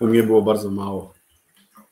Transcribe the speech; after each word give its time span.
U, 0.00 0.06
mnie 0.06 0.22
było 0.22 0.42
bardzo 0.42 0.70
mało. 0.70 1.14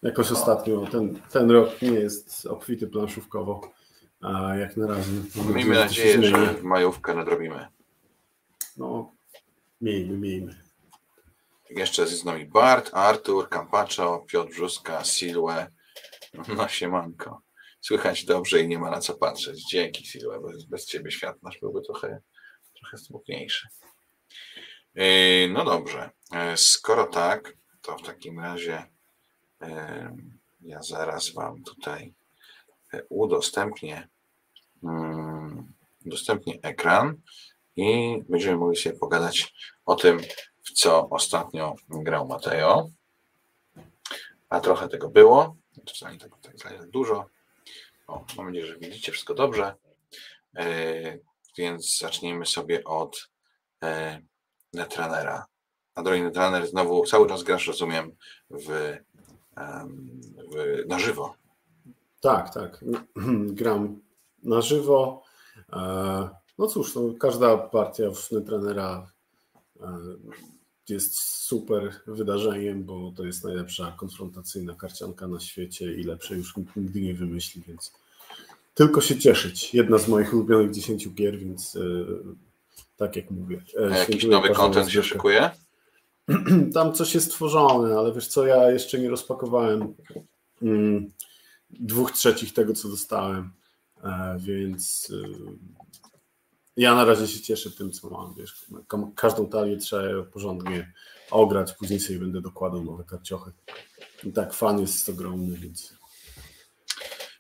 Jakoś 0.03 0.33
ostatnio 0.33 0.87
ten, 0.87 1.21
ten 1.33 1.51
rok 1.51 1.83
nie 1.83 1.91
jest 1.91 2.47
obfity 2.47 2.87
planszówkowo, 2.87 3.73
a 4.21 4.57
jak 4.57 4.77
na 4.77 4.87
razie. 4.87 5.13
Miejmy 5.55 5.75
nadzieję, 5.75 6.23
że 6.23 6.55
majówkę 6.63 7.15
nadrobimy. 7.15 7.67
No, 8.77 9.13
miejmy, 9.81 10.19
miejmy. 10.19 10.67
Jeszcze 11.71 12.03
jest 12.03 12.21
z 12.21 12.25
nami 12.25 12.47
Bart, 12.47 12.91
Artur, 12.93 13.49
Kampaczo, 13.49 14.25
Piotr 14.29 14.51
Brzuska, 14.51 15.05
Silwe. 15.05 15.71
No 16.49 16.69
siemanko. 16.69 17.43
Słychać 17.81 18.25
dobrze 18.25 18.61
i 18.61 18.69
nie 18.69 18.79
ma 18.79 18.91
na 18.91 19.01
co 19.01 19.15
patrzeć. 19.15 19.71
Dzięki 19.71 20.07
Silwe, 20.07 20.41
bo 20.41 20.49
bez 20.69 20.87
ciebie 20.87 21.11
świat 21.11 21.43
nasz 21.43 21.59
byłby 21.61 21.81
trochę, 21.83 22.21
trochę 22.81 22.99
smutniejszy. 22.99 23.69
Yy, 24.97 25.49
no 25.53 25.65
dobrze. 25.65 26.11
Yy, 26.33 26.57
skoro 26.57 27.07
tak, 27.07 27.57
to 27.83 27.97
w 27.97 28.03
takim 28.03 28.41
razie 28.41 28.85
yy, 29.61 29.69
ja 30.61 30.83
zaraz 30.83 31.33
wam 31.33 31.63
tutaj 31.63 32.15
udostępnię, 33.09 34.09
udostępnię 36.07 36.59
ekran 36.63 37.21
i 37.77 38.19
będziemy 38.29 38.57
mogli 38.57 38.77
sobie 38.77 38.99
pogadać 38.99 39.55
o 39.87 39.95
tym, 39.95 40.21
w 40.65 40.71
co 40.73 41.09
ostatnio 41.09 41.75
grał 41.89 42.29
Mateo. 42.29 42.91
A 44.49 44.61
trochę 44.61 44.89
tego 44.89 45.09
było, 45.09 45.57
czasami 45.85 46.19
tak, 46.19 46.31
tak, 46.43 46.57
tak 46.57 46.91
dużo. 46.91 47.27
O, 48.07 48.25
mam 48.37 48.47
nadzieję, 48.47 48.67
że 48.67 48.79
widzicie 48.79 49.13
wszystko 49.13 49.35
dobrze. 49.35 49.75
Więc 51.59 51.99
zacznijmy 51.99 52.47
sobie 52.47 52.85
od 52.85 53.29
Netrunnera. 54.77 55.47
A 55.95 56.03
drogi 56.03 56.23
Netrunner, 56.23 56.67
znowu 56.67 57.07
cały 57.07 57.29
czas 57.29 57.43
grasz, 57.43 57.67
rozumiem, 57.67 58.13
w, 58.51 58.97
w, 60.53 60.89
na 60.89 60.99
żywo. 60.99 61.35
Tak, 62.21 62.55
tak. 62.55 62.85
Gram 63.59 64.01
na 64.43 64.61
żywo. 64.61 65.23
E, 65.73 66.29
no 66.59 66.67
cóż, 66.67 66.95
no, 66.95 67.03
każda 67.21 67.57
partia 67.57 68.11
w 68.11 68.33
Netrunnera 68.33 69.13
e, 69.81 69.99
jest 70.89 71.19
super 71.19 72.01
wydarzeniem, 72.07 72.85
bo 72.85 73.13
to 73.17 73.25
jest 73.25 73.45
najlepsza 73.45 73.93
konfrontacyjna 73.97 74.75
karcianka 74.75 75.27
na 75.27 75.41
świecie 75.41 75.95
i 75.95 76.05
lepsze 76.05 76.35
już 76.35 76.57
nikt 76.57 76.77
nigdy 76.77 77.01
nie 77.01 77.15
wymyśli, 77.15 77.63
więc 77.63 77.93
tylko 78.75 79.01
się 79.01 79.19
cieszyć. 79.19 79.75
Jedna 79.75 79.99
z 79.99 80.09
moich 80.09 80.35
ulubionych 80.35 80.71
10 80.71 81.09
gier, 81.09 81.39
więc 81.39 81.77
e, 81.77 81.81
tak 82.97 83.17
jak 83.17 83.31
mówię. 83.31 83.63
A 83.93 83.97
jakiś 83.97 84.25
nowy 84.25 84.51
kontent 84.51 84.91
się 84.91 85.03
szykuje? 85.03 85.51
Tam 86.75 86.93
coś 86.93 87.15
jest 87.15 87.27
stworzone, 87.27 87.99
ale 87.99 88.13
wiesz 88.13 88.29
co, 88.29 88.47
ja 88.47 88.71
jeszcze 88.71 88.99
nie 88.99 89.11
rozpakowałem 89.11 89.95
mm, 90.63 91.13
dwóch 91.71 92.13
trzecich 92.13 92.53
tego, 92.53 92.73
co 92.73 92.89
dostałem, 92.89 93.51
więc 94.39 95.13
ja 96.77 96.95
na 96.95 97.05
razie 97.05 97.29
się 97.29 97.41
cieszę 97.41 97.71
tym, 97.71 97.93
co 97.93 98.11
mam. 98.11 98.35
Wiesz, 98.35 98.67
każdą 99.15 99.49
talię 99.49 99.77
trzeba 99.77 100.23
porządnie 100.23 100.93
ograć, 101.31 101.73
później 101.73 102.01
sobie 102.01 102.19
będę 102.19 102.41
dokładał 102.41 102.85
nowe 102.85 103.05
karciochy. 103.05 103.53
I 104.25 104.33
tak 104.33 104.55
fan 104.55 104.81
jest 104.81 105.09
ogromny, 105.09 105.57
więc. 105.57 105.95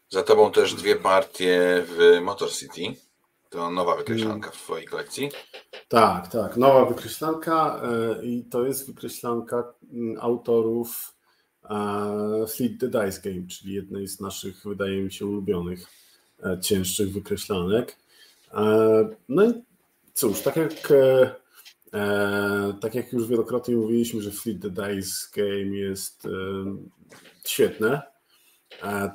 Za 0.09 0.23
tobą 0.23 0.53
też 0.53 0.75
dwie 0.75 0.97
partie 0.97 1.85
w 1.87 2.21
Motor 2.23 2.53
City. 2.53 3.01
To 3.51 3.71
nowa 3.71 3.97
wykreślanka 3.97 4.51
w 4.51 4.57
twojej 4.57 4.87
kolekcji. 4.87 5.31
Tak, 5.89 6.29
tak. 6.29 6.57
Nowa 6.57 6.85
wykreślanka 6.85 7.83
e, 7.83 8.25
i 8.25 8.45
to 8.45 8.67
jest 8.67 8.87
wykreślanka 8.87 9.65
mm, 9.93 10.19
autorów 10.21 11.15
e, 11.71 12.47
Fleet 12.49 12.81
the 12.81 12.89
Dice 12.89 13.31
Game, 13.31 13.47
czyli 13.47 13.75
jednej 13.75 14.09
z 14.09 14.21
naszych, 14.21 14.63
wydaje 14.65 15.03
mi 15.03 15.13
się, 15.13 15.27
ulubionych 15.27 15.87
e, 16.45 16.61
cięższych 16.61 17.13
wykreślanek. 17.13 17.97
No 19.29 19.45
i 19.45 19.53
cóż, 20.15 20.41
tak 20.41 20.57
jak, 20.57 20.73
tak 22.81 22.95
jak 22.95 23.13
już 23.13 23.27
wielokrotnie 23.29 23.77
mówiliśmy, 23.77 24.23
że 24.23 24.31
Fleet 24.31 24.63
the 24.63 24.71
Dice 24.71 25.27
Game 25.37 25.77
jest 25.77 26.29
świetne, 27.45 28.03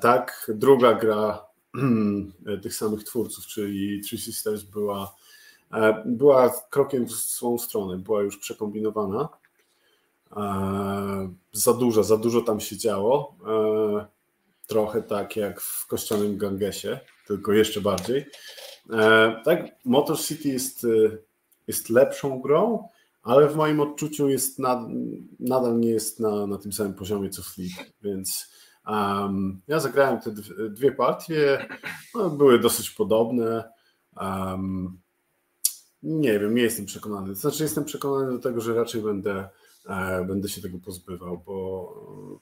tak 0.01 0.51
druga 0.55 0.93
gra 0.93 1.50
tych 2.63 2.75
samych 2.75 3.03
twórców, 3.03 3.45
czyli 3.45 4.01
Three 4.01 4.19
Sisters 4.19 4.63
była, 4.63 5.15
była 6.05 6.53
krokiem 6.69 7.05
w 7.05 7.11
swoją 7.11 7.57
stronę, 7.57 7.97
była 7.97 8.21
już 8.21 8.37
przekombinowana. 8.37 9.29
Za 11.53 11.73
dużo, 11.73 12.03
za 12.03 12.17
dużo 12.17 12.41
tam 12.41 12.59
się 12.59 12.77
działo. 12.77 13.35
Trochę 14.67 15.01
tak 15.01 15.35
jak 15.35 15.61
w 15.61 15.87
kościołowym 15.87 16.37
Gangesie, 16.37 16.99
tylko 17.27 17.53
jeszcze 17.53 17.81
bardziej. 17.81 18.25
E, 18.89 19.41
tak, 19.45 19.65
Motor 19.85 20.19
City 20.19 20.49
jest, 20.49 20.83
e, 20.83 21.17
jest 21.67 21.89
lepszą 21.89 22.41
grą, 22.41 22.87
ale 23.23 23.49
w 23.49 23.55
moim 23.55 23.79
odczuciu 23.79 24.29
jest 24.29 24.59
nad, 24.59 24.79
nadal 25.39 25.79
nie 25.79 25.89
jest 25.89 26.19
na, 26.19 26.47
na 26.47 26.57
tym 26.57 26.73
samym 26.73 26.93
poziomie 26.93 27.29
co 27.29 27.43
Fleet, 27.43 27.93
więc 28.01 28.51
um, 28.87 29.61
ja 29.67 29.79
zagrałem 29.79 30.21
te 30.21 30.31
dwie 30.69 30.91
partie, 30.91 31.67
no, 32.15 32.29
były 32.29 32.59
dosyć 32.59 32.89
podobne. 32.89 33.69
Um, 34.21 34.99
nie 36.03 36.39
wiem, 36.39 36.55
nie 36.55 36.61
jestem 36.61 36.85
przekonany. 36.85 37.35
Znaczy, 37.35 37.63
jestem 37.63 37.85
przekonany 37.85 38.31
do 38.31 38.39
tego, 38.39 38.61
że 38.61 38.73
raczej 38.73 39.01
będę, 39.01 39.49
e, 39.89 40.25
będę 40.25 40.49
się 40.49 40.61
tego 40.61 40.77
pozbywał, 40.79 41.43
bo 41.45 42.41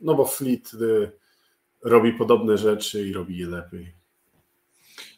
no 0.00 0.14
bo 0.14 0.24
Fleet 0.24 0.74
y, 0.74 1.12
robi 1.84 2.12
podobne 2.12 2.58
rzeczy 2.58 3.08
i 3.08 3.12
robi 3.12 3.38
je 3.38 3.46
lepiej. 3.46 3.94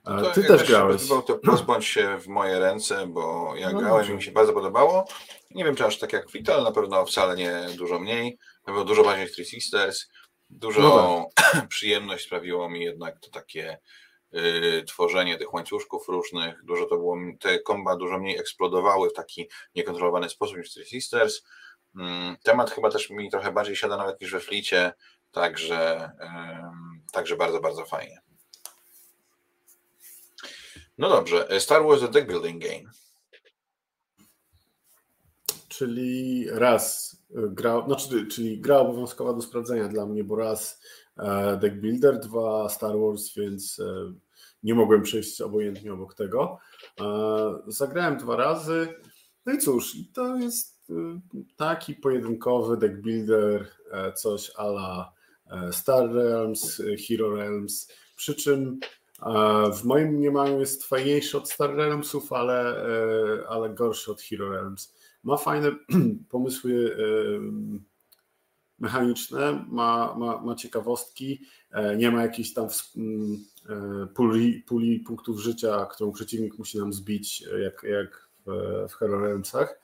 No 0.05 0.31
Ty 0.31 0.45
też 0.45 0.69
grałeś. 0.69 1.09
To 1.09 1.39
pozbądź 1.39 1.87
się 1.87 2.19
w 2.21 2.27
moje 2.27 2.59
ręce, 2.59 3.07
bo 3.07 3.53
ja 3.57 3.73
no 3.73 3.79
grałem 3.79 4.11
i 4.11 4.15
mi 4.15 4.23
się 4.23 4.33
bardzo 4.33 4.53
podobało. 4.53 5.05
Nie 5.51 5.65
wiem, 5.65 5.75
czy 5.75 5.87
aż 5.87 5.99
tak 5.99 6.13
jak 6.13 6.31
Vital, 6.31 6.63
na 6.65 6.73
pewno 6.73 7.07
wcale 7.07 7.37
nie 7.37 7.67
dużo 7.79 7.99
mniej. 7.99 8.39
Na 8.67 8.67
pewno 8.67 8.85
dużo 8.85 9.05
bardziej 9.05 9.31
Three 9.31 9.45
Sisters. 9.45 10.09
Dużo 10.51 10.81
no 10.81 11.29
tak. 11.35 11.69
przyjemność 11.75 12.27
sprawiło 12.27 12.71
mi 12.71 12.85
jednak 12.85 13.21
to 13.21 13.31
takie 13.31 13.79
y, 14.35 14.85
tworzenie 14.87 15.39
tych 15.39 15.55
łańcuszków 15.55 16.09
różnych. 16.09 16.65
Dużo 16.65 16.87
to 16.87 16.97
było, 16.97 17.17
te 17.41 17.59
komba 17.59 17.97
dużo 17.97 18.19
mniej 18.19 18.39
eksplodowały 18.39 19.11
w 19.11 19.13
taki 19.13 19.49
niekontrolowany 19.75 20.29
sposób 20.29 20.57
niż 20.57 20.73
Three 20.73 20.87
Sisters. 20.87 21.37
Y, 21.37 22.01
temat 22.43 22.71
chyba 22.71 22.91
też 22.91 23.11
mi 23.11 23.31
trochę 23.31 23.53
bardziej 23.53 23.77
siada 23.77 23.97
nawet 23.97 24.21
niż 24.21 24.33
we 24.33 24.41
Flicie, 24.41 24.93
także, 25.33 26.11
y, 27.09 27.13
także 27.13 27.37
bardzo, 27.37 27.61
bardzo 27.61 27.85
fajnie. 27.85 28.21
No 31.01 31.09
dobrze, 31.09 31.49
e, 31.49 31.61
Star 31.61 31.85
Wars 31.85 32.01
The 32.01 32.09
Deck 32.09 32.29
Building 32.29 32.63
Game. 32.65 32.91
Czyli 35.69 36.47
raz 36.51 37.17
gra, 37.35 37.85
znaczy, 37.87 38.27
czyli 38.27 38.61
gra 38.61 38.79
obowiązkowa 38.79 39.33
do 39.33 39.43
sprawdzenia 39.43 39.89
dla 39.89 40.07
mnie, 40.07 40.25
bo 40.25 40.37
raz 40.37 40.83
e, 41.17 41.57
Deck 41.57 41.77
Builder, 41.77 42.21
dwa 42.21 42.69
Star 42.69 42.99
Wars, 42.99 43.35
więc 43.37 43.81
nie 44.63 44.75
mogłem 44.75 45.03
przejść 45.03 45.41
obojętnie 45.41 45.93
obok 45.93 46.15
tego. 46.15 46.59
Zagrałem 47.67 48.17
dwa 48.17 48.37
razy. 48.37 48.89
No 49.47 49.53
i 49.53 49.59
cóż, 49.59 49.97
to 50.15 50.37
jest 50.37 50.91
taki 51.57 51.95
pojedynkowy 51.95 52.77
deck 52.77 52.95
builder, 52.95 53.69
coś 54.15 54.53
ala 54.57 55.13
Star 55.71 56.13
Realms, 56.13 56.83
Hero 57.09 57.37
Realms, 57.37 57.89
przy 58.17 58.35
czym 58.35 58.81
w 59.81 59.85
moim 59.85 60.09
mniemaniu 60.09 60.61
jest 60.61 60.85
fajniejszy 60.85 61.39
od 61.39 61.51
Star 61.51 61.75
Realmsów, 61.77 62.33
ale, 62.33 62.85
e, 62.85 63.49
ale 63.49 63.71
gorszy 63.71 64.13
od 64.13 64.21
Hero 64.21 64.51
Realms. 64.51 64.95
Ma 65.23 65.37
fajne 65.37 65.71
pomysły 66.31 66.97
e, 66.99 67.05
mechaniczne, 68.79 69.65
ma, 69.69 70.15
ma, 70.19 70.41
ma 70.41 70.55
ciekawostki, 70.55 71.41
e, 71.71 71.97
nie 71.97 72.11
ma 72.11 72.23
jakiejś 72.23 72.55
tam 72.55 72.69
puli, 74.15 74.63
puli 74.67 75.01
punktów 75.01 75.41
życia, 75.41 75.87
którą 75.87 76.13
przeciwnik 76.13 76.59
musi 76.59 76.79
nam 76.79 76.93
zbić, 76.93 77.45
jak, 77.63 77.83
jak 77.83 78.29
w, 78.47 78.51
w 78.89 78.95
Hero 78.95 79.21
Realmsach, 79.21 79.81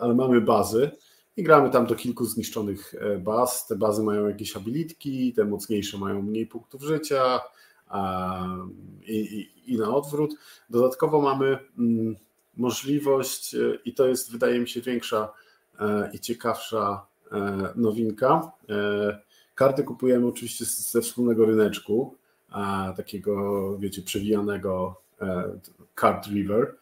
ale 0.00 0.14
mamy 0.14 0.40
bazy 0.40 0.90
i 1.36 1.42
gramy 1.42 1.70
tam 1.70 1.86
do 1.86 1.94
kilku 1.94 2.24
zniszczonych 2.24 2.94
baz. 3.20 3.66
Te 3.66 3.76
bazy 3.76 4.02
mają 4.02 4.28
jakieś 4.28 4.56
abilitki, 4.56 5.32
te 5.32 5.44
mocniejsze 5.44 5.98
mają 5.98 6.22
mniej 6.22 6.46
punktów 6.46 6.82
życia, 6.82 7.40
i, 9.06 9.16
i, 9.16 9.72
i 9.72 9.78
na 9.78 9.94
odwrót. 9.94 10.34
Dodatkowo 10.70 11.20
mamy 11.20 11.58
możliwość, 12.56 13.54
e, 13.54 13.58
i 13.84 13.94
to 13.94 14.06
jest 14.06 14.32
wydaje 14.32 14.60
mi 14.60 14.68
się 14.68 14.80
większa 14.80 15.32
e, 15.80 16.10
i 16.12 16.20
ciekawsza 16.20 17.06
e, 17.32 17.68
nowinka. 17.76 18.52
Karty 19.54 19.82
kupujemy 19.82 20.26
oczywiście 20.26 20.64
ze 20.64 21.00
wspólnego 21.00 21.46
ryneczku, 21.46 22.16
takiego, 22.96 23.78
wiecie, 23.78 24.02
przewijanego 24.02 25.00
Card 26.00 26.26
River. 26.26 26.74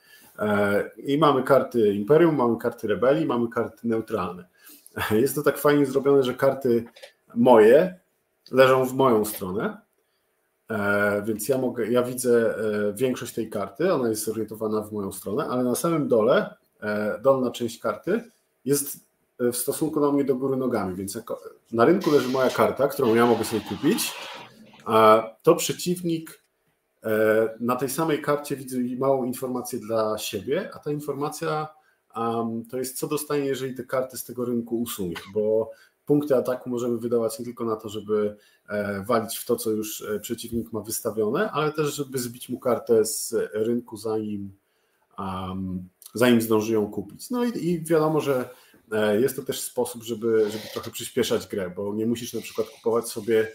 I 1.07 1.19
mamy 1.19 1.43
karty 1.43 1.95
Imperium, 1.95 2.37
mamy 2.37 2.57
karty 2.57 2.89
Rebelii, 2.89 3.27
mamy 3.27 3.49
karty 3.49 3.89
neutralne. 3.89 4.45
jest 5.11 5.35
to 5.35 5.43
tak 5.43 5.59
fajnie 5.59 5.87
zrobione, 5.87 6.23
że 6.23 6.35
karty 6.35 6.85
moje 7.35 7.99
leżą 8.51 8.85
w 8.85 8.95
moją 8.95 9.25
stronę, 9.25 9.77
więc 11.25 11.49
ja 11.49 11.59
mogę, 11.59 11.87
ja 11.87 12.03
widzę 12.03 12.55
e, 12.57 12.93
większość 12.93 13.35
tej 13.35 13.51
karty, 13.51 13.93
ona 13.93 14.09
jest 14.09 14.25
zorientowana 14.25 14.83
w 14.83 14.93
moją 14.93 15.13
stronę, 15.13 15.47
ale 15.47 15.65
na 15.65 15.75
samym 15.75 16.09
dole, 16.09 16.55
dolna 17.23 17.51
część 17.51 17.79
karty 17.79 18.31
jest 18.65 18.97
w 19.39 19.57
stosunku 19.57 20.01
do 20.01 20.13
mnie 20.13 20.25
do 20.25 20.37
góry 20.37 20.57
nogami, 20.57 20.95
więc 20.95 21.19
na 21.73 21.85
rynku 21.85 22.11
leży 22.11 22.29
moja 22.29 22.51
karta, 22.51 22.89
którą 22.89 23.15
ja 23.15 23.27
mogę 23.27 23.45
sobie 23.45 23.63
kupić, 23.69 24.15
a 24.85 25.29
to 25.43 25.55
przeciwnik 25.55 26.43
na 27.61 27.77
tej 27.77 27.89
samej 27.89 28.23
karcie 28.23 28.57
widzę 28.57 28.79
małą 28.99 29.25
informację 29.25 29.79
dla 29.79 30.19
siebie, 30.19 30.71
a 30.75 30.79
ta 30.79 30.91
informacja 30.91 31.69
to 32.71 32.79
jest 32.79 32.99
co 32.99 33.07
dostanie, 33.07 33.45
jeżeli 33.45 33.75
te 33.75 33.85
karty 33.85 34.17
z 34.17 34.25
tego 34.25 34.45
rynku 34.45 34.81
usunie, 34.81 35.17
bo 35.35 35.71
punkty 36.07 36.37
ataku 36.37 36.71
możemy 36.71 36.99
wydawać 36.99 37.39
nie 37.39 37.45
tylko 37.45 37.65
na 37.65 37.77
to, 37.77 37.89
żeby 37.89 38.37
e, 38.69 39.05
walić 39.05 39.37
w 39.37 39.47
to, 39.47 39.57
co 39.57 39.71
już 39.71 40.03
e, 40.03 40.21
przeciwnik 40.21 40.73
ma 40.73 40.81
wystawione, 40.81 41.51
ale 41.51 41.73
też, 41.73 41.95
żeby 41.95 42.19
zbić 42.19 42.49
mu 42.49 42.59
kartę 42.59 43.05
z 43.05 43.35
rynku, 43.55 43.97
zanim, 43.97 44.53
um, 45.19 45.89
zanim 46.15 46.41
zdąży 46.41 46.73
ją 46.73 46.91
kupić. 46.91 47.31
No 47.31 47.45
i, 47.45 47.67
i 47.69 47.85
wiadomo, 47.85 48.21
że 48.21 48.51
e, 48.93 49.21
jest 49.21 49.37
to 49.37 49.43
też 49.43 49.61
sposób, 49.61 50.03
żeby, 50.03 50.51
żeby 50.51 50.65
trochę 50.73 50.91
przyspieszać 50.91 51.47
grę, 51.47 51.73
bo 51.77 51.95
nie 51.95 52.07
musisz 52.07 52.35
na 52.35 52.41
przykład 52.41 52.69
kupować 52.69 53.09
sobie 53.09 53.53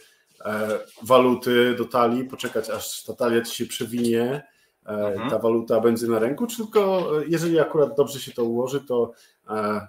waluty 1.04 1.76
do 1.76 1.86
talii, 1.86 2.24
poczekać 2.24 2.70
aż 2.70 3.04
ta 3.04 3.14
talia 3.14 3.42
ci 3.42 3.56
się 3.56 3.66
przewinie, 3.66 4.48
mhm. 4.86 5.30
ta 5.30 5.40
waluta 5.40 5.80
będzie 5.80 6.08
na 6.08 6.20
ręku, 6.20 6.48
tylko 6.48 7.12
jeżeli 7.28 7.60
akurat 7.60 7.96
dobrze 7.98 8.20
się 8.20 8.32
to 8.32 8.44
ułoży, 8.44 8.82
to 8.82 9.12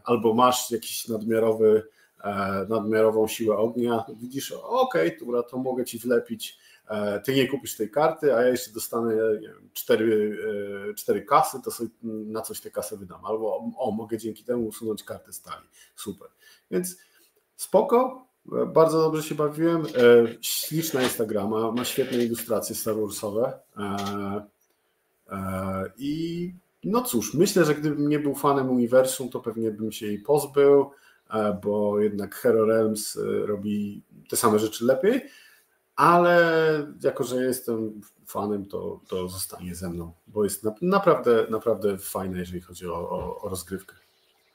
albo 0.04 0.34
masz 0.34 0.70
jakiś 0.70 1.08
nadmiarowy 1.08 1.82
nadmiarową 2.68 3.28
siłę 3.28 3.56
ognia, 3.56 4.04
widzisz, 4.16 4.52
ok, 4.52 4.94
dobra, 5.20 5.42
to 5.42 5.58
mogę 5.58 5.84
ci 5.84 5.98
wlepić, 5.98 6.58
e, 6.88 7.20
ty 7.20 7.34
nie 7.34 7.48
kupisz 7.48 7.76
tej 7.76 7.90
karty, 7.90 8.34
a 8.34 8.42
ja 8.42 8.48
jeszcze 8.48 8.72
dostanę 8.72 9.14
cztery, 9.72 10.38
e, 10.90 10.94
cztery 10.94 11.22
kasy, 11.22 11.62
to 11.64 11.70
sobie 11.70 11.90
na 12.02 12.42
coś 12.42 12.60
te 12.60 12.70
kasy 12.70 12.96
wydam, 12.96 13.24
albo 13.24 13.72
o, 13.78 13.90
mogę 13.90 14.18
dzięki 14.18 14.44
temu 14.44 14.66
usunąć 14.66 15.02
kartę 15.02 15.32
stali, 15.32 15.66
super. 15.96 16.28
Więc 16.70 16.96
spoko, 17.56 18.26
bardzo 18.66 18.98
dobrze 18.98 19.22
się 19.22 19.34
bawiłem, 19.34 19.82
śliczna 20.40 21.02
jest 21.02 21.18
ta 21.18 21.26
gra, 21.26 21.46
ma, 21.46 21.72
ma 21.72 21.84
świetne 21.84 22.24
ilustracje 22.24 22.74
Star 22.74 22.94
Warsowe. 22.96 23.58
I 25.98 26.52
no 26.84 27.02
cóż, 27.02 27.34
myślę, 27.34 27.64
że 27.64 27.74
gdybym 27.74 28.08
nie 28.08 28.18
był 28.18 28.34
fanem 28.34 28.70
uniwersum, 28.70 29.28
to 29.28 29.40
pewnie 29.40 29.70
bym 29.70 29.92
się 29.92 30.06
jej 30.06 30.18
pozbył, 30.18 30.90
bo 31.62 32.00
jednak 32.00 32.34
Hero 32.34 32.66
Realms 32.66 33.16
y, 33.16 33.46
robi 33.46 34.02
te 34.30 34.36
same 34.36 34.58
rzeczy 34.58 34.84
lepiej, 34.84 35.22
ale 35.96 36.42
jako, 37.02 37.24
że 37.24 37.36
jestem 37.36 38.00
fanem, 38.26 38.66
to, 38.66 39.00
to 39.08 39.28
zostanie 39.28 39.74
ze 39.74 39.90
mną, 39.90 40.12
bo 40.26 40.44
jest 40.44 40.64
naprawdę, 40.82 41.46
naprawdę 41.50 41.98
fajne, 41.98 42.38
jeżeli 42.38 42.60
chodzi 42.60 42.86
o, 42.86 43.10
o, 43.10 43.40
o 43.40 43.48
rozgrywkę. 43.48 43.96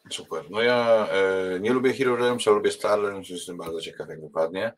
Super. 0.09 0.43
No 0.49 0.61
ja 0.61 1.07
e, 1.07 1.59
nie 1.59 1.73
lubię 1.73 1.93
Hero 1.93 2.15
Realms, 2.15 2.47
a 2.47 2.51
lubię 2.51 2.71
Star 2.71 3.01
Realms, 3.01 3.29
jestem 3.29 3.57
bardzo 3.57 3.81
ciekaw, 3.81 4.09
jak 4.09 4.21
wypadnie. 4.21 4.73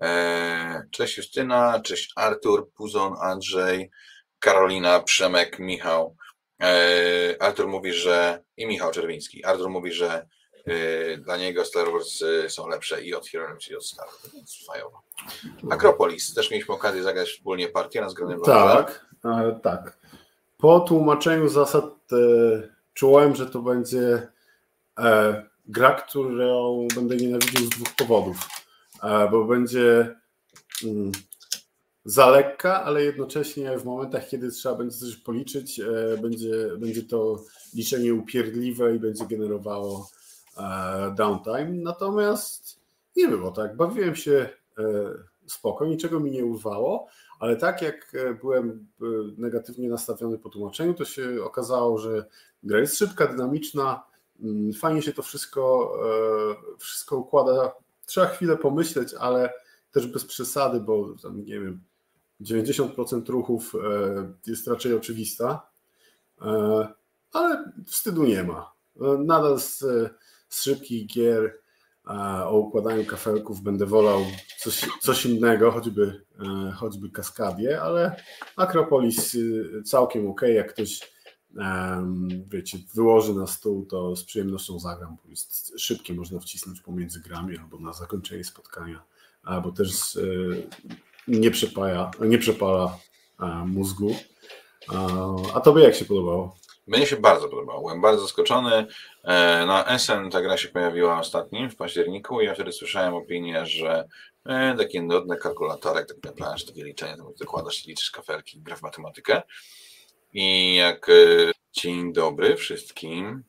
E, 0.00 0.86
cześć 0.90 1.16
Justyna, 1.16 1.80
cześć 1.80 2.12
Artur, 2.16 2.70
Puzon, 2.72 3.14
Andrzej, 3.20 3.90
Karolina, 4.38 5.00
Przemek, 5.00 5.58
Michał. 5.58 6.16
E, 6.62 7.36
Artur 7.40 7.68
mówi, 7.68 7.92
że 7.92 8.42
i 8.56 8.66
Michał 8.66 8.90
Czerwiński. 8.90 9.44
Artur 9.44 9.70
mówi, 9.70 9.92
że 9.92 10.26
dla 11.18 11.36
niego 11.36 11.64
Star 11.64 11.92
Wars 11.92 12.22
y, 12.22 12.50
są 12.50 12.68
lepsze 12.68 13.02
i 13.02 13.14
od 13.14 13.28
Heroes 13.28 13.68
i 13.70 13.76
od 13.76 13.86
Star 13.86 14.06
Wars, 14.06 14.34
więc 14.34 14.66
fajowo. 14.66 15.02
Akropolis, 15.70 16.34
też 16.34 16.50
mieliśmy 16.50 16.74
okazję 16.74 17.02
zagrać 17.02 17.28
wspólnie 17.28 17.68
partię 17.68 18.00
na 18.00 18.08
zgranym 18.08 18.40
Tak, 18.40 19.06
e, 19.24 19.60
tak. 19.62 19.98
Po 20.58 20.80
tłumaczeniu 20.80 21.48
zasad 21.48 21.84
e, 21.84 22.16
czułem, 22.94 23.36
że 23.36 23.46
to 23.46 23.62
będzie 23.62 24.28
e, 24.98 25.44
gra, 25.66 25.94
którą 25.94 26.88
będę 26.94 27.16
nienawidził 27.16 27.66
z 27.66 27.70
dwóch 27.70 27.94
powodów, 27.96 28.36
e, 29.02 29.28
bo 29.30 29.44
będzie 29.44 30.16
mm, 30.84 31.12
za 32.04 32.30
lekka, 32.30 32.84
ale 32.84 33.04
jednocześnie 33.04 33.78
w 33.78 33.84
momentach, 33.84 34.28
kiedy 34.28 34.50
trzeba 34.50 34.74
będzie 34.74 34.96
coś 34.96 35.16
policzyć, 35.16 35.80
e, 35.80 36.18
będzie, 36.22 36.70
będzie 36.78 37.02
to 37.02 37.44
liczenie 37.74 38.14
upierdliwe 38.14 38.96
i 38.96 38.98
będzie 38.98 39.26
generowało 39.26 40.08
downtime, 41.16 41.68
natomiast 41.68 42.80
nie 43.16 43.28
było 43.28 43.50
tak. 43.50 43.76
Bawiłem 43.76 44.16
się 44.16 44.48
e, 44.78 44.84
spoko, 45.46 45.86
niczego 45.86 46.20
mi 46.20 46.30
nie 46.30 46.44
urwało, 46.44 47.06
ale 47.38 47.56
tak 47.56 47.82
jak 47.82 48.14
e, 48.14 48.34
byłem 48.34 48.86
negatywnie 49.36 49.88
nastawiony 49.88 50.38
po 50.38 50.48
tłumaczeniu, 50.48 50.94
to 50.94 51.04
się 51.04 51.44
okazało, 51.44 51.98
że 51.98 52.24
gra 52.62 52.78
jest 52.78 52.98
szybka, 52.98 53.26
dynamiczna, 53.26 54.02
mm, 54.40 54.72
fajnie 54.72 55.02
się 55.02 55.12
to 55.12 55.22
wszystko, 55.22 55.92
wszystko 56.78 57.16
układa. 57.16 57.72
Trzeba 58.06 58.26
chwilę 58.26 58.56
pomyśleć, 58.56 59.14
ale 59.14 59.52
też 59.92 60.06
bez 60.06 60.24
przesady, 60.24 60.80
bo 60.80 61.14
tam, 61.22 61.44
nie 61.44 61.60
wiem, 61.60 61.80
90% 62.40 63.28
ruchów 63.28 63.72
jest 64.46 64.66
raczej 64.66 64.94
oczywista, 64.94 65.70
ale 67.32 67.72
wstydu 67.86 68.24
nie 68.24 68.44
ma. 68.44 68.72
Nadal 69.18 69.60
z 69.60 69.84
z 70.54 70.62
szybkich 70.62 71.06
gier 71.06 71.58
o 72.44 72.58
układaniu 72.58 73.04
kafelków 73.04 73.60
będę 73.60 73.86
wolał 73.86 74.20
coś, 74.58 74.86
coś 75.00 75.26
innego, 75.26 75.70
choćby, 75.70 76.24
e, 76.40 76.72
choćby 76.72 77.10
Kaskadię, 77.10 77.80
ale 77.80 78.16
Akropolis 78.56 79.34
y, 79.34 79.82
całkiem 79.84 80.30
ok, 80.30 80.42
jak 80.42 80.72
ktoś 80.72 81.14
wiecie, 82.48 82.78
wyłoży 82.94 83.34
na 83.34 83.46
stół, 83.46 83.86
to 83.86 84.16
z 84.16 84.24
przyjemnością 84.24 84.78
zagram, 84.78 85.16
bo 85.24 85.30
jest 85.30 85.72
szybkie, 85.78 86.14
można 86.14 86.40
wcisnąć 86.40 86.80
pomiędzy 86.80 87.20
grami 87.20 87.58
albo 87.58 87.78
na 87.78 87.92
zakończenie 87.92 88.44
spotkania, 88.44 89.02
bo 89.62 89.72
też 89.72 90.16
e, 90.16 90.20
nie 91.28 91.50
przepaja, 91.50 92.10
nie 92.20 92.38
przepala 92.38 92.98
mózgu. 93.66 94.14
A 95.54 95.60
tobie 95.60 95.82
jak 95.82 95.94
się 95.94 96.04
podobało? 96.04 96.56
Mnie 96.86 97.06
się 97.06 97.16
bardzo 97.16 97.48
podobało. 97.48 97.80
Byłem 97.80 98.00
bardzo 98.00 98.22
zaskoczony. 98.22 98.86
E, 99.24 99.66
na 99.66 99.98
SN 99.98 100.30
ta 100.30 100.42
gra 100.42 100.56
się 100.56 100.68
pojawiła 100.68 101.20
ostatnim 101.20 101.70
w 101.70 101.76
październiku 101.76 102.40
i 102.40 102.44
ja 102.44 102.54
wtedy 102.54 102.72
słyszałem 102.72 103.14
opinię, 103.14 103.66
że 103.66 104.08
e, 104.44 104.76
taki 104.78 105.02
nudny 105.02 105.36
kalkulatorek, 105.36 106.08
tak 106.08 106.16
na 106.24 106.32
plansz, 106.32 106.64
takie 106.64 106.84
liczenie, 106.84 107.16
tam 107.16 107.26
dokładasz, 107.38 107.86
liczysz 107.86 108.10
kafelki, 108.10 108.60
gra 108.60 108.76
w 108.76 108.82
matematykę. 108.82 109.42
I 110.32 110.74
jak 110.74 111.08
e, 111.08 111.12
dzień 111.72 112.12
dobry 112.12 112.56
wszystkim, 112.56 113.44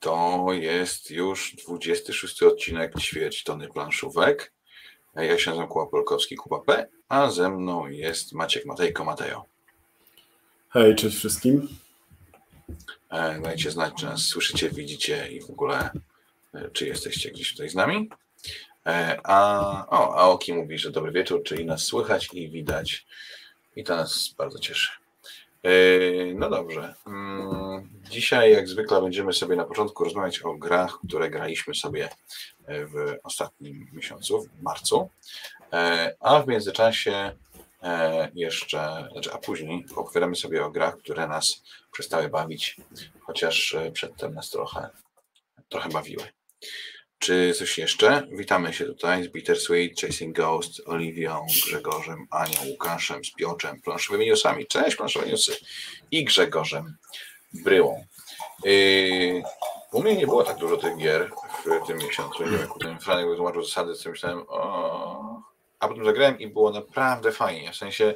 to 0.00 0.46
jest 0.50 1.10
już 1.10 1.56
26 1.66 2.42
odcinek 2.42 3.00
ćwierć 3.00 3.44
tony 3.44 3.68
planszówek. 3.68 4.52
Ja 5.14 5.38
się 5.38 5.50
nazywam 5.50 5.68
Kuba 5.68 5.86
Polkowski, 5.86 6.36
Kuba 6.36 6.60
P, 6.60 6.86
a 7.08 7.30
ze 7.30 7.50
mną 7.50 7.86
jest 7.86 8.32
Maciek 8.32 8.66
Matejko 8.66 9.04
Mateo. 9.04 9.44
Hej, 10.70 10.94
cześć 10.94 11.16
wszystkim. 11.16 11.83
E, 13.10 13.40
dajcie 13.40 13.70
znać, 13.70 13.94
czy 13.98 14.06
nas 14.06 14.22
słyszycie, 14.22 14.70
widzicie 14.70 15.28
i 15.28 15.40
w 15.40 15.50
ogóle, 15.50 15.90
e, 16.54 16.70
czy 16.70 16.86
jesteście 16.86 17.30
gdzieś 17.30 17.52
tutaj 17.52 17.68
z 17.68 17.74
nami. 17.74 18.10
E, 18.86 19.20
a, 19.24 19.86
o, 19.90 20.16
Aoki 20.16 20.52
mówi, 20.52 20.78
że 20.78 20.90
dobry 20.90 21.12
wieczór, 21.12 21.42
czyli 21.42 21.64
nas 21.64 21.82
słychać 21.82 22.28
i 22.32 22.50
widać. 22.50 23.06
I 23.76 23.84
to 23.84 23.96
nas 23.96 24.34
bardzo 24.38 24.58
cieszy. 24.58 24.90
No 26.34 26.50
dobrze. 26.50 26.94
Mm, 27.06 27.90
dzisiaj, 28.10 28.52
jak 28.52 28.68
zwykle, 28.68 29.02
będziemy 29.02 29.32
sobie 29.32 29.56
na 29.56 29.64
początku 29.64 30.04
rozmawiać 30.04 30.42
o 30.42 30.54
grach, 30.54 30.98
które 31.08 31.30
graliśmy 31.30 31.74
sobie 31.74 32.08
w 32.68 33.16
ostatnim 33.22 33.88
miesiącu, 33.92 34.42
w 34.42 34.62
marcu. 34.62 35.10
A 36.20 36.42
w 36.42 36.48
międzyczasie 36.48 37.32
jeszcze, 38.34 39.08
znaczy, 39.12 39.32
a 39.32 39.38
później 39.38 39.86
opowiadamy 39.96 40.36
sobie 40.36 40.64
o 40.64 40.70
grach, 40.70 40.98
które 40.98 41.28
nas 41.28 41.62
przestały 41.92 42.28
bawić, 42.28 42.76
chociaż 43.20 43.74
e, 43.74 43.90
przedtem 43.90 44.34
nas 44.34 44.50
trochę, 44.50 44.88
trochę 45.68 45.88
bawiły. 45.88 46.24
Czy 47.18 47.54
coś 47.58 47.78
jeszcze? 47.78 48.26
Witamy 48.32 48.72
się 48.72 48.84
tutaj 48.84 49.24
z 49.24 49.28
Bittersweet, 49.28 50.00
Chasing 50.00 50.36
Ghost, 50.36 50.82
Oliwią, 50.86 51.46
Grzegorzem, 51.66 52.26
Anią, 52.30 52.58
Łukaszem, 52.66 53.24
Spioczem, 53.24 53.80
planszowymi 53.80 54.26
newsami. 54.26 54.66
Cześć, 54.66 54.96
planszowe 54.96 55.26
newsy. 55.26 55.56
I 56.10 56.24
Grzegorzem 56.24 56.96
Bryłą. 57.52 58.04
Yy, 58.64 59.42
u 59.92 60.02
mnie 60.02 60.16
nie 60.16 60.26
było 60.26 60.44
tak 60.44 60.56
dużo 60.56 60.76
tych 60.76 60.96
gier 60.96 61.30
w 61.64 61.86
tym 61.86 61.98
miesiącu. 61.98 62.44
Nie 62.44 62.50
wiem, 62.50 62.60
jak 62.60 62.70
ten 62.80 62.98
Franek 62.98 63.28
wytłumaczył 63.28 63.64
zasady, 63.64 63.94
co 63.94 64.10
myślałem, 64.10 64.44
o, 64.48 65.13
a 65.84 65.88
potem 65.88 66.04
zagrałem 66.04 66.38
i 66.38 66.46
było 66.46 66.70
naprawdę 66.70 67.32
fajnie. 67.32 67.72
W 67.72 67.76
sensie 67.76 68.14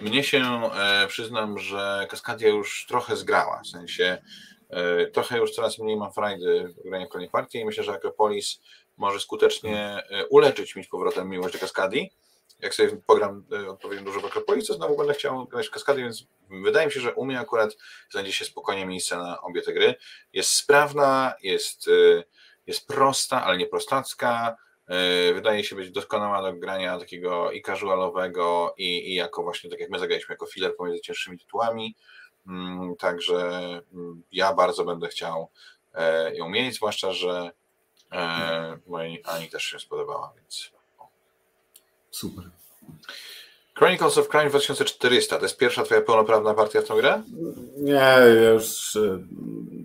mnie 0.00 0.22
się 0.24 0.70
e, 0.74 1.06
przyznam, 1.06 1.58
że 1.58 2.06
Kaskadia 2.10 2.48
już 2.48 2.86
trochę 2.88 3.16
zgrała. 3.16 3.60
W 3.64 3.68
sensie 3.68 4.22
Trochę 5.12 5.38
już 5.38 5.50
coraz 5.50 5.78
mniej 5.78 5.96
mam 5.96 6.12
frajdy 6.12 6.74
w 6.78 6.88
graniu 6.88 7.06
w 7.06 7.08
kolejnej 7.08 7.30
partii 7.30 7.58
i 7.58 7.64
myślę, 7.64 7.84
że 7.84 7.92
Acropolis 7.92 8.60
może 8.96 9.20
skutecznie 9.20 10.02
uleczyć 10.28 10.76
mi 10.76 10.84
z 10.84 10.88
powrotem 10.88 11.28
miłość 11.28 11.54
do 11.54 11.60
Kaskadii 11.60 12.10
jak 12.62 12.74
sobie 12.74 12.96
pogram 13.06 13.44
e, 13.52 13.68
odpowiednio 13.68 14.04
dużo 14.04 14.20
w 14.20 14.24
Akropolis, 14.24 14.66
to 14.66 14.74
znowu 14.74 14.96
będę 14.96 15.14
chciał 15.14 15.46
grać 15.46 15.68
w 15.68 15.70
kaskady, 15.70 16.02
więc 16.02 16.24
wydaje 16.50 16.86
mi 16.86 16.92
się, 16.92 17.00
że 17.00 17.14
u 17.14 17.24
mnie 17.24 17.40
akurat 17.40 17.76
znajdzie 18.10 18.32
się 18.32 18.44
spokojnie 18.44 18.86
miejsce 18.86 19.16
na 19.16 19.40
obie 19.40 19.62
te 19.62 19.72
gry. 19.72 19.94
Jest 20.32 20.50
sprawna, 20.50 21.34
jest, 21.42 21.88
e, 21.88 22.24
jest 22.66 22.86
prosta, 22.86 23.44
ale 23.44 23.58
nie 23.58 23.66
prostacka. 23.66 24.56
E, 24.90 25.34
wydaje 25.34 25.64
się 25.64 25.76
być 25.76 25.90
doskonała 25.90 26.42
do 26.42 26.58
grania 26.58 26.98
takiego 26.98 27.52
i 27.52 27.62
casualowego, 27.62 28.74
i, 28.78 29.10
i 29.10 29.14
jako 29.14 29.42
właśnie, 29.42 29.70
tak 29.70 29.80
jak 29.80 29.90
my 29.90 29.98
zagraliśmy, 29.98 30.32
jako 30.32 30.46
filler 30.46 30.76
pomiędzy 30.76 31.00
cięższymi 31.00 31.38
tytułami. 31.38 31.96
Mm, 32.46 32.96
także 32.96 33.36
mm, 33.92 34.22
ja 34.32 34.54
bardzo 34.54 34.84
będę 34.84 35.08
chciał 35.08 35.50
ją 36.32 36.48
mieć, 36.48 36.74
zwłaszcza, 36.74 37.12
że 37.12 37.50
mojej 38.86 39.22
Ani 39.24 39.48
też 39.48 39.62
się 39.62 39.78
spodobała, 39.78 40.32
więc 40.36 40.72
Super. 42.10 42.44
Chronicles 43.74 44.18
of 44.18 44.28
Crime 44.28 44.50
2400 44.50 45.36
to 45.36 45.42
jest 45.42 45.56
pierwsza 45.56 45.82
twoja 45.82 46.00
pełnoprawna 46.00 46.54
partia 46.54 46.82
w 46.82 46.84
tą 46.84 46.96
grę? 46.96 47.22
Nie, 47.76 47.92
ja 47.92 48.50
już, 48.50 48.96
e, 48.96 49.18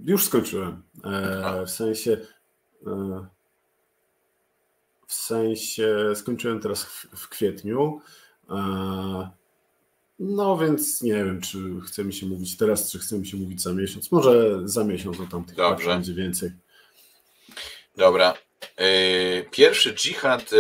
już 0.06 0.26
skończyłem. 0.26 0.84
E, 1.04 1.66
w 1.66 1.70
sensie 1.70 2.18
e, 2.88 3.26
w 5.08 5.14
sensie 5.14 6.14
skończyłem 6.16 6.60
teraz 6.60 6.84
w 7.16 7.30
kwietniu. 7.30 8.02
No 10.20 10.58
więc 10.58 11.02
nie 11.02 11.14
wiem, 11.14 11.42
czy 11.42 11.58
chce 11.88 12.04
mi 12.04 12.14
się 12.14 12.26
mówić 12.26 12.58
teraz, 12.58 12.92
czy 12.92 13.00
chce 13.00 13.20
mi 13.20 13.28
się 13.28 13.38
mówić 13.38 13.62
za 13.62 13.74
miesiąc. 13.74 14.12
Może 14.12 14.62
za 14.68 14.84
miesiąc 14.84 15.20
o 15.20 15.26
tamtych 15.26 15.56
Dobrze. 15.56 15.90
będzie 15.90 16.14
więcej. 16.14 16.52
Dobra. 17.98 18.34
Pierwszy 19.52 19.94
dżihad 19.94 20.52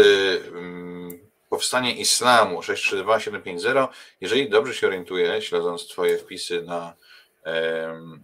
mm, 0.53 1.19
powstanie 1.49 1.95
islamu 1.95 2.61
632750, 2.61 3.89
jeżeli 4.21 4.49
dobrze 4.49 4.73
się 4.73 4.87
orientuję, 4.87 5.41
śledząc 5.41 5.87
Twoje 5.87 6.17
wpisy 6.17 6.61
na, 6.61 6.93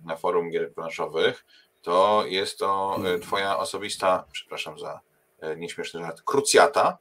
na 0.06 0.16
forum 0.16 0.50
gier 0.50 0.74
planszowych, 0.74 1.46
to 1.82 2.24
jest 2.28 2.60
to 2.60 3.00
e, 3.06 3.20
Twoja 3.20 3.58
osobista, 3.58 4.26
przepraszam 4.32 4.80
za 4.80 4.94
e, 4.94 5.00
nieśmieszny 5.58 6.00
żart, 6.00 6.22
krucjata, 6.26 6.98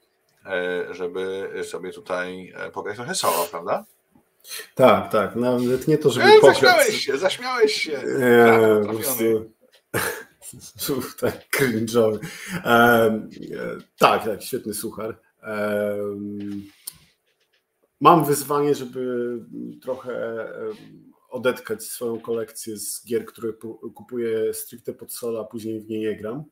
e, 0.47 0.95
żeby 0.95 1.51
sobie 1.65 1.93
tutaj 1.93 2.55
pograć 2.73 2.97
trochę 2.97 3.15
solo, 3.15 3.47
prawda? 3.51 3.85
Tak, 4.75 5.13
tak. 5.13 5.37
Nawet 5.37 5.89
nie 5.89 5.99
to, 5.99 6.11
żeby 6.11 6.27
e, 6.27 6.35
pograć. 6.41 6.55
Zaśmiałeś 6.55 7.05
się, 7.05 7.19
zaśmiałeś 7.19 7.73
się. 7.73 8.03
Prostu... 8.87 9.51
tak, 11.21 11.35
cringe'owy. 11.57 12.19
tak, 13.99 14.25
tak, 14.25 14.43
świetny 14.43 14.75
suchar. 14.75 15.21
Mam 18.01 18.25
wyzwanie, 18.25 18.75
żeby 18.75 19.35
trochę 19.83 20.47
odetkać 21.31 21.85
swoją 21.85 22.21
kolekcję 22.21 22.77
z 22.77 23.05
gier, 23.07 23.25
które 23.25 23.53
kupuję 23.95 24.55
stricte 24.55 24.93
pod 24.93 25.13
sola, 25.13 25.41
a 25.41 25.45
później 25.45 25.81
w 25.81 25.89
nie 25.89 25.99
nie 25.99 26.17
gram. 26.17 26.45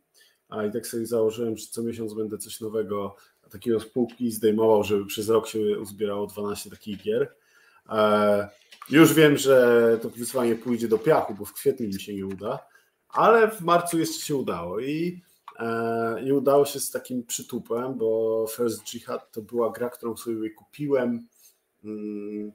A 0.48 0.64
i 0.64 0.72
tak 0.72 0.86
sobie 0.86 1.06
założyłem, 1.06 1.56
że 1.56 1.66
co 1.66 1.82
miesiąc 1.82 2.14
będę 2.14 2.38
coś 2.38 2.60
nowego 2.60 3.16
takiego 3.50 3.80
z 3.80 3.86
półki 3.86 4.30
zdejmował, 4.30 4.84
żeby 4.84 5.06
przez 5.06 5.28
rok 5.28 5.48
się 5.48 5.78
uzbierało 5.80 6.26
12 6.26 6.70
takich 6.70 7.02
gier. 7.02 7.34
E, 7.88 8.48
już 8.90 9.14
wiem, 9.14 9.36
że 9.36 9.98
to 10.02 10.10
wyzwanie 10.10 10.54
pójdzie 10.54 10.88
do 10.88 10.98
piachu, 10.98 11.34
bo 11.34 11.44
w 11.44 11.52
kwietniu 11.52 11.86
mi 11.86 12.00
się 12.00 12.14
nie 12.14 12.26
uda, 12.26 12.58
ale 13.08 13.50
w 13.50 13.60
marcu 13.60 13.98
jeszcze 13.98 14.26
się 14.26 14.36
udało 14.36 14.80
i 14.80 15.22
E, 15.58 16.22
I 16.24 16.32
udało 16.32 16.64
się 16.64 16.80
z 16.80 16.90
takim 16.90 17.24
przytupem, 17.24 17.94
bo 17.98 18.46
First 18.56 18.94
Jihad 18.94 19.32
to 19.32 19.42
była 19.42 19.70
gra, 19.72 19.90
którą 19.90 20.16
sobie 20.16 20.50
kupiłem 20.50 21.28
mm, 21.84 22.52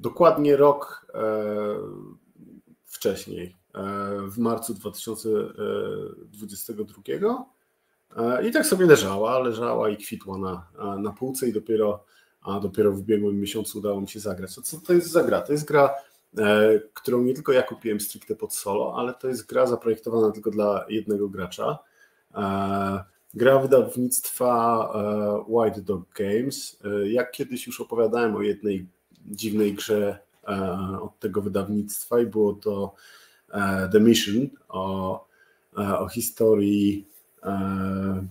dokładnie 0.00 0.56
rok 0.56 1.06
e, 1.14 1.20
wcześniej, 2.84 3.56
w 4.28 4.38
marcu 4.38 4.74
2022. 4.74 7.46
I 8.42 8.52
tak 8.52 8.66
sobie 8.66 8.86
leżała, 8.86 9.38
leżała 9.38 9.88
i 9.88 9.96
kwitła 9.96 10.38
na, 10.38 10.66
na 10.98 11.12
półce 11.12 11.48
i 11.48 11.52
dopiero, 11.52 12.04
a 12.42 12.60
dopiero 12.60 12.92
w 12.92 12.98
ubiegłym 12.98 13.40
miesiącu 13.40 13.78
udało 13.78 14.00
mi 14.00 14.08
się 14.08 14.20
zagrać. 14.20 14.54
co 14.54 14.80
to 14.80 14.92
jest 14.92 15.10
za 15.10 15.24
gra? 15.24 15.40
To 15.40 15.52
jest 15.52 15.64
gra 15.64 15.94
E, 16.38 16.80
którą 16.94 17.22
nie 17.22 17.34
tylko 17.34 17.52
ja 17.52 17.62
kupiłem 17.62 18.00
stricte 18.00 18.36
pod 18.36 18.54
solo, 18.54 18.94
ale 18.96 19.14
to 19.14 19.28
jest 19.28 19.46
gra 19.46 19.66
zaprojektowana 19.66 20.32
tylko 20.32 20.50
dla 20.50 20.84
jednego 20.88 21.28
gracza. 21.28 21.78
E, 22.34 23.04
gra 23.34 23.58
wydawnictwa 23.58 24.88
e, 24.94 25.52
White 25.52 25.80
Dog 25.80 26.02
Games. 26.14 26.78
Jak 27.06 27.30
kiedyś 27.30 27.66
już 27.66 27.80
opowiadałem 27.80 28.36
o 28.36 28.42
jednej 28.42 28.86
dziwnej 29.26 29.74
grze 29.74 30.18
od 31.02 31.18
tego 31.18 31.42
wydawnictwa 31.42 32.20
i 32.20 32.26
było 32.26 32.52
to 32.52 32.94
The 33.92 34.00
Mission 34.00 34.48
o, 34.68 35.26
o 35.76 36.08
historii 36.08 37.06
mm, 37.42 38.28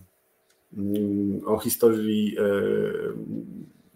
o 1.45 1.59
historii 1.59 2.37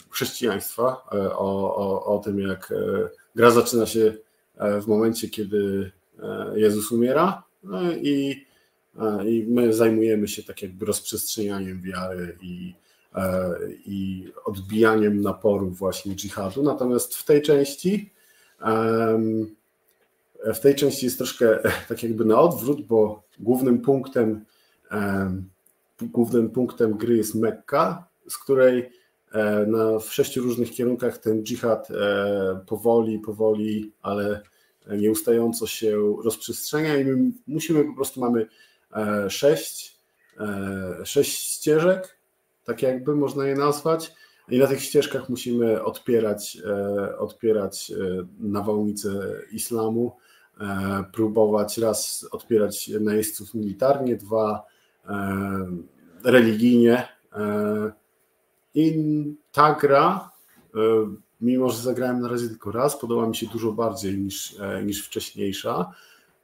chrześcijaństwa, 0.10 1.04
o, 1.36 1.76
o, 1.76 2.16
o 2.16 2.20
tym 2.20 2.40
jak 2.40 2.74
gra 3.36 3.52
zaczyna 3.52 3.86
się 3.86 4.14
e, 4.58 4.82
w 4.82 4.88
momencie, 4.88 5.30
kiedy 5.30 5.92
e, 6.24 6.60
Jezus 6.60 6.92
umiera 6.92 7.44
no 7.64 7.92
i, 7.92 8.46
e, 9.00 9.30
i 9.30 9.46
my 9.50 9.74
zajmujemy 9.74 10.28
się 10.28 10.44
tak 10.44 10.62
jakby 10.62 10.86
rozprzestrzenianiem 10.86 11.82
wiary 11.82 12.38
i, 12.42 12.74
i 13.86 14.28
odbijaniem 14.46 15.22
naporów 15.22 15.78
właśnie 15.78 16.16
dżihadu. 16.16 16.64
Natomiast 16.64 17.16
w 17.16 17.26
tej 17.26 17.42
części 17.42 18.14
w 20.46 20.60
tej 20.60 20.76
części 20.76 21.06
jest 21.06 21.18
troszkę 21.18 21.60
tak 21.90 22.04
jakby 22.04 22.26
na 22.26 22.40
odwrót, 22.40 22.82
bo 22.88 23.24
głównym 23.40 23.82
punktem 23.82 24.46
głównym 26.02 26.50
punktem 26.50 26.98
gry 26.98 27.18
jest 27.18 27.36
Mekka, 27.36 28.08
z 28.28 28.38
której 28.38 28.92
E, 29.32 29.66
na, 29.66 30.00
w 30.00 30.14
sześciu 30.14 30.42
różnych 30.42 30.72
kierunkach 30.72 31.18
ten 31.18 31.44
dżihad 31.44 31.92
e, 31.92 32.60
powoli, 32.68 33.20
powoli, 33.20 33.92
ale 34.02 34.42
nieustająco 34.88 35.68
się 35.68 36.16
rozprzestrzenia 36.24 36.98
i 36.98 37.06
my 37.06 37.32
musimy 37.48 37.86
po 37.86 37.96
prostu 37.96 38.20
mamy 38.20 38.48
e, 38.96 39.30
sześć, 39.30 40.00
sześć 41.04 41.56
ścieżek, 41.56 42.18
tak 42.66 42.82
jakby 42.82 43.16
można 43.16 43.48
je 43.48 43.56
nazwać. 43.56 44.14
I 44.50 44.58
na 44.58 44.68
tych 44.68 44.82
ścieżkach 44.82 45.30
musimy 45.30 45.84
odpierać, 45.84 46.58
odpierać 47.18 47.92
nawałnicę 48.40 49.10
islamu, 49.52 50.16
próbować 51.14 51.78
raz 51.78 52.28
odpierać 52.32 52.92
najeźdźców 53.00 53.54
militarnie, 53.54 54.16
dwa 54.16 54.66
religijnie, 56.24 57.08
i 58.74 59.36
ta 59.52 59.74
gra, 59.74 60.32
e, 60.76 60.80
mimo 61.42 61.70
że 61.70 61.82
zagrałem 61.82 62.22
na 62.22 62.28
razie 62.28 62.48
tylko 62.48 62.72
raz, 62.72 62.98
podoba 62.98 63.28
mi 63.28 63.36
się 63.36 63.48
dużo 63.48 63.72
bardziej 63.72 64.18
niż, 64.18 64.60
e, 64.60 64.84
niż 64.84 65.06
wcześniejsza. 65.06 65.92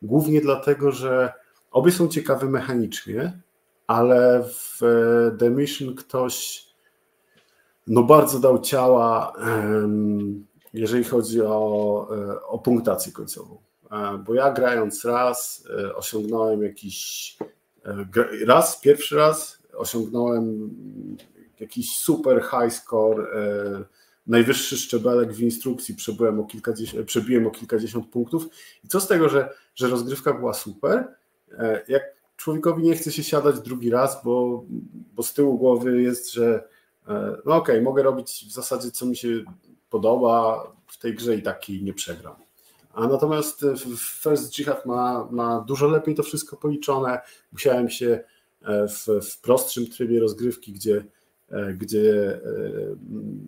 Głównie 0.01 0.41
dlatego, 0.41 0.91
że 0.91 1.33
obie 1.71 1.91
są 1.91 2.07
ciekawe 2.07 2.49
mechanicznie, 2.49 3.41
ale 3.87 4.43
w 4.43 4.83
e, 4.83 5.37
The 5.37 5.49
Mission 5.49 5.95
ktoś 5.95 6.65
no 7.87 8.03
bardzo 8.03 8.39
dał 8.39 8.61
ciała, 8.61 9.33
jeżeli 10.73 11.03
chodzi 11.03 11.41
o, 11.41 12.07
o 12.47 12.59
punktację 12.59 13.11
końcową. 13.11 13.57
Bo 14.25 14.33
ja 14.33 14.51
grając 14.51 15.05
raz 15.05 15.67
osiągnąłem 15.95 16.63
jakiś 16.63 17.37
raz, 18.45 18.79
pierwszy 18.79 19.15
raz 19.15 19.63
osiągnąłem 19.77 20.69
jakiś 21.59 21.97
super 21.97 22.43
high 22.43 22.73
score, 22.73 23.19
e, 23.19 23.83
najwyższy 24.27 24.77
szczebelek 24.77 25.33
w 25.33 25.41
instrukcji 25.41 25.95
przebyłem 25.95 26.39
o 26.39 26.43
kilkadziesiąt, 26.43 27.07
przebiłem 27.07 27.47
o 27.47 27.51
kilkadziesiąt 27.51 28.07
punktów. 28.07 28.47
I 28.83 28.87
co 28.87 29.01
z 29.01 29.07
tego, 29.07 29.29
że, 29.29 29.49
że 29.75 29.87
rozgrywka 29.87 30.33
była 30.33 30.53
super, 30.53 31.07
e, 31.51 31.81
jak 31.87 32.03
człowiekowi 32.37 32.83
nie 32.83 32.95
chce 32.95 33.11
się 33.11 33.23
siadać 33.23 33.59
drugi 33.59 33.89
raz, 33.89 34.23
bo, 34.23 34.63
bo 35.15 35.23
z 35.23 35.33
tyłu 35.33 35.57
głowy 35.57 36.01
jest, 36.01 36.33
że 36.33 36.67
e, 37.07 37.37
no 37.45 37.55
okej, 37.55 37.75
okay, 37.75 37.81
mogę 37.81 38.03
robić 38.03 38.45
w 38.49 38.53
zasadzie 38.53 38.91
co 38.91 39.05
mi 39.05 39.17
się 39.17 39.27
podoba 39.89 40.63
w 40.87 40.97
tej 40.97 41.15
grze 41.15 41.35
i 41.35 41.41
taki 41.41 41.83
nie 41.83 41.93
przegram. 41.93 42.44
A 42.95 43.07
natomiast 43.07 43.65
First 44.21 44.59
Jihad 44.59 44.85
ma, 44.85 45.27
ma 45.31 45.59
dużo 45.67 45.87
lepiej 45.87 46.15
to 46.15 46.23
wszystko 46.23 46.57
policzone. 46.57 47.21
Musiałem 47.51 47.89
się 47.89 48.23
w, 48.67 49.21
w 49.25 49.41
prostszym 49.41 49.87
trybie 49.87 50.19
rozgrywki, 50.19 50.73
gdzie 50.73 51.05
E, 51.51 51.73
gdzie 51.73 52.33
e, 52.33 52.39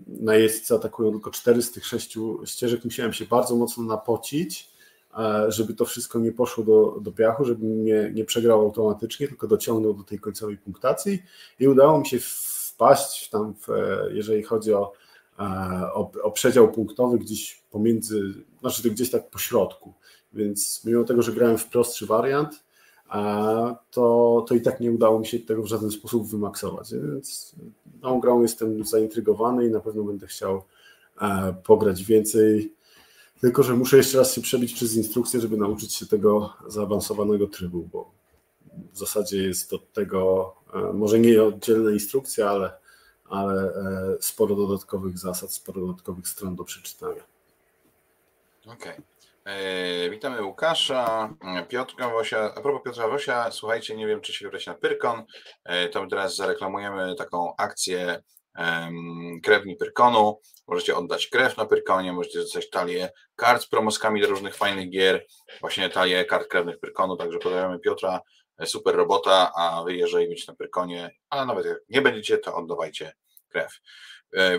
najeźdźcy 0.08 0.76
atakują 0.76 1.12
tylko 1.12 1.32
cztery 1.32 1.62
z 1.62 1.72
tych 1.72 1.86
sześciu 1.86 2.42
ścieżek, 2.46 2.86
musiałem 2.86 3.14
się 3.14 3.26
bardzo 3.26 3.56
mocno 3.56 3.84
napocić, 3.84 4.78
żeby 5.48 5.74
to 5.74 5.86
wszystko 5.86 6.20
nie 6.20 6.32
poszło 6.32 6.64
do, 6.64 7.00
do 7.02 7.12
piachu, 7.12 7.46
żeby 7.46 7.66
nie, 7.66 8.12
nie 8.14 8.26
przegrał 8.26 8.60
automatycznie, 8.60 9.28
tylko 9.28 9.48
dociągnął 9.48 9.94
do 9.94 10.04
tej 10.04 10.20
końcowej 10.20 10.58
punktacji 10.58 11.24
i 11.60 11.68
udało 11.68 12.00
mi 12.00 12.06
się 12.06 12.18
wpaść 12.20 13.30
tam, 13.30 13.54
w, 13.54 13.68
jeżeli 14.12 14.44
chodzi 14.44 14.74
o, 14.74 14.94
o, 15.94 16.12
o 16.24 16.32
przedział 16.32 16.72
punktowy, 16.72 17.20
gdzieś 17.20 17.64
pomiędzy, 17.72 18.34
znaczy 18.60 18.90
gdzieś 18.90 19.12
tak 19.12 19.30
po 19.30 19.40
środku. 19.40 19.94
Więc 20.34 20.82
mimo 20.86 21.04
tego, 21.04 21.22
że 21.22 21.32
grałem 21.32 21.58
w 21.58 21.70
prostszy 21.70 22.06
wariant, 22.06 22.64
to, 23.92 24.46
to 24.48 24.56
i 24.56 24.62
tak 24.62 24.80
nie 24.80 24.92
udało 24.92 25.20
mi 25.20 25.26
się 25.28 25.40
tego 25.40 25.64
w 25.64 25.68
żaden 25.68 25.92
sposób 25.92 26.28
wymaksować. 26.28 26.94
Więc 26.94 27.56
tą 28.02 28.20
grą 28.20 28.42
jestem 28.42 28.86
zaintrygowany 28.86 29.66
i 29.68 29.72
na 29.72 29.80
pewno 29.80 30.04
będę 30.04 30.28
chciał 30.28 30.64
pograć 31.64 32.04
więcej. 32.04 32.74
Tylko, 33.42 33.64
że 33.64 33.74
muszę 33.74 33.98
jeszcze 33.98 34.18
raz 34.18 34.34
się 34.34 34.42
przebić 34.42 34.74
przez 34.74 34.96
instrukcję, 34.96 35.40
żeby 35.42 35.58
nauczyć 35.58 35.94
się 35.94 36.06
tego 36.06 36.54
zaawansowanego 36.68 37.48
trybu, 37.48 37.90
bo 37.94 38.12
w 38.94 38.98
zasadzie 38.98 39.44
jest 39.44 39.72
do 39.72 39.80
tego 39.80 40.54
może 40.94 41.20
nie 41.20 41.44
oddzielna 41.44 41.92
instrukcja, 41.92 42.50
ale, 42.50 42.72
ale 43.30 43.64
e, 43.64 44.18
sporo 44.20 44.56
dodatkowych 44.56 45.18
zasad, 45.18 45.54
sporo 45.54 45.82
dodatkowych 45.82 46.28
stron 46.28 46.56
do 46.56 46.64
przeczytania. 46.64 47.24
Okej. 48.66 48.76
Okay. 48.76 49.04
E, 49.46 50.10
witamy 50.10 50.44
Łukasza, 50.44 51.34
Piotra 51.70 52.10
Wosia. 52.10 52.54
A 52.56 52.62
propos 52.62 52.84
Piotra 52.84 53.08
Wosia, 53.08 53.52
słuchajcie, 53.52 53.96
nie 53.96 54.08
wiem, 54.08 54.22
czy 54.22 54.34
się 54.34 54.46
wybrać 54.46 54.66
na 54.66 54.74
Pyrkon, 54.74 55.24
e, 55.64 55.90
to 55.90 56.04
my 56.04 56.10
teraz 56.10 56.36
zareklamujemy 56.36 57.16
taką 57.16 57.56
akcję 57.56 58.24
krewni 59.44 59.76
Pyrkonu. 59.76 60.40
Możecie 60.68 60.96
oddać 60.96 61.28
krew 61.28 61.58
na 61.58 61.66
Pyrkonie, 61.66 62.14
możecie 62.14 62.40
dostać 62.40 62.70
talię 62.70 63.10
kart 63.36 63.62
z 63.62 63.68
promoskami 63.68 64.22
do 64.22 64.28
różnych 64.28 64.56
fajnych 64.56 64.90
gier, 64.90 65.26
właśnie 65.62 65.90
talię 65.90 66.26
kart 66.26 66.48
krewnych 66.48 66.80
Pyrkonu, 66.80 67.18
także 67.18 67.40
pozdrawiamy 67.40 67.80
Piotra, 67.80 68.22
super 68.66 68.96
robota, 68.96 69.52
a 69.56 69.84
wy 69.84 69.96
jeżeli 69.96 70.28
będziecie 70.28 70.52
na 70.52 70.56
Pyrkonie, 70.58 71.12
a 71.30 71.46
nawet 71.46 71.66
jak 71.66 71.78
nie 71.90 72.02
będziecie, 72.02 72.38
to 72.38 72.56
oddawajcie 72.56 73.14
krew. 73.50 73.80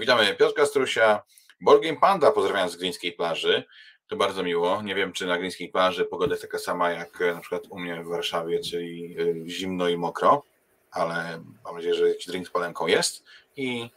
Witamy 0.00 0.34
Piotra 0.34 0.66
Strusia, 0.66 1.22
Borgiem 1.60 1.96
Panda, 1.96 2.30
pozdrawiam 2.30 2.68
z 2.68 2.76
Gryńskiej 2.76 3.12
plaży. 3.12 3.64
To 4.08 4.16
bardzo 4.16 4.42
miło. 4.42 4.82
Nie 4.82 4.94
wiem, 4.94 5.12
czy 5.12 5.26
na 5.26 5.38
Gryńskiej 5.38 5.68
plaży 5.68 6.04
pogoda 6.04 6.32
jest 6.32 6.42
taka 6.42 6.58
sama 6.58 6.90
jak 6.90 7.20
e, 7.20 7.34
na 7.34 7.40
przykład 7.40 7.62
u 7.70 7.78
mnie 7.78 8.02
w 8.02 8.08
Warszawie, 8.08 8.60
czyli 8.60 9.16
e, 9.20 9.48
zimno 9.48 9.88
i 9.88 9.96
mokro, 9.96 10.42
ale 10.90 11.42
mam 11.64 11.74
nadzieję, 11.76 11.94
że 11.94 12.08
jakiś 12.08 12.26
drink 12.26 12.48
z 12.48 12.50
palemką 12.50 12.86
jest. 12.86 13.24
I 13.56 13.90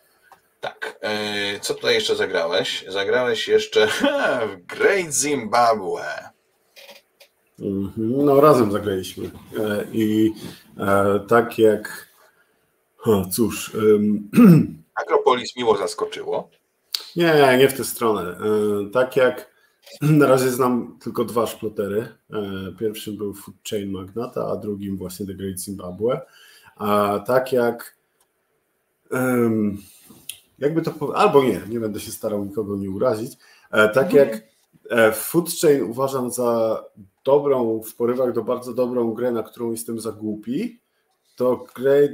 tak, 0.62 1.00
e, 1.01 1.60
co 1.60 1.74
tutaj 1.74 1.93
jeszcze 1.93 2.15
zagrałeś? 2.15 2.86
Zagrałeś 2.88 3.48
jeszcze 3.48 3.88
w 4.51 4.65
Great 4.65 5.12
Zimbabwe. 5.12 6.30
Mhm. 7.61 8.25
No, 8.25 8.41
razem 8.41 8.71
zagraliśmy. 8.71 9.31
I 9.93 10.33
tak 11.27 11.59
jak. 11.59 12.07
O, 13.05 13.25
cóż. 13.31 13.71
Akropolis 15.03 15.55
miło 15.55 15.77
zaskoczyło. 15.77 16.49
Nie, 17.15 17.57
nie 17.59 17.69
w 17.69 17.77
tę 17.77 17.83
stronę. 17.83 18.35
Tak 18.93 19.15
jak 19.15 19.51
na 20.01 20.27
razie 20.27 20.49
znam 20.49 20.97
tylko 21.03 21.25
dwa 21.25 21.47
szplotery. 21.47 22.07
E, 22.33 22.71
pierwszym 22.79 23.17
był 23.17 23.33
Food 23.33 23.57
Chain 23.69 23.91
Magnata, 23.91 24.47
a 24.47 24.55
drugim 24.55 24.97
właśnie 24.97 25.25
The 25.25 25.33
Great 25.33 25.59
Zimbabwe. 25.59 26.21
A 26.75 27.19
tak 27.27 27.53
jak 27.53 27.95
jakby 30.59 30.81
to 30.81 30.91
powiedzieć, 30.91 31.21
albo 31.21 31.43
nie, 31.43 31.61
nie 31.69 31.79
będę 31.79 31.99
się 31.99 32.11
starał 32.11 32.45
nikogo 32.45 32.77
nie 32.77 32.89
urazić. 32.89 33.33
E, 33.71 33.89
tak 33.89 34.05
mhm. 34.05 34.27
jak 34.27 34.43
e, 34.89 35.11
Food 35.11 35.49
Chain 35.61 35.83
uważam 35.83 36.31
za 36.31 36.83
dobrą, 37.23 37.81
w 37.81 37.95
porywach 37.95 38.33
do 38.33 38.43
bardzo 38.43 38.73
dobrą 38.73 39.13
grę, 39.13 39.31
na 39.31 39.43
którą 39.43 39.71
jestem 39.71 39.99
za 39.99 40.11
głupi, 40.11 40.81
to 41.35 41.65
Great, 41.75 42.11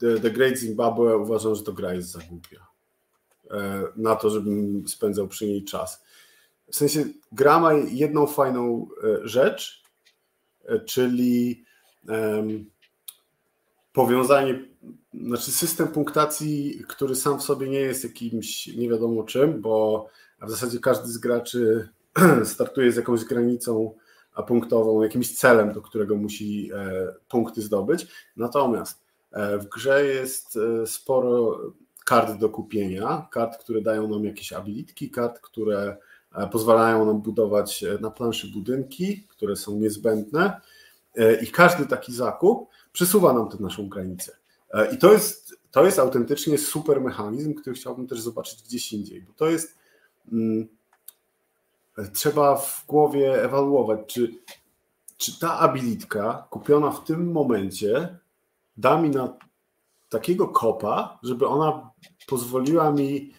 The 0.00 0.30
Great 0.30 0.58
Zimbabwe 0.58 1.18
uważam, 1.18 1.54
że 1.54 1.62
to 1.62 1.72
gra 1.72 1.94
jest 1.94 2.10
za 2.10 2.18
głupia. 2.18 2.66
Na 3.96 4.16
to, 4.16 4.30
żebym 4.30 4.88
spędzał 4.88 5.28
przy 5.28 5.46
niej 5.46 5.64
czas. 5.64 6.04
W 6.68 6.76
sensie 6.76 7.04
gra 7.32 7.60
ma 7.60 7.72
jedną 7.72 8.26
fajną 8.26 8.88
e, 9.04 9.28
rzecz, 9.28 9.82
e, 10.64 10.80
czyli 10.80 11.64
um, 12.08 12.70
powiązanie, 13.92 14.64
znaczy 15.14 15.52
system 15.52 15.88
punktacji, 15.88 16.84
który 16.88 17.16
sam 17.16 17.40
w 17.40 17.42
sobie 17.42 17.68
nie 17.68 17.80
jest 17.80 18.04
jakimś 18.04 18.66
nie 18.66 18.88
wiadomo 18.88 19.24
czym, 19.24 19.60
bo 19.60 20.06
w 20.42 20.50
zasadzie 20.50 20.78
każdy 20.78 21.08
z 21.08 21.18
graczy 21.18 21.88
startuje 22.44 22.92
z 22.92 22.96
jakąś 22.96 23.24
granicą 23.24 23.94
punktową, 24.42 25.02
jakimś 25.02 25.36
celem, 25.36 25.72
do 25.72 25.82
którego 25.82 26.16
musi 26.16 26.70
e, 26.74 27.14
punkty 27.28 27.62
zdobyć. 27.62 28.06
Natomiast 28.36 29.04
w 29.60 29.64
grze 29.64 30.04
jest 30.06 30.58
sporo 30.86 31.60
kart 32.04 32.38
do 32.38 32.48
kupienia, 32.48 33.28
kart, 33.30 33.58
które 33.58 33.80
dają 33.80 34.08
nam 34.08 34.24
jakieś 34.24 34.52
abilitki, 34.52 35.10
kart, 35.10 35.40
które 35.40 35.96
E, 36.34 36.46
pozwalają 36.48 37.06
nam 37.06 37.20
budować 37.20 37.84
e, 37.84 37.98
na 38.00 38.10
planszy 38.10 38.46
budynki, 38.46 39.26
które 39.28 39.56
są 39.56 39.78
niezbędne 39.78 40.60
e, 41.16 41.42
i 41.42 41.46
każdy 41.46 41.86
taki 41.86 42.14
zakup 42.14 42.68
przesuwa 42.92 43.32
nam 43.32 43.48
tę 43.48 43.56
naszą 43.60 43.88
granicę. 43.88 44.36
I 44.92 44.98
to 44.98 45.12
jest, 45.12 45.56
to 45.70 45.84
jest 45.84 45.98
autentycznie 45.98 46.58
super 46.58 47.00
mechanizm, 47.00 47.54
który 47.54 47.76
chciałbym 47.76 48.06
też 48.06 48.20
zobaczyć 48.20 48.62
gdzieś 48.62 48.92
indziej, 48.92 49.22
bo 49.22 49.32
to 49.32 49.50
jest 49.50 49.78
hmm, 50.30 50.68
trzeba 52.12 52.56
w 52.56 52.84
głowie 52.86 53.42
ewaluować, 53.42 54.00
czy, 54.06 54.34
czy 55.16 55.40
ta 55.40 55.58
abilitka 55.58 56.46
kupiona 56.50 56.90
w 56.90 57.04
tym 57.04 57.32
momencie 57.32 58.18
da 58.76 59.00
mi 59.00 59.10
na 59.10 59.36
takiego 60.08 60.48
kopa, 60.48 61.18
żeby 61.22 61.46
ona 61.46 61.90
pozwoliła 62.26 62.92
mi 62.92 63.32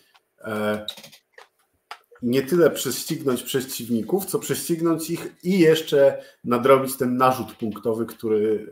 nie 2.22 2.42
tyle 2.42 2.72
prześcignąć 2.72 3.44
przeciwników, 3.44 4.26
co 4.26 4.40
prześcignąć 4.40 5.10
ich 5.10 5.36
i 5.44 5.60
jeszcze 5.60 6.24
nadrobić 6.44 6.98
ten 6.98 7.18
narzut 7.18 7.54
punktowy, 7.54 8.06
który, 8.06 8.70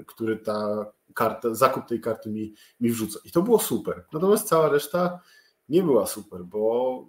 e, 0.00 0.04
który 0.04 0.36
ta 0.36 0.86
karta, 1.14 1.54
zakup 1.54 1.86
tej 1.86 2.00
karty 2.00 2.30
mi, 2.30 2.54
mi 2.80 2.90
wrzuca. 2.90 3.18
I 3.24 3.30
to 3.30 3.42
było 3.42 3.58
super. 3.58 4.04
Natomiast 4.12 4.48
cała 4.48 4.68
reszta 4.68 5.20
nie 5.68 5.82
była 5.82 6.06
super, 6.06 6.44
bo 6.44 7.06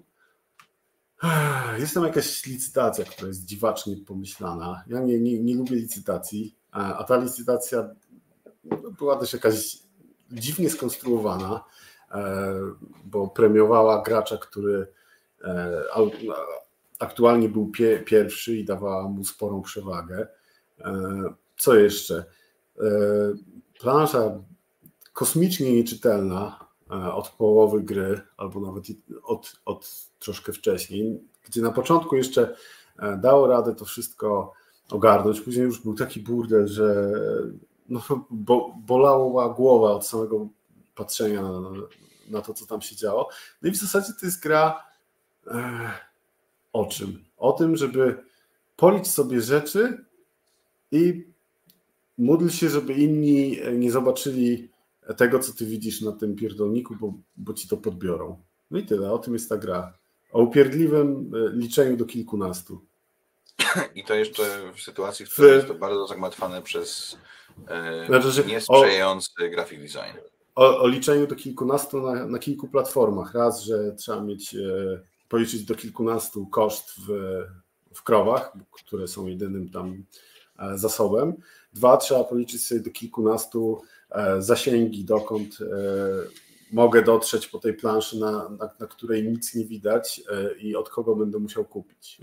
jest 1.79 1.93
tam 1.93 2.03
jakaś 2.03 2.45
licytacja, 2.45 3.05
która 3.05 3.27
jest 3.27 3.45
dziwacznie 3.45 3.95
pomyślana. 3.97 4.83
Ja 4.87 4.99
nie, 4.99 5.19
nie, 5.19 5.39
nie 5.39 5.55
lubię 5.55 5.75
licytacji, 5.75 6.55
a 6.71 7.03
ta 7.03 7.17
licytacja 7.17 7.89
była 8.97 9.15
też 9.15 9.33
jakaś 9.33 9.77
dziwnie 10.31 10.69
skonstruowana, 10.69 11.63
e, 12.11 12.53
bo 13.05 13.27
premiowała 13.27 14.01
gracza, 14.01 14.37
który 14.37 14.87
E, 15.45 15.83
aktualnie 16.99 17.49
był 17.49 17.71
pierwszy 18.05 18.57
i 18.57 18.65
dawała 18.65 19.09
mu 19.09 19.23
sporą 19.23 19.61
przewagę. 19.61 20.27
E, 20.79 20.93
co 21.57 21.75
jeszcze? 21.75 22.25
Plansza 23.79 24.39
kosmicznie 25.13 25.73
nieczytelna 25.73 26.64
od 26.89 27.29
połowy 27.29 27.81
gry, 27.81 28.21
albo 28.37 28.59
nawet 28.59 28.83
od, 29.23 29.53
od 29.65 30.09
troszkę 30.19 30.53
wcześniej, 30.53 31.19
gdzie 31.45 31.61
na 31.61 31.71
początku 31.71 32.15
jeszcze 32.15 32.55
dało 33.17 33.47
radę 33.47 33.75
to 33.75 33.85
wszystko 33.85 34.53
ogarnąć, 34.89 35.41
później 35.41 35.65
już 35.65 35.81
był 35.81 35.93
taki 35.93 36.19
burdel, 36.19 36.67
że 36.67 37.11
no, 37.89 38.01
bo, 38.29 38.75
bolała 38.77 39.49
głowa 39.49 39.91
od 39.91 40.07
samego 40.07 40.47
patrzenia 40.95 41.41
na, 41.41 41.61
na 42.29 42.41
to, 42.41 42.53
co 42.53 42.65
tam 42.65 42.81
się 42.81 42.95
działo. 42.95 43.29
No 43.61 43.69
i 43.69 43.71
w 43.71 43.77
zasadzie 43.77 44.13
to 44.19 44.25
jest 44.25 44.43
gra 44.43 44.83
o 46.73 46.85
czym? 46.85 47.25
O 47.37 47.51
tym, 47.51 47.75
żeby 47.75 48.23
polić 48.75 49.07
sobie 49.07 49.41
rzeczy 49.41 50.05
i 50.91 51.27
módl 52.17 52.49
się, 52.49 52.69
żeby 52.69 52.93
inni 52.93 53.59
nie 53.73 53.91
zobaczyli 53.91 54.69
tego, 55.13 55.39
co 55.39 55.53
ty 55.53 55.65
widzisz 55.65 56.01
na 56.01 56.11
tym 56.11 56.35
pierdolniku, 56.35 56.95
bo, 56.95 57.13
bo 57.35 57.53
ci 57.53 57.67
to 57.67 57.77
podbiorą. 57.77 58.43
No 58.71 58.79
i 58.79 58.85
tyle, 58.85 59.11
o 59.11 59.19
tym 59.19 59.33
jest 59.33 59.49
ta 59.49 59.57
gra. 59.57 59.93
O 60.31 60.41
upierdliwym 60.41 61.31
e, 61.35 61.57
liczeniu 61.57 61.97
do 61.97 62.05
kilkunastu. 62.05 62.85
I 63.95 64.03
to 64.03 64.13
jeszcze 64.15 64.43
w 64.75 64.81
sytuacji, 64.81 65.25
w 65.25 65.29
której 65.29 65.55
jest 65.55 65.67
to 65.67 65.73
bardzo 65.73 66.07
zagmatwane 66.07 66.61
przez 66.61 67.17
e, 67.67 68.05
znaczy, 68.07 68.43
niesprzyjający 68.47 69.29
o... 69.47 69.49
graphic 69.49 69.79
design. 69.79 70.17
O, 70.55 70.79
o, 70.79 70.87
liczeniu 70.87 71.27
do 71.27 71.35
kilkunastu 71.35 72.01
na, 72.01 72.25
na, 72.25 72.39
kilku 72.39 72.67
platformach. 72.67 73.33
Raz, 73.33 73.61
że 73.61 73.95
trzeba 73.95 74.21
mieć 74.21 74.55
e, 74.55 74.59
policzyć 75.29 75.65
do 75.65 75.75
kilkunastu 75.75 76.47
koszt 76.47 76.91
w, 77.07 77.41
w 77.93 78.03
krowach, 78.03 78.53
które 78.71 79.07
są 79.07 79.27
jedynym 79.27 79.69
tam 79.69 80.03
zasobem. 80.75 81.33
Dwa, 81.73 81.97
trzeba 81.97 82.23
policzyć 82.23 82.65
sobie 82.65 82.81
do 82.81 82.91
kilkunastu 82.91 83.81
zasięgi, 84.39 85.05
dokąd 85.05 85.57
e, 85.61 85.65
mogę 86.71 87.01
dotrzeć 87.01 87.47
po 87.47 87.59
tej 87.59 87.73
planszy, 87.73 88.19
na, 88.19 88.31
na, 88.31 88.69
na 88.79 88.87
której 88.87 89.23
nic 89.23 89.55
nie 89.55 89.65
widać 89.65 90.21
i 90.59 90.75
od 90.75 90.89
kogo 90.89 91.15
będę 91.15 91.39
musiał 91.39 91.65
kupić. 91.65 92.21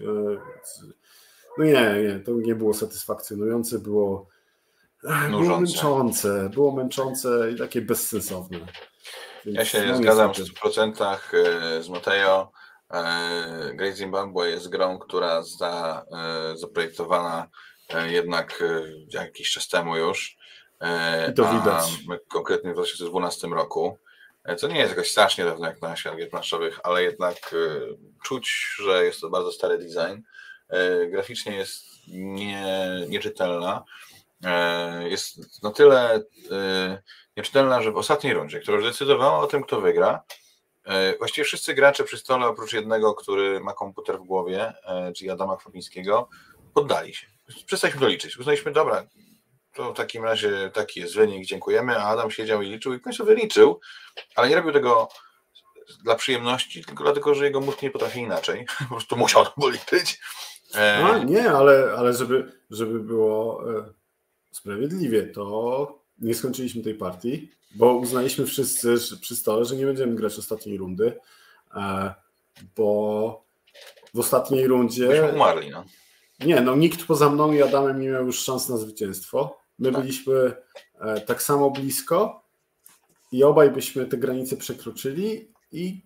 No 1.58 1.64
nie, 1.64 2.02
nie, 2.02 2.20
to 2.26 2.32
nie 2.32 2.54
było 2.54 2.74
satysfakcjonujące, 2.74 3.78
było, 3.78 4.28
było 5.30 5.60
męczące, 5.60 6.50
było 6.54 6.72
męczące 6.72 7.52
i 7.52 7.58
takie 7.58 7.82
bezsensowne. 7.82 8.58
Więc 9.44 9.58
ja 9.58 9.64
się 9.64 9.86
no 9.86 9.96
zgadzam 9.96 10.34
w 10.34 10.38
100% 10.38 11.16
e, 11.32 11.82
z 11.82 11.88
Mateo. 11.88 12.52
E, 12.90 13.74
Great 13.74 13.96
Zimbabwe 13.96 14.50
jest 14.50 14.68
grą, 14.68 14.98
która 14.98 15.42
za, 15.42 16.04
e, 16.12 16.56
zaprojektowana 16.56 17.48
jednak 18.08 18.64
jakiś 19.08 19.50
czas 19.50 19.68
temu 19.68 19.96
już. 19.96 20.36
I 21.30 21.34
to 21.34 21.44
widać. 21.44 21.84
konkretnie 22.28 22.70
w 22.70 22.74
2012 22.74 23.48
roku. 23.48 23.98
Co 24.56 24.68
nie 24.68 24.78
jest 24.78 24.90
jakoś 24.90 25.10
strasznie 25.10 25.44
dawno 25.44 25.66
jak 25.66 25.82
na 25.82 25.96
świat 25.96 26.16
gier 26.16 26.30
planszowych, 26.30 26.80
ale 26.82 27.02
jednak 27.02 27.54
czuć, 28.22 28.74
że 28.78 29.04
jest 29.04 29.20
to 29.20 29.30
bardzo 29.30 29.52
stary 29.52 29.78
design. 29.78 30.22
Graficznie 31.10 31.56
jest 31.56 31.84
nie, 32.08 32.66
nieczytelna. 33.08 33.84
Jest 35.08 35.62
na 35.62 35.70
tyle 35.70 36.22
nieczytelna, 37.36 37.82
że 37.82 37.92
w 37.92 37.96
ostatniej 37.96 38.34
rundzie, 38.34 38.60
która 38.60 38.76
już 38.76 38.86
decydowała 38.86 39.38
o 39.38 39.46
tym, 39.46 39.62
kto 39.62 39.80
wygra, 39.80 40.22
e, 40.84 41.18
właściwie 41.18 41.44
wszyscy 41.44 41.74
gracze 41.74 42.04
przy 42.04 42.18
stole, 42.18 42.46
oprócz 42.46 42.72
jednego, 42.72 43.14
który 43.14 43.60
ma 43.60 43.72
komputer 43.72 44.18
w 44.18 44.24
głowie, 44.24 44.72
e, 44.84 45.12
czyli 45.12 45.30
Adama 45.30 45.56
Kwapińskiego, 45.56 46.28
poddali 46.74 47.14
się. 47.14 47.26
Przestaliśmy 47.66 48.00
to 48.00 48.08
liczyć. 48.08 48.36
Uznaliśmy, 48.36 48.72
dobra, 48.72 49.04
to 49.74 49.92
w 49.92 49.96
takim 49.96 50.24
razie 50.24 50.70
taki 50.74 51.00
jest 51.00 51.14
wynik, 51.14 51.46
dziękujemy, 51.46 51.98
a 51.98 52.04
Adam 52.04 52.30
siedział 52.30 52.62
i 52.62 52.70
liczył 52.70 52.94
i 52.94 52.98
w 52.98 53.02
końcu 53.02 53.24
wyliczył, 53.24 53.80
ale 54.34 54.48
nie 54.48 54.56
robił 54.56 54.72
tego 54.72 55.08
dla 56.04 56.14
przyjemności, 56.14 56.84
tylko 56.84 57.04
dlatego, 57.04 57.34
że 57.34 57.44
jego 57.44 57.60
mózg 57.60 57.82
nie 57.82 57.90
potrafi 57.90 58.20
inaczej. 58.20 58.66
Po 58.78 58.94
prostu 58.94 59.16
musiał 59.16 59.44
to 59.44 59.50
policzyć. 59.50 60.20
E, 60.74 61.04
a, 61.04 61.18
nie, 61.18 61.50
ale, 61.50 61.94
ale 61.98 62.14
żeby, 62.14 62.52
żeby 62.70 63.00
było 63.00 63.64
sprawiedliwie, 64.50 65.22
to 65.22 66.02
nie 66.18 66.34
skończyliśmy 66.34 66.82
tej 66.82 66.94
partii, 66.94 67.50
bo 67.74 67.94
uznaliśmy 67.94 68.46
wszyscy 68.46 68.96
przy 69.20 69.36
stole, 69.36 69.64
że 69.64 69.76
nie 69.76 69.86
będziemy 69.86 70.14
grać 70.14 70.38
ostatniej 70.38 70.78
rundy, 70.78 71.18
e, 71.74 72.14
bo 72.76 73.44
w 74.14 74.18
ostatniej 74.18 74.66
rundzie... 74.66 75.08
Byśmy 75.08 75.32
umarli, 75.32 75.70
no. 75.70 75.84
Nie, 76.40 76.60
no 76.60 76.76
nikt 76.76 77.06
poza 77.06 77.30
mną 77.30 77.52
i 77.52 77.62
Adamem 77.62 78.00
nie 78.00 78.08
miał 78.08 78.26
już 78.26 78.38
szans 78.38 78.68
na 78.68 78.76
zwycięstwo. 78.76 79.61
My 79.78 79.92
tak. 79.92 80.00
byliśmy 80.00 80.54
e, 81.00 81.20
tak 81.20 81.42
samo 81.42 81.70
blisko 81.70 82.42
i 83.32 83.44
obaj 83.44 83.70
byśmy 83.70 84.06
te 84.06 84.16
granice 84.16 84.56
przekroczyli, 84.56 85.48
i, 85.72 86.02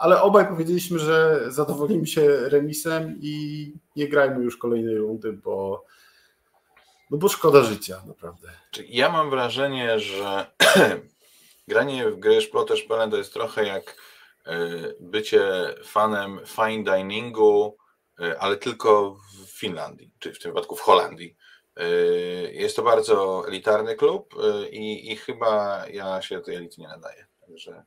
ale 0.00 0.22
obaj 0.22 0.48
powiedzieliśmy, 0.48 0.98
że 0.98 1.44
zadowolimy 1.48 2.06
się 2.06 2.48
remisem 2.48 3.18
i 3.20 3.72
nie 3.96 4.08
grajmy 4.08 4.44
już 4.44 4.56
kolejnej 4.56 4.96
rundy, 4.96 5.32
bo 5.32 5.84
no 7.10 7.18
bo 7.18 7.28
szkoda 7.28 7.62
życia, 7.62 8.02
naprawdę. 8.06 8.48
Ja 8.88 9.08
mam 9.08 9.30
wrażenie, 9.30 10.00
że 10.00 10.46
granie 11.68 12.10
w 12.10 12.18
gry 12.18 12.40
Szploter 12.40 12.78
to 13.10 13.16
jest 13.16 13.32
trochę 13.32 13.66
jak 13.66 13.96
e, 14.46 14.68
bycie 15.00 15.42
fanem 15.84 16.40
fine 16.46 16.84
diningu, 16.84 17.76
e, 18.20 18.38
ale 18.38 18.56
tylko 18.56 19.10
w 19.12 19.58
Finlandii, 19.58 20.10
czy 20.18 20.32
w 20.32 20.38
tym 20.38 20.50
wypadku 20.50 20.76
w 20.76 20.80
Holandii. 20.80 21.36
E, 21.80 22.52
jest 22.52 22.76
to 22.76 22.82
bardzo 22.82 23.44
elitarny 23.48 23.96
klub 23.96 24.34
i, 24.70 25.12
i 25.12 25.16
chyba 25.16 25.84
ja 25.92 26.22
się 26.22 26.40
tej 26.40 26.56
elity 26.56 26.80
nie 26.80 26.88
nadaję. 26.88 27.26
Także... 27.46 27.84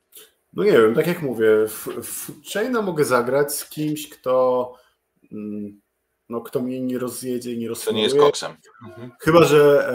No 0.54 0.64
nie 0.64 0.72
wiem, 0.72 0.96
tak 0.96 1.08
jak 1.08 1.22
mówię, 1.22 1.48
w, 1.68 1.88
w 1.88 2.52
Chaina 2.54 2.82
mogę 2.82 3.06
zagrać 3.06 3.54
z 3.54 3.70
kimś, 3.70 4.10
kto 4.10 4.74
mm, 5.32 5.82
no, 6.30 6.42
kto 6.42 6.60
mnie 6.60 6.82
nie 6.82 7.00
rozjedzie, 7.00 7.58
nie 7.58 7.70
rozsłuje. 7.70 7.94
To 7.94 7.98
nie 7.98 8.04
jest 8.04 8.18
koksem. 8.18 8.58
Mhm. 8.88 9.12
Chyba, 9.20 9.44
że 9.44 9.90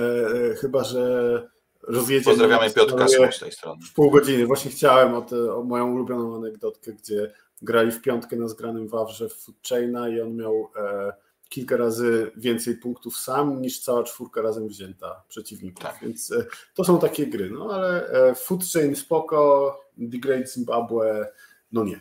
e, 0.52 0.54
chyba, 0.54 0.84
że 0.84 1.48
rozjedzie. 1.82 2.24
Pozdrawiamy 2.24 2.70
Piotrka 2.70 3.08
z 3.08 3.38
tej 3.40 3.52
strony. 3.52 3.82
W 3.90 3.94
pół 3.94 4.10
godziny. 4.10 4.46
Właśnie 4.46 4.70
chciałem 4.70 5.14
o, 5.14 5.22
te, 5.22 5.54
o 5.54 5.62
moją 5.62 5.92
ulubioną 5.92 6.36
anegdotkę, 6.36 6.92
gdzie 6.92 7.32
grali 7.62 7.90
w 7.90 8.02
piątkę 8.02 8.36
na 8.36 8.48
zgranym 8.48 8.88
Wawrze 8.88 9.28
w 9.28 9.34
Foodchaina 9.34 10.08
i 10.08 10.20
on 10.20 10.36
miał 10.36 10.70
e, 10.76 11.12
kilka 11.48 11.76
razy 11.76 12.32
więcej 12.36 12.76
punktów 12.76 13.16
sam 13.16 13.62
niż 13.62 13.80
cała 13.80 14.04
czwórka 14.04 14.42
razem 14.42 14.68
wzięta 14.68 15.22
przeciwników. 15.28 15.84
Tak. 15.84 15.98
Więc 16.02 16.32
e, 16.32 16.46
to 16.74 16.84
są 16.84 16.98
takie 16.98 17.26
gry. 17.26 17.50
No 17.50 17.70
ale 17.70 18.10
e, 18.10 18.34
Foodchain 18.34 18.96
spoko, 18.96 19.80
The 20.12 20.18
Great 20.18 20.52
Zimbabwe, 20.52 21.32
no 21.72 21.84
nie. 21.84 22.00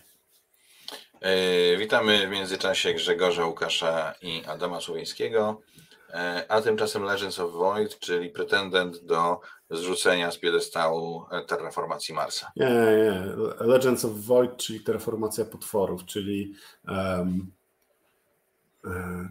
E, 1.22 1.78
witamy 1.78 2.28
w 2.28 2.32
międzyczasie 2.32 2.94
Grzegorza 2.94 3.46
Łukasza 3.46 4.14
i 4.22 4.46
Adama 4.46 4.82
Słowińskiego, 4.82 5.62
a 6.48 6.62
tymczasem 6.62 7.04
Legends 7.04 7.40
of 7.40 7.52
Void, 7.52 8.00
czyli 8.00 8.30
pretendent 8.30 9.06
do 9.06 9.40
zrzucenia 9.70 10.32
z 10.32 10.38
piedestału 10.38 11.26
terraformacji 11.48 12.16
Marsa. 12.16 12.52
Nie, 12.56 12.70
nie, 12.70 13.24
Legends 13.60 14.06
of 14.06 14.12
Void, 14.16 14.58
czyli 14.58 14.80
terraformacja 14.80 15.46
potworów, 15.46 16.06
czyli, 16.06 16.54
um, 16.88 17.52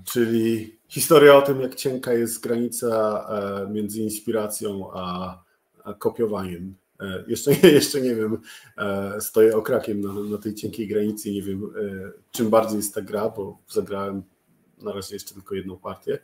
czyli 0.05 0.77
historia 0.89 1.37
o 1.37 1.43
tym, 1.43 1.61
jak 1.61 1.75
cienka 1.75 2.13
jest 2.13 2.43
granica 2.43 3.27
między 3.71 4.01
inspiracją 4.01 4.91
a, 4.93 5.39
a 5.85 5.95
kopiowaniem 5.95 6.75
E, 7.01 7.25
jeszcze, 7.27 7.53
jeszcze 7.79 8.01
nie 8.01 8.15
wiem, 8.15 8.39
e, 8.79 9.21
stoję 9.21 9.57
okrakiem 9.57 10.01
na, 10.01 10.13
na 10.13 10.39
tej 10.39 10.55
cienkiej 10.55 10.89
granicy, 10.89 11.33
nie 11.33 11.43
wiem 11.43 11.65
e, 11.65 12.13
czym 12.31 12.51
bardziej 12.51 12.77
jest 12.77 12.95
ta 12.95 13.03
gra, 13.03 13.29
bo 13.29 13.59
zagrałem 13.69 14.23
na 14.79 14.93
razie 14.93 15.15
jeszcze 15.15 15.35
tylko 15.35 15.55
jedną 15.55 15.77
partię. 15.77 16.19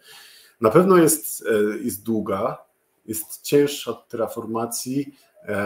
Na 0.61 0.71
pewno 0.71 0.97
jest, 0.97 1.45
jest 1.85 2.03
długa, 2.03 2.65
jest 3.07 3.43
cięższa 3.43 3.91
od 3.91 4.09
terraformacji, 4.09 5.15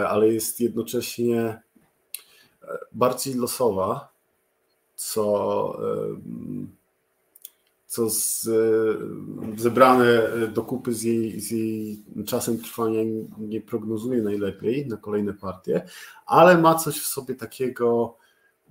ale 0.07 0.27
jest 0.27 0.59
jednocześnie 0.59 1.61
bardziej 2.91 3.33
losowa, 3.33 4.13
co 4.95 5.79
co 7.97 8.09
z, 8.09 8.47
e, 8.47 8.51
zebrane 9.57 10.29
do 10.53 10.63
kupy 10.63 10.93
z 10.93 11.03
jej, 11.03 11.39
z 11.39 11.51
jej 11.51 12.03
czasem 12.25 12.57
trwania 12.57 13.01
nie 13.37 13.61
prognozuje 13.61 14.21
najlepiej 14.21 14.87
na 14.87 14.97
kolejne 14.97 15.33
partie, 15.33 15.85
ale 16.25 16.57
ma 16.57 16.75
coś 16.75 16.99
w 16.99 17.07
sobie 17.07 17.35
takiego, 17.35 18.17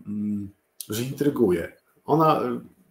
mm, 0.06 0.50
że 0.88 1.02
intryguje. 1.02 1.72
Ona, 2.04 2.42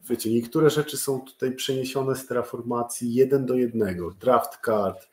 wiecie, 0.09 0.33
niektóre 0.33 0.69
rzeczy 0.69 0.97
są 0.97 1.21
tutaj 1.21 1.55
przeniesione 1.55 2.15
z 2.15 2.27
terraformacji 2.27 3.13
jeden 3.13 3.45
do 3.45 3.55
jednego, 3.55 4.11
draft 4.11 4.57
card, 4.65 5.09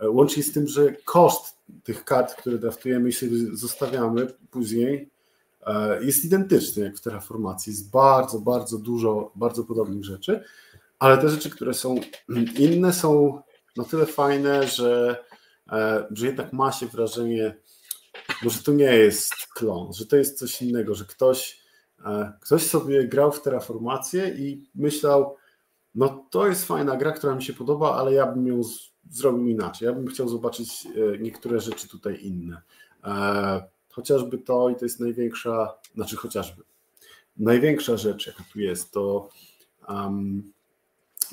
e, 0.00 0.10
łącznie 0.10 0.42
z 0.42 0.52
tym, 0.52 0.66
że 0.66 0.92
koszt 1.04 1.58
tych 1.84 2.04
kart, 2.04 2.34
które 2.34 2.58
draftujemy 2.58 3.08
i 3.08 3.12
sobie 3.12 3.36
zostawiamy 3.52 4.26
później, 4.50 5.10
E, 5.10 5.17
jest 6.00 6.24
identyczny 6.24 6.84
jak 6.84 6.96
w 6.96 7.00
terraformacji. 7.00 7.70
Jest 7.70 7.90
bardzo, 7.90 8.40
bardzo 8.40 8.78
dużo 8.78 9.32
bardzo 9.34 9.64
podobnych 9.64 10.04
rzeczy, 10.04 10.44
ale 10.98 11.18
te 11.18 11.28
rzeczy, 11.28 11.50
które 11.50 11.74
są 11.74 12.00
inne, 12.58 12.92
są 12.92 13.42
na 13.76 13.84
tyle 13.84 14.06
fajne, 14.06 14.66
że, 14.66 15.24
e, 15.72 16.06
że 16.10 16.26
jednak 16.26 16.52
ma 16.52 16.72
się 16.72 16.86
wrażenie, 16.86 17.54
że 18.42 18.62
to 18.62 18.72
nie 18.72 18.84
jest 18.96 19.34
klon, 19.54 19.92
że 19.92 20.06
to 20.06 20.16
jest 20.16 20.38
coś 20.38 20.62
innego, 20.62 20.94
że 20.94 21.04
ktoś, 21.04 21.60
e, 22.04 22.32
ktoś 22.40 22.62
sobie 22.62 23.08
grał 23.08 23.32
w 23.32 23.42
terraformację 23.42 24.28
i 24.28 24.68
myślał, 24.74 25.36
no 25.94 26.24
to 26.30 26.46
jest 26.46 26.64
fajna 26.64 26.96
gra, 26.96 27.12
która 27.12 27.34
mi 27.34 27.42
się 27.42 27.52
podoba, 27.52 27.96
ale 27.96 28.12
ja 28.12 28.26
bym 28.26 28.46
ją 28.46 28.60
zrobił 29.10 29.48
inaczej. 29.48 29.86
Ja 29.86 29.92
bym 29.92 30.06
chciał 30.06 30.28
zobaczyć 30.28 30.88
niektóre 31.20 31.60
rzeczy 31.60 31.88
tutaj 31.88 32.18
inne. 32.22 32.62
Chociażby 33.98 34.38
to, 34.38 34.70
i 34.70 34.76
to 34.76 34.84
jest 34.84 35.00
największa, 35.00 35.74
znaczy 35.94 36.16
chociażby, 36.16 36.62
największa 37.36 37.96
rzecz, 37.96 38.26
jaka 38.26 38.44
tu 38.52 38.60
jest, 38.60 38.92
to 38.92 39.28
um, 39.88 40.52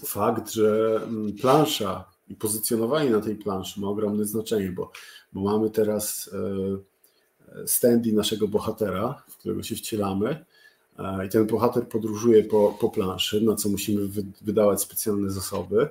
fakt, 0.05 0.51
że 0.51 0.99
mm, 1.03 1.33
plansza 1.33 2.05
i 2.27 2.35
pozycjonowanie 2.35 3.09
na 3.09 3.21
tej 3.21 3.35
planszy 3.35 3.81
ma 3.81 3.87
ogromne 3.87 4.25
znaczenie, 4.25 4.71
bo, 4.71 4.91
bo 5.33 5.41
mamy 5.41 5.69
teraz 5.69 6.29
e, 6.33 7.67
standy 7.67 8.13
naszego 8.13 8.47
bohatera, 8.47 9.23
w 9.27 9.37
którego 9.37 9.63
się 9.63 9.75
wcielamy, 9.75 10.45
e, 10.99 11.25
i 11.25 11.29
ten 11.29 11.47
bohater 11.47 11.87
podróżuje 11.87 12.43
po, 12.43 12.77
po 12.79 12.89
planszy, 12.89 13.41
na 13.41 13.55
co 13.55 13.69
musimy 13.69 14.07
wy, 14.07 14.23
wydawać 14.41 14.81
specjalne 14.81 15.29
zasoby. 15.29 15.89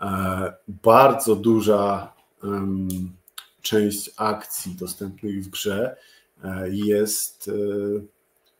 E, 0.00 0.52
bardzo 0.68 1.36
duża 1.36 2.12
um, 2.42 3.19
część 3.62 4.10
akcji 4.16 4.74
dostępnych 4.74 5.44
w 5.44 5.48
grze 5.48 5.96
e, 6.44 6.70
jest 6.70 7.48
e, 7.48 7.52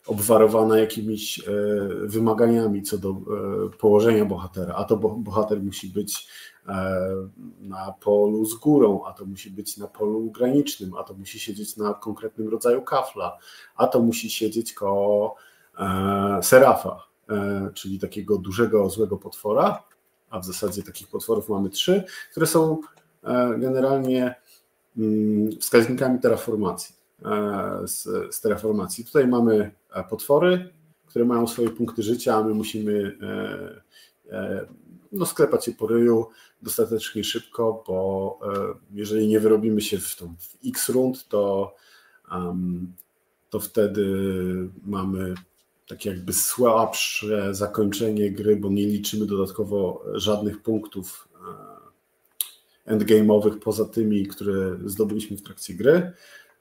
obwarowana 0.06 0.78
jakimiś 0.78 1.38
e, 1.38 1.42
wymaganiami 2.02 2.82
co 2.82 2.98
do 2.98 3.16
położenia 3.78 4.24
bohatera. 4.24 4.74
A 4.74 4.84
to 4.84 4.96
bohater 4.96 5.62
musi 5.62 5.88
być 5.88 6.28
na 7.60 7.94
polu 8.00 8.44
z 8.44 8.54
górą, 8.54 9.04
a 9.06 9.12
to 9.12 9.24
musi 9.24 9.50
być 9.50 9.76
na 9.76 9.86
polu 9.86 10.30
granicznym, 10.30 10.94
a 10.94 11.04
to 11.04 11.14
musi 11.14 11.40
siedzieć 11.40 11.76
na 11.76 11.94
konkretnym 11.94 12.48
rodzaju 12.48 12.82
kafla, 12.82 13.38
a 13.76 13.86
to 13.86 14.00
musi 14.00 14.30
siedzieć 14.30 14.72
koło 14.72 15.36
serafa, 16.42 17.06
czyli 17.74 17.98
takiego 17.98 18.38
dużego, 18.38 18.90
złego 18.90 19.16
potwora. 19.16 19.82
a 20.30 20.40
w 20.40 20.44
zasadzie 20.44 20.82
takich 20.82 21.08
potworów 21.08 21.48
mamy 21.48 21.70
trzy, 21.70 22.04
które 22.30 22.46
są 22.46 22.80
generalnie 23.58 24.34
wskaźnikami 25.60 26.20
terraformacji. 26.20 26.94
Z, 27.84 28.02
z 28.34 28.40
terraformacji. 28.40 29.04
Tutaj 29.04 29.26
mamy 29.26 29.70
potwory, 30.10 30.72
które 31.06 31.24
mają 31.24 31.46
swoje 31.46 31.70
punkty 31.70 32.02
życia, 32.02 32.36
a 32.36 32.44
my 32.44 32.54
musimy 32.54 33.18
no, 35.12 35.26
sklepać 35.26 35.64
się 35.64 35.72
po 35.72 35.86
ryju 35.86 36.26
dostatecznie 36.62 37.24
szybko, 37.24 37.84
bo 37.86 38.38
jeżeli 38.92 39.28
nie 39.28 39.40
wyrobimy 39.40 39.80
się 39.80 39.98
w, 39.98 40.16
tą, 40.16 40.34
w 40.38 40.66
x 40.66 40.88
rund, 40.88 41.28
to 41.28 41.74
um, 42.32 42.92
to 43.50 43.60
wtedy 43.60 44.06
mamy 44.86 45.34
takie 45.88 46.10
jakby 46.10 46.32
słabsze 46.32 47.54
zakończenie 47.54 48.30
gry, 48.30 48.56
bo 48.56 48.68
nie 48.68 48.86
liczymy 48.86 49.26
dodatkowo 49.26 50.04
żadnych 50.14 50.62
punktów 50.62 51.28
e, 51.34 51.79
endgame'owych 52.86 53.58
poza 53.58 53.84
tymi, 53.84 54.26
które 54.26 54.76
zdobyliśmy 54.84 55.36
w 55.36 55.42
trakcie 55.42 55.74
gry. 55.74 56.12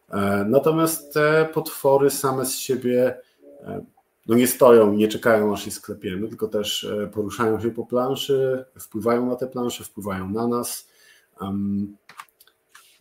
E, 0.09 0.45
natomiast 0.49 1.13
te 1.13 1.49
potwory 1.53 2.09
same 2.09 2.45
z 2.45 2.55
siebie 2.55 3.17
e, 3.61 3.85
no 4.27 4.35
nie 4.35 4.47
stoją, 4.47 4.93
nie 4.93 5.07
czekają 5.07 5.53
aż 5.53 5.65
je 5.65 5.71
sklepiemy, 5.71 6.27
tylko 6.27 6.47
też 6.47 6.87
poruszają 7.13 7.61
się 7.61 7.71
po 7.71 7.85
planszy, 7.85 8.65
wpływają 8.79 9.25
na 9.25 9.35
te 9.35 9.47
plansze, 9.47 9.83
wpływają 9.83 10.29
na 10.29 10.47
nas. 10.47 10.89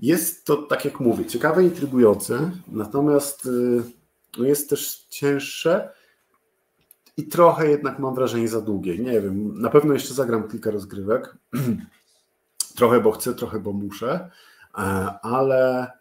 Jest 0.01 0.45
to, 0.45 0.57
tak 0.57 0.85
jak 0.85 1.01
mówię, 1.01 1.27
ciekawe, 1.27 1.65
intrygujące, 1.65 2.51
natomiast 2.69 3.47
y, 3.47 3.83
no 4.39 4.45
jest 4.45 4.71
też 4.71 5.07
cięższe 5.11 5.93
i 7.17 7.25
trochę 7.25 7.71
jednak 7.71 7.99
mam 7.99 8.15
wrażenie 8.15 8.49
za 8.49 8.61
długie. 8.61 8.99
Nie 8.99 9.21
wiem, 9.21 9.61
na 9.61 9.71
pewno 9.71 9.95
jeszcze 9.95 10.15
zagram 10.15 10.49
kilka 10.49 10.71
rozgrywek. 10.71 11.37
trochę 12.79 13.01
bo 13.01 13.13
chcę, 13.13 13.35
trochę 13.35 13.61
bo 13.61 13.73
muszę, 13.73 14.31
e, 14.75 14.81
ale 15.23 15.93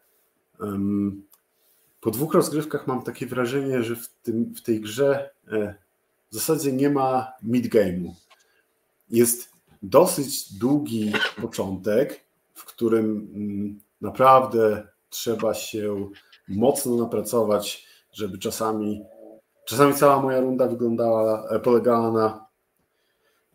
po 2.02 2.12
dwóch 2.12 2.34
rozgrywkach 2.34 2.88
mam 2.88 3.02
takie 3.02 3.26
wrażenie, 3.26 3.84
że 3.84 3.96
w, 3.96 4.08
tym, 4.24 4.56
w 4.56 4.62
tej 4.62 4.82
grze 4.82 5.30
e, 5.52 5.76
w 6.32 6.36
zasadzie 6.36 6.74
nie 6.74 6.90
ma 6.90 7.34
mid-game'u. 7.44 8.12
Jest 9.10 9.54
dosyć 9.82 10.54
długi 10.54 11.14
początek, 11.42 12.26
w 12.54 12.66
którym 12.66 13.06
mm, 13.36 13.80
naprawdę 14.02 14.88
trzeba 15.10 15.54
się 15.54 16.10
mocno 16.48 16.96
napracować, 16.96 17.88
żeby 18.14 18.38
czasami, 18.38 19.04
czasami 19.66 19.94
cała 19.94 20.22
moja 20.22 20.42
runda 20.42 20.68
wyglądała, 20.68 21.50
e, 21.50 21.60
polegała 21.60 22.12
na 22.12 22.46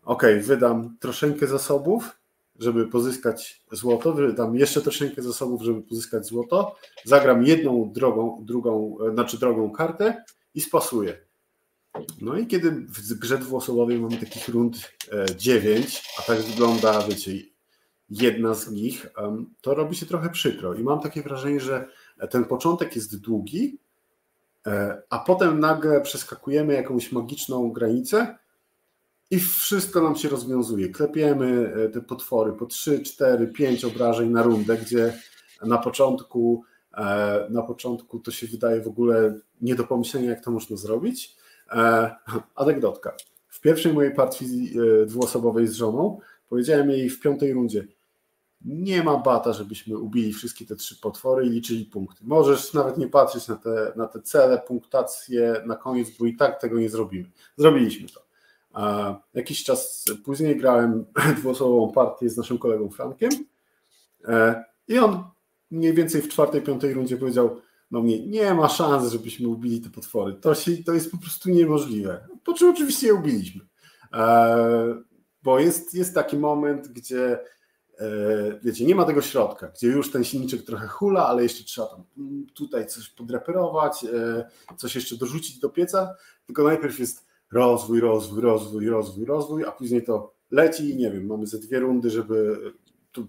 ok, 0.03 0.23
wydam 0.41 0.97
troszeczkę 0.99 1.47
zasobów, 1.47 2.22
żeby 2.63 2.87
pozyskać 2.87 3.63
złoto, 3.71 4.13
wydam 4.13 4.55
jeszcze 4.55 4.81
troszeczkę 4.81 5.21
zasobów, 5.21 5.61
żeby 5.61 5.81
pozyskać 5.81 6.25
złoto, 6.25 6.75
zagram 7.05 7.45
jedną 7.45 7.91
drogą, 7.91 8.43
drugą, 8.45 8.97
e, 9.07 9.13
znaczy 9.13 9.39
drogą 9.39 9.71
kartę 9.71 10.23
i 10.55 10.61
spasuję. 10.61 11.17
No 12.21 12.37
i 12.37 12.47
kiedy 12.47 12.71
w 12.71 13.13
grze 13.13 13.37
dwuosobowej 13.37 13.99
mamy 13.99 14.17
takich 14.17 14.47
rund 14.47 14.91
9, 15.37 15.95
e, 15.95 16.19
a 16.19 16.21
tak 16.21 16.41
wygląda, 16.41 17.07
wiecie, 17.07 17.31
jedna 18.09 18.53
z 18.53 18.71
nich, 18.71 19.07
to 19.61 19.73
robi 19.73 19.95
się 19.95 20.05
trochę 20.05 20.29
przykro. 20.29 20.73
I 20.73 20.83
mam 20.83 20.99
takie 20.99 21.21
wrażenie, 21.21 21.59
że 21.59 21.87
ten 22.29 22.45
początek 22.45 22.95
jest 22.95 23.19
długi, 23.19 23.77
e, 24.67 25.01
a 25.09 25.19
potem 25.19 25.59
nagle 25.59 26.01
przeskakujemy 26.01 26.73
jakąś 26.73 27.11
magiczną 27.11 27.71
granicę 27.71 28.37
i 29.31 29.39
wszystko 29.39 30.01
nam 30.01 30.15
się 30.15 30.29
rozwiązuje. 30.29 30.89
Klepiemy 30.89 31.73
e, 31.75 31.89
te 31.89 32.01
potwory 32.01 32.53
po 32.53 32.65
3, 32.65 33.01
4, 33.01 33.47
5 33.47 33.85
obrażeń 33.85 34.29
na 34.29 34.43
rundę, 34.43 34.77
gdzie 34.77 35.13
na 35.65 35.77
początku, 35.77 36.63
e, 36.97 37.47
na 37.49 37.61
początku 37.61 38.19
to 38.19 38.31
się 38.31 38.47
wydaje 38.47 38.81
w 38.81 38.87
ogóle 38.87 39.39
nie 39.61 39.75
do 39.75 39.83
pomyślenia, 39.83 40.29
jak 40.29 40.43
to 40.43 40.51
można 40.51 40.77
zrobić. 40.77 41.35
Anegdotka. 42.55 43.15
W 43.47 43.61
pierwszej 43.61 43.93
mojej 43.93 44.13
partii 44.13 44.73
dwuosobowej 45.05 45.67
z 45.67 45.73
żoną 45.73 46.19
powiedziałem 46.49 46.89
jej 46.89 47.09
w 47.09 47.19
piątej 47.19 47.53
rundzie, 47.53 47.87
nie 48.65 49.03
ma 49.03 49.17
bata, 49.17 49.53
żebyśmy 49.53 49.97
ubili 49.97 50.33
wszystkie 50.33 50.65
te 50.65 50.75
trzy 50.75 50.99
potwory 51.01 51.45
i 51.45 51.49
liczyli 51.49 51.85
punkty. 51.85 52.23
Możesz 52.25 52.73
nawet 52.73 52.97
nie 52.97 53.07
patrzeć 53.07 53.47
na 53.47 53.55
te, 53.55 53.93
na 53.95 54.07
te 54.07 54.21
cele, 54.21 54.61
punktacje 54.67 55.63
na 55.65 55.75
koniec, 55.75 56.09
bo 56.19 56.25
i 56.25 56.35
tak 56.35 56.61
tego 56.61 56.79
nie 56.79 56.89
zrobimy. 56.89 57.31
Zrobiliśmy 57.57 58.09
to. 58.09 58.23
Jakiś 59.33 59.63
czas 59.63 60.05
później 60.25 60.57
grałem 60.57 61.05
dwuosobową 61.37 61.91
partię 61.91 62.29
z 62.29 62.37
naszym 62.37 62.57
kolegą 62.57 62.89
Frankiem 62.89 63.31
e, 64.27 64.63
i 64.87 64.99
on 64.99 65.23
mniej 65.71 65.93
więcej 65.93 66.21
w 66.21 66.29
czwartej, 66.29 66.61
piątej 66.61 66.93
rundzie 66.93 67.17
powiedział 67.17 67.61
no 67.91 68.01
mnie, 68.01 68.27
nie 68.27 68.53
ma 68.53 68.69
szans, 68.69 69.11
żebyśmy 69.11 69.47
ubili 69.47 69.81
te 69.81 69.89
potwory. 69.89 70.33
To, 70.33 70.55
się, 70.55 70.83
to 70.83 70.93
jest 70.93 71.11
po 71.11 71.17
prostu 71.17 71.49
niemożliwe. 71.49 72.27
Po 72.43 72.53
czym 72.53 72.69
oczywiście 72.69 73.07
je 73.07 73.13
ubiliśmy. 73.13 73.61
E, 74.13 74.95
bo 75.43 75.59
jest, 75.59 75.93
jest 75.93 76.15
taki 76.15 76.37
moment, 76.37 76.87
gdzie 76.87 77.39
E, 77.99 78.59
wiecie, 78.63 78.85
nie 78.85 78.95
ma 78.95 79.05
tego 79.05 79.21
środka, 79.21 79.67
gdzie 79.67 79.87
już 79.87 80.11
ten 80.11 80.23
silniczek 80.23 80.63
trochę 80.63 80.87
hula, 80.87 81.27
ale 81.27 81.43
jeszcze 81.43 81.63
trzeba 81.63 81.87
tam 81.87 82.03
tutaj 82.53 82.87
coś 82.87 83.09
podreperować, 83.09 84.05
coś 84.77 84.95
jeszcze 84.95 85.17
dorzucić 85.17 85.59
do 85.59 85.69
pieca, 85.69 86.15
tylko 86.45 86.63
najpierw 86.63 86.99
jest 86.99 87.25
rozwój, 87.53 87.99
rozwój, 87.99 88.41
rozwój, 88.41 88.89
rozwój, 88.89 89.25
rozwój, 89.25 89.65
a 89.65 89.71
później 89.71 90.03
to 90.03 90.33
leci 90.51 90.89
i 90.89 90.97
nie 90.97 91.11
wiem, 91.11 91.25
mamy 91.25 91.47
ze 91.47 91.59
dwie 91.59 91.79
rundy, 91.79 92.09
żeby 92.09 92.57
tu 93.11 93.27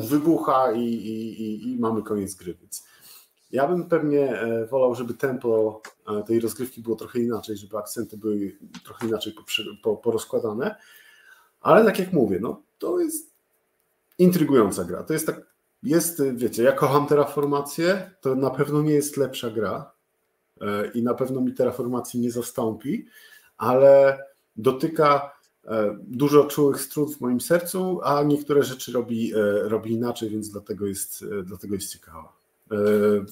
wybucha 0.00 0.72
i, 0.72 0.84
i, 0.84 1.72
i 1.72 1.78
mamy 1.78 2.02
koniec 2.02 2.34
gry, 2.34 2.54
więc 2.54 2.84
ja 3.50 3.68
bym 3.68 3.88
pewnie 3.88 4.40
e, 4.40 4.66
wolał, 4.66 4.94
żeby 4.94 5.14
tempo 5.14 5.82
tej 6.26 6.40
rozgrywki 6.40 6.82
było 6.82 6.96
trochę 6.96 7.20
inaczej, 7.20 7.56
żeby 7.56 7.78
akcenty 7.78 8.16
były 8.16 8.58
trochę 8.84 9.06
inaczej 9.06 9.34
porozkładane, 10.02 10.76
ale 11.60 11.84
tak 11.84 11.98
jak 11.98 12.12
mówię, 12.12 12.38
no 12.40 12.62
to 12.78 13.00
jest 13.00 13.30
intrygująca 14.18 14.84
gra. 14.84 15.02
To 15.02 15.12
jest 15.12 15.26
tak, 15.26 15.40
jest, 15.82 16.22
wiecie, 16.34 16.62
ja 16.62 16.72
kocham 16.72 17.06
Terraformację, 17.06 18.10
to 18.20 18.34
na 18.34 18.50
pewno 18.50 18.82
nie 18.82 18.94
jest 18.94 19.16
lepsza 19.16 19.50
gra 19.50 19.92
e, 20.60 20.90
i 20.94 21.02
na 21.02 21.14
pewno 21.14 21.40
mi 21.40 21.54
Terraformacji 21.54 22.20
nie 22.20 22.30
zastąpi, 22.30 23.06
ale 23.62 24.18
dotyka 24.56 25.32
e, 25.64 25.96
dużo 26.02 26.44
czułych 26.44 26.80
strun 26.80 27.12
w 27.12 27.20
moim 27.20 27.40
sercu, 27.40 28.00
a 28.04 28.22
niektóre 28.22 28.62
rzeczy 28.62 28.92
robi, 28.92 29.34
e, 29.34 29.68
robi 29.68 29.92
inaczej, 29.92 30.30
więc 30.30 30.50
dlatego 30.50 30.86
jest, 30.86 31.24
dlatego 31.44 31.74
jest 31.74 31.92
ciekawa. 31.92 32.32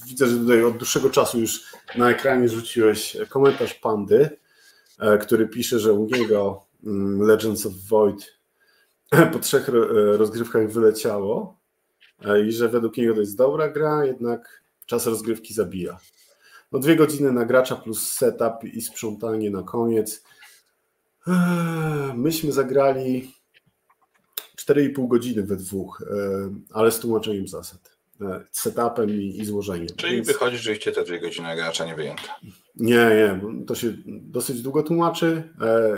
Widzę, 0.07 0.27
że 0.27 0.37
tutaj 0.37 0.64
od 0.64 0.77
dłuższego 0.77 1.11
czasu 1.11 1.40
już 1.40 1.64
na 1.97 2.11
ekranie 2.11 2.49
rzuciłeś 2.49 3.16
komentarz 3.29 3.75
Pandy, 3.75 4.31
który 5.21 5.49
pisze, 5.49 5.79
że 5.79 5.93
u 5.93 6.07
niego 6.07 6.62
mm, 6.85 7.23
Legends 7.23 7.66
of 7.66 7.73
Void 7.88 8.40
po 9.33 9.38
trzech 9.38 9.69
e, 9.69 9.73
rozgrywkach 10.16 10.71
wyleciało 10.71 11.57
e, 12.25 12.40
i 12.47 12.53
że 12.53 12.69
według 12.69 12.97
niego 12.97 13.14
to 13.14 13.21
jest 13.21 13.37
dobra 13.37 13.69
gra, 13.69 14.05
jednak 14.05 14.62
czas 14.87 15.07
rozgrywki 15.07 15.55
zabija. 15.55 15.99
No 16.73 16.79
dwie 16.79 16.97
godziny 16.97 17.33
na 17.33 17.45
gracza 17.45 17.77
plus 17.77 18.13
setup 18.13 18.65
i 18.65 18.81
sprzątanie 18.81 19.51
na 19.51 19.63
koniec. 19.63 20.25
E, 21.27 21.33
myśmy 22.17 22.53
zagrali 22.53 23.35
4,5 24.59 25.09
godziny 25.09 25.43
we 25.43 25.57
dwóch, 25.57 26.03
ale 26.73 26.93
z 26.93 27.01
tłumaczeniem 27.01 27.49
zasad. 27.49 28.01
E, 28.21 28.45
setupem 28.51 29.11
i, 29.11 29.41
i 29.41 29.45
złożeniem. 29.45 29.89
Czyli 29.97 30.15
Więc... 30.15 30.27
wychodzi 30.27 30.57
rzeczywiście 30.57 30.93
te 30.93 31.05
dwie 31.05 31.21
godziny 31.21 31.57
gracza 31.57 31.85
nie 31.85 31.95
wyjęte. 31.95 32.23
Nie, 32.77 32.95
nie, 32.95 33.41
to 33.67 33.75
się 33.75 33.93
dosyć 34.07 34.63
długo 34.63 34.83
tłumaczy 34.83 35.43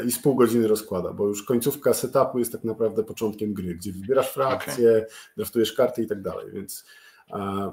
i 0.06 0.12
z 0.12 0.18
pół 0.18 0.34
godziny 0.34 0.68
rozkłada, 0.68 1.12
bo 1.12 1.26
już 1.26 1.42
końcówka 1.42 1.94
setupu 1.94 2.38
jest 2.38 2.52
tak 2.52 2.64
naprawdę 2.64 3.04
początkiem 3.04 3.54
gry, 3.54 3.74
gdzie 3.74 3.92
wybierasz 3.92 4.32
frakcje, 4.32 4.90
okay. 4.90 5.06
draftujesz 5.36 5.72
karty 5.72 6.02
i 6.02 6.06
tak 6.06 6.22
dalej, 6.22 6.46
więc 6.52 6.84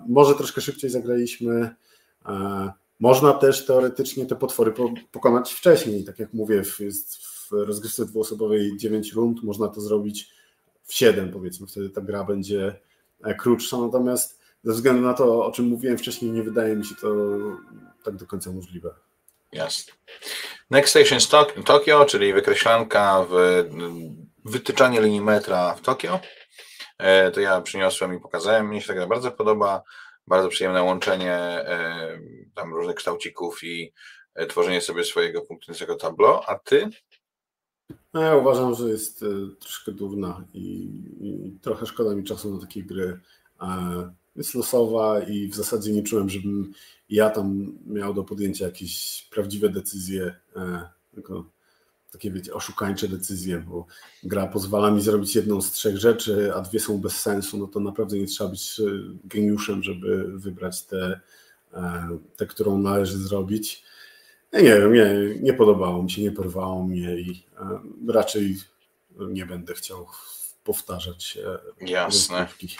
może 0.07 0.35
troszkę 0.35 0.61
szybciej 0.61 0.89
zagraliśmy. 0.89 1.75
Można 2.99 3.33
też 3.33 3.65
teoretycznie 3.65 4.25
te 4.25 4.35
potwory 4.35 4.71
po, 4.71 4.93
pokonać 5.11 5.53
wcześniej, 5.53 6.03
tak 6.03 6.19
jak 6.19 6.33
mówię, 6.33 6.63
jest 6.79 7.17
w 7.17 7.51
rozgrywce 7.51 8.05
dwuosobowej 8.05 8.77
9 8.77 9.13
rund, 9.13 9.43
można 9.43 9.67
to 9.67 9.81
zrobić 9.81 10.29
w 10.83 10.93
7 10.93 11.31
powiedzmy, 11.31 11.67
wtedy 11.67 11.89
ta 11.89 12.01
gra 12.01 12.23
będzie 12.23 12.79
e, 13.23 13.35
krótsza, 13.35 13.77
natomiast 13.77 14.39
ze 14.63 14.73
względu 14.73 15.01
na 15.01 15.13
to, 15.13 15.45
o 15.45 15.51
czym 15.51 15.65
mówiłem 15.65 15.97
wcześniej, 15.97 16.31
nie 16.31 16.43
wydaje 16.43 16.75
mi 16.75 16.85
się 16.85 16.95
to 16.95 17.07
tak 18.03 18.15
do 18.15 18.25
końca 18.25 18.51
możliwe. 18.51 18.95
Jasne. 19.51 19.93
Next 20.69 20.89
Station 20.89 21.43
Tokio, 21.65 22.05
czyli 22.05 22.33
wykreślanka 22.33 23.25
w 23.29 23.63
wytyczanie 24.45 25.01
linii 25.01 25.21
metra 25.21 25.75
w 25.75 25.81
Tokio. 25.81 26.19
E, 26.97 27.31
to 27.31 27.39
ja 27.39 27.61
przyniosłem 27.61 28.13
i 28.13 28.19
pokazałem. 28.19 28.67
Mnie 28.67 28.81
się 28.81 28.87
ta 28.87 28.93
gra 28.93 29.07
bardzo 29.07 29.31
podoba. 29.31 29.83
Bardzo 30.29 30.49
przyjemne 30.49 30.83
łączenie 30.83 31.33
e, 31.33 32.19
tam 32.55 32.73
różnych 32.73 32.95
kształcików 32.95 33.63
i 33.63 33.93
e, 34.35 34.47
tworzenie 34.47 34.81
sobie 34.81 35.03
swojego 35.03 35.41
punktującego 35.41 35.95
tableau. 35.95 36.41
A 36.47 36.55
ty? 36.55 36.89
No 38.13 38.21
ja 38.21 38.35
uważam, 38.35 38.75
że 38.75 38.89
jest 38.89 39.25
troszkę 39.59 39.91
durna 39.91 40.45
i, 40.53 40.89
i, 41.21 41.59
trochę 41.61 41.85
szkoda 41.85 42.15
mi 42.15 42.23
czasu 42.23 42.53
na 42.53 42.61
takie 42.61 42.83
gry. 42.83 43.19
Jest 44.35 44.55
losowa 44.55 45.19
i 45.19 45.47
w 45.47 45.55
zasadzie 45.55 45.91
nie 45.91 46.03
czułem, 46.03 46.29
żebym 46.29 46.73
ja 47.09 47.29
tam 47.29 47.77
miał 47.85 48.13
do 48.13 48.23
podjęcia 48.23 48.65
jakieś 48.65 49.27
prawdziwe 49.31 49.69
decyzje, 49.69 50.35
tylko 51.13 51.45
takie 52.11 52.31
wiecie, 52.31 52.53
oszukańcze 52.53 53.07
decyzje, 53.07 53.57
bo 53.57 53.85
gra 54.23 54.47
pozwala 54.47 54.91
mi 54.91 55.01
zrobić 55.01 55.35
jedną 55.35 55.61
z 55.61 55.71
trzech 55.71 55.97
rzeczy, 55.97 56.51
a 56.55 56.61
dwie 56.61 56.79
są 56.79 56.97
bez 56.97 57.19
sensu, 57.19 57.57
no 57.57 57.67
to 57.67 57.79
naprawdę 57.79 58.17
nie 58.17 58.27
trzeba 58.27 58.49
być 58.49 58.79
e, 58.79 58.83
geniuszem, 59.23 59.83
żeby 59.83 60.37
wybrać 60.37 60.83
tę, 60.83 61.19
e, 61.73 62.07
te, 62.35 62.45
którą 62.45 62.77
należy 62.77 63.17
zrobić. 63.17 63.83
Ja 64.51 64.61
nie 64.61 64.75
wiem, 64.75 64.93
nie, 64.93 65.35
nie 65.41 65.53
podobało 65.53 66.03
mi 66.03 66.11
się, 66.11 66.21
nie 66.21 66.31
porwało 66.31 66.83
mnie 66.83 67.15
i 67.15 67.43
e, 67.59 67.79
raczej 68.07 68.57
nie 69.19 69.45
będę 69.45 69.73
chciał 69.73 70.07
powtarzać. 70.63 71.37
Jasne. 71.81 72.39
Rozgrywki. 72.39 72.77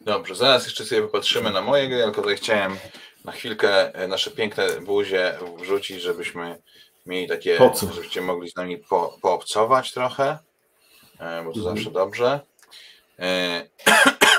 Dobrze, 0.00 0.34
zaraz 0.34 0.64
jeszcze 0.64 0.84
sobie 0.84 1.02
popatrzymy 1.02 1.50
na 1.50 1.60
moje 1.60 1.88
gry, 1.88 2.02
tylko 2.02 2.22
tutaj 2.22 2.36
chciałem 2.36 2.76
na 3.24 3.32
chwilkę 3.32 3.92
nasze 4.08 4.30
piękne 4.30 4.80
buzie 4.80 5.38
wrzucić, 5.58 6.02
żebyśmy 6.02 6.58
mieli 7.06 7.28
takie, 7.28 7.58
żebyście 7.94 8.20
mogli 8.20 8.50
z 8.50 8.56
nami 8.56 8.78
po, 8.78 9.18
poobcować 9.22 9.92
trochę, 9.92 10.38
e, 11.18 11.42
bo 11.44 11.52
to 11.52 11.58
mhm. 11.58 11.76
zawsze 11.76 11.90
dobrze. 11.90 12.40
E, 13.18 13.62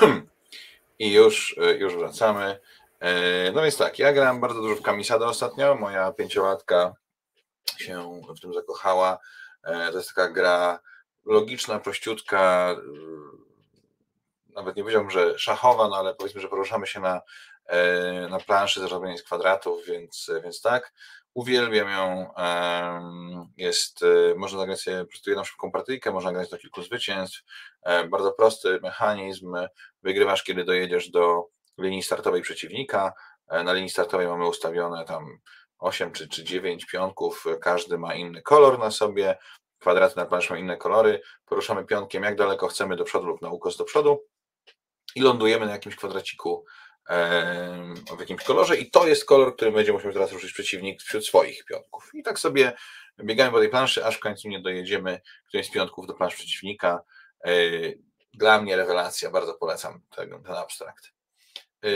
I 0.98 1.12
już, 1.12 1.58
e, 1.58 1.76
już 1.76 1.96
wracamy. 1.96 2.60
No 3.54 3.62
więc 3.62 3.76
tak, 3.76 3.98
ja 3.98 4.12
grałem 4.12 4.40
bardzo 4.40 4.60
dużo 4.60 4.76
w 4.76 4.82
Kamisadę 4.82 5.26
ostatnio. 5.26 5.74
Moja 5.74 6.12
pięciolatka 6.12 6.94
się 7.78 8.22
w 8.36 8.40
tym 8.40 8.54
zakochała. 8.54 9.18
To 9.62 9.96
jest 9.98 10.14
taka 10.14 10.28
gra 10.28 10.80
logiczna, 11.24 11.78
prościutka, 11.78 12.74
nawet 14.54 14.76
nie 14.76 14.82
powiedziałbym, 14.82 15.10
że 15.10 15.38
szachowa, 15.38 15.88
no 15.88 15.96
ale 15.96 16.14
powiedzmy, 16.14 16.40
że 16.40 16.48
poruszamy 16.48 16.86
się 16.86 17.00
na, 17.00 17.20
na 18.30 18.38
planszy 18.38 18.80
zrobionej 18.80 19.18
z 19.18 19.22
kwadratów, 19.22 19.86
więc, 19.86 20.30
więc 20.44 20.60
tak. 20.60 20.92
Uwielbiam 21.36 21.88
ją. 21.88 22.30
Jest, 23.56 24.02
e, 24.02 24.34
można 24.34 24.58
zagrać 24.58 24.80
sobie 24.80 25.00
po 25.00 25.06
prostu 25.06 25.30
jedną 25.30 25.44
szybką 25.44 25.70
partyjkę, 25.70 26.12
można 26.12 26.32
grać 26.32 26.50
do 26.50 26.58
kilku 26.58 26.82
zwycięstw. 26.82 27.42
E, 27.82 28.08
bardzo 28.08 28.32
prosty 28.32 28.80
mechanizm. 28.82 29.56
Wygrywasz, 30.02 30.42
kiedy 30.42 30.64
dojedziesz 30.64 31.10
do 31.10 31.48
linii 31.78 32.02
startowej 32.02 32.42
przeciwnika. 32.42 33.12
E, 33.48 33.64
na 33.64 33.72
linii 33.72 33.90
startowej 33.90 34.26
mamy 34.26 34.48
ustawione 34.48 35.04
tam 35.04 35.38
8 35.78 36.12
czy, 36.12 36.28
czy 36.28 36.44
9 36.44 36.86
pionków, 36.86 37.44
każdy 37.60 37.98
ma 37.98 38.14
inny 38.14 38.42
kolor 38.42 38.78
na 38.78 38.90
sobie. 38.90 39.38
Kwadraty 39.78 40.16
na 40.16 40.26
planszy 40.26 40.52
mają 40.52 40.64
inne 40.64 40.76
kolory. 40.76 41.20
Poruszamy 41.44 41.84
pionkiem 41.84 42.22
jak 42.22 42.36
daleko 42.36 42.68
chcemy 42.68 42.96
do 42.96 43.04
przodu 43.04 43.26
lub 43.26 43.42
na 43.42 43.50
ukos 43.50 43.76
do 43.76 43.84
przodu 43.84 44.24
i 45.16 45.20
lądujemy 45.20 45.66
na 45.66 45.72
jakimś 45.72 45.96
kwadraciku 45.96 46.64
w 48.16 48.20
jakimś 48.20 48.44
kolorze 48.44 48.76
i 48.76 48.90
to 48.90 49.08
jest 49.08 49.24
kolor, 49.24 49.56
który 49.56 49.72
będzie 49.72 49.92
musiał 49.92 50.12
teraz 50.12 50.32
ruszyć 50.32 50.52
przeciwnik 50.52 51.02
wśród 51.02 51.26
swoich 51.26 51.64
pionków. 51.64 52.10
I 52.14 52.22
tak 52.22 52.38
sobie 52.38 52.72
biegamy 53.24 53.50
po 53.50 53.58
tej 53.58 53.68
planszy, 53.68 54.04
aż 54.04 54.16
w 54.16 54.20
końcu 54.20 54.48
nie 54.48 54.60
dojedziemy 54.60 55.20
którymś 55.48 55.66
z 55.66 55.70
pionków 55.70 56.06
do 56.06 56.14
planszy 56.14 56.36
przeciwnika. 56.36 57.02
E, 57.44 57.52
dla 58.34 58.62
mnie 58.62 58.76
rewelacja, 58.76 59.30
bardzo 59.30 59.54
polecam 59.54 60.00
ten, 60.16 60.30
ten 60.30 60.54
abstrakt. 60.54 61.12
E, 61.84 61.88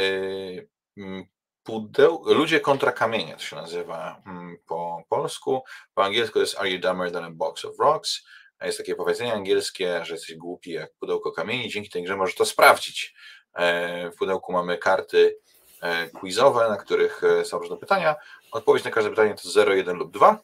pudeł, 1.62 2.22
ludzie 2.26 2.60
kontra 2.60 2.92
kamienie 2.92 3.34
to 3.34 3.42
się 3.42 3.56
nazywa 3.56 4.22
po 4.66 5.02
polsku. 5.08 5.62
Po 5.94 6.04
angielsku 6.04 6.40
jest 6.40 6.58
Are 6.58 6.70
you 6.70 6.78
dumber 6.78 7.12
than 7.12 7.24
a 7.24 7.30
box 7.30 7.64
of 7.64 7.78
rocks? 7.78 8.24
Jest 8.62 8.78
takie 8.78 8.94
powiedzenie 8.94 9.34
angielskie, 9.34 10.04
że 10.04 10.14
jesteś 10.14 10.36
głupi 10.36 10.70
jak 10.70 10.94
pudełko 10.94 11.32
kamieni. 11.32 11.68
Dzięki 11.68 11.90
tej 11.90 12.02
grze 12.02 12.16
możesz 12.16 12.34
to 12.34 12.44
sprawdzić. 12.44 13.14
E, 13.54 14.10
w 14.10 14.16
pudełku 14.16 14.52
mamy 14.52 14.78
karty 14.78 15.38
e, 15.80 16.08
quizowe, 16.08 16.68
na 16.68 16.76
których 16.76 17.24
e, 17.24 17.44
są 17.44 17.58
różne 17.58 17.76
pytania. 17.76 18.16
Odpowiedź 18.52 18.84
na 18.84 18.90
każde 18.90 19.10
pytanie 19.10 19.34
to 19.34 19.50
0, 19.50 19.74
1 19.74 19.96
lub 19.96 20.10
2. 20.10 20.38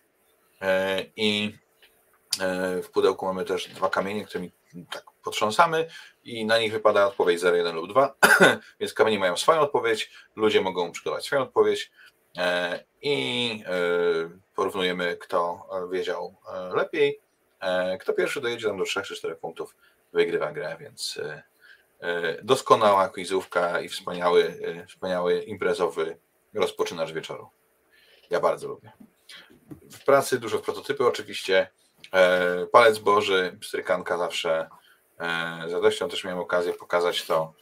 I 1.16 1.54
w 2.82 2.90
pudełku 2.92 3.26
mamy 3.26 3.44
też 3.44 3.68
dwa 3.68 3.90
kamienie, 3.90 4.24
którymi 4.24 4.52
tak 4.90 5.04
potrząsamy 5.24 5.88
i 6.24 6.46
na 6.46 6.58
nich 6.58 6.72
wypada 6.72 7.06
odpowiedź 7.06 7.40
0, 7.40 7.56
1 7.56 7.74
lub 7.74 7.88
2. 7.88 8.14
Więc 8.80 8.92
kamienie 8.92 9.18
mają 9.18 9.36
swoją 9.36 9.60
odpowiedź, 9.60 10.10
ludzie 10.36 10.60
mogą 10.60 10.92
przygotować 10.92 11.24
swoją 11.24 11.42
odpowiedź 11.42 11.90
i 13.02 13.64
porównujemy, 14.54 15.16
kto 15.16 15.68
wiedział 15.92 16.34
lepiej. 16.74 17.20
Kto 18.00 18.12
pierwszy 18.12 18.40
dojedzie 18.40 18.68
tam 18.68 18.78
do 18.78 18.84
3 18.84 19.02
czy 19.02 19.16
4 19.16 19.36
punktów, 19.36 19.76
wygrywa 20.12 20.52
grę, 20.52 20.76
więc 20.80 21.20
doskonała 22.42 23.08
quizówka 23.08 23.80
i 23.80 23.88
wspaniały, 23.88 24.58
e, 24.64 24.86
wspaniały 24.86 25.42
imprezowy 25.42 26.16
rozpoczynacz 26.54 27.12
wieczoru. 27.12 27.48
Ja 28.30 28.40
bardzo 28.40 28.68
lubię. 28.68 28.92
W 29.90 30.04
pracy 30.04 30.38
dużo 30.38 30.58
prototypy 30.58 31.06
oczywiście. 31.06 31.70
E, 32.12 32.66
palec 32.66 32.98
Boży, 32.98 33.58
strykanka 33.62 34.18
zawsze 34.18 34.68
z 35.68 35.72
radością 35.72 36.08
też 36.08 36.24
miałem 36.24 36.38
okazję 36.38 36.72
pokazać 36.72 37.26
to 37.26 37.52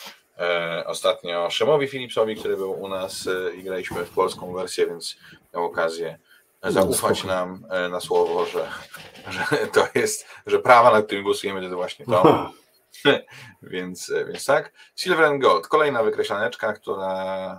ostatnio 0.87 1.51
Szemowi 1.51 1.89
Philipsowi, 1.89 2.37
który 2.37 2.57
był 2.57 2.73
u 2.83 2.89
nas 2.89 3.29
i 3.57 3.63
graliśmy 3.63 4.05
w 4.05 4.11
polską 4.11 4.53
wersję, 4.53 4.87
więc 4.87 5.17
miał 5.55 5.65
okazję 5.65 6.19
zaufać 6.63 7.25
nam 7.25 7.67
na 7.91 8.01
słowo, 8.01 8.47
że, 8.47 8.69
że 9.29 9.67
to 9.67 9.87
jest, 9.95 10.29
że 10.47 10.59
prawa, 10.59 10.93
nad 10.93 11.05
którymi 11.07 11.25
głosujemy, 11.25 11.71
to 11.71 11.77
właśnie 11.77 12.07
to. 12.07 12.51
więc, 13.63 14.13
więc 14.27 14.45
tak. 14.45 14.73
Silver 14.97 15.25
and 15.25 15.43
Gold, 15.43 15.69
kolejna 15.69 16.03
wykreślaneczka, 16.03 16.73
która 16.73 17.07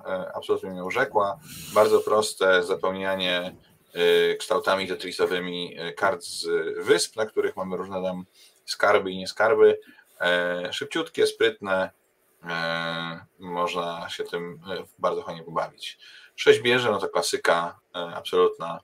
e, 0.08 0.32
absolutnie 0.36 0.70
mnie 0.70 0.84
urzekła. 0.84 1.40
Bardzo 1.74 2.00
proste 2.00 2.64
zapełnianie 2.64 3.56
e, 3.94 4.36
kształtami 4.36 4.88
tetrisowymi 4.88 5.76
e, 5.78 5.94
kart 5.94 6.24
z 6.24 6.48
wysp, 6.86 7.16
na 7.16 7.26
których 7.26 7.56
mamy 7.56 7.78
różne 7.78 8.04
tam 8.04 8.26
skarby 8.66 9.12
i 9.12 9.18
nieskarby. 9.18 9.80
Szybciutkie, 10.72 11.28
sprytne. 11.28 11.90
Można 13.40 14.10
się 14.10 14.24
tym 14.24 14.60
bardzo 15.00 15.24
fajnie 15.24 15.44
pobawić. 15.44 16.00
Sześć 16.36 16.60
bierze, 16.62 16.92
no 16.92 17.00
to 17.00 17.10
klasyka 17.10 17.80
absolutna. 17.94 18.80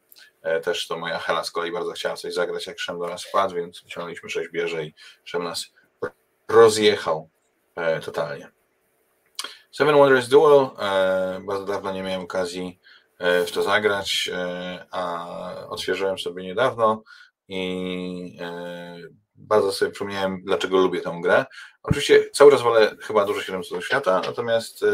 Też 0.63 0.87
to 0.87 0.97
moja 0.97 1.19
Hela 1.19 1.43
z 1.43 1.51
kolei 1.51 1.71
bardzo 1.71 1.91
chciała 1.91 2.15
coś 2.15 2.33
zagrać, 2.33 2.67
jak 2.67 2.79
Szem 2.79 2.99
do 2.99 3.07
nas 3.07 3.23
wpadł, 3.23 3.55
więc 3.55 3.83
wyciągnęliśmy 3.83 4.29
sześć 4.29 4.49
bierze 4.49 4.83
i 4.85 4.93
Szem 5.23 5.43
nas 5.43 5.71
rozjechał 6.51 7.29
e, 7.75 7.99
totalnie. 7.99 8.51
Seven 9.71 9.95
Wonders 9.95 10.27
Duel, 10.27 10.69
e, 10.79 11.41
bardzo 11.45 11.65
dawno 11.65 11.93
nie 11.93 12.03
miałem 12.03 12.21
okazji 12.21 12.79
e, 13.19 13.45
w 13.45 13.51
to 13.51 13.63
zagrać, 13.63 14.29
a 14.91 15.27
odświeżyłem 15.69 16.19
sobie 16.19 16.43
niedawno 16.43 17.03
i 17.47 18.37
bardzo 19.35 19.71
sobie 19.71 19.91
przypomniałem, 19.91 20.41
dlaczego 20.43 20.77
lubię 20.77 21.01
tę 21.01 21.19
grę. 21.23 21.45
Oczywiście 21.83 22.29
cały 22.33 22.51
czas 22.51 22.61
wolę 22.61 22.95
chyba 23.01 23.25
dużo 23.25 23.41
700 23.41 23.83
świata, 23.83 24.21
natomiast 24.25 24.85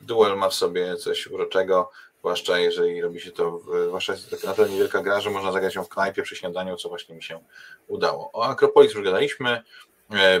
Duel 0.00 0.36
ma 0.36 0.48
w 0.48 0.54
sobie 0.54 0.96
coś 0.96 1.26
uroczego, 1.26 1.90
zwłaszcza 2.18 2.58
jeżeli 2.58 3.00
robi 3.00 3.20
się 3.20 3.32
to, 3.32 3.60
zwłaszcza 3.86 4.12
jest 4.12 4.30
taka 4.30 4.46
naprawdę 4.46 4.72
niewielka 4.72 5.02
gra, 5.02 5.20
że 5.20 5.30
można 5.30 5.52
zagrać 5.52 5.74
ją 5.74 5.84
w 5.84 5.88
knajpie 5.88 6.22
przy 6.22 6.36
śniadaniu, 6.36 6.76
co 6.76 6.88
właśnie 6.88 7.14
mi 7.14 7.22
się 7.22 7.40
udało. 7.88 8.30
O 8.32 8.44
Akropolis 8.44 8.94
już 8.94 9.04
gadaliśmy, 9.04 9.62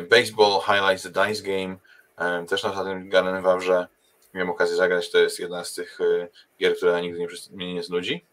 baseball 0.08 0.60
Highlights 0.60 1.02
the 1.02 1.10
Dice 1.10 1.42
Game, 1.42 1.76
e, 2.18 2.46
też 2.46 2.62
na 2.62 2.70
ostatnim 2.70 3.08
Garden 3.08 3.42
Wawrze 3.42 3.86
miałem 4.34 4.50
okazję 4.50 4.76
zagrać, 4.76 5.10
to 5.10 5.18
jest 5.18 5.40
jedna 5.40 5.64
z 5.64 5.74
tych 5.74 6.00
e, 6.00 6.28
gier, 6.60 6.76
która 6.76 7.00
nigdy 7.00 7.18
nie, 7.18 7.26
mnie 7.50 7.74
nie 7.74 7.82
znudzi. 7.82 8.24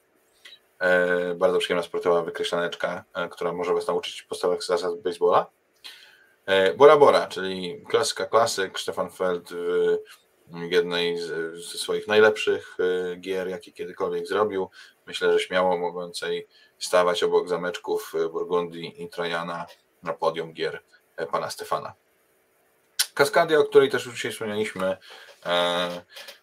Bardzo 1.35 1.59
przyjemna 1.59 1.83
sportowa 1.83 2.21
wykreślaneczka, 2.21 3.03
która 3.31 3.53
może 3.53 3.73
Was 3.73 3.87
nauczyć 3.87 4.21
podstawowych 4.21 4.63
zasad 4.63 5.01
baseballa. 5.01 5.45
Bora 6.77 6.97
Bora, 6.97 7.27
czyli 7.27 7.83
klasyka 7.89 8.25
klasyk, 8.25 8.79
Stefan 8.79 9.11
Feld 9.11 9.49
w 10.47 10.71
jednej 10.71 11.17
ze 11.19 11.77
swoich 11.77 12.07
najlepszych 12.07 12.77
gier, 13.19 13.47
jakie 13.47 13.71
kiedykolwiek 13.71 14.27
zrobił. 14.27 14.69
Myślę, 15.07 15.33
że 15.33 15.39
śmiało 15.39 15.77
mogącej 15.77 16.47
stawać 16.79 17.23
obok 17.23 17.49
zameczków 17.49 18.13
Burgundii 18.31 19.03
i 19.03 19.09
Trojana 19.09 19.65
na 20.03 20.13
podium 20.13 20.53
gier 20.53 20.81
E, 20.81 21.02
pana 21.31 21.49
Stefana. 21.49 21.93
Kaskadia, 23.13 23.59
o 23.59 23.63
której 23.63 23.89
też 23.89 24.05
już 24.05 24.15
dzisiaj 24.15 24.31
wspomnieliśmy, 24.31 24.97
e, 25.45 25.89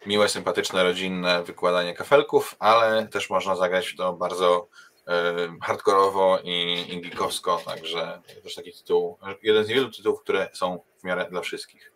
miłe, 0.06 0.28
sympatyczne, 0.28 0.84
rodzinne 0.84 1.42
wykładanie 1.42 1.94
kafelków, 1.94 2.56
ale 2.58 3.08
też 3.08 3.30
można 3.30 3.56
zagrać 3.56 3.96
to 3.96 4.12
bardzo 4.12 4.68
e, 5.08 5.12
hardkorowo 5.62 6.38
i, 6.44 6.86
i 6.88 7.00
geekowsko, 7.00 7.60
także 7.66 8.22
też 8.42 8.54
taki 8.54 8.72
tytuł, 8.72 9.18
jeden 9.42 9.64
z 9.64 9.68
niewielu 9.68 9.90
tytułów, 9.90 10.20
które 10.20 10.48
są 10.52 10.80
w 11.00 11.04
miarę 11.04 11.26
dla 11.30 11.40
wszystkich. 11.40 11.92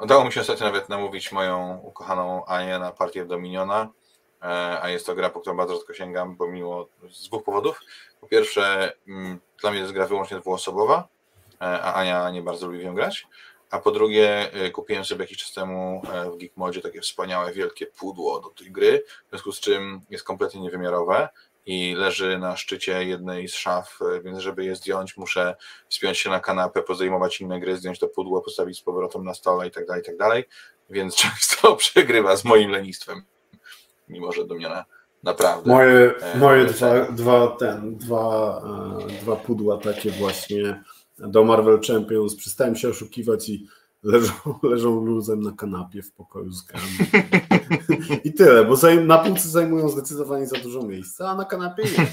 udało 0.00 0.24
mi 0.24 0.32
się 0.32 0.40
ostatnio 0.40 0.66
nawet 0.66 0.88
namówić 0.88 1.32
moją 1.32 1.80
ukochaną 1.82 2.44
Anię 2.44 2.78
na 2.78 2.92
partię 2.92 3.24
Dominiona. 3.24 3.88
a 4.82 4.88
jest 4.88 5.06
to 5.06 5.14
gra, 5.14 5.30
po 5.30 5.40
którą 5.40 5.56
bardzo 5.56 5.74
rzadko 5.74 5.94
sięgam, 5.94 6.36
pomimo 6.36 6.86
z 7.10 7.28
dwóch 7.28 7.44
powodów. 7.44 7.80
Po 8.20 8.26
pierwsze, 8.26 8.92
mm, 9.08 9.40
dla 9.60 9.70
mnie 9.70 9.78
to 9.78 9.84
jest 9.84 9.94
gra 9.94 10.06
wyłącznie 10.06 10.40
dwuosobowa, 10.40 11.08
a 11.58 11.94
Ania 11.94 12.30
nie 12.30 12.42
bardzo 12.42 12.66
lubi 12.66 12.78
w 12.78 12.84
nią 12.84 12.94
grać. 12.94 13.26
A 13.70 13.78
po 13.78 13.90
drugie, 13.90 14.50
kupiłem 14.72 15.04
sobie 15.04 15.24
jakiś 15.24 15.38
czas 15.38 15.52
temu 15.52 16.02
w 16.32 16.36
Geekmodzie 16.36 16.80
takie 16.80 17.00
wspaniałe, 17.00 17.52
wielkie 17.52 17.86
pudło 17.86 18.40
do 18.40 18.48
tej 18.48 18.72
gry, 18.72 19.02
w 19.26 19.30
związku 19.30 19.52
z 19.52 19.60
czym 19.60 20.00
jest 20.10 20.24
kompletnie 20.24 20.60
niewymiarowe 20.60 21.28
i 21.66 21.94
leży 21.94 22.38
na 22.38 22.56
szczycie 22.56 23.04
jednej 23.04 23.48
z 23.48 23.54
szaf, 23.54 23.98
więc 24.24 24.38
żeby 24.38 24.64
je 24.64 24.76
zdjąć, 24.76 25.16
muszę 25.16 25.56
wspiąć 25.88 26.18
się 26.18 26.30
na 26.30 26.40
kanapę, 26.40 26.82
pozdejmować 26.82 27.40
inne 27.40 27.60
gry, 27.60 27.76
zdjąć 27.76 27.98
to 27.98 28.08
pudło, 28.08 28.42
postawić 28.42 28.78
z 28.78 28.82
powrotem 28.82 29.24
na 29.24 29.34
stole 29.34 29.68
i 29.68 29.70
tak 29.70 29.86
dalej, 29.86 30.02
i 30.02 30.06
tak 30.06 30.16
dalej, 30.16 30.44
więc 30.90 31.16
często 31.22 31.76
przegrywa 31.76 32.36
z 32.36 32.44
moim 32.44 32.70
lenistwem, 32.70 33.22
mimo 34.08 34.32
że 34.32 34.44
do 34.44 34.54
mnie 34.54 34.68
na, 34.68 34.84
naprawdę. 35.22 35.70
Moje, 35.70 36.14
e, 36.20 36.38
moje 36.38 36.64
dwa, 36.64 37.04
dwa, 37.04 37.46
ten, 37.46 37.96
dwa, 37.96 38.62
e, 39.00 39.06
dwa 39.06 39.36
pudła 39.36 39.78
takie 39.78 40.10
właśnie 40.10 40.82
do 41.18 41.44
Marvel 41.44 41.80
Champions, 41.80 42.36
przestałem 42.36 42.76
się 42.76 42.88
oszukiwać 42.88 43.48
i 43.48 43.66
leżą, 44.02 44.32
leżą 44.62 45.04
luzem 45.04 45.40
na 45.40 45.52
kanapie 45.52 46.02
w 46.02 46.12
pokoju 46.12 46.52
z 46.52 46.62
grami. 46.62 46.86
I 48.24 48.32
tyle, 48.32 48.64
bo 48.64 48.76
na 49.04 49.18
półce 49.18 49.48
zajmują 49.48 49.88
zdecydowanie 49.88 50.46
za 50.46 50.56
dużo 50.56 50.82
miejsca, 50.82 51.28
a 51.28 51.34
na 51.34 51.44
kanapie 51.44 51.82
nie. 51.82 52.06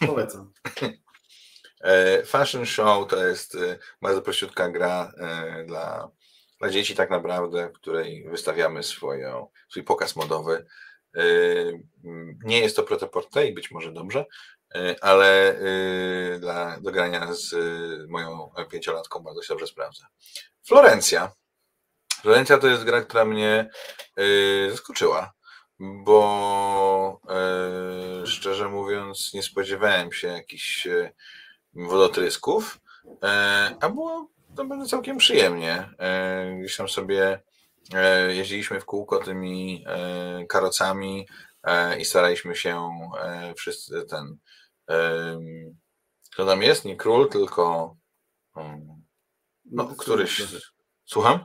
Polecam. 0.06 0.52
E, 1.82 2.22
Fashion 2.24 2.66
Show 2.66 3.08
to 3.08 3.26
jest 3.26 3.54
e, 3.54 3.78
bardzo 4.02 4.22
prościutka 4.22 4.68
gra 4.68 5.12
e, 5.18 5.64
dla, 5.64 6.10
dla 6.58 6.70
dzieci 6.70 6.94
tak 6.94 7.10
naprawdę, 7.10 7.68
w 7.68 7.72
której 7.72 8.24
wystawiamy 8.30 8.82
swoją, 8.82 9.48
swój 9.68 9.82
pokaz 9.82 10.16
modowy. 10.16 10.66
Nie 12.44 12.60
jest 12.60 12.76
to 12.76 12.82
protoporte 12.82 13.46
i 13.46 13.54
być 13.54 13.70
może 13.70 13.92
dobrze, 13.92 14.26
ale 15.00 15.56
dla, 16.40 16.80
do 16.80 16.92
grania 16.92 17.28
z 17.32 17.54
moją 18.08 18.50
pięciolatką 18.70 19.20
bardzo 19.20 19.42
się 19.42 19.48
dobrze 19.48 19.66
sprawdza. 19.66 20.06
Florencja. 20.66 21.32
Florencja 22.22 22.58
to 22.58 22.66
jest 22.66 22.84
gra, 22.84 23.00
która 23.00 23.24
mnie 23.24 23.70
yy, 24.16 24.70
zaskoczyła, 24.70 25.32
bo 25.78 27.20
yy, 28.20 28.26
szczerze 28.26 28.68
mówiąc 28.68 29.34
nie 29.34 29.42
spodziewałem 29.42 30.12
się 30.12 30.28
jakichś 30.28 30.86
yy, 30.86 31.12
wodotrysków, 31.74 32.80
a 33.80 33.88
było 33.88 34.28
to 34.56 34.64
będzie 34.64 34.90
całkiem 34.90 35.18
przyjemnie. 35.18 35.88
Gdzieś 36.60 36.76
tam 36.76 36.88
sobie 36.88 37.42
jeździliśmy 38.28 38.80
w 38.80 38.84
kółko 38.84 39.18
tymi 39.18 39.84
karocami 40.48 41.28
i 41.98 42.04
staraliśmy 42.04 42.56
się 42.56 42.90
wszyscy 43.56 44.04
ten 44.10 44.36
kto 46.32 46.46
tam 46.46 46.62
jest? 46.62 46.84
Nie 46.84 46.96
król, 46.96 47.28
tylko 47.28 47.96
no, 49.64 49.86
któryś. 49.98 50.42
Słucham? 51.04 51.44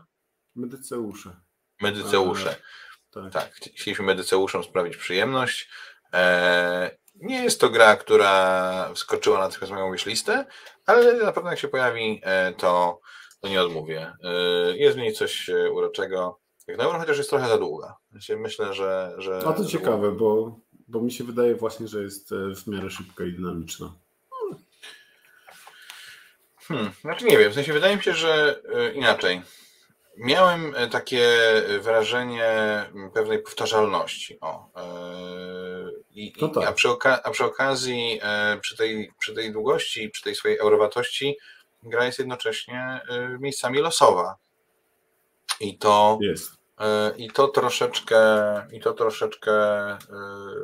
Medyceusze. 0.55 1.39
Medyceusze. 1.81 2.55
tak. 3.11 3.33
tak. 3.33 3.51
Chcieliśmy 3.51 4.05
medyceuszom 4.05 4.63
sprawić 4.63 4.97
przyjemność. 4.97 5.69
E, 6.13 6.97
nie 7.15 7.43
jest 7.43 7.61
to 7.61 7.69
gra, 7.69 7.95
która 7.95 8.93
wskoczyła 8.93 9.39
natychmiast 9.39 9.73
moją 9.73 9.93
listę, 10.05 10.45
ale 10.85 11.13
na 11.13 11.31
pewno 11.31 11.49
jak 11.49 11.59
się 11.59 11.67
pojawi, 11.67 12.21
e, 12.23 12.53
to, 12.53 12.99
to 13.41 13.47
nie 13.47 13.61
odmówię. 13.61 14.13
E, 14.23 14.31
jest 14.77 14.97
w 14.97 14.99
niej 14.99 15.13
coś 15.13 15.49
e, 15.49 15.71
uroczego. 15.71 16.39
Jak 16.67 16.77
na 16.77 16.83
euro, 16.83 16.99
chociaż 16.99 17.17
jest 17.17 17.29
trochę 17.29 17.47
za 17.47 17.57
długa. 17.57 17.95
Myślę, 18.37 18.73
że. 18.73 19.15
że 19.17 19.41
A 19.45 19.53
to 19.53 19.65
ciekawe, 19.65 20.11
bo, 20.11 20.59
bo 20.87 21.01
mi 21.01 21.11
się 21.11 21.23
wydaje 21.23 21.55
właśnie, 21.55 21.87
że 21.87 22.03
jest 22.03 22.31
e, 22.31 22.55
w 22.55 22.67
miarę 22.67 22.89
szybka 22.89 23.23
i 23.23 23.31
dynamiczna. 23.31 23.93
Hmm, 26.59 26.91
znaczy 27.01 27.25
nie 27.25 27.37
wiem, 27.37 27.51
w 27.51 27.55
sensie 27.55 27.73
wydaje 27.73 27.95
mi 27.95 28.03
się, 28.03 28.13
że 28.13 28.61
e, 28.73 28.93
inaczej. 28.93 29.41
Miałem 30.17 30.75
e, 30.75 30.87
takie 30.87 31.27
wrażenie 31.81 32.51
pewnej 33.13 33.39
powtarzalności. 33.39 34.37
O, 34.41 34.69
i, 36.11 36.33
no 36.41 36.47
tak. 36.47 36.67
a, 36.67 36.73
przy 36.73 36.89
a 37.23 37.31
przy 37.31 37.45
okazji, 37.45 38.19
przy 38.61 38.77
tej, 38.77 39.11
przy 39.19 39.33
tej 39.33 39.51
długości, 39.51 40.09
przy 40.09 40.23
tej 40.23 40.35
swojej 40.35 40.57
eurowatości, 40.57 41.37
gra 41.83 42.05
jest 42.05 42.19
jednocześnie 42.19 42.99
miejscami 43.39 43.79
losowa. 43.79 44.35
I 45.59 45.77
to, 45.77 46.19
jest. 46.21 46.56
I 47.17 47.31
to 47.31 47.47
troszeczkę, 47.47 48.17
i 48.71 48.79
to 48.79 48.93
troszeczkę 48.93 49.51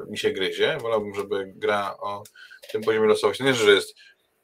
mi 0.09 0.17
się 0.17 0.31
gryzie. 0.31 0.77
Wolałbym, 0.81 1.15
żeby 1.15 1.53
gra 1.55 1.97
o 1.99 2.23
tym 2.71 2.81
poziomie 2.83 3.07
losowości, 3.07 3.43
nie, 3.43 3.53
że 3.53 3.71
jest 3.71 3.95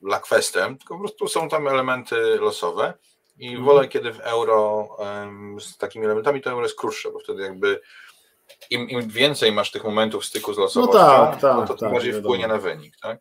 dla 0.02 0.20
kwestem, 0.20 0.78
tylko 0.78 0.94
po 0.94 1.00
prostu 1.00 1.28
są 1.28 1.50
tam 1.50 1.68
elementy 1.68 2.16
losowe 2.16 2.94
i 3.38 3.48
mhm. 3.48 3.66
wolę, 3.66 3.88
kiedy 3.88 4.14
w 4.14 4.20
euro 4.20 4.90
z 5.60 5.78
takimi 5.78 6.06
elementami 6.06 6.42
to 6.42 6.50
euro 6.50 6.64
jest 6.64 6.78
krótsze, 6.78 7.12
bo 7.12 7.20
wtedy 7.20 7.44
jakby 7.44 7.82
im, 8.70 8.90
im 8.90 9.10
więcej 9.10 9.52
masz 9.52 9.72
tych 9.72 9.84
momentów 9.84 10.26
styku 10.26 10.54
z 10.54 10.58
no 10.58 10.64
losowością, 10.64 10.94
no 10.94 11.26
tak, 11.32 11.42
tak, 11.42 11.56
no 11.56 11.62
to 11.62 11.74
tym 11.74 11.78
tak, 11.78 11.94
bardziej 11.94 12.14
wpłynie 12.14 12.48
na 12.48 12.58
wynik. 12.58 12.98
Tak? 13.02 13.20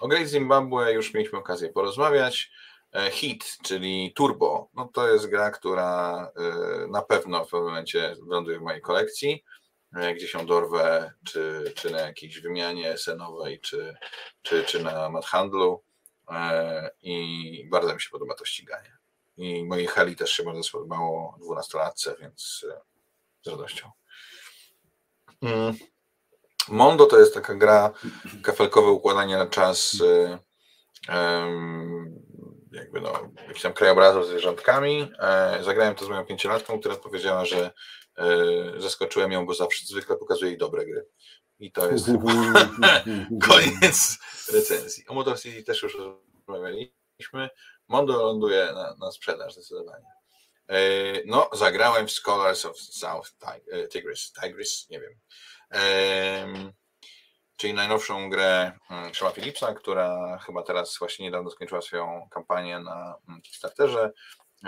O 0.00 0.08
Great 0.08 0.26
Zimbabwe 0.26 0.92
już 0.92 1.14
mieliśmy 1.14 1.38
okazję 1.38 1.68
porozmawiać. 1.68 2.50
E, 2.92 3.10
Hit, 3.10 3.58
czyli 3.62 4.12
Turbo, 4.14 4.68
no 4.74 4.90
to 4.94 5.08
jest 5.08 5.26
gra, 5.26 5.50
która 5.50 6.32
e, 6.36 6.86
na 6.86 7.02
pewno 7.02 7.44
w 7.44 7.50
pewnym 7.50 7.68
momencie 7.68 8.16
wyląduje 8.22 8.58
w 8.58 8.62
mojej 8.62 8.80
kolekcji. 8.80 9.44
E, 9.96 10.14
gdzie 10.14 10.28
się 10.28 10.46
dorwę, 10.46 11.12
czy, 11.24 11.72
czy 11.76 11.90
na 11.90 12.00
jakiejś 12.00 12.40
wymianie 12.40 12.98
senowej, 12.98 13.60
czy, 13.60 13.96
czy, 14.42 14.64
czy 14.64 14.82
na 14.82 15.08
madhandlu 15.08 15.82
i 17.02 17.68
bardzo 17.70 17.94
mi 17.94 18.00
się 18.00 18.10
podoba 18.10 18.34
to 18.34 18.44
ściganie. 18.44 18.96
I 19.36 19.64
mojej 19.64 19.86
Heli 19.86 20.16
też 20.16 20.30
się 20.30 20.42
bardzo 20.42 20.62
spodobało, 20.62 21.36
dwunastolatce, 21.40 22.16
więc 22.20 22.64
z 23.42 23.48
radością. 23.48 23.90
Mm. 25.42 25.74
Mondo 26.68 27.06
to 27.06 27.18
jest 27.18 27.34
taka 27.34 27.54
gra, 27.54 27.92
kafelkowe 28.42 28.90
układanie 28.90 29.36
na 29.36 29.46
czas 29.46 29.96
jakby 32.72 33.00
no, 33.00 33.12
jakichś 33.42 33.62
tam 33.62 33.72
krajobrazów 33.72 34.26
z 34.26 34.28
zwierzątkami. 34.28 35.12
Zagrałem 35.60 35.94
to 35.94 36.04
z 36.04 36.08
moją 36.08 36.24
pięciolatką, 36.24 36.80
która 36.80 36.96
powiedziała, 36.96 37.44
że 37.44 37.70
E, 38.18 38.80
zaskoczyłem 38.80 39.32
ją, 39.32 39.46
bo 39.46 39.54
zawsze 39.54 39.86
zwykle 39.86 40.16
pokazuje 40.16 40.50
jej 40.50 40.58
dobre 40.58 40.86
gry. 40.86 41.06
I 41.58 41.72
to 41.72 41.90
jest 41.90 42.06
koniec 43.48 44.18
recenzji. 44.52 45.04
O 45.08 45.14
Motor 45.14 45.40
City 45.40 45.62
też 45.62 45.82
już 45.82 45.96
rozmawialiśmy. 46.46 47.50
Mondo 47.88 48.22
ląduje 48.22 48.66
na, 48.74 48.94
na 49.00 49.12
sprzedaż 49.12 49.52
zdecydowanie. 49.52 50.06
E, 50.68 50.82
no, 51.26 51.50
zagrałem 51.52 52.06
w 52.06 52.12
Scholars 52.12 52.64
of 52.64 52.78
South 52.78 53.30
e, 53.72 53.88
Tigris, 53.88 54.32
Tigris, 54.42 54.86
nie 54.90 55.00
wiem. 55.00 55.12
Czyli 57.58 57.74
najnowszą 57.74 58.30
grę 58.30 58.72
mm, 58.90 59.14
Shema 59.14 59.30
Philipsa, 59.30 59.74
która 59.74 60.38
chyba 60.38 60.62
teraz 60.62 60.98
właśnie 60.98 61.24
niedawno 61.24 61.50
skończyła 61.50 61.82
swoją 61.82 62.28
kampanię 62.30 62.80
na 62.80 63.14
mm, 63.28 63.42
Kickstarterze. 63.42 64.12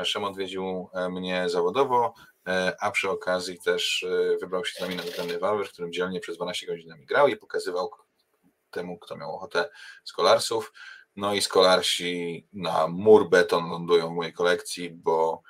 Szem 0.05 0.25
odwiedził 0.25 0.89
mnie 1.11 1.49
zawodowo. 1.49 2.15
E, 2.49 2.77
a 2.81 2.91
przy 2.91 3.11
okazji 3.11 3.59
też 3.61 4.03
e, 4.03 4.37
wybrał 4.41 4.65
się 4.65 4.75
z 4.79 4.81
nami 4.81 4.97
na 4.97 5.03
dany 5.17 5.39
Valve, 5.39 5.69
w 5.69 5.73
którym 5.73 5.93
dzielnie 5.93 6.21
przez 6.21 6.37
12 6.37 6.67
godzin 6.67 6.89
nami 6.89 7.07
grał 7.07 7.29
i 7.29 7.37
pokazywał 7.37 7.91
temu, 8.71 8.99
kto 8.99 9.17
miał 9.17 9.35
ochotę 9.35 9.71
skolarsów. 10.05 10.73
No 11.17 11.35
i 11.35 11.41
skolarsi 11.41 12.47
na 12.53 12.87
mur 12.89 13.29
beton 13.29 13.71
lądują 13.71 14.09
w 14.09 14.17
mojej 14.17 14.33
kolekcji, 14.33 14.91
bo 14.91 15.43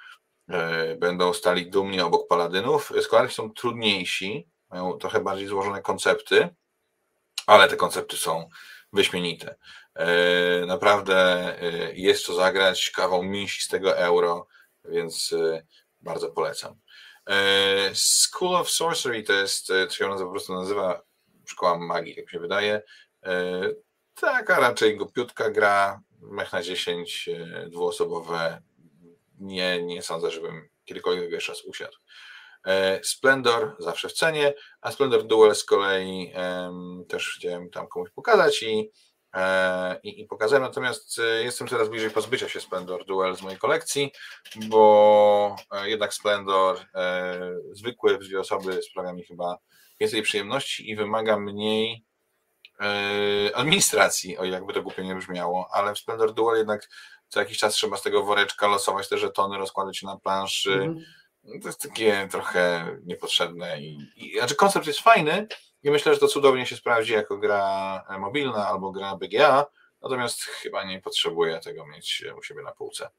e, 0.49 0.97
będą 0.97 1.33
stali 1.33 1.71
dumnie 1.71 2.07
obok 2.07 2.29
paladynów. 2.29 2.93
Skolarsi 3.03 3.35
są 3.35 3.53
trudniejsi, 3.53 4.49
mają 4.71 4.93
trochę 4.93 5.21
bardziej 5.21 5.47
złożone 5.47 5.83
koncepty, 5.83 6.49
ale 7.47 7.69
te 7.69 7.77
koncepty 7.77 8.17
są 8.17 8.49
wyśmienite. 8.93 9.55
Naprawdę 10.67 11.55
jest 11.95 12.27
co 12.27 12.35
zagrać, 12.35 12.91
kawał 12.91 13.23
mięsistego 13.23 13.99
euro, 13.99 14.47
więc 14.85 15.35
bardzo 16.01 16.31
polecam. 16.31 16.81
E, 17.31 17.95
School 17.95 18.57
of 18.57 18.71
Sorcery 18.71 19.23
to 19.23 19.33
jest, 19.33 19.71
e, 19.71 19.87
to 19.87 19.95
się 19.95 20.07
ona 20.07 20.25
po 20.25 20.31
prostu 20.31 20.55
nazywa 20.55 21.03
Szkoła 21.47 21.79
Magii, 21.79 22.15
jak 22.17 22.31
się 22.31 22.39
wydaje. 22.41 22.83
E, 23.25 23.61
taka 24.15 24.61
raczej 24.61 24.97
głupiutka 24.97 25.51
gra, 25.51 26.01
mech 26.21 26.53
na 26.53 26.63
10, 26.63 27.29
dwuosobowe. 27.67 28.63
Nie, 29.39 29.83
nie 29.83 30.03
sądzę, 30.03 30.31
żebym 30.31 30.69
kiedykolwiek 30.85 31.31
jeszcze 31.31 31.53
raz 31.53 31.65
usiadł. 31.65 31.97
Splendor 33.03 33.77
zawsze 33.79 34.09
w 34.09 34.13
cenie, 34.13 34.55
a 34.81 34.91
Splendor 34.91 35.27
Duel 35.27 35.55
z 35.55 35.65
kolei 35.65 36.33
też 37.09 37.35
chciałem 37.37 37.71
tam 37.71 37.89
komuś 37.89 38.11
pokazać 38.11 38.63
i 38.63 38.91
E, 39.35 40.01
i, 40.03 40.21
i 40.21 40.27
pokazałem. 40.27 40.63
Natomiast 40.63 41.19
e, 41.19 41.45
jestem 41.45 41.69
coraz 41.69 41.89
bliżej 41.89 42.11
pozbycia 42.11 42.49
się 42.49 42.61
Splendor 42.61 43.05
Duel 43.05 43.37
z 43.37 43.43
mojej 43.43 43.59
kolekcji, 43.59 44.13
bo 44.57 45.57
e, 45.73 45.91
jednak 45.91 46.15
Splendor 46.15 46.79
zwykły 47.73 48.19
w 48.19 48.25
dwie 48.25 48.41
osoby 48.41 48.83
sprawia 48.83 49.13
mi 49.13 49.25
chyba 49.25 49.59
więcej 50.01 50.23
przyjemności 50.23 50.91
i 50.91 50.97
wymaga 50.97 51.39
mniej 51.39 52.05
e, 52.81 53.57
administracji, 53.57 54.39
o 54.39 54.45
jakby 54.45 54.73
to 54.73 54.83
głupio 54.83 55.03
nie 55.03 55.15
brzmiało, 55.15 55.69
ale 55.73 55.95
w 55.95 55.99
Splendor 55.99 56.35
Duel 56.35 56.59
jednak 56.59 56.89
co 57.29 57.41
jakiś 57.41 57.59
czas 57.59 57.75
trzeba 57.75 57.97
z 57.97 58.03
tego 58.03 58.25
woreczka 58.25 58.67
losować 58.67 59.09
te 59.09 59.19
żetony, 59.19 59.59
rozkładać 59.59 60.03
na 60.03 60.17
planszy. 60.17 60.73
Mm. 60.73 61.05
To 61.45 61.69
jest 61.69 61.81
takie 61.81 62.29
trochę 62.31 62.87
niepotrzebne. 63.05 63.81
I, 63.81 63.99
i, 64.17 64.39
znaczy 64.39 64.55
koncept 64.55 64.87
jest 64.87 65.01
fajny 65.01 65.47
i 65.83 65.91
myślę, 65.91 66.15
że 66.15 66.21
to 66.21 66.29
cudownie 66.29 66.67
się 66.67 66.77
sprawdzi 66.77 67.13
jako 67.13 67.37
gra 67.37 68.05
mobilna 68.19 68.69
albo 68.69 68.93
gra 68.93 69.17
BGA, 69.17 69.67
natomiast 70.03 70.43
chyba 70.43 70.85
nie 70.85 71.01
potrzebuję 71.01 71.61
tego 71.61 71.87
mieć 71.87 72.25
u 72.39 72.43
siebie 72.43 72.63
na 72.63 72.73
półce. 72.73 73.11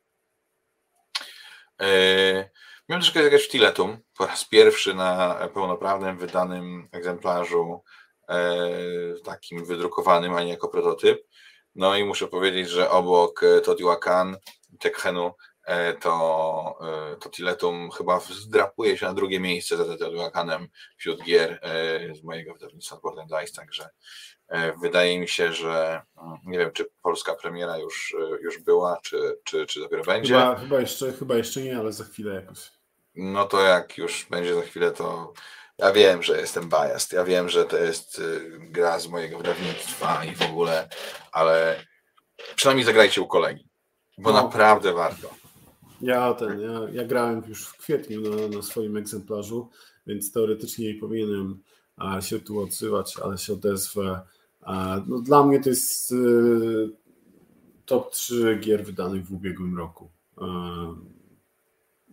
Yy, 1.80 2.49
miałem 2.89 3.01
troszkę 3.01 3.24
zagrać 3.24 3.43
w 3.43 3.49
Tiletum 3.49 3.97
po 4.17 4.26
raz 4.26 4.45
pierwszy 4.45 4.93
na 4.93 5.36
pełnoprawnym, 5.53 6.17
wydanym 6.17 6.89
egzemplarzu, 6.91 7.84
yy, 8.30 9.22
takim 9.26 9.65
wydrukowanym, 9.65 10.36
a 10.36 10.43
nie 10.43 10.51
jako 10.51 10.67
prototyp. 10.67 11.28
No 11.76 11.95
i 11.95 12.03
muszę 12.03 12.28
powiedzieć, 12.28 12.69
że 12.69 12.89
obok 12.89 13.41
Teotihuacan 13.63 14.38
Tekhenu 14.80 15.32
to, 16.01 16.78
e, 17.13 17.15
to 17.15 17.30
Tiletum 17.30 17.91
chyba 17.91 18.19
zdrapuje 18.19 18.97
się 18.97 19.05
na 19.05 19.13
drugie 19.13 19.39
miejsce 19.39 19.78
za 19.78 19.97
Teotihuacanem 19.97 20.67
wśród 20.97 21.24
gier 21.24 21.59
e, 21.61 22.15
z 22.15 22.24
mojego 22.24 22.53
wydawnictwa 22.53 22.99
Golden 23.03 23.28
Dice, 23.28 23.55
także 23.55 23.89
wydaje 24.82 25.19
mi 25.19 25.28
się, 25.28 25.53
że 25.53 26.01
mm, 26.17 26.38
nie 26.45 26.57
wiem, 26.57 26.72
czy 26.72 26.86
polska 27.01 27.36
premiera 27.36 27.78
już, 27.78 28.15
już 28.41 28.59
była, 28.59 28.99
czy, 29.03 29.38
czy, 29.43 29.65
czy 29.65 29.80
dopiero 29.80 30.03
będzie. 30.03 30.34
Chyba, 30.34 30.55
chyba, 30.55 30.80
jeszcze, 30.80 31.13
chyba 31.13 31.36
jeszcze 31.36 31.61
nie, 31.61 31.78
ale 31.78 31.91
za 31.91 32.03
chwilę 32.03 32.36
jakoś. 32.36 32.72
No 33.15 33.45
to 33.45 33.61
jak 33.61 33.97
już 33.97 34.28
będzie 34.30 34.55
za 34.55 34.61
chwilę, 34.61 34.91
to 34.91 35.34
ja 35.78 35.91
wiem, 35.91 36.24
że 36.24 36.38
jestem 36.38 36.69
biased, 36.69 37.13
ja 37.13 37.24
wiem, 37.24 37.49
że 37.49 37.65
to 37.65 37.78
jest 37.78 38.22
gra 38.59 38.99
z 38.99 39.07
mojego 39.07 39.38
wydawnictwa 39.38 40.26
i 40.26 40.36
w 40.36 40.41
ogóle, 40.41 40.89
ale 41.32 41.86
przynajmniej 42.55 42.86
zagrajcie 42.86 43.22
u 43.22 43.28
kolegi, 43.28 43.69
bo 44.17 44.32
no. 44.32 44.43
naprawdę 44.43 44.93
warto. 44.93 45.40
Ja 46.02 46.34
ten, 46.34 46.60
ja, 46.60 46.80
ja 46.93 47.06
grałem 47.06 47.43
już 47.47 47.66
w 47.66 47.78
kwietniu 47.78 48.22
na, 48.22 48.58
na 48.58 48.62
swoim 48.62 48.97
egzemplarzu, 48.97 49.70
więc 50.08 50.32
teoretycznie 50.32 50.93
nie 50.93 50.99
powinienem 50.99 51.60
się 52.20 52.39
tu 52.39 52.60
odzywać, 52.60 53.18
ale 53.24 53.38
się 53.38 53.54
odezwę. 53.54 54.22
No, 55.08 55.20
dla 55.20 55.45
mnie 55.45 55.60
to 55.60 55.70
jest 55.70 56.12
y, 56.12 56.89
top 57.86 58.12
3 58.12 58.60
gier 58.62 58.86
wydanych 58.86 59.26
w 59.26 59.34
ubiegłym 59.34 59.78
roku. 59.78 60.10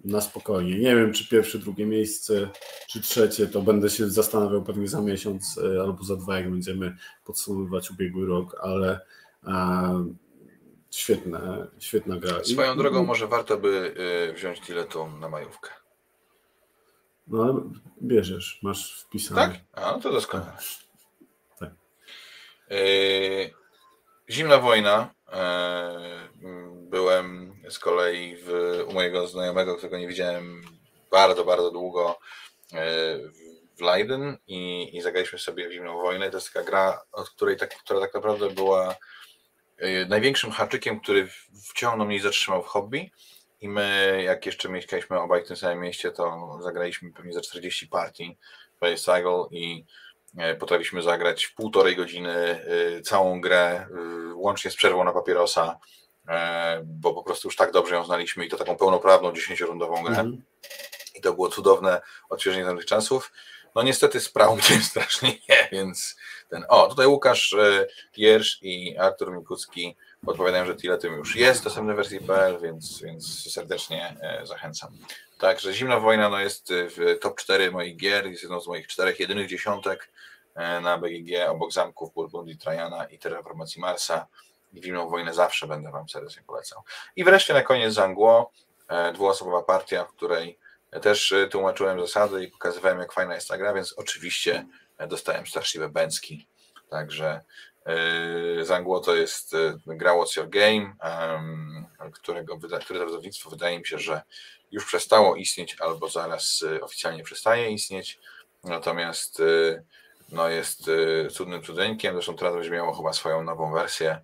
Na 0.04 0.20
spokojnie. 0.20 0.78
Nie 0.78 0.96
wiem, 0.96 1.12
czy 1.12 1.28
pierwsze, 1.28 1.58
drugie 1.58 1.86
miejsce, 1.86 2.48
czy 2.88 3.00
trzecie, 3.00 3.46
to 3.46 3.62
będę 3.62 3.90
się 3.90 4.10
zastanawiał 4.10 4.62
pewnie 4.62 4.88
za 4.88 5.00
miesiąc 5.00 5.58
y, 5.58 5.80
albo 5.80 6.04
za 6.04 6.16
dwa, 6.16 6.36
jak 6.36 6.50
będziemy 6.50 6.96
podsumowywać 7.24 7.90
ubiegły 7.90 8.26
rok, 8.26 8.56
ale 8.62 9.00
Świetna, 10.90 11.66
świetna 11.78 12.16
gra. 12.16 12.44
Swoją 12.44 12.74
I, 12.74 12.78
drogą 12.78 13.04
może 13.04 13.26
warto 13.26 13.56
by 13.56 13.94
y, 14.30 14.32
wziąć 14.32 14.60
Tiletum 14.60 15.20
na 15.20 15.28
majówkę. 15.28 15.70
No 17.26 17.42
ale 17.42 17.54
bierzesz, 18.02 18.58
masz 18.62 19.00
wpisane. 19.02 19.40
Tak? 19.40 19.60
A, 19.72 19.92
no 19.92 20.00
to 20.00 20.12
doskonale. 20.12 20.56
Tak. 21.58 21.70
Y, 22.70 23.54
zimna 24.30 24.58
wojna. 24.58 25.10
Y, 25.28 25.32
byłem 26.90 27.54
z 27.68 27.78
kolei 27.78 28.36
w, 28.36 28.50
u 28.88 28.92
mojego 28.92 29.28
znajomego, 29.28 29.76
którego 29.76 29.98
nie 29.98 30.08
widziałem 30.08 30.62
bardzo, 31.10 31.44
bardzo 31.44 31.70
długo 31.70 32.18
w 33.78 33.80
Leiden 33.80 34.36
i, 34.46 34.90
i 34.96 35.02
zagraliśmy 35.02 35.38
sobie 35.38 35.68
w 35.68 35.72
Zimną 35.72 35.98
Wojnę. 35.98 36.30
To 36.30 36.36
jest 36.36 36.52
taka 36.52 36.66
gra, 36.66 37.02
od 37.12 37.30
której 37.30 37.56
tak, 37.56 37.78
która 37.78 38.00
tak 38.00 38.14
naprawdę 38.14 38.50
była 38.50 38.94
największym 40.08 40.50
haczykiem, 40.50 41.00
który 41.00 41.28
wciągnął 41.70 42.06
mnie 42.06 42.16
i 42.16 42.20
zatrzymał 42.20 42.62
w 42.62 42.66
hobby. 42.66 43.10
I 43.60 43.68
my, 43.68 44.20
jak 44.24 44.46
jeszcze 44.46 44.68
mieszkaliśmy 44.68 45.20
obaj 45.20 45.44
w 45.44 45.48
tym 45.48 45.56
samym 45.56 45.80
mieście, 45.80 46.10
to 46.10 46.58
zagraliśmy 46.62 47.12
pewnie 47.12 47.32
za 47.32 47.40
40 47.40 47.86
partii 47.86 48.38
Play 48.80 48.96
Cycle 48.96 49.44
i 49.50 49.84
e, 50.36 50.54
potrafiliśmy 50.54 51.02
zagrać 51.02 51.44
w 51.44 51.54
półtorej 51.54 51.96
godziny 51.96 52.60
y, 52.98 53.02
całą 53.02 53.40
grę, 53.40 53.86
y, 54.30 54.34
łącznie 54.34 54.70
z 54.70 54.76
przerwą 54.76 55.04
na 55.04 55.12
papierosa, 55.12 55.78
e, 56.28 56.80
bo 56.84 57.14
po 57.14 57.22
prostu 57.22 57.48
już 57.48 57.56
tak 57.56 57.72
dobrze 57.72 57.94
ją 57.94 58.04
znaliśmy 58.04 58.46
i 58.46 58.48
to 58.48 58.56
taką 58.56 58.76
pełnoprawną, 58.76 59.32
10-rundową 59.32 60.04
grę. 60.04 60.20
Mm. 60.20 60.42
I 61.14 61.20
to 61.20 61.32
było 61.32 61.48
cudowne 61.48 62.00
odświeżenie 62.28 62.64
tamtych 62.64 62.86
czasów. 62.86 63.32
No 63.74 63.82
niestety 63.82 64.20
sprał 64.20 64.56
mnie 64.56 64.80
strasznie 64.82 65.32
nie, 65.48 65.68
więc 65.72 66.16
ten. 66.48 66.64
O, 66.68 66.88
tutaj 66.88 67.06
Łukasz 67.06 67.52
e, 67.52 67.86
Jersz 68.16 68.58
i 68.62 68.98
Artur 68.98 69.32
Mikucki 69.32 69.96
podpowiadają, 70.26 70.66
że 70.66 70.76
Tiletum 70.76 71.14
już 71.14 71.36
jest 71.36 71.64
dostępny 71.64 71.92
w 71.92 71.96
wersji 71.96 72.20
PL, 72.20 72.58
więc, 72.62 73.02
więc 73.02 73.52
serdecznie 73.52 74.16
e, 74.20 74.46
zachęcam. 74.46 74.92
Także 75.38 75.72
Zimna 75.72 76.00
Wojna 76.00 76.28
no, 76.28 76.40
jest 76.40 76.72
w 76.72 77.18
top 77.20 77.40
4 77.40 77.70
moich 77.70 77.96
gier, 77.96 78.26
jest 78.26 78.42
jedną 78.42 78.60
z 78.60 78.66
moich 78.66 78.86
czterech 78.86 79.20
jedynych 79.20 79.48
dziesiątek 79.48 80.12
e, 80.54 80.80
na 80.80 80.98
BGG 80.98 81.48
obok 81.48 81.72
zamków 81.72 82.14
Burgundii 82.14 82.58
Trajana 82.58 83.04
i 83.04 83.18
Terraformacji 83.18 83.80
Marsa. 83.80 84.26
I 84.72 84.82
Zimną 84.82 85.08
Wojnę 85.08 85.34
zawsze 85.34 85.66
będę 85.66 85.90
Wam 85.90 86.08
serdecznie 86.08 86.42
polecał. 86.46 86.82
I 87.16 87.24
wreszcie 87.24 87.54
na 87.54 87.62
koniec 87.62 87.94
Zangło, 87.94 88.52
dwuosobowa 89.14 89.62
partia, 89.62 90.04
w 90.04 90.12
której 90.12 90.58
też 91.02 91.34
tłumaczyłem 91.50 92.00
zasady 92.00 92.44
i 92.44 92.48
pokazywałem, 92.48 92.98
jak 92.98 93.12
fajna 93.12 93.34
jest 93.34 93.48
ta 93.48 93.58
gra, 93.58 93.74
więc 93.74 93.94
oczywiście 93.96 94.66
dostałem 95.06 95.46
straszliwe 95.46 95.88
bęcki. 95.88 96.46
Także 96.90 97.40
yy, 98.56 98.64
Zangło 98.64 99.00
to 99.00 99.16
jest 99.16 99.52
yy, 99.52 99.96
gra 99.96 100.12
What's 100.12 100.36
Your 100.36 100.48
Game, 100.48 100.96
którego, 102.12 102.58
które 102.80 103.06
wydawnictwo 103.06 103.50
wydaje 103.50 103.78
mi 103.78 103.86
się, 103.86 103.98
że 103.98 104.22
już 104.70 104.86
przestało 104.86 105.36
istnieć 105.36 105.76
albo 105.80 106.08
zaraz 106.08 106.60
yy, 106.60 106.80
oficjalnie 106.80 107.24
przestaje 107.24 107.70
istnieć. 107.70 108.18
Natomiast 108.64 109.42
no 110.28 110.48
jest 110.48 110.90
cudnym 111.30 111.62
cudeńkiem. 111.62 112.14
Zresztą 112.14 112.36
teraz 112.36 112.54
będzie 112.54 112.82
chyba 112.96 113.12
swoją 113.12 113.42
nową 113.42 113.72
wersję, 113.72 114.20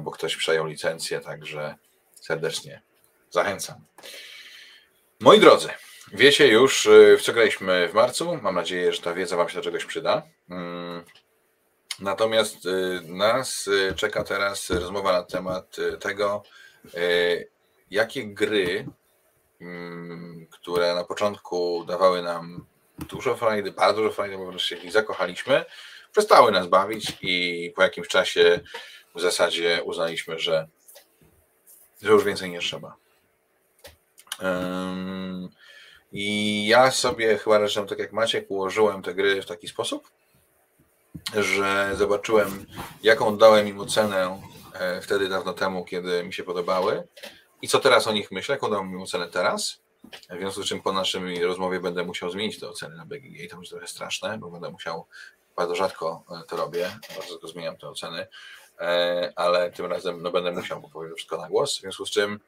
bo 0.00 0.10
ktoś 0.10 0.36
przejął 0.36 0.66
licencję, 0.66 1.20
także 1.20 1.74
serdecznie 2.20 2.82
zachęcam. 3.30 3.76
Moi 5.20 5.40
drodzy, 5.40 5.68
Wiecie 6.12 6.48
już, 6.48 6.86
y, 6.86 7.16
w 7.18 7.22
co 7.22 7.32
graliśmy 7.32 7.88
w 7.88 7.94
marcu. 7.94 8.38
Mam 8.42 8.54
nadzieję, 8.54 8.92
że 8.92 9.02
ta 9.02 9.14
wiedza 9.14 9.36
Wam 9.36 9.48
się 9.48 9.56
do 9.56 9.62
czegoś 9.62 9.84
przyda. 9.84 10.22
Mm. 10.50 11.04
Natomiast 12.00 12.66
y, 12.66 13.00
nas 13.04 13.66
y, 13.66 13.94
czeka 13.96 14.24
teraz 14.24 14.70
rozmowa 14.70 15.12
na 15.12 15.22
temat 15.22 15.76
tego, 16.00 16.42
jakie 17.90 18.26
gry, 18.26 18.86
mm, 19.60 20.46
które 20.50 20.94
na 20.94 21.04
początku 21.04 21.84
dawały 21.84 22.22
nam 22.22 22.66
dużo 22.98 23.36
frajdy, 23.36 23.72
bardzo 23.72 24.02
dużo 24.02 24.14
frajdy, 24.14 24.36
bo 24.36 24.46
wreszcie 24.46 24.76
ich 24.76 24.92
zakochaliśmy, 24.92 25.64
przestały 26.12 26.52
nas 26.52 26.66
bawić 26.66 27.16
i 27.22 27.72
po 27.76 27.82
jakimś 27.82 28.08
czasie 28.08 28.60
w 29.14 29.20
zasadzie 29.20 29.80
uznaliśmy, 29.84 30.38
że, 30.38 30.68
że 32.02 32.12
już 32.12 32.24
więcej 32.24 32.50
nie 32.50 32.60
trzeba. 32.60 32.96
I 36.18 36.66
ja 36.66 36.90
sobie 36.90 37.38
chyba 37.38 37.58
zresztą 37.58 37.86
tak 37.86 37.98
jak 37.98 38.12
Maciek 38.12 38.50
ułożyłem 38.50 39.02
te 39.02 39.14
gry 39.14 39.42
w 39.42 39.46
taki 39.46 39.68
sposób, 39.68 40.10
że 41.34 41.90
zobaczyłem, 41.94 42.66
jaką 43.02 43.38
dałem 43.38 43.68
im 43.68 43.80
ocenę 43.80 44.42
e, 44.74 45.00
wtedy 45.00 45.28
dawno 45.28 45.52
temu, 45.52 45.84
kiedy 45.84 46.24
mi 46.24 46.32
się 46.32 46.44
podobały. 46.44 47.08
I 47.62 47.68
co 47.68 47.78
teraz 47.78 48.06
o 48.06 48.12
nich 48.12 48.30
myślę, 48.30 48.54
jaką 48.54 48.70
dałem 48.70 48.90
im 48.90 49.02
ocenę 49.02 49.28
teraz. 49.28 49.78
W 50.30 50.38
związku 50.38 50.62
z 50.62 50.66
czym 50.66 50.82
po 50.82 50.92
naszej 50.92 51.44
rozmowie 51.44 51.80
będę 51.80 52.04
musiał 52.04 52.30
zmienić 52.30 52.60
te 52.60 52.68
oceny 52.68 52.96
na 52.96 53.06
BGG 53.06 53.40
i 53.40 53.48
to 53.48 53.56
będzie 53.56 53.70
trochę 53.70 53.86
straszne, 53.86 54.38
bo 54.38 54.50
będę 54.50 54.70
musiał, 54.70 55.06
bardzo 55.56 55.74
rzadko 55.74 56.24
e, 56.30 56.46
to 56.48 56.56
robię, 56.56 56.90
bardzo 57.16 57.32
rzadko 57.32 57.48
zmieniam 57.48 57.76
te 57.76 57.88
oceny, 57.88 58.26
e, 58.80 59.32
ale 59.36 59.70
tym 59.70 59.86
razem 59.86 60.22
no, 60.22 60.30
będę 60.30 60.52
musiał 60.52 60.90
powiedzieć 60.92 61.16
wszystko 61.16 61.36
na 61.36 61.48
głos, 61.48 61.78
w 61.78 61.80
związku 61.80 62.06
z 62.06 62.10
czym 62.10 62.40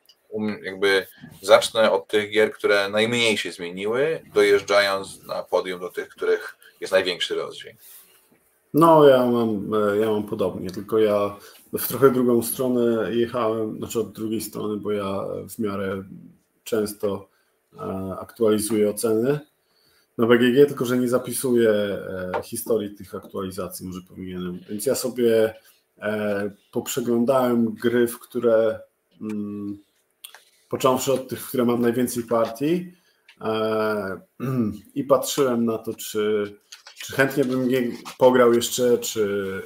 jakby 0.62 1.06
zacznę 1.42 1.92
od 1.92 2.08
tych 2.08 2.30
gier, 2.30 2.52
które 2.52 2.88
najmniej 2.88 3.38
się 3.38 3.52
zmieniły, 3.52 4.20
dojeżdżając 4.34 5.26
na 5.26 5.42
podium 5.42 5.80
do 5.80 5.88
tych, 5.88 6.08
których 6.08 6.56
jest 6.80 6.92
największy 6.92 7.34
rozdźwięk. 7.34 7.78
No, 8.74 9.08
ja 9.08 9.26
mam, 9.26 9.70
ja 10.00 10.10
mam 10.10 10.22
podobnie, 10.22 10.70
tylko 10.70 10.98
ja 10.98 11.36
w 11.78 11.88
trochę 11.88 12.10
drugą 12.10 12.42
stronę 12.42 13.14
jechałem, 13.14 13.78
znaczy 13.78 14.00
od 14.00 14.12
drugiej 14.12 14.40
strony, 14.40 14.76
bo 14.76 14.92
ja 14.92 15.24
w 15.48 15.58
miarę 15.58 16.04
często 16.64 17.28
e, 17.76 18.16
aktualizuję 18.20 18.90
oceny 18.90 19.40
na 20.18 20.26
BGG, 20.26 20.68
tylko 20.68 20.84
że 20.84 20.98
nie 20.98 21.08
zapisuję 21.08 21.70
e, 21.70 22.42
historii 22.44 22.94
tych 22.94 23.14
aktualizacji, 23.14 23.86
może 23.86 24.00
powinienem. 24.08 24.60
Więc 24.70 24.86
ja 24.86 24.94
sobie 24.94 25.54
e, 25.98 26.50
poprzeglądałem 26.72 27.74
gry, 27.74 28.08
w 28.08 28.18
które 28.18 28.80
mm, 29.20 29.78
począwszy 30.68 31.12
od 31.12 31.28
tych, 31.28 31.46
które 31.48 31.64
mam 31.64 31.82
najwięcej 31.82 32.22
partii 32.22 32.92
e, 33.40 34.20
i 34.94 35.04
patrzyłem 35.04 35.64
na 35.64 35.78
to, 35.78 35.94
czy, 35.94 36.54
czy 36.94 37.12
chętnie 37.12 37.44
bym 37.44 37.68
pograł 38.18 38.52
jeszcze, 38.52 38.98
czy, 38.98 39.62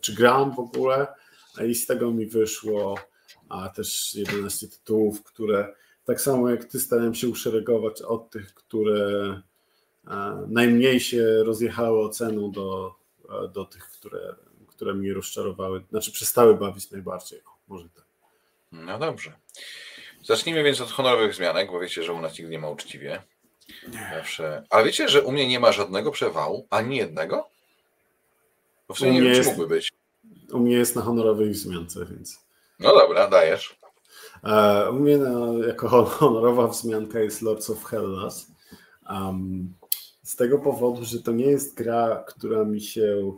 czy 0.00 0.14
gram 0.14 0.54
w 0.54 0.58
ogóle. 0.58 1.06
I 1.68 1.74
z 1.74 1.86
tego 1.86 2.10
mi 2.10 2.26
wyszło 2.26 2.94
a 3.48 3.68
też 3.68 4.14
11 4.14 4.68
tytułów, 4.68 5.22
które 5.22 5.74
tak 6.04 6.20
samo 6.20 6.50
jak 6.50 6.64
ty 6.64 6.80
starałem 6.80 7.14
się 7.14 7.28
uszeregować 7.28 8.02
od 8.02 8.30
tych, 8.30 8.54
które 8.54 9.40
e, 10.06 10.46
najmniej 10.48 11.00
się 11.00 11.42
rozjechały 11.44 12.00
oceną 12.04 12.50
do, 12.50 12.94
do 13.54 13.64
tych, 13.64 13.84
które, 13.84 14.34
które 14.66 14.94
mnie 14.94 15.14
rozczarowały, 15.14 15.84
znaczy 15.90 16.12
przestały 16.12 16.56
bawić 16.56 16.90
najbardziej. 16.90 17.40
Może 17.68 17.88
tak. 17.88 18.03
No 18.74 18.98
dobrze. 18.98 19.32
Zacznijmy 20.22 20.62
więc 20.62 20.80
od 20.80 20.90
honorowych 20.90 21.34
zmianek, 21.34 21.70
bo 21.70 21.80
wiecie, 21.80 22.02
że 22.02 22.12
u 22.12 22.20
nas 22.20 22.38
nigdy 22.38 22.52
nie 22.52 22.58
ma 22.58 22.68
uczciwie. 22.68 23.22
Zawsze. 24.14 24.64
Ale 24.70 24.84
wiecie, 24.84 25.08
że 25.08 25.22
u 25.22 25.32
mnie 25.32 25.48
nie 25.48 25.60
ma 25.60 25.72
żadnego 25.72 26.10
przewału, 26.10 26.66
ani 26.70 26.96
jednego? 26.96 27.48
Bo 28.88 28.94
w 28.94 28.98
sumie 28.98 29.12
nie 29.12 29.20
wiem, 29.22 29.34
czy 29.34 29.48
mógłby 29.48 29.66
być. 29.66 29.92
U 30.52 30.58
mnie 30.58 30.76
jest 30.76 30.96
na 30.96 31.02
honorowej 31.02 31.50
wzmiance, 31.50 32.06
więc. 32.06 32.40
No 32.78 32.94
dobra, 32.98 33.28
dajesz. 33.28 33.76
E, 34.44 34.90
u 34.90 34.94
mnie 34.94 35.18
no, 35.18 35.58
jako 35.66 36.04
honorowa 36.04 36.66
wzmianka 36.66 37.20
jest 37.20 37.42
Lords 37.42 37.70
of 37.70 37.84
Hellas. 37.84 38.52
Um, 39.10 39.74
z 40.22 40.36
tego 40.36 40.58
powodu, 40.58 41.04
że 41.04 41.22
to 41.22 41.32
nie 41.32 41.46
jest 41.46 41.74
gra, 41.74 42.24
która 42.28 42.64
mi 42.64 42.80
się. 42.80 43.32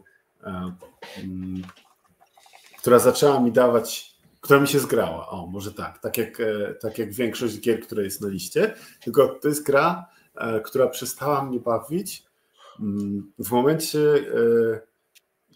Um, 0.46 1.62
która 2.78 2.98
zaczęła 2.98 3.40
mi 3.40 3.52
dawać 3.52 4.15
która 4.46 4.60
mi 4.60 4.68
się 4.68 4.78
zgrała. 4.78 5.28
O, 5.28 5.46
może 5.46 5.72
tak, 5.72 5.98
tak 5.98 6.18
jak, 6.18 6.40
e, 6.40 6.74
tak 6.74 6.98
jak 6.98 7.12
większość 7.12 7.60
gier, 7.60 7.80
które 7.80 8.04
jest 8.04 8.20
na 8.20 8.28
liście. 8.28 8.74
Tylko 9.04 9.28
to 9.28 9.48
jest 9.48 9.66
gra, 9.66 10.06
e, 10.34 10.60
która 10.60 10.88
przestała 10.88 11.44
mnie 11.44 11.60
bawić 11.60 12.26
mm, 12.80 13.32
w 13.38 13.50
momencie, 13.50 14.00
e, 14.00 14.80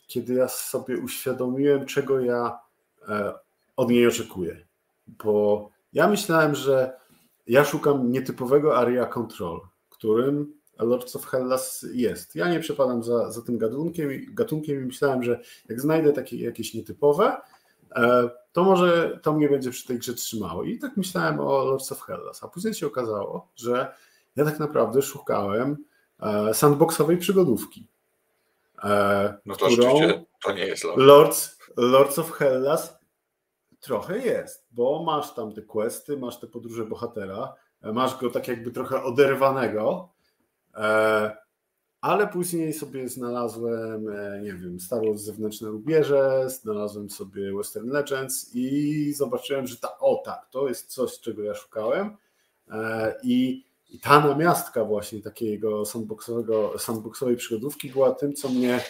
kiedy 0.06 0.34
ja 0.34 0.48
sobie 0.48 0.98
uświadomiłem, 0.98 1.86
czego 1.86 2.20
ja 2.20 2.58
od 3.76 3.90
niej 3.90 4.06
oczekuję. 4.06 4.66
Bo 5.06 5.70
ja 5.92 6.08
myślałem, 6.08 6.54
że 6.54 6.92
ja 7.46 7.64
szukam 7.64 8.12
nietypowego 8.12 8.78
area 8.78 9.06
control, 9.06 9.60
którym 9.90 10.52
Lords 10.78 11.16
of 11.16 11.26
Hellas 11.26 11.86
jest. 11.92 12.36
Ja 12.36 12.50
nie 12.50 12.60
przepadam 12.60 13.02
za, 13.02 13.30
za 13.30 13.42
tym 13.42 13.58
gatunkiem, 13.58 14.10
gatunkiem 14.28 14.82
i 14.82 14.86
myślałem, 14.86 15.22
że 15.22 15.40
jak 15.68 15.80
znajdę 15.80 16.12
takie 16.12 16.36
jakieś 16.36 16.74
nietypowe, 16.74 17.36
to 18.52 18.64
może 18.64 19.18
to 19.22 19.32
mnie 19.32 19.48
będzie 19.48 19.70
przy 19.70 19.86
tej 19.86 19.98
grze 19.98 20.14
trzymało. 20.14 20.64
I 20.64 20.78
tak 20.78 20.96
myślałem 20.96 21.40
o 21.40 21.64
Lords 21.64 21.92
of 21.92 22.00
Hellas, 22.00 22.44
a 22.44 22.48
później 22.48 22.74
się 22.74 22.86
okazało, 22.86 23.48
że 23.56 23.94
ja 24.36 24.44
tak 24.44 24.58
naprawdę 24.58 25.02
szukałem 25.02 25.76
e, 26.20 26.54
sandboxowej 26.54 27.18
przygodówki. 27.18 27.88
E, 28.84 29.34
no 29.46 29.56
to 29.56 29.66
którą 29.66 29.98
to 30.42 30.52
nie 30.52 30.66
jest 30.66 30.84
Lords, 30.96 31.58
Lords 31.76 32.18
of 32.18 32.30
Hellas 32.30 33.00
trochę 33.80 34.18
jest, 34.18 34.66
bo 34.70 35.02
masz 35.02 35.34
tam 35.34 35.52
te 35.52 35.62
questy, 35.62 36.16
masz 36.16 36.40
te 36.40 36.46
podróże 36.46 36.84
bohatera, 36.84 37.54
e, 37.82 37.92
masz 37.92 38.20
go 38.20 38.30
tak 38.30 38.48
jakby 38.48 38.70
trochę 38.70 39.02
oderwanego, 39.02 40.08
ale 42.00 42.28
później 42.28 42.72
sobie 42.72 43.08
znalazłem, 43.08 44.08
e, 44.08 44.40
nie 44.42 44.54
wiem, 44.54 44.80
Star 44.80 45.06
Wars 45.06 45.22
zewnętrzne 45.22 45.68
rubieże, 45.68 46.50
znalazłem 46.50 47.10
sobie 47.10 47.56
Western 47.56 47.90
Legends 47.90 48.50
i 48.54 49.12
zobaczyłem, 49.12 49.66
że 49.66 49.76
ta, 49.76 49.98
o 49.98 50.22
tak, 50.24 50.48
to 50.50 50.68
jest 50.68 50.86
coś, 50.86 51.20
czego 51.20 51.42
ja 51.42 51.54
szukałem 51.54 52.16
e, 52.70 53.14
i, 53.22 53.64
i 53.88 54.00
ta 54.00 54.20
namiastka 54.20 54.84
właśnie 54.84 55.22
takiego 55.22 55.84
sandboxowego, 55.84 56.78
sandboxowej 56.78 57.36
przygodówki 57.36 57.90
była 57.90 58.14
tym, 58.14 58.32
co 58.32 58.48
mnie 58.48 58.84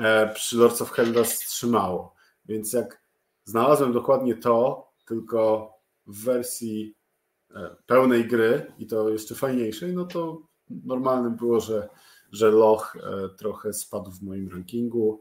e, 0.00 0.34
przy 0.34 0.56
Lords 0.56 0.82
of 0.82 0.90
Hellas 0.90 1.38
trzymało. 1.38 2.14
Więc 2.44 2.72
jak 2.72 3.02
znalazłem 3.44 3.92
dokładnie 3.92 4.34
to, 4.34 4.90
tylko 5.06 5.72
w 6.06 6.24
wersji 6.24 6.94
pełnej 7.86 8.28
gry 8.28 8.72
i 8.78 8.86
to 8.86 9.08
jeszcze 9.08 9.34
fajniejszej, 9.34 9.94
no 9.94 10.04
to 10.04 10.42
normalnym 10.70 11.36
było, 11.36 11.60
że 11.60 11.88
że 12.32 12.50
Loch 12.50 12.96
e, 12.96 13.28
trochę 13.28 13.72
spadł 13.72 14.10
w 14.10 14.22
moim 14.22 14.48
rankingu. 14.48 15.20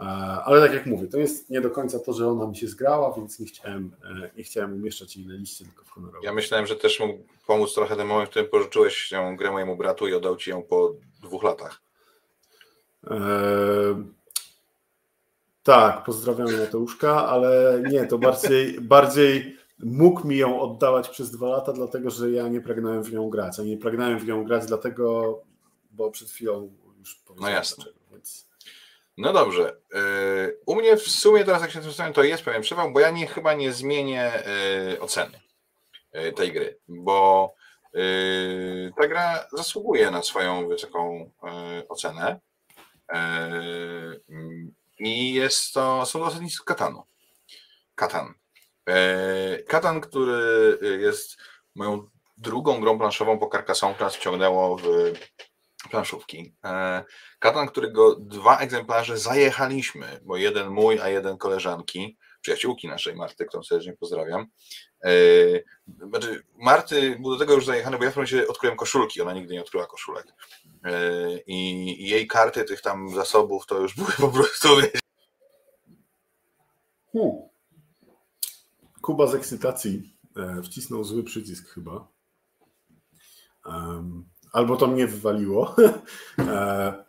E, 0.00 0.02
ale 0.44 0.60
tak 0.60 0.74
jak 0.74 0.86
mówię, 0.86 1.06
to 1.06 1.18
jest 1.18 1.50
nie 1.50 1.60
do 1.60 1.70
końca 1.70 1.98
to, 1.98 2.12
że 2.12 2.28
ona 2.28 2.46
mi 2.46 2.56
się 2.56 2.68
zgrała, 2.68 3.14
więc 3.16 3.38
nie 3.38 3.46
chciałem, 3.46 3.92
e, 4.04 4.30
nie 4.36 4.44
chciałem 4.44 4.74
umieszczać 4.74 5.16
jej 5.16 5.26
na 5.26 5.34
liście, 5.34 5.64
tylko 5.64 5.84
w. 5.84 6.24
Ja 6.24 6.32
myślałem, 6.32 6.66
że 6.66 6.76
też 6.76 7.00
mógł 7.00 7.18
pomóc 7.46 7.74
trochę 7.74 7.96
ten 7.96 8.06
moment, 8.06 8.28
w 8.28 8.30
którym 8.30 8.48
pożyczyłeś 8.48 9.12
ją 9.12 9.36
grę 9.36 9.50
mojemu 9.50 9.76
bratu 9.76 10.08
i 10.08 10.14
oddał 10.14 10.36
ci 10.36 10.50
ją 10.50 10.62
po 10.62 10.94
dwóch 11.22 11.42
latach. 11.42 11.80
Eee, 13.10 13.18
tak, 15.62 16.04
pozdrawiam 16.04 16.58
Mateuszka, 16.58 17.26
ale 17.26 17.82
nie, 17.90 18.06
to 18.06 18.18
bardziej, 18.18 18.80
bardziej 18.94 19.58
mógł 19.78 20.28
mi 20.28 20.36
ją 20.36 20.60
oddawać 20.60 21.08
przez 21.08 21.30
dwa 21.30 21.48
lata, 21.48 21.72
dlatego 21.72 22.10
że 22.10 22.30
ja 22.30 22.48
nie 22.48 22.60
pragnąłem 22.60 23.02
w 23.02 23.12
nią 23.12 23.30
grać. 23.30 23.60
A 23.60 23.62
nie 23.62 23.76
pragnąłem 23.76 24.18
w 24.18 24.26
nią 24.26 24.44
grać, 24.44 24.66
dlatego 24.66 25.40
bo 25.98 26.10
przed 26.10 26.30
chwilą 26.30 26.76
już 26.98 27.14
powiedziałem. 27.14 27.52
No 27.52 27.58
jasne. 27.58 27.84
Dlaczego, 27.84 28.04
więc... 28.12 28.48
No 29.16 29.32
dobrze. 29.32 29.76
Y, 29.94 30.58
u 30.66 30.76
mnie 30.76 30.96
w 30.96 31.02
sumie 31.02 31.44
teraz, 31.44 31.62
jak 31.62 31.70
się 31.70 31.82
zastanawiam, 31.82 32.14
to 32.14 32.22
jest 32.22 32.42
pewien 32.42 32.62
przewał, 32.62 32.92
bo 32.92 33.00
ja 33.00 33.10
nie, 33.10 33.26
chyba 33.26 33.54
nie 33.54 33.72
zmienię 33.72 34.32
y, 34.92 35.00
oceny 35.00 35.40
y, 36.14 36.32
tej 36.32 36.52
gry, 36.52 36.78
bo 36.88 37.54
ta 38.96 39.08
gra 39.08 39.46
zasługuje 39.52 40.10
na 40.10 40.22
swoją 40.22 40.68
wysoką 40.68 41.30
ocenę. 41.88 42.40
I 44.98 45.34
jest 45.34 45.74
to, 45.74 46.06
są 46.06 46.18
to 46.18 46.24
zasadnicy 46.24 46.58
Katanu. 46.64 47.02
Katan. 47.94 48.34
Katan, 49.66 50.00
który 50.00 50.78
jest 51.00 51.36
moją 51.74 52.08
drugą 52.36 52.80
grą 52.80 52.98
planszową 52.98 53.38
po 53.38 53.48
Carcassonne, 53.48 53.94
która 53.94 54.10
wciągnęło 54.10 54.76
w 54.76 54.84
planszówki. 55.90 56.54
E, 56.64 57.04
Katan, 57.38 57.68
którego 57.68 58.16
dwa 58.16 58.58
egzemplarze 58.58 59.18
zajechaliśmy, 59.18 60.20
bo 60.24 60.36
jeden 60.36 60.68
mój, 60.68 61.00
a 61.00 61.08
jeden 61.08 61.38
koleżanki, 61.38 62.18
przyjaciółki 62.40 62.88
naszej 62.88 63.16
Marty, 63.16 63.46
którą 63.46 63.62
serdecznie 63.62 63.96
pozdrawiam. 63.96 64.46
E, 65.04 65.10
znaczy, 66.08 66.42
Marty 66.54 67.16
był 67.20 67.30
do 67.30 67.38
tego 67.38 67.54
już 67.54 67.66
zajechany, 67.66 67.98
bo 67.98 68.04
ja 68.04 68.10
w 68.10 68.16
momencie 68.16 68.48
odkryłem 68.48 68.76
koszulki, 68.76 69.20
ona 69.20 69.34
nigdy 69.34 69.54
nie 69.54 69.60
odkryła 69.60 69.86
koszulek. 69.86 70.26
E, 70.84 71.38
I 71.46 72.08
jej 72.08 72.26
karty 72.26 72.64
tych 72.64 72.80
tam 72.80 73.14
zasobów 73.14 73.66
to 73.66 73.78
już 73.78 73.94
były 73.98 74.12
po 74.12 74.28
prostu. 74.28 74.68
Hmm. 77.12 77.48
Kuba 79.02 79.26
z 79.26 79.34
ekscytacji 79.34 80.16
wcisnął 80.64 81.04
zły 81.04 81.24
przycisk 81.24 81.68
chyba. 81.68 82.08
Albo 84.52 84.76
to 84.76 84.86
mnie 84.86 85.06
wywaliło, 85.06 85.76
e, 86.38 87.04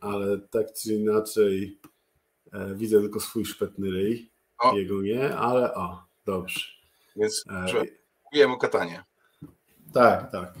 ale 0.00 0.38
tak 0.38 0.72
czy 0.72 0.94
inaczej 0.94 1.80
e, 2.52 2.74
widzę 2.74 3.00
tylko 3.00 3.20
swój 3.20 3.44
szpetny 3.44 3.90
ryj, 3.90 4.30
o. 4.58 4.76
jego 4.76 5.02
nie, 5.02 5.36
ale 5.36 5.74
o, 5.74 6.02
dobrze. 6.26 6.60
Więc 7.16 7.44
mówiłem 8.24 8.50
o 8.50 8.56
katanie. 8.56 9.04
Tak, 9.94 10.32
tak. 10.32 10.54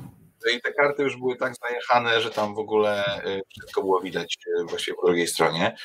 I 0.56 0.60
te 0.60 0.72
karty 0.72 1.02
już 1.02 1.16
były 1.16 1.36
tak 1.36 1.54
zajechane, 1.56 2.20
że 2.20 2.30
tam 2.30 2.54
w 2.54 2.58
ogóle 2.58 3.04
e, 3.04 3.40
wszystko 3.48 3.80
było 3.80 4.00
widać 4.00 4.38
właściwie 4.68 4.96
po 4.96 5.06
drugiej 5.06 5.26
stronie. 5.26 5.76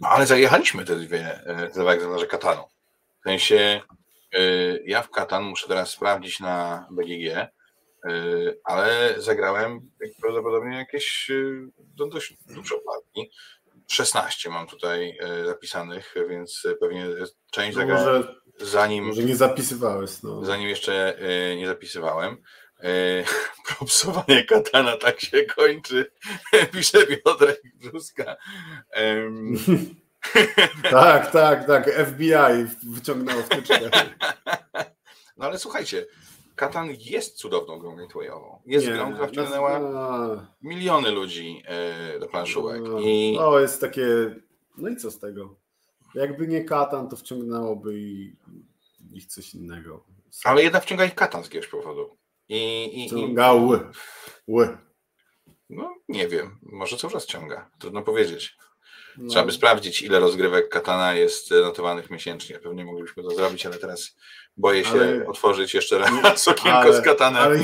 No 0.00 0.08
ale 0.08 0.26
zajechaliśmy 0.26 0.84
te 0.84 0.96
dwie, 0.96 1.40
te 1.74 1.80
dwa 1.80 1.92
egzemplarze 1.92 2.26
katanu. 2.26 2.62
W 3.20 3.28
sensie 3.28 3.80
ja 4.84 5.02
w 5.02 5.10
katan 5.10 5.44
muszę 5.44 5.68
teraz 5.68 5.90
sprawdzić 5.90 6.40
na 6.40 6.86
BGG, 6.90 7.48
ale 8.64 9.14
zagrałem 9.18 9.90
prawdopodobnie 10.20 10.76
jakieś 10.76 11.30
y, 11.30 11.68
no, 11.98 12.06
dość 12.06 12.34
dużo 12.46 12.78
partii. 12.78 13.30
16 13.88 14.50
mam 14.50 14.66
tutaj 14.66 15.18
y, 15.42 15.46
zapisanych, 15.46 16.14
więc 16.28 16.62
pewnie 16.80 17.06
część 17.50 17.76
no 17.76 17.82
zagrałem 17.82 18.24
zanim. 18.60 19.04
Może 19.04 19.22
nie 19.22 19.36
zapisywałeś. 19.36 20.22
No. 20.22 20.44
Zanim 20.44 20.68
jeszcze 20.68 21.18
nie 21.56 21.66
zapisywałem. 21.66 22.36
Propsowanie 23.78 24.44
katana 24.44 24.96
tak 24.96 25.20
się 25.20 25.44
kończy, 25.44 26.12
pisze 26.72 27.06
Piotrek 27.06 27.62
Brzuska. 27.74 28.36
tak, 30.90 31.30
tak, 31.30 31.66
tak. 31.66 31.90
FBI 31.90 32.90
wyciągnęło 32.94 33.42
wtyczkę. 33.42 33.90
No 35.36 35.46
ale 35.46 35.58
słuchajcie, 35.58 36.06
Katan 36.56 36.88
jest 37.00 37.36
cudowną 37.36 37.78
grą 37.78 37.96
gatewayową. 37.96 38.60
Jest 38.66 38.86
nie, 38.86 38.92
grą, 38.92 39.12
która 39.12 39.26
wciągnęła 39.26 39.78
no, 39.78 40.46
miliony 40.62 41.10
ludzi 41.10 41.62
e, 41.66 42.18
do 42.18 42.26
planszówek. 42.26 42.82
No, 42.82 43.00
I... 43.00 43.36
no, 43.36 43.60
jest 43.60 43.80
takie. 43.80 44.06
No 44.78 44.88
i 44.88 44.96
co 44.96 45.10
z 45.10 45.18
tego? 45.18 45.56
Jakby 46.14 46.46
nie 46.46 46.64
Katan, 46.64 47.08
to 47.08 47.16
wciągnęłoby 47.16 47.98
i 47.98 48.36
ich 49.12 49.26
coś 49.26 49.54
innego. 49.54 50.04
Ale 50.44 50.62
jednak 50.62 50.82
wciąga 50.82 51.04
ich 51.04 51.14
Katan 51.14 51.42
z 51.42 51.46
jakiegoś 51.46 51.68
powodu. 51.68 52.16
I, 52.48 52.90
i, 53.04 53.08
Wciąga 53.08 53.54
i... 53.54 53.60
ły. 53.60 53.80
ły. 54.46 54.78
No 55.70 55.94
nie 56.08 56.28
wiem, 56.28 56.58
może 56.62 56.96
cały 56.96 57.12
czas 57.12 57.26
ciąga, 57.26 57.70
trudno 57.78 58.02
powiedzieć. 58.02 58.58
No. 59.18 59.30
Trzeba 59.30 59.44
by 59.44 59.52
sprawdzić, 59.52 60.02
ile 60.02 60.20
rozgrywek 60.20 60.68
Katana 60.68 61.14
jest 61.14 61.50
notowanych 61.50 62.10
miesięcznie. 62.10 62.58
Pewnie 62.58 62.84
moglibyśmy 62.84 63.22
to 63.22 63.30
zrobić, 63.30 63.66
ale 63.66 63.78
teraz 63.78 64.16
boję 64.56 64.84
się 64.84 64.90
ale... 64.90 65.26
otworzyć 65.26 65.74
jeszcze 65.74 65.98
raz 65.98 66.48
okienko 66.48 66.78
ale, 66.78 66.96
z 66.96 67.00
Katanem. 67.00 67.42
Ale, 67.42 67.58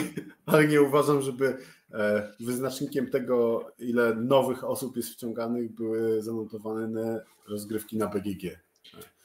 ale 0.46 0.68
nie 0.68 0.82
uważam, 0.82 1.22
żeby 1.22 1.56
e, 1.94 2.32
wyznacznikiem 2.40 3.10
tego, 3.10 3.66
ile 3.78 4.14
nowych 4.14 4.64
osób 4.64 4.96
jest 4.96 5.12
wciąganych, 5.12 5.74
były 5.74 6.22
zanotowane 6.22 7.24
rozgrywki 7.48 7.96
na 7.96 8.06
BGG. 8.06 8.58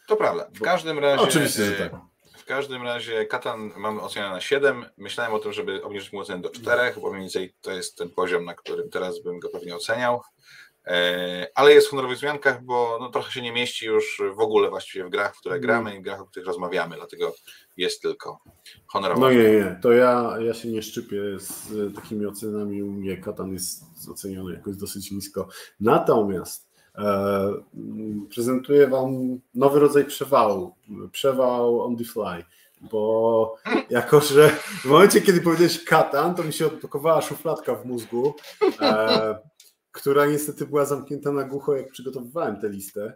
To 0.07 0.15
prawda. 0.15 0.49
W 0.53 0.61
każdym 0.61 0.99
razie. 0.99 1.23
Oczywiście, 1.23 1.65
że 1.65 1.71
tak. 1.71 1.91
W 2.37 2.45
każdym 2.45 2.83
razie 2.83 3.25
Katan 3.25 3.71
mam 3.77 3.99
ocenę 3.99 4.29
na 4.29 4.41
7. 4.41 4.85
Myślałem 4.97 5.33
o 5.33 5.39
tym, 5.39 5.53
żeby 5.53 5.83
obniżyć 5.83 6.13
mu 6.13 6.19
ocenę 6.19 6.41
do 6.41 6.49
4, 6.49 7.01
bo 7.01 7.09
mniej 7.09 7.21
więcej 7.21 7.53
to 7.61 7.71
jest 7.71 7.97
ten 7.97 8.09
poziom, 8.09 8.45
na 8.45 8.53
którym 8.53 8.89
teraz 8.89 9.23
bym 9.23 9.39
go 9.39 9.49
pewnie 9.49 9.75
oceniał. 9.75 10.21
E, 10.87 11.47
ale 11.55 11.73
jest 11.73 11.87
w 11.87 11.89
honorowych 11.89 12.17
zmiankach, 12.17 12.63
bo 12.63 12.97
no, 12.99 13.09
trochę 13.09 13.31
się 13.31 13.41
nie 13.41 13.51
mieści 13.51 13.85
już 13.85 14.21
w 14.35 14.39
ogóle 14.39 14.69
właściwie 14.69 15.05
w 15.05 15.09
grach, 15.09 15.35
w 15.35 15.39
które 15.39 15.55
mhm. 15.55 15.61
gramy 15.61 15.95
i 15.95 15.99
w 15.99 16.03
grach, 16.03 16.21
o 16.21 16.25
których 16.25 16.47
rozmawiamy, 16.47 16.95
dlatego 16.95 17.33
jest 17.77 18.01
tylko 18.01 18.39
honorowy. 18.87 19.21
No 19.21 19.31
nie, 19.31 19.37
nie, 19.37 19.79
to 19.81 19.91
ja, 19.91 20.33
ja 20.39 20.53
się 20.53 20.67
nie 20.67 20.81
szczypię 20.81 21.21
z 21.39 21.73
takimi 21.95 22.25
ocenami, 22.25 22.83
u 22.83 22.91
mnie 22.91 23.17
Katan 23.17 23.53
jest 23.53 23.83
oceniony 24.11 24.53
jakoś 24.53 24.75
dosyć 24.75 25.11
nisko. 25.11 25.47
Natomiast 25.79 26.69
e, 26.95 27.53
prezentuję 28.33 28.87
Wam 28.87 29.39
nowy 29.55 29.79
rodzaj 29.79 30.05
przewału, 30.05 30.75
przewał 31.11 31.81
on 31.81 31.97
the 31.97 32.03
fly, 32.03 32.43
bo 32.81 33.55
jako, 33.89 34.21
że 34.21 34.49
w 34.81 34.85
momencie, 34.85 35.21
kiedy 35.21 35.41
powiedziałeś 35.41 35.83
Katan, 35.83 36.35
to 36.35 36.43
mi 36.43 36.53
się 36.53 36.67
odblokowała 36.67 37.21
szufladka 37.21 37.75
w 37.75 37.85
mózgu, 37.85 38.35
e, 38.81 39.37
która 39.97 40.25
niestety 40.25 40.65
była 40.65 40.85
zamknięta 40.85 41.31
na 41.31 41.43
głucho, 41.43 41.75
jak 41.75 41.91
przygotowywałem 41.91 42.61
tę 42.61 42.69
listę. 42.69 43.13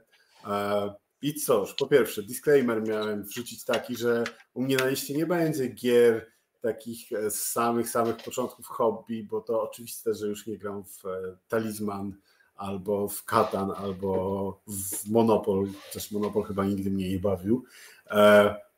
E, 0.47 0.93
I 1.21 1.33
cóż, 1.33 1.73
po 1.73 1.87
pierwsze, 1.87 2.23
disclaimer 2.23 2.87
miałem 2.87 3.23
wrzucić 3.23 3.65
taki, 3.65 3.95
że 3.95 4.23
u 4.53 4.61
mnie 4.61 4.77
na 4.77 4.87
liście 4.87 5.13
nie 5.13 5.25
będzie 5.25 5.67
gier 5.67 6.31
takich 6.61 7.11
e, 7.11 7.31
z 7.31 7.43
samych, 7.43 7.89
samych 7.89 8.17
początków 8.17 8.67
hobby, 8.67 9.23
bo 9.23 9.41
to 9.41 9.61
oczywiste, 9.61 10.13
że 10.13 10.27
już 10.27 10.47
nie 10.47 10.57
gram 10.57 10.83
w 10.83 11.05
e, 11.05 11.37
Talizman 11.47 12.15
albo 12.55 13.07
w 13.07 13.25
Katan, 13.25 13.71
albo 13.71 14.61
w 14.67 15.09
Monopol, 15.09 15.67
chociaż 15.87 16.11
Monopol 16.11 16.43
chyba 16.43 16.65
nigdy 16.65 16.91
mnie 16.91 17.09
nie 17.09 17.19
bawił. 17.19 17.63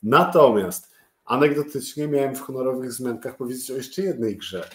Natomiast 0.04 0.91
anegdotycznie 1.26 2.08
miałem 2.08 2.36
w 2.36 2.41
honorowych 2.41 2.91
zmiankach 2.91 3.38
powiedzieć 3.38 3.72
o 3.72 3.76
jeszcze 3.76 4.01
jednej 4.01 4.38
grze, 4.38 4.70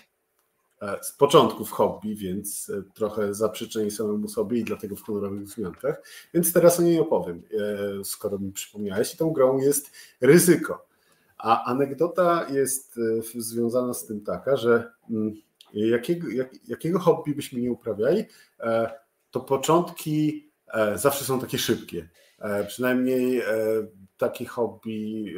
z 1.03 1.13
początków 1.13 1.71
hobby, 1.71 2.15
więc 2.15 2.71
e, 2.71 2.83
trochę 2.95 3.35
zaprzeczeń 3.35 3.91
samemu 3.91 4.29
sobie 4.29 4.59
i 4.59 4.65
dlatego 4.65 4.97
w 4.97 5.03
honorowych 5.03 5.45
wzmiankach. 5.45 6.03
Więc 6.35 6.53
teraz 6.53 6.81
o 6.81 6.83
niej 6.83 7.01
opowiem, 7.01 7.43
e, 8.01 8.05
skoro 8.05 8.39
mi 8.39 8.53
przypomniałeś. 8.53 9.15
I 9.15 9.17
tą 9.17 9.31
grą 9.31 9.59
jest 9.59 9.91
ryzyko. 10.21 10.89
A 11.39 11.65
anegdota 11.65 12.47
jest 12.51 13.01
związana 13.37 13.95
z 13.95 14.07
tym 14.07 14.21
taka, 14.21 14.57
że 14.57 14.93
mm, 15.11 15.35
jakiego, 15.73 16.29
jak, 16.29 16.69
jakiego 16.69 16.99
hobby 16.99 17.35
byśmy 17.35 17.61
nie 17.61 17.73
uprawiali, 17.73 18.25
to 19.31 19.41
początki 19.41 20.49
zawsze 20.95 21.25
są 21.25 21.41
takie 21.41 21.59
szybkie. 21.59 22.09
Przynajmniej 22.69 23.43
takie 24.17 24.47
hobby, 24.47 25.35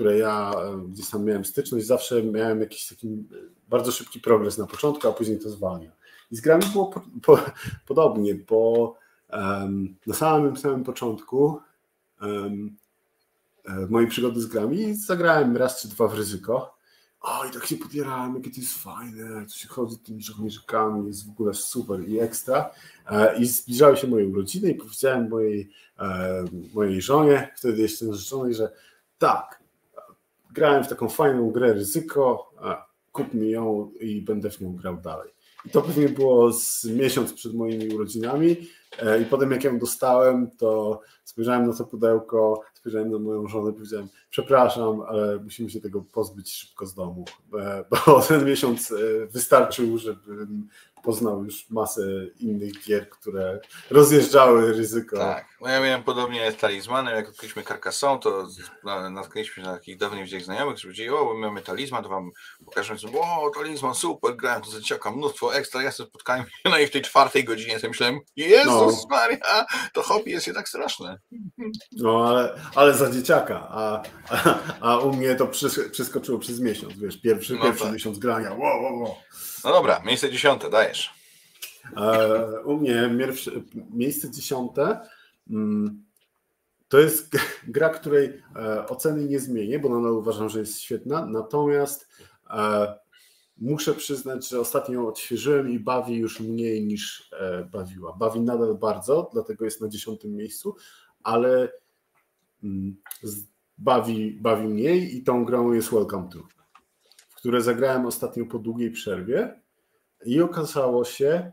które 0.00 0.18
ja 0.18 0.54
gdzieś 0.88 1.10
tam 1.10 1.24
miałem 1.24 1.44
styczność, 1.44 1.86
zawsze 1.86 2.22
miałem 2.22 2.60
jakiś 2.60 2.86
taki 2.88 3.24
bardzo 3.68 3.92
szybki 3.92 4.20
progres 4.20 4.58
na 4.58 4.66
początku, 4.66 5.08
a 5.08 5.12
później 5.12 5.38
to 5.38 5.50
zwalnia. 5.50 5.92
I 6.30 6.36
z 6.36 6.40
grami 6.40 6.64
było 6.72 6.86
po, 6.86 7.02
po, 7.22 7.38
podobnie, 7.88 8.34
bo 8.34 8.94
um, 9.32 9.96
na 10.06 10.14
samym 10.14 10.56
samym 10.56 10.84
początku 10.84 11.60
um, 12.22 12.76
mojej 13.88 14.08
przygody 14.08 14.40
z 14.40 14.46
grami 14.46 14.94
zagrałem 14.94 15.56
raz 15.56 15.82
czy 15.82 15.88
dwa 15.88 16.08
w 16.08 16.14
ryzyko. 16.14 16.76
O, 17.20 17.44
i 17.44 17.50
tak 17.50 17.66
się 17.66 17.76
podierałem, 17.76 18.34
jakie 18.34 18.50
to 18.50 18.60
jest 18.60 18.82
fajne, 18.82 19.46
tu 19.46 19.58
się 19.58 19.68
chodzi 19.68 19.98
tymi 19.98 20.22
żołnierzykami, 20.22 21.06
jest 21.06 21.26
w 21.26 21.30
ogóle 21.30 21.54
super 21.54 22.08
i 22.08 22.20
ekstra. 22.20 22.70
E, 23.10 23.38
I 23.38 23.46
zbliżały 23.46 23.96
się 23.96 24.06
moje 24.06 24.28
urodziny 24.28 24.70
i 24.70 24.74
powiedziałem 24.74 25.28
mojej, 25.28 25.70
e, 25.98 26.44
mojej 26.74 27.02
żonie, 27.02 27.52
wtedy 27.56 27.82
jeszcze 27.82 28.04
narzeczonej, 28.04 28.54
że 28.54 28.72
tak, 29.18 29.59
grałem 30.54 30.84
w 30.84 30.88
taką 30.88 31.08
fajną 31.08 31.50
grę 31.50 31.72
ryzyko, 31.72 32.52
kup 33.12 33.34
mi 33.34 33.50
ją 33.50 33.90
i 34.00 34.22
będę 34.22 34.50
w 34.50 34.60
nią 34.60 34.76
grał 34.76 34.96
dalej. 34.96 35.30
I 35.66 35.70
to 35.70 35.82
pewnie 35.82 36.08
było 36.08 36.52
z 36.52 36.84
miesiąc 36.84 37.32
przed 37.32 37.54
moimi 37.54 37.94
urodzinami 37.94 38.56
e, 38.98 39.22
i 39.22 39.24
potem 39.24 39.50
jak 39.50 39.64
ją 39.64 39.78
dostałem, 39.78 40.50
to 40.50 41.00
spojrzałem 41.24 41.66
na 41.66 41.74
to 41.74 41.84
pudełko, 41.84 42.62
spojrzałem 42.74 43.10
na 43.10 43.18
moją 43.18 43.48
żonę, 43.48 43.72
powiedziałem 43.72 44.08
przepraszam, 44.30 45.00
ale 45.00 45.38
musimy 45.38 45.70
się 45.70 45.80
tego 45.80 46.04
pozbyć 46.12 46.52
szybko 46.52 46.86
z 46.86 46.94
domu, 46.94 47.24
e, 47.58 47.84
bo 47.90 48.20
ten 48.28 48.44
miesiąc 48.44 48.92
e, 48.92 49.26
wystarczył, 49.26 49.98
żebym 49.98 50.68
poznał 51.02 51.44
już 51.44 51.70
masę 51.70 52.02
innych 52.38 52.84
gier, 52.84 53.10
które 53.10 53.60
rozjeżdżały 53.90 54.72
ryzyko. 54.72 55.18
Tak, 55.18 55.48
no 55.60 55.68
ja 55.68 55.80
miałem 55.80 56.02
podobnie 56.02 56.52
z 56.52 56.56
talizmanem, 56.56 57.16
jak 57.16 57.28
odkryliśmy 57.28 57.62
Carcassonne, 57.62 58.20
to 58.20 58.48
natknęliśmy 59.10 59.54
się 59.54 59.68
na 59.68 59.76
takich 59.76 59.98
dawnych 59.98 60.24
wzięć 60.24 60.44
znajomych, 60.44 60.74
którzy 60.74 60.88
powiedzieli, 60.88 61.10
o, 61.10 61.34
mamy 61.34 61.62
talizman, 61.62 62.02
to 62.02 62.08
wam 62.08 62.30
pokażę, 62.64 62.94
o, 63.14 63.50
talizman, 63.54 63.94
super, 63.94 64.36
grałem 64.36 64.62
to 64.62 64.70
za 64.70 65.10
mnóstwo 65.10 65.54
ekstra, 65.54 65.82
ja 65.82 65.92
sobie 65.92 66.08
spotkałem, 66.08 66.44
no 66.64 66.78
i 66.78 66.86
w 66.86 66.90
tej 66.90 67.02
czwartej 67.02 67.44
godzinie 67.44 67.78
sobie 67.78 67.88
myślałem, 67.88 68.20
Jezus 68.36 69.02
no. 69.02 69.06
Maria, 69.10 69.66
to 69.92 70.02
hobby 70.02 70.30
jest 70.30 70.46
jednak 70.46 70.68
straszne. 70.68 71.18
No, 71.92 72.28
ale, 72.28 72.60
ale 72.74 72.94
za 72.94 73.10
dzieciaka, 73.10 73.68
a, 73.70 74.02
a, 74.28 74.58
a 74.80 74.98
u 74.98 75.12
mnie 75.16 75.34
to 75.34 75.46
przeskoczyło 75.92 76.38
przez 76.38 76.60
miesiąc, 76.60 76.92
wiesz, 76.98 77.20
pierwszy, 77.20 77.54
no 77.54 77.62
pierwszy 77.62 77.84
tak. 77.84 77.92
miesiąc 77.92 78.18
grania, 78.18 78.50
wow, 78.50 78.82
wow, 78.82 79.00
wow. 79.00 79.16
No 79.64 79.72
dobra, 79.72 80.02
miejsce 80.06 80.30
dziesiąte, 80.30 80.70
dajesz. 80.70 81.10
E, 81.96 82.60
u 82.64 82.76
mnie 82.76 83.10
miejsce 83.90 84.30
dziesiąte 84.30 85.00
mm, 85.50 86.04
to 86.88 86.98
jest 86.98 87.36
gra, 87.68 87.88
której 87.88 88.42
e, 88.56 88.88
oceny 88.88 89.24
nie 89.24 89.40
zmienię, 89.40 89.78
bo 89.78 89.88
nadal 89.88 90.12
uważam, 90.12 90.48
że 90.48 90.60
jest 90.60 90.80
świetna, 90.80 91.26
natomiast 91.26 92.08
e, 92.50 92.94
muszę 93.58 93.94
przyznać, 93.94 94.48
że 94.48 94.60
ostatnio 94.60 95.08
odświeżyłem 95.08 95.70
i 95.70 95.78
bawi 95.78 96.16
już 96.16 96.40
mniej 96.40 96.86
niż 96.86 97.30
bawiła. 97.72 98.12
Bawi 98.12 98.40
nadal 98.40 98.74
bardzo, 98.74 99.30
dlatego 99.32 99.64
jest 99.64 99.80
na 99.80 99.88
dziesiątym 99.88 100.36
miejscu, 100.36 100.76
ale 101.22 101.72
mm, 102.62 102.96
bawi, 103.78 104.32
bawi 104.32 104.68
mniej 104.68 105.16
i 105.16 105.22
tą 105.22 105.44
grą 105.44 105.72
jest 105.72 105.90
Welcome 105.90 106.28
to 106.32 106.59
które 107.40 107.62
zagrałem 107.62 108.06
ostatnio 108.06 108.46
po 108.46 108.58
długiej 108.58 108.90
przerwie 108.90 109.60
i 110.26 110.40
okazało 110.40 111.04
się, 111.04 111.52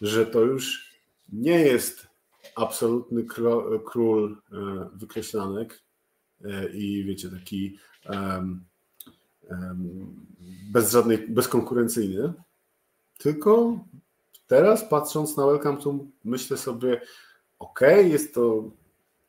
że 0.00 0.26
to 0.26 0.40
już 0.40 0.94
nie 1.32 1.60
jest 1.60 2.06
absolutny 2.56 3.24
król 3.84 4.36
e, 4.52 4.56
wykreślanek 4.94 5.82
e, 6.44 6.68
i 6.68 7.04
wiecie, 7.04 7.28
taki 7.30 7.78
bez 10.72 10.92
żadnej, 10.92 11.18
bezkonkurencyjny, 11.18 12.32
tylko 13.18 13.78
teraz 14.46 14.84
patrząc 14.84 15.36
na 15.36 15.46
Welcome 15.46 15.82
to 15.82 15.98
myślę 16.24 16.56
sobie, 16.56 17.00
ok, 17.58 17.80
jest 18.04 18.34
to 18.34 18.70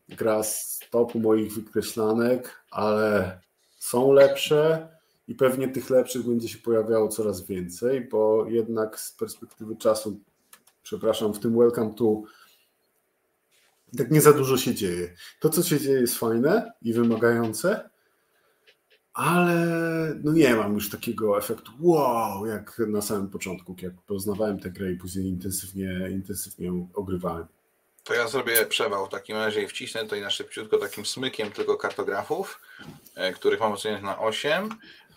gra 0.10 0.43
z 0.43 0.80
topu 0.91 1.20
moich 1.20 1.54
wykreślanek, 1.54 2.64
ale 2.72 3.39
są 3.78 4.12
lepsze, 4.12 4.88
i 5.30 5.36
pewnie 5.36 5.68
tych 5.68 5.90
lepszych 5.90 6.24
będzie 6.24 6.50
się 6.50 6.58
pojawiało 6.58 7.08
coraz 7.08 7.46
więcej, 7.46 8.02
bo 8.02 8.46
jednak 8.48 9.00
z 9.00 9.12
perspektywy 9.12 9.76
czasu, 9.76 10.20
przepraszam, 10.84 11.34
w 11.34 11.40
tym 11.40 11.58
Welcome 11.58 11.94
to 11.94 12.22
tak 13.98 14.12
nie 14.12 14.22
za 14.22 14.34
dużo 14.34 14.58
się 14.58 14.76
dzieje. 14.76 15.14
To, 15.40 15.50
co 15.50 15.64
się 15.64 15.80
dzieje, 15.80 16.00
jest 16.00 16.18
fajne 16.18 16.72
i 16.82 16.94
wymagające, 16.94 17.90
ale 19.14 19.56
no 20.24 20.34
nie 20.34 20.56
mam 20.56 20.74
już 20.74 20.90
takiego 20.90 21.38
efektu 21.38 21.72
wow, 21.80 22.46
jak 22.46 22.82
na 22.88 23.02
samym 23.02 23.30
początku, 23.30 23.76
jak 23.82 23.94
poznawałem 24.08 24.60
tę 24.60 24.70
grę 24.70 24.92
i 24.92 24.96
później 24.96 25.26
intensywnie, 25.26 26.10
intensywnie 26.12 26.66
ją 26.66 26.90
ogrywałem. 26.94 27.46
To 28.04 28.14
ja 28.14 28.28
zrobię 28.28 28.66
przewał 28.66 29.06
w 29.06 29.10
takim 29.10 29.36
razie 29.36 29.62
i 29.64 29.68
wcisnę 29.68 30.02
tutaj 30.02 30.22
na 30.22 30.30
szybciutko 30.30 30.78
takim 30.78 31.06
smykiem 31.06 31.52
tylko 31.52 31.78
kartografów, 31.78 32.60
e, 33.16 33.34
których 33.34 33.60
mam 33.60 33.72
oceniać 33.72 34.04
na 34.04 34.20
8. 34.20 34.70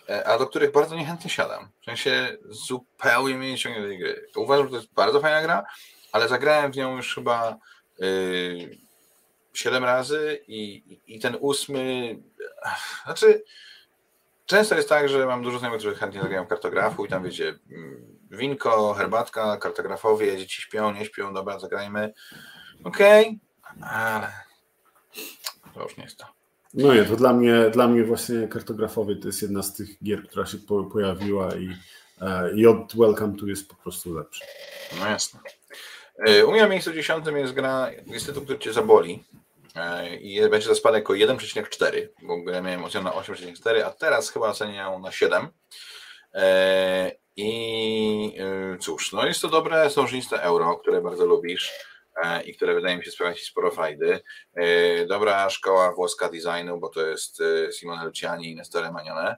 E, 0.09 0.27
a 0.27 0.37
do 0.37 0.47
których 0.47 0.71
bardzo 0.71 0.95
niechętnie 0.95 1.29
siadam. 1.29 1.69
W 1.81 1.85
sensie 1.85 2.37
zupełnie 2.49 3.35
mnie 3.35 3.51
nie 3.51 3.57
ciągnie 3.57 3.81
do 3.81 3.87
tej 3.87 3.99
gry. 3.99 4.27
Uważam, 4.35 4.65
że 4.65 4.71
to 4.71 4.77
jest 4.77 4.93
bardzo 4.93 5.19
fajna 5.19 5.41
gra, 5.41 5.63
ale 6.11 6.27
zagrałem 6.27 6.71
w 6.71 6.75
nią 6.75 6.95
już 6.95 7.15
chyba 7.15 7.57
yy, 7.99 8.77
7 9.53 9.83
razy 9.83 10.39
i, 10.47 10.83
i 11.07 11.19
ten 11.19 11.37
ósmy, 11.39 12.17
znaczy 13.05 13.43
często 14.45 14.75
jest 14.75 14.89
tak, 14.89 15.09
że 15.09 15.25
mam 15.25 15.43
dużo 15.43 15.59
znajomych, 15.59 15.81
którzy 15.81 15.95
chętnie 15.95 16.21
zagrają 16.21 16.47
kartografu 16.47 17.05
i 17.05 17.09
tam 17.09 17.23
wiecie, 17.23 17.59
mm, 17.71 18.19
winko, 18.31 18.93
herbatka, 18.93 19.57
kartografowie, 19.57 20.37
dzieci 20.37 20.61
śpią, 20.61 20.91
nie 20.91 21.05
śpią, 21.05 21.33
dobra, 21.33 21.59
zagrajmy. 21.59 22.13
Okej, 22.83 23.39
okay, 23.77 23.89
ale 23.89 24.33
to 25.73 25.83
już 25.83 25.97
nie 25.97 26.03
jest 26.03 26.17
to. 26.17 26.42
No 26.73 26.93
nie, 26.93 27.05
to 27.05 27.15
dla 27.15 27.33
mnie, 27.33 27.69
dla 27.69 27.87
mnie 27.87 28.03
właśnie 28.03 28.47
kartografowy 28.47 29.15
to 29.15 29.27
jest 29.27 29.41
jedna 29.41 29.63
z 29.63 29.73
tych 29.73 30.03
gier, 30.03 30.27
która 30.27 30.45
się 30.45 30.57
po, 30.57 30.83
pojawiła 30.83 31.55
i, 31.55 31.69
e, 32.21 32.53
i 32.55 32.67
od 32.67 32.95
Welcome 32.95 33.37
to 33.39 33.45
jest 33.45 33.69
po 33.69 33.75
prostu 33.75 34.13
lepszy. 34.13 34.43
No 34.99 35.07
jasne. 35.07 35.39
E, 36.27 36.45
u 36.45 36.51
mnie 36.51 36.61
na 36.61 36.67
miejscu 36.67 36.93
dziesiątym 36.93 37.37
jest 37.37 37.53
gra, 37.53 37.91
jest 38.05 38.25
tytuł, 38.25 38.43
który 38.43 38.59
cię 38.59 38.73
zaboli 38.73 39.23
e, 39.75 40.15
i 40.15 40.49
będzie 40.49 40.67
to 40.67 40.75
spadek 40.75 41.09
o 41.09 41.13
1,4, 41.13 42.07
bo 42.21 42.51
ja 42.51 42.61
miałem 42.61 42.83
ocenę 42.83 43.03
na 43.03 43.11
8,4, 43.11 43.81
a 43.81 43.89
teraz 43.89 44.29
chyba 44.29 44.47
oceniam 44.47 45.01
na 45.01 45.11
7. 45.11 45.47
I 47.35 48.37
cóż, 48.79 49.13
no 49.13 49.25
jest 49.25 49.41
to 49.41 49.47
dobre 49.47 49.89
sążniste 49.89 50.41
euro, 50.41 50.77
które 50.77 51.01
bardzo 51.01 51.25
lubisz 51.25 51.71
i 52.45 52.55
które 52.55 52.75
wydaje 52.75 52.97
mi 52.97 53.05
się 53.05 53.11
sprawiać 53.11 53.43
sporo 53.43 53.71
fajdy. 53.71 54.19
Dobra 55.07 55.49
szkoła 55.49 55.93
włoska 55.93 56.29
designu, 56.29 56.79
bo 56.79 56.89
to 56.89 57.01
jest 57.01 57.43
Simone 57.71 58.05
Luciani 58.05 58.51
i 58.51 58.55
Nestore 58.55 58.91
Manione, 58.91 59.37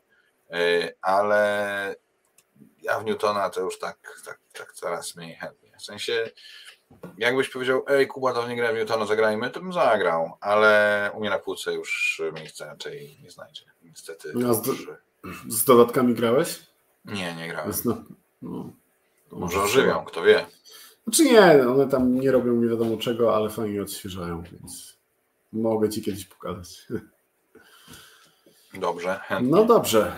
ale 1.01 1.95
ja 2.81 2.99
w 2.99 3.05
Newtona 3.05 3.49
to 3.49 3.61
już 3.61 3.79
tak, 3.79 3.97
tak, 4.25 4.39
tak 4.53 4.73
coraz 4.73 5.15
mniej 5.15 5.35
chętnie. 5.35 5.71
W 5.79 5.83
sensie, 5.83 6.29
jakbyś 7.17 7.49
powiedział, 7.49 7.85
ej 7.87 8.07
Kuba, 8.07 8.33
to 8.33 8.47
nie 8.47 8.55
grałem 8.55 8.75
w 8.75 8.79
Newtona, 8.79 9.05
zagrajmy, 9.05 9.49
to 9.49 9.59
bym 9.59 9.73
zagrał, 9.73 10.37
ale 10.41 11.11
u 11.13 11.19
mnie 11.19 11.29
na 11.29 11.39
półce 11.39 11.73
już 11.73 12.21
miejsca 12.33 12.65
raczej 12.65 13.17
nie 13.23 13.31
znajdzie. 13.31 13.63
Niestety. 13.83 14.33
A 14.49 14.53
z, 14.53 14.61
do, 14.61 14.73
z 15.47 15.65
dodatkami 15.65 16.13
grałeś? 16.13 16.59
Nie, 17.05 17.35
nie 17.35 17.47
grałem. 17.47 17.71
No, 17.85 18.03
no, 18.41 18.69
może 19.31 19.61
ożywią, 19.61 20.05
kto 20.05 20.23
wie. 20.23 20.45
Znaczy 21.07 21.23
nie, 21.23 21.67
one 21.67 21.87
tam 21.87 22.19
nie 22.19 22.31
robią 22.31 22.55
nie 22.55 22.69
wiadomo 22.69 22.97
czego, 22.97 23.35
ale 23.35 23.49
fajnie 23.49 23.81
odświeżają, 23.81 24.43
więc 24.51 24.97
mogę 25.53 25.89
ci 25.89 26.01
kiedyś 26.01 26.25
pokazać. 26.25 26.87
Dobrze. 28.79 29.19
Chętnie. 29.23 29.51
No 29.51 29.65
dobrze. 29.65 30.11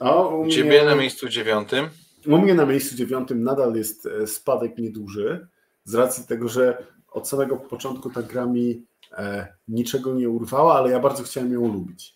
A 0.00 0.22
u 0.22 0.44
mnie... 0.44 0.54
Ciebie 0.54 0.84
na 0.84 0.94
miejscu 0.94 1.28
dziewiątym? 1.28 1.88
U 2.26 2.38
mnie 2.38 2.54
na 2.54 2.66
miejscu 2.66 2.96
dziewiątym 2.96 3.42
nadal 3.42 3.74
jest 3.74 4.06
e, 4.06 4.26
spadek 4.26 4.78
nieduży, 4.78 5.48
z 5.84 5.94
racji 5.94 6.26
tego, 6.26 6.48
że 6.48 6.86
od 7.10 7.28
samego 7.28 7.56
początku 7.56 8.10
ta 8.10 8.22
gra 8.22 8.46
mi 8.46 8.86
e, 9.12 9.54
niczego 9.68 10.14
nie 10.14 10.28
urwała, 10.28 10.74
ale 10.74 10.90
ja 10.90 11.00
bardzo 11.00 11.22
chciałem 11.22 11.52
ją 11.52 11.72
lubić. 11.72 12.14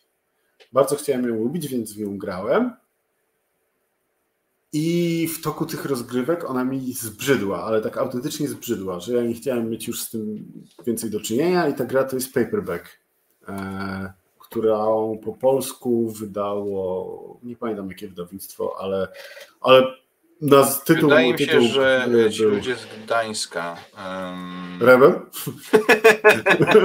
Bardzo 0.73 0.97
chciałem 0.97 1.29
ją 1.29 1.35
lubić, 1.35 1.69
więc 1.69 1.93
w 1.93 2.01
nią 2.01 2.19
grałem. 2.19 2.73
I 4.73 5.29
w 5.29 5.43
toku 5.43 5.67
tych 5.67 5.85
rozgrywek 5.85 6.51
ona 6.51 6.65
mi 6.65 6.93
zbrzydła, 6.93 7.65
ale 7.65 7.81
tak 7.81 7.97
autentycznie 7.97 8.49
zbrzydła, 8.49 9.01
że 9.01 9.15
ja 9.15 9.23
nie 9.23 9.35
chciałem 9.35 9.71
mieć 9.71 9.89
już 9.89 10.03
z 10.03 10.11
tym 10.11 10.53
więcej 10.87 11.11
do 11.11 11.21
czynienia 11.21 11.69
i 11.69 11.75
ta 11.75 11.85
gra 11.85 12.05
to 12.05 12.17
jest 12.17 12.35
paperback, 12.35 13.01
e, 13.49 14.13
którą 14.39 15.19
po 15.25 15.33
polsku 15.33 16.11
wydało, 16.11 17.41
nie 17.43 17.57
pamiętam 17.57 17.89
jakie 17.89 18.09
wydawnictwo, 18.09 18.77
ale, 18.81 19.09
ale 19.61 19.87
na 20.41 20.65
tytuł... 20.65 21.09
Wydaje 21.09 21.33
mi 21.33 21.39
się, 21.39 21.47
tytuł, 21.47 21.69
że 21.69 22.09
ci 22.33 22.43
był... 22.43 22.51
ludzie 22.51 22.77
z 22.77 22.87
Gdańska... 23.05 23.77
Um... 23.97 24.79
Rebel? 24.81 25.21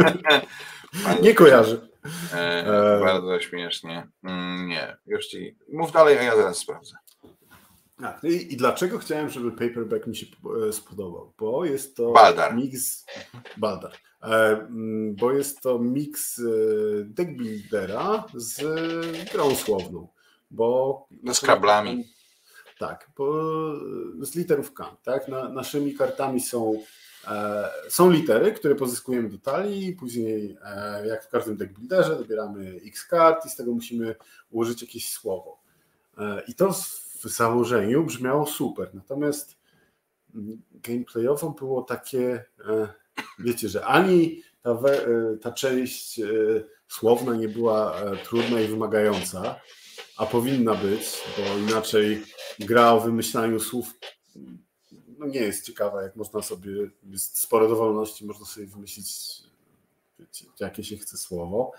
nie 1.23 1.33
kojarzy. 1.33 1.91
E, 2.33 2.97
e, 2.97 2.99
bardzo 2.99 3.39
śmiesznie. 3.39 4.07
Mm, 4.23 4.67
nie, 4.67 4.97
już 5.05 5.27
ci... 5.27 5.55
Mów 5.73 5.91
dalej, 5.91 6.17
a 6.17 6.23
ja 6.23 6.35
zaraz 6.35 6.57
sprawdzę. 6.57 6.95
Tak, 8.01 8.23
i, 8.23 8.53
i, 8.53 8.57
dlaczego 8.57 8.97
chciałem, 8.97 9.29
żeby 9.29 9.51
paperback 9.51 10.07
mi 10.07 10.15
się 10.15 10.25
e, 10.67 10.73
spodobał? 10.73 11.33
Bo 11.37 11.65
jest 11.65 11.95
to 11.95 12.11
Baldar. 12.11 12.55
mix. 12.55 13.05
Baldar. 13.57 13.91
E, 14.23 14.27
mm, 14.27 15.15
bo 15.15 15.31
jest 15.31 15.61
to 15.61 15.79
mix 15.79 16.39
e, 16.39 16.43
deckbuildera 17.03 18.25
z 18.33 18.61
grą 19.31 19.55
słowną. 19.55 20.07
Bo. 20.51 21.07
No, 21.23 21.33
z 21.33 21.39
kablami. 21.39 22.05
Tak, 22.79 23.09
bo 23.17 23.33
z 24.21 24.35
literówkami. 24.35 24.97
Tak? 25.03 25.27
Na, 25.27 25.49
naszymi 25.49 25.95
kartami 25.95 26.41
są, 26.41 26.83
e, 27.27 27.69
są 27.89 28.11
litery, 28.11 28.51
które 28.51 28.75
pozyskujemy 28.75 29.29
do 29.29 29.37
talii, 29.37 29.93
później, 29.93 30.57
e, 30.65 31.07
jak 31.07 31.25
w 31.25 31.29
każdym 31.29 31.57
deckbuilderze, 31.57 32.15
dobieramy 32.15 32.79
x 32.85 33.05
kart 33.05 33.45
i 33.45 33.49
z 33.49 33.55
tego 33.55 33.71
musimy 33.71 34.15
ułożyć 34.51 34.81
jakieś 34.81 35.13
słowo. 35.13 35.61
I 36.47 36.55
to 36.55 36.73
w 37.23 37.27
założeniu 37.27 38.03
brzmiało 38.03 38.45
super. 38.45 38.89
Natomiast 38.93 39.57
gameplayowo 40.73 41.49
było 41.49 41.81
takie, 41.81 42.45
e, 42.69 42.87
wiecie, 43.39 43.69
że 43.69 43.85
ani 43.85 44.41
ta, 44.61 44.71
e, 44.71 45.37
ta 45.41 45.51
część 45.51 46.19
e, 46.19 46.25
słowna 46.87 47.35
nie 47.35 47.49
była 47.49 48.01
trudna 48.23 48.61
i 48.61 48.67
wymagająca, 48.67 49.59
a 50.17 50.25
powinna 50.25 50.75
być, 50.75 51.23
bo 51.37 51.57
inaczej 51.57 52.23
gra 52.59 52.91
o 52.91 52.99
wymyślaniu 52.99 53.59
słów 53.59 53.93
no 55.17 55.27
nie 55.27 55.39
jest 55.39 55.65
ciekawa, 55.65 56.03
jak 56.03 56.15
można 56.15 56.41
sobie, 56.41 56.71
jest 57.03 57.39
sporo 57.39 57.67
dowolności, 57.67 58.25
można 58.25 58.45
sobie 58.45 58.67
wymyślić 58.67 59.07
wiecie, 60.19 60.45
jakie 60.59 60.83
się 60.83 60.97
chce 60.97 61.17
słowo. 61.17 61.71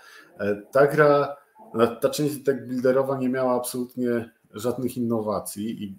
Ta 0.71 0.87
gra, 0.87 1.35
ta 2.01 2.09
część 2.09 2.35
deck 2.35 2.61
builderowa 2.61 3.17
nie 3.17 3.29
miała 3.29 3.55
absolutnie 3.55 4.29
żadnych 4.53 4.97
innowacji 4.97 5.83
i 5.83 5.95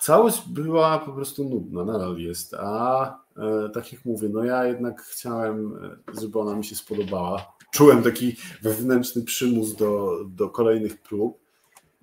całość 0.00 0.48
była 0.48 0.98
po 0.98 1.12
prostu 1.12 1.48
nudna, 1.48 1.84
nadal 1.84 2.18
jest, 2.18 2.54
a 2.54 3.18
e, 3.36 3.68
tak 3.68 3.92
jak 3.92 4.04
mówię, 4.04 4.28
no 4.28 4.44
ja 4.44 4.64
jednak 4.64 5.02
chciałem, 5.02 5.76
e, 6.16 6.20
żeby 6.20 6.38
ona 6.38 6.56
mi 6.56 6.64
się 6.64 6.76
spodobała. 6.76 7.56
Czułem 7.72 8.02
taki 8.02 8.36
wewnętrzny 8.62 9.22
przymus 9.22 9.76
do, 9.76 10.18
do 10.28 10.48
kolejnych 10.48 11.02
prób 11.02 11.38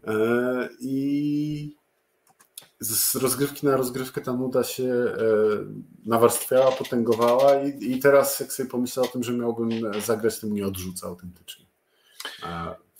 e, 0.08 0.70
i 0.80 1.76
z 2.80 3.16
rozgrywki 3.16 3.66
na 3.66 3.78
rozgrywkę 3.78 4.22
ta 4.22 4.34
nuda 4.34 4.64
się 4.64 4.94
nawarstwiała, 6.06 6.72
potęgowała 6.72 7.64
i, 7.64 7.92
i 7.92 8.00
teraz 8.00 8.40
jak 8.40 8.54
sobie 8.54 8.70
pomyślę 8.70 9.04
o 9.04 9.08
tym, 9.08 9.24
że 9.24 9.34
miałbym 9.34 9.70
zagrać, 10.06 10.40
to 10.40 10.48
mnie 10.48 10.68
odrzuca 10.68 11.08
autentycznie. 11.08 11.66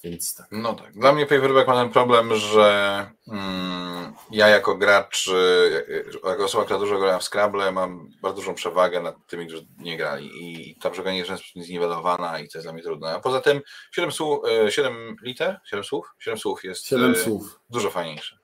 Więc 0.04 0.36
tak. 0.36 0.48
No 0.52 0.74
tak. 0.74 0.94
Dla 0.94 1.14
mnie 1.14 1.26
Paperback 1.26 1.68
ma 1.68 1.84
ten 1.84 1.90
problem, 1.90 2.36
że 2.36 3.08
mm, 3.28 4.14
ja 4.32 4.48
jako 4.48 4.76
gracz, 4.76 5.28
y, 5.28 6.06
jako 6.26 6.46
osoba, 6.46 6.64
która 6.64 6.80
dużo 6.80 7.00
gra 7.00 7.20
w 7.20 7.24
Scrabble, 7.24 7.72
mam 7.72 8.10
bardzo 8.22 8.36
dużą 8.36 8.54
przewagę 8.56 9.02
nad 9.02 9.16
tymi, 9.28 9.48
którzy 9.48 9.68
nie 9.78 9.98
grali. 9.98 10.30
I 10.42 10.76
ta 10.76 10.90
przewaga 10.90 11.12
jest 11.12 11.32
zniwelowana 11.56 12.40
i 12.40 12.50
to 12.50 12.58
jest 12.58 12.66
dla 12.66 12.74
mnie 12.74 12.84
trudne. 12.84 13.16
A 13.16 13.20
poza 13.20 13.42
tym 13.42 13.62
7, 13.92 14.12
słów, 14.12 14.40
7 14.70 15.16
liter? 15.22 15.60
7 15.66 15.84
słów? 15.84 16.14
7 16.20 16.40
słów 16.40 16.64
jest 16.64 16.86
7 16.86 17.12
y, 17.12 17.16
słów. 17.16 17.60
dużo 17.70 17.90
fajniejsze. 17.90 18.38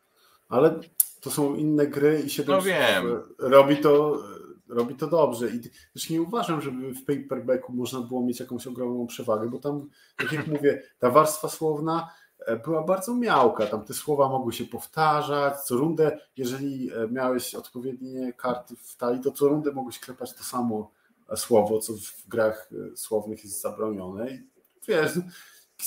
Ale 0.50 0.80
to 1.22 1.32
są 1.32 1.56
inne 1.56 1.88
gry 1.88 2.22
i 2.26 2.30
7 2.30 2.56
no 2.56 2.62
słów 2.62 2.74
wiem. 2.74 3.24
robi 3.40 3.78
to 3.78 4.24
robi 4.70 4.96
to 4.96 5.08
dobrze. 5.08 5.50
I 5.50 5.60
też 5.94 6.10
nie 6.10 6.22
uważam, 6.22 6.62
żeby 6.62 6.94
w 6.94 7.06
paperbacku 7.06 7.74
można 7.74 8.02
było 8.02 8.26
mieć 8.26 8.40
jakąś 8.40 8.68
ogromną 8.68 9.08
przewagę, 9.08 9.50
bo 9.50 9.60
tam, 9.60 9.90
tak 10.18 10.32
jak 10.32 10.48
mówię, 10.48 10.84
ta 11.00 11.10
warstwa 11.10 11.50
słowna 11.50 12.10
e, 12.40 12.56
była 12.56 12.84
bardzo 12.84 13.16
miałka. 13.16 13.68
Tam 13.68 13.86
te 13.86 13.94
słowa 13.94 14.30
mogły 14.30 14.54
się 14.54 14.66
powtarzać. 14.66 15.62
Co 15.62 15.76
rundę, 15.76 16.20
jeżeli 16.38 16.92
e, 16.92 17.08
miałeś 17.12 17.56
odpowiednie 17.56 18.34
karty 18.34 18.76
w 18.76 18.96
talii, 18.96 19.22
to 19.22 19.32
co 19.32 19.48
rundę 19.48 19.72
mogłeś 19.72 20.00
klepać 20.00 20.34
to 20.34 20.44
samo 20.44 20.92
e, 21.30 21.38
słowo, 21.38 21.80
co 21.80 21.94
w 21.94 22.28
grach 22.28 22.70
słownych 22.96 23.44
jest 23.44 23.62
zabronione. 23.62 24.32
I 24.32 24.40
wiesz, 24.88 25.12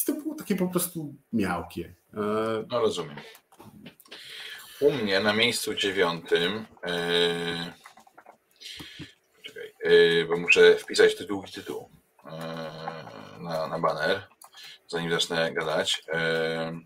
to 0.07 0.13
było 0.13 0.35
takie 0.35 0.57
po 0.57 0.69
prostu 0.69 1.15
miałkie. 1.33 1.95
No 2.71 2.81
rozumiem. 2.81 3.17
U 4.81 4.93
mnie 4.93 5.21
na 5.21 5.33
miejscu 5.33 5.75
dziewiątym 5.75 6.53
yy, 6.87 7.80
bo 10.29 10.37
muszę 10.37 10.77
wpisać 10.77 11.17
tytuł 11.17 11.45
i 11.49 11.53
tytuł 11.53 11.91
yy, 12.25 12.33
na, 13.43 13.67
na 13.67 13.79
baner, 13.79 14.27
zanim 14.89 15.11
zacznę 15.11 15.53
gadać. 15.53 16.03
Yy, 16.09 16.81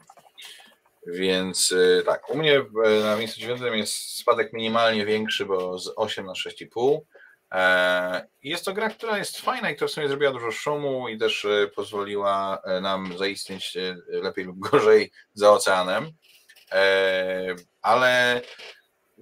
więc 1.06 1.74
tak, 2.06 2.30
u 2.30 2.36
mnie 2.36 2.62
na 3.04 3.16
miejscu 3.16 3.40
dziewiątym 3.40 3.74
jest 3.74 3.94
spadek 3.94 4.52
minimalnie 4.52 5.06
większy, 5.06 5.46
bo 5.46 5.78
z 5.78 5.92
8 5.96 6.26
na 6.26 6.32
6,5. 6.32 7.00
Jest 8.42 8.64
to 8.64 8.72
gra, 8.72 8.90
która 8.90 9.18
jest 9.18 9.40
fajna 9.40 9.70
i 9.70 9.76
która 9.76 9.88
w 9.88 9.90
sumie 9.90 10.08
zrobiła 10.08 10.32
dużo 10.32 10.50
szumu 10.50 11.08
i 11.08 11.18
też 11.18 11.46
pozwoliła 11.74 12.62
nam 12.82 13.18
zaistnieć 13.18 13.76
lepiej 14.06 14.44
lub 14.44 14.58
gorzej 14.58 15.12
za 15.34 15.52
oceanem. 15.52 16.12
Ale 17.82 18.40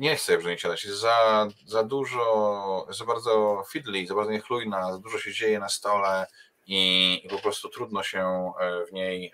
nie 0.02 0.16
chcę 0.16 0.34
już 0.34 0.44
nie 0.44 0.58
siadać. 0.58 0.84
Jest 0.84 0.98
za, 0.98 1.48
za 1.66 1.82
dużo, 1.84 2.86
za 2.90 3.04
bardzo 3.04 3.64
fiddly, 3.70 4.06
za 4.06 4.14
bardzo 4.14 4.32
niechlujna, 4.32 4.92
za 4.92 4.98
dużo 4.98 5.18
się 5.18 5.32
dzieje 5.32 5.58
na 5.58 5.68
stole. 5.68 6.26
i, 6.66 7.20
i 7.24 7.28
po 7.28 7.38
prostu 7.38 7.68
trudno 7.68 8.02
się 8.02 8.52
w 8.88 8.92
niej 8.92 9.32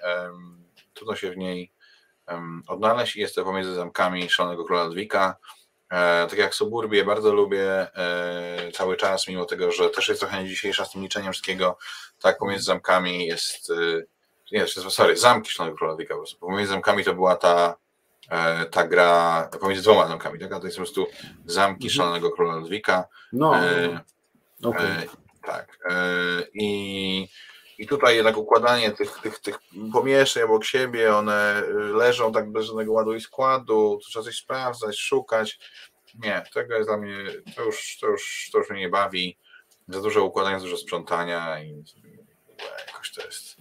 trudno 0.95 1.17
się 1.17 1.31
w 1.31 1.37
niej 1.37 1.73
odnaleźć 2.69 3.17
i 3.17 3.21
jest 3.21 3.35
to 3.35 3.45
pomiędzy 3.45 3.75
zamkami 3.75 4.31
Szalonego 4.31 4.65
Króla 4.65 4.85
Ludwika. 4.85 5.37
E, 5.91 6.27
tak 6.31 6.39
jak 6.39 6.55
Suburbię 6.55 7.05
bardzo 7.05 7.33
lubię 7.33 7.97
e, 7.97 8.73
cały 8.73 8.97
czas, 8.97 9.29
mimo 9.29 9.45
tego, 9.45 9.73
że 9.73 9.91
też 9.91 10.09
jest 10.09 10.21
trochę 10.21 10.45
dzisiejsza 10.45 10.85
z 10.85 10.93
tym 10.93 11.03
liczeniem 11.03 11.33
wszystkiego, 11.33 11.79
tak 12.21 12.39
pomiędzy 12.39 12.65
zamkami 12.65 13.27
jest, 13.27 13.71
e, 13.71 13.75
nie, 14.53 14.67
sorry, 14.67 15.17
zamki 15.17 15.51
Szalonego 15.51 15.79
Króla 15.79 15.93
Ludwika, 15.93 16.15
po 16.15 16.21
prostu 16.21 16.39
pomiędzy 16.39 16.73
zamkami 16.73 17.05
to 17.05 17.15
była 17.15 17.37
ta 17.37 17.77
ta 18.71 18.87
gra 18.87 19.49
pomiędzy 19.61 19.83
dwoma 19.83 20.09
zamkami, 20.09 20.39
tak? 20.39 20.51
To 20.51 20.65
jest 20.65 20.77
po 20.77 20.83
prostu 20.83 21.07
zamki 21.47 21.87
mhm. 21.87 21.91
Szalonego 21.91 22.31
Króla 22.31 22.57
Ludwika. 22.57 23.05
No, 23.33 23.57
e, 23.57 24.01
okay. 24.63 24.87
e, 24.87 25.07
tak. 25.43 25.79
E, 25.91 25.95
I 26.55 27.29
i 27.79 27.87
tutaj 27.87 28.17
jednak 28.17 28.37
układanie 28.37 28.91
tych, 28.91 29.19
tych, 29.23 29.39
tych 29.39 29.59
pomieszczeń 29.93 30.43
obok 30.43 30.65
siebie, 30.65 31.17
one 31.17 31.63
y, 31.63 31.73
leżą 31.73 32.33
tak 32.33 32.53
bez 32.53 32.67
żadnego 32.67 32.93
ładu 32.93 33.15
i 33.15 33.21
składu, 33.21 33.99
tu 34.03 34.11
trzeba 34.11 34.25
coś 34.25 34.37
sprawdzać, 34.37 34.99
szukać. 34.99 35.59
Nie, 36.15 36.43
tego 36.55 36.75
jest 36.75 36.89
dla 36.89 36.97
mnie, 36.97 37.17
to 37.57 37.63
już, 37.63 37.99
to 38.01 38.07
już, 38.07 38.51
to 38.53 38.59
już 38.59 38.71
mnie 38.71 38.81
nie 38.81 38.89
bawi. 38.89 39.39
Za 39.89 40.01
dużo 40.01 40.25
układania, 40.25 40.59
za 40.59 40.65
dużo 40.65 40.77
sprzątania 40.77 41.63
i 41.63 41.85
jakoś 42.87 43.13
to 43.13 43.23
jest 43.23 43.57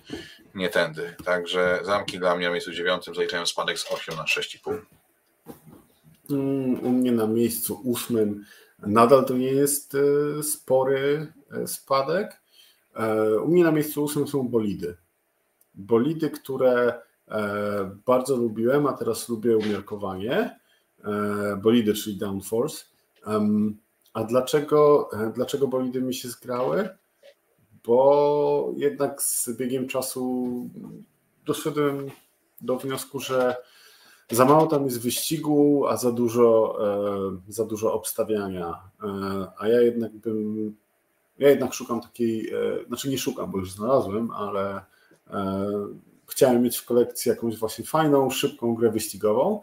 nie 0.57 0.69
tędy. 0.69 1.15
Także 1.25 1.79
zamki 1.83 2.19
dla 2.19 2.35
mnie 2.35 2.45
na 2.45 2.51
miejscu 2.51 2.71
dziewiątym 2.71 3.15
zaliczają 3.15 3.45
spadek 3.45 3.79
z 3.79 3.91
8 3.91 4.15
na 4.15 4.23
6,5. 4.23 4.77
Mm, 6.29 6.85
u 6.85 6.89
mnie 6.89 7.11
na 7.11 7.27
miejscu 7.27 7.81
ósmym 7.83 8.45
nadal 8.79 9.25
to 9.25 9.33
nie 9.33 9.51
jest 9.51 9.95
y, 9.95 10.43
spory 10.43 11.33
y, 11.63 11.67
spadek, 11.67 12.41
E, 12.97 13.39
u 13.39 13.47
mnie 13.47 13.63
na 13.63 13.71
miejscu 13.71 14.03
ósmym 14.03 14.27
są 14.27 14.47
bolidy. 14.47 14.97
Bolidy, 15.75 16.29
które 16.29 17.01
e, 17.27 17.97
bardzo 18.05 18.35
lubiłem, 18.35 18.87
a 18.87 18.93
teraz 18.93 19.29
lubię 19.29 19.57
umiarkowanie. 19.57 20.59
E, 21.03 21.59
bolidy, 21.63 21.93
czyli 21.93 22.17
downforce. 22.17 22.85
A 24.13 24.23
dlaczego, 24.23 25.09
dlaczego 25.35 25.67
bolidy 25.67 26.01
mi 26.01 26.13
się 26.13 26.27
zgrały? 26.27 26.89
Bo 27.87 28.73
jednak 28.75 29.21
z 29.21 29.57
biegiem 29.57 29.87
czasu 29.87 30.47
doszedłem 31.45 32.11
do 32.61 32.77
wniosku, 32.77 33.19
że 33.19 33.55
za 34.31 34.45
mało 34.45 34.67
tam 34.67 34.85
jest 34.85 35.01
wyścigu, 35.01 35.87
a 35.87 35.97
za 35.97 36.11
dużo, 36.11 36.77
za 37.47 37.65
dużo 37.65 37.93
obstawiania. 37.93 38.81
A 39.57 39.67
ja 39.67 39.81
jednak 39.81 40.11
bym 40.11 40.75
ja 41.39 41.49
jednak 41.49 41.73
szukam 41.73 42.01
takiej, 42.01 42.49
e, 42.49 42.85
znaczy 42.87 43.09
nie 43.09 43.17
szukam, 43.17 43.51
bo 43.51 43.57
już 43.57 43.71
znalazłem, 43.71 44.31
ale 44.31 44.81
e, 45.29 45.71
chciałem 46.27 46.61
mieć 46.63 46.77
w 46.77 46.85
kolekcji 46.85 47.29
jakąś 47.29 47.57
właśnie 47.57 47.85
fajną, 47.85 48.29
szybką 48.29 48.75
grę 48.75 48.91
wyścigową. 48.91 49.61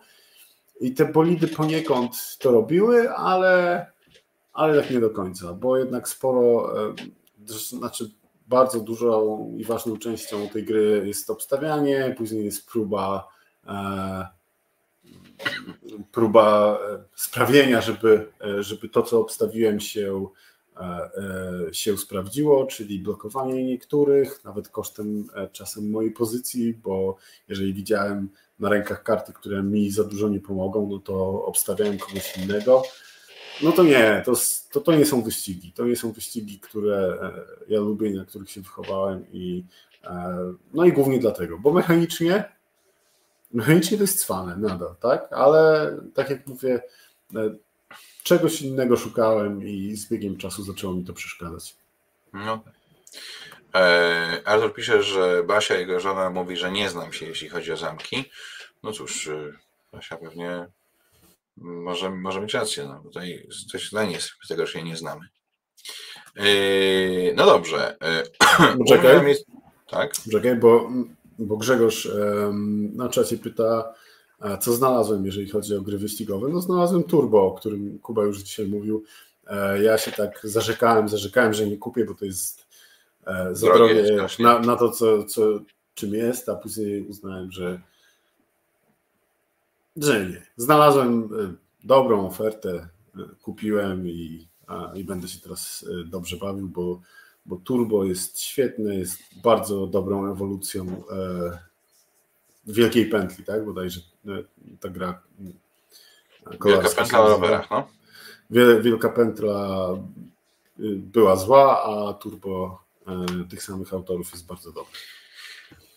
I 0.81 0.95
te 0.95 1.05
bolidy 1.05 1.49
poniekąd 1.49 2.37
to 2.39 2.51
robiły, 2.51 3.11
ale, 3.11 3.87
ale 4.53 4.83
tak 4.83 4.91
nie 4.91 5.01
do 5.01 5.11
końca, 5.11 5.53
bo 5.53 5.77
jednak 5.77 6.09
sporo, 6.09 6.79
e, 6.89 6.95
znaczy 7.47 8.11
bardzo 8.47 8.81
dużą 8.81 9.51
i 9.59 9.65
ważną 9.65 9.99
częścią 9.99 10.49
tej 10.49 10.65
gry 10.65 11.03
jest 11.07 11.31
obstawianie, 11.31 12.15
później 12.19 12.45
jest 12.45 12.67
próba 12.67 13.29
próba 16.13 16.79
sprawienia, 17.17 17.81
żeby, 17.81 18.33
żeby 18.61 18.89
to, 18.89 19.03
co 19.03 19.21
obstawiłem 19.21 19.81
się 19.81 20.27
E, 20.81 21.11
e, 21.69 21.75
się 21.75 21.99
sprawdziło, 21.99 22.67
czyli 22.67 22.99
blokowanie 22.99 23.65
niektórych, 23.65 24.45
nawet 24.45 24.69
kosztem 24.69 25.25
e, 25.35 25.49
czasem 25.49 25.91
mojej 25.91 26.11
pozycji, 26.11 26.75
bo 26.75 27.17
jeżeli 27.49 27.75
widziałem 27.75 28.29
na 28.59 28.69
rękach 28.69 29.03
karty, 29.03 29.33
które 29.33 29.63
mi 29.63 29.91
za 29.91 30.05
dużo 30.05 30.29
nie 30.29 30.41
pomogą, 30.41 30.89
no 30.91 30.99
to 30.99 31.45
obstawiałem 31.45 31.99
kogoś 31.99 32.37
innego. 32.37 32.83
No 33.63 33.73
to 33.73 33.83
nie, 33.83 34.23
to, 34.27 34.33
to, 34.73 34.81
to 34.81 34.97
nie 34.97 35.07
są 35.07 35.23
wyścigi. 35.23 35.73
To 35.73 35.85
nie 35.85 35.97
są 35.97 36.13
wyścigi, 36.13 36.61
które 36.61 37.19
ja 37.69 37.81
lubię 37.81 38.11
na 38.11 38.25
których 38.25 38.51
się 38.51 38.61
wychowałem 38.61 39.25
i 39.33 39.65
no 40.75 40.85
i 40.85 40.93
głównie 40.93 41.19
dlatego, 41.19 41.59
bo 41.59 41.73
mechanicznie 41.73 42.45
mechanicznie 43.55 43.97
to 43.97 44.05
jest 44.05 44.21
cwane 44.21 44.57
nadal, 44.57 44.95
tak? 45.01 45.33
Ale 45.33 45.93
tak 46.15 46.31
jak 46.31 46.47
mówię, 46.47 46.83
czegoś 48.23 48.63
innego 48.63 48.97
szukałem 48.97 49.63
i 49.69 49.97
z 49.97 50.09
biegiem 50.09 50.37
czasu 50.37 50.63
zaczęło 50.63 50.95
mi 50.95 51.05
to 51.05 51.13
przeszkadzać. 51.13 51.77
No. 52.33 52.65
E, 53.75 54.43
Artur 54.45 54.75
pisze, 54.75 55.03
że 55.03 55.43
Basia, 55.47 55.75
jego 55.75 56.01
żona, 56.01 56.31
mówi, 56.31 56.57
że 56.57 56.73
nie 56.73 56.91
znam 56.91 57.13
się, 57.13 57.27
jeśli 57.27 57.49
chodzi 57.49 57.73
o 57.73 57.77
zamki. 57.77 58.31
No 58.83 58.93
cóż, 58.93 59.29
e, 59.29 59.53
Basia 59.93 60.17
pewnie 60.17 60.67
może, 61.57 62.11
może 62.11 62.41
mieć 62.41 62.55
rację. 62.55 62.85
No, 62.85 63.01
tutaj 63.03 63.47
coś 63.71 63.91
dla 63.91 64.05
niej 64.05 64.21
z 64.21 64.49
tego, 64.49 64.67
się 64.67 64.83
nie 64.83 64.97
znamy. 64.97 65.21
E, 66.37 66.45
no 67.35 67.47
dobrze. 67.47 67.97
Czekaj, 68.89 69.37
tak? 69.91 70.13
Czekaj, 70.33 70.57
bo, 70.57 70.91
bo 71.39 71.57
Grzegorz 71.57 72.09
na 72.95 73.09
czasie 73.09 73.39
pyta, 73.39 73.95
co 74.61 74.73
znalazłem, 74.73 75.27
jeżeli 75.27 75.51
chodzi 75.51 75.75
o 75.75 75.81
gry 75.81 75.99
wyścigowe? 75.99 76.49
No 76.49 76.61
znalazłem 76.61 77.03
Turbo, 77.03 77.47
o 77.47 77.53
którym 77.53 77.99
Kuba 77.99 78.25
już 78.25 78.43
dzisiaj 78.43 78.67
mówił. 78.67 79.05
E, 79.47 79.83
ja 79.83 79.99
się 79.99 80.13
tak 80.13 80.41
zarzekałem, 80.43 81.09
zarzekałem, 81.09 81.53
że 81.53 81.67
nie 81.67 81.77
kupię, 81.77 82.05
bo 82.05 82.15
to 82.15 82.25
jest 82.25 82.67
e, 83.27 83.49
za 83.53 83.75
drogie 83.75 84.29
na, 84.39 84.59
na, 84.59 84.77
to, 84.77 84.91
co, 84.91 85.25
co, 85.25 85.43
czym 85.95 86.15
jest, 86.15 86.49
a 86.49 86.55
później 86.55 87.03
uznałem, 87.03 87.51
że, 87.51 87.81
że 89.97 90.27
nie. 90.27 90.47
Znalazłem 90.57 91.25
e, 91.25 91.55
dobrą 91.85 92.27
ofertę, 92.27 92.89
kupiłem 93.43 94.09
i, 94.09 94.49
a, 94.67 94.93
i 94.95 95.05
będę 95.05 95.29
się 95.29 95.41
teraz 95.41 95.87
dobrze 96.07 96.37
bawił, 96.37 96.69
bo, 96.69 97.01
bo 97.47 97.57
Turbo 97.57 98.05
jest 98.05 98.41
świetne, 98.41 98.95
jest 98.95 99.19
bardzo 99.43 99.87
dobrą 99.87 100.33
ewolucją 100.33 101.03
wielkiej 102.67 103.07
pętli, 103.07 103.45
tak? 103.45 103.65
Bodajże 103.65 104.01
e, 104.27 104.31
ta 104.81 104.89
gra. 104.89 105.23
Wielka 106.65 106.89
pętla 106.89 107.21
o 107.21 107.29
rowerach, 107.29 107.71
no. 107.71 107.89
Wielka 108.81 109.09
pętla 109.09 109.89
y, 110.81 110.97
była 110.97 111.37
zła, 111.37 111.85
a 111.85 112.13
turbo 112.13 112.83
e, 113.07 113.45
tych 113.49 113.63
samych 113.63 113.95
autorów 113.95 114.33
jest 114.33 114.47
bardzo 114.47 114.73
dobry. 114.73 114.93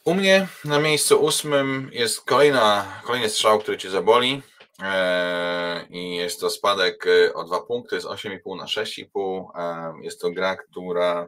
U 0.07 0.13
mnie 0.13 0.47
na 0.65 0.79
miejscu 0.79 1.23
ósmym 1.23 1.89
jest 1.93 2.25
kolejna, 2.25 3.01
kolejny 3.03 3.29
strzał, 3.29 3.59
który 3.59 3.77
cię 3.77 3.89
zaboli. 3.89 4.41
E, 4.81 5.85
I 5.89 6.15
jest 6.15 6.39
to 6.39 6.49
spadek 6.49 7.05
o 7.33 7.43
dwa 7.43 7.61
punkty, 7.61 7.95
jest 7.95 8.07
8,5 8.07 8.57
na 8.57 8.65
6,5. 8.65 10.03
Jest 10.03 10.21
to 10.21 10.31
gra, 10.31 10.55
która 10.55 11.27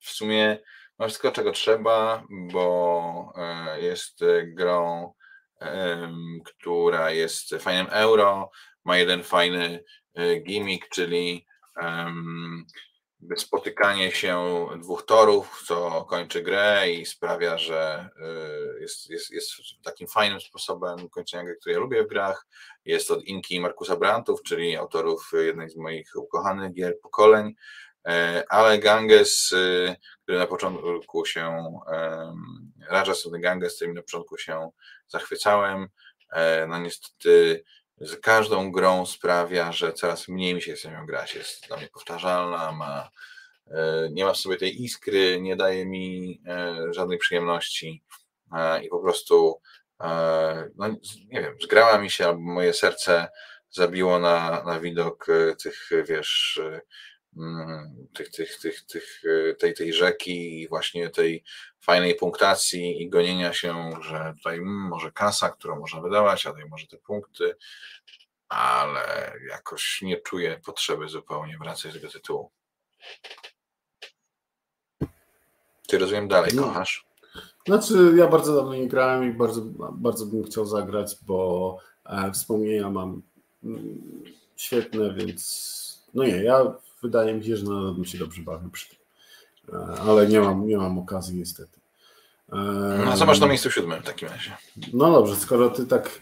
w 0.00 0.10
sumie 0.10 0.58
ma 0.98 1.06
wszystko, 1.06 1.32
czego 1.32 1.52
trzeba, 1.52 2.24
bo 2.30 3.32
e, 3.36 3.80
jest 3.80 4.20
grą, 4.44 5.12
która 6.44 7.10
jest 7.10 7.50
fajnym 7.60 7.86
euro, 7.90 8.50
ma 8.84 8.98
jeden 8.98 9.22
fajny 9.22 9.84
e, 10.14 10.36
gimmick, 10.36 10.88
czyli 10.88 11.46
spotykanie 13.36 14.12
się 14.12 14.66
dwóch 14.78 15.06
torów, 15.06 15.62
co 15.66 16.04
kończy 16.04 16.42
grę 16.42 16.90
i 16.90 17.06
sprawia, 17.06 17.58
że 17.58 18.08
e, 18.20 18.80
jest, 18.80 19.10
jest, 19.10 19.30
jest 19.30 19.50
takim 19.82 20.08
fajnym 20.08 20.40
sposobem 20.40 21.08
kończenia 21.08 21.44
gry, 21.44 21.56
który 21.60 21.72
ja 21.72 21.80
lubię 21.80 22.04
w 22.04 22.08
grach. 22.08 22.46
Jest 22.84 23.10
od 23.10 23.24
Inki 23.24 23.54
i 23.54 23.60
Markusa 23.60 23.96
Brantów, 23.96 24.42
czyli 24.42 24.76
autorów 24.76 25.30
jednej 25.32 25.70
z 25.70 25.76
moich 25.76 26.10
ukochanych 26.16 26.72
gier 26.72 27.00
pokoleń. 27.02 27.54
E, 28.06 28.44
ale 28.48 28.78
Ganges, 28.78 29.52
y, 29.52 29.96
który 30.22 30.38
na 30.38 30.46
początku 30.46 31.26
się, 31.26 31.74
Raja 32.88 33.14
Sony 33.14 33.40
Ganges, 33.40 33.76
którym 33.76 33.94
na 33.94 34.02
początku 34.02 34.38
się 34.38 34.70
zachwycałem, 35.08 35.88
e, 36.32 36.66
no 36.66 36.78
niestety 36.78 37.64
z 38.00 38.16
każdą 38.16 38.72
grą 38.72 39.06
sprawia, 39.06 39.72
że 39.72 39.92
coraz 39.92 40.28
mniej 40.28 40.54
mi 40.54 40.62
się 40.62 40.74
chce 40.74 40.90
nią 40.90 41.06
grać. 41.06 41.34
Jest 41.34 41.66
dla 41.68 41.76
mnie 41.76 41.88
powtarzalna, 41.88 42.72
ma, 42.72 43.10
e, 43.70 44.08
nie 44.12 44.24
ma 44.24 44.32
w 44.32 44.36
sobie 44.36 44.56
tej 44.56 44.82
iskry, 44.82 45.40
nie 45.40 45.56
daje 45.56 45.86
mi 45.86 46.40
żadnej 46.90 47.18
przyjemności 47.18 48.02
i 48.82 48.88
po 48.88 49.00
prostu 49.00 49.60
no, 50.76 50.88
nie 51.26 51.40
wiem, 51.40 51.56
zgrała 51.62 51.98
mi 51.98 52.10
się, 52.10 52.26
albo 52.26 52.40
moje 52.40 52.74
serce 52.74 53.28
zabiło 53.70 54.18
na, 54.18 54.62
na 54.64 54.80
widok 54.80 55.26
tych, 55.62 55.90
wiesz, 56.08 56.60
tych, 58.14 58.30
tych, 58.30 58.58
tych, 58.58 58.86
tych, 58.86 59.22
e, 59.50 59.54
tej, 59.54 59.74
tej 59.74 59.92
rzeki 59.92 60.62
i 60.62 60.68
właśnie 60.68 61.10
tej 61.10 61.44
fajnej 61.80 62.14
punktacji 62.14 63.02
i 63.02 63.08
gonienia 63.08 63.52
się, 63.52 63.90
że 64.00 64.34
tutaj 64.36 64.56
mm, 64.56 64.88
może 64.88 65.12
kasa, 65.12 65.50
którą 65.50 65.78
można 65.78 66.00
wydawać, 66.00 66.46
a 66.46 66.50
tutaj 66.50 66.68
może 66.68 66.86
te 66.86 66.96
punkty, 66.96 67.56
ale 68.48 69.32
jakoś 69.48 70.02
nie 70.02 70.16
czuję 70.16 70.60
potrzeby 70.64 71.08
zupełnie 71.08 71.58
wracać 71.58 71.92
do 71.92 72.00
tego 72.00 72.12
tytułu. 72.12 72.50
Ty 75.88 75.98
rozumiem 75.98 76.28
dalej, 76.28 76.50
no. 76.54 76.62
kochasz? 76.62 77.06
Znaczy, 77.66 78.12
ja 78.16 78.28
bardzo 78.28 78.56
dawno 78.56 78.74
nie 78.74 78.88
grałem 78.88 79.30
i 79.30 79.34
bardzo, 79.34 79.62
bardzo 79.92 80.26
bym 80.26 80.44
chciał 80.44 80.66
zagrać, 80.66 81.16
bo 81.22 81.78
e, 82.06 82.32
wspomnienia 82.32 82.90
mam 82.90 83.22
mm, 83.64 84.24
świetne, 84.56 85.14
więc 85.14 85.70
no 86.14 86.24
nie, 86.24 86.42
ja 86.42 86.74
wydaje 87.02 87.34
mi 87.34 87.44
się, 87.44 87.56
że 87.56 87.64
nadal 87.64 87.94
bym 87.94 88.04
się 88.04 88.18
dobrze 88.18 88.42
bawił 88.42 88.70
przy 88.70 88.88
tym. 88.88 88.98
E, 89.72 90.00
ale 90.00 90.26
nie 90.26 90.40
mam, 90.40 90.66
nie 90.66 90.76
mam 90.76 90.98
okazji 90.98 91.38
niestety. 91.38 91.80
E, 92.52 92.56
no 93.04 93.16
co 93.16 93.26
masz 93.26 93.40
na 93.40 93.46
miejscu 93.46 93.70
siódmym 93.70 94.02
w 94.02 94.06
takim 94.06 94.28
razie? 94.28 94.56
No 94.92 95.12
dobrze, 95.12 95.36
skoro 95.36 95.70
ty 95.70 95.86
tak 95.86 96.20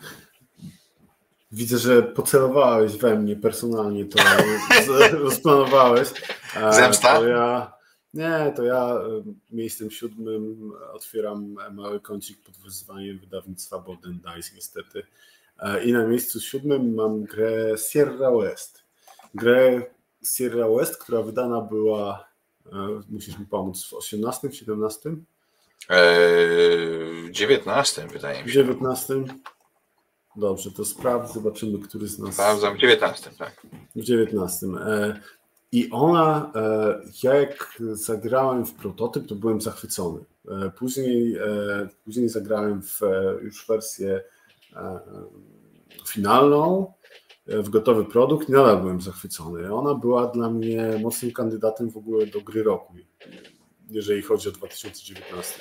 widzę, 1.53 1.79
że 1.79 2.03
pocelowałeś 2.03 2.97
we 2.97 3.19
mnie 3.19 3.37
personalnie, 3.37 4.05
to 4.05 4.19
rozplanowałeś. 5.19 6.09
E, 6.57 6.73
Zemsta? 6.73 7.17
To 7.17 7.27
ja, 7.27 7.73
nie, 8.15 8.53
to 8.57 8.63
ja 8.63 8.95
miejscem 9.51 9.91
siódmym 9.91 10.73
otwieram 10.93 11.57
mały 11.73 12.01
kącik 12.01 12.43
pod 12.43 12.57
wyzwaniem 12.57 13.19
wydawnictwa 13.19 13.79
Bolden 13.79 14.19
Dice 14.19 14.55
niestety. 14.55 15.03
I 15.85 15.93
na 15.93 16.07
miejscu 16.07 16.41
siódmym 16.41 16.95
mam 16.95 17.25
grę 17.25 17.75
Sierra 17.91 18.31
West. 18.31 18.85
Grę 19.35 19.83
Sierra 20.25 20.69
West, 20.69 20.97
która 20.97 21.23
wydana 21.23 21.61
była 21.61 22.29
E, 22.73 23.03
musisz 23.09 23.39
mi 23.39 23.47
pomóc 23.47 23.85
w 23.85 23.95
18, 23.95 24.53
17? 24.53 25.17
Eee, 25.89 27.33
19 27.33 28.09
wydaje 28.13 28.43
mi 28.43 28.49
się. 28.49 28.55
19. 28.55 29.15
Dobrze, 30.37 30.71
to 30.71 30.85
sprawdź, 30.85 31.33
zobaczymy, 31.33 31.79
który 31.79 32.09
z 32.09 32.19
nas. 32.19 32.35
Sprawdzam 32.35 32.77
w 32.77 32.79
19, 32.79 33.31
tak. 33.39 33.67
W 33.97 34.03
19. 34.03 34.67
E, 34.67 35.21
I 35.73 35.91
ona, 35.91 36.53
e, 36.55 37.01
ja 37.23 37.35
jak 37.35 37.79
zagrałem 37.93 38.67
w 38.67 38.75
prototyp, 38.75 39.27
to 39.27 39.35
byłem 39.35 39.61
zachwycony. 39.61 40.21
Później, 40.77 41.37
później 42.05 42.29
zagrałem 42.29 42.83
w 42.83 43.01
już 43.43 43.67
wersję 43.67 44.21
finalną 46.07 46.93
w 47.49 47.69
gotowy 47.69 48.05
produkt, 48.05 48.49
nadal 48.49 48.81
byłem 48.81 49.01
zachwycony. 49.01 49.75
Ona 49.75 49.95
była 49.95 50.27
dla 50.27 50.51
mnie 50.51 51.01
mocnym 51.03 51.33
kandydatem 51.33 51.91
w 51.91 51.97
ogóle 51.97 52.27
do 52.27 52.41
gry 52.41 52.63
roku, 52.63 52.95
jeżeli 53.91 54.23
chodzi 54.23 54.49
o 54.49 54.53
2019. 54.53 55.61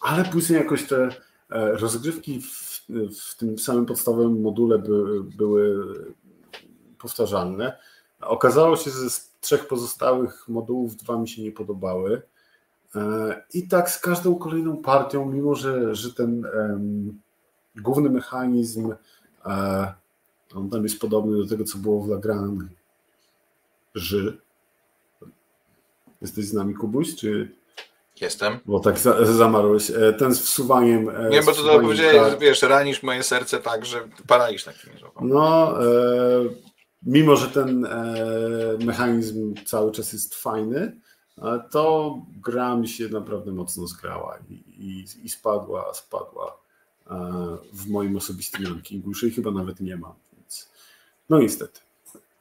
Ale 0.00 0.24
później 0.24 0.58
jakoś 0.58 0.86
te 0.86 1.08
e, 1.50 1.72
rozgrywki 1.76 2.40
w, 2.40 2.86
w 3.20 3.36
tym 3.36 3.58
samym 3.58 3.86
podstawowym 3.86 4.40
module 4.40 4.78
by, 4.78 5.22
były 5.36 5.86
powtarzalne. 6.98 7.78
Okazało 8.20 8.76
się, 8.76 8.90
że 8.90 9.10
z 9.10 9.30
trzech 9.40 9.68
pozostałych 9.68 10.48
modułów 10.48 10.96
dwa 10.96 11.18
mi 11.18 11.28
się 11.28 11.42
nie 11.42 11.52
podobały. 11.52 12.22
E, 12.94 13.42
I 13.54 13.68
tak 13.68 13.90
z 13.90 13.98
każdą 13.98 14.34
kolejną 14.34 14.76
partią, 14.76 15.26
mimo 15.26 15.54
że, 15.54 15.94
że 15.94 16.14
ten 16.14 16.44
um, 16.44 17.20
główny 17.76 18.10
mechanizm 18.10 18.86
uh, 19.44 19.86
on 20.54 20.70
tam 20.70 20.82
jest 20.82 21.00
podobny 21.00 21.36
do 21.38 21.46
tego, 21.46 21.64
co 21.64 21.78
było 21.78 22.02
w 22.02 22.08
Lagrange. 22.08 22.66
Ży. 23.94 24.38
Jesteś 26.22 26.44
z 26.44 26.52
nami, 26.52 26.74
Kubuś, 26.74 27.16
czy... 27.16 27.48
Jestem. 28.20 28.58
Bo 28.66 28.80
tak 28.80 28.98
za, 28.98 29.24
zamarłeś. 29.24 29.90
E, 29.90 30.12
ten 30.12 30.34
z 30.34 30.40
wsuwaniem... 30.40 31.08
E, 31.08 31.28
Nie, 31.28 31.42
bo 31.42 31.52
to, 31.52 31.62
to 31.62 31.80
powiedziałeś, 31.80 32.32
że 32.32 32.38
wiesz, 32.38 32.62
ranisz 32.62 33.02
moje 33.02 33.22
serce 33.22 33.58
tak, 33.60 33.86
że 33.86 34.08
paraliż 34.26 34.64
taki 34.64 34.78
nie 34.90 35.28
No, 35.28 35.74
e, 35.84 35.86
mimo, 37.02 37.36
że 37.36 37.46
ten 37.46 37.84
e, 37.84 38.14
mechanizm 38.84 39.54
cały 39.64 39.92
czas 39.92 40.12
jest 40.12 40.34
fajny, 40.34 41.00
to 41.70 42.14
gra 42.42 42.76
mi 42.76 42.88
się 42.88 43.08
naprawdę 43.08 43.52
mocno 43.52 43.86
zgrała 43.86 44.38
i, 44.48 44.54
i, 44.54 45.04
i 45.24 45.28
spadła, 45.28 45.94
spadła 45.94 46.58
e, 47.10 47.16
w 47.72 47.90
moim 47.90 48.16
osobistym 48.16 48.66
rankingu. 48.66 49.08
Już 49.08 49.22
jej 49.22 49.32
chyba 49.32 49.50
nawet 49.50 49.80
nie 49.80 49.96
mam. 49.96 50.12
No 51.30 51.38
niestety. 51.38 51.80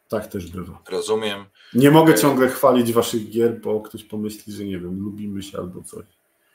Tak 0.08 0.28
też 0.28 0.52
bywa. 0.52 0.82
Rozumiem. 0.90 1.46
Nie 1.74 1.92
mogę 1.92 2.14
e, 2.14 2.18
ciągle 2.18 2.48
chwalić 2.48 2.94
waszych 2.94 3.30
gier, 3.30 3.62
bo 3.62 3.82
ktoś 3.82 4.04
pomyśli, 4.04 4.54
że 4.54 4.64
nie 4.64 4.80
wiem, 4.80 5.00
lubimy 5.00 5.44
się 5.44 5.58
albo 5.58 5.82
coś. 5.84 6.06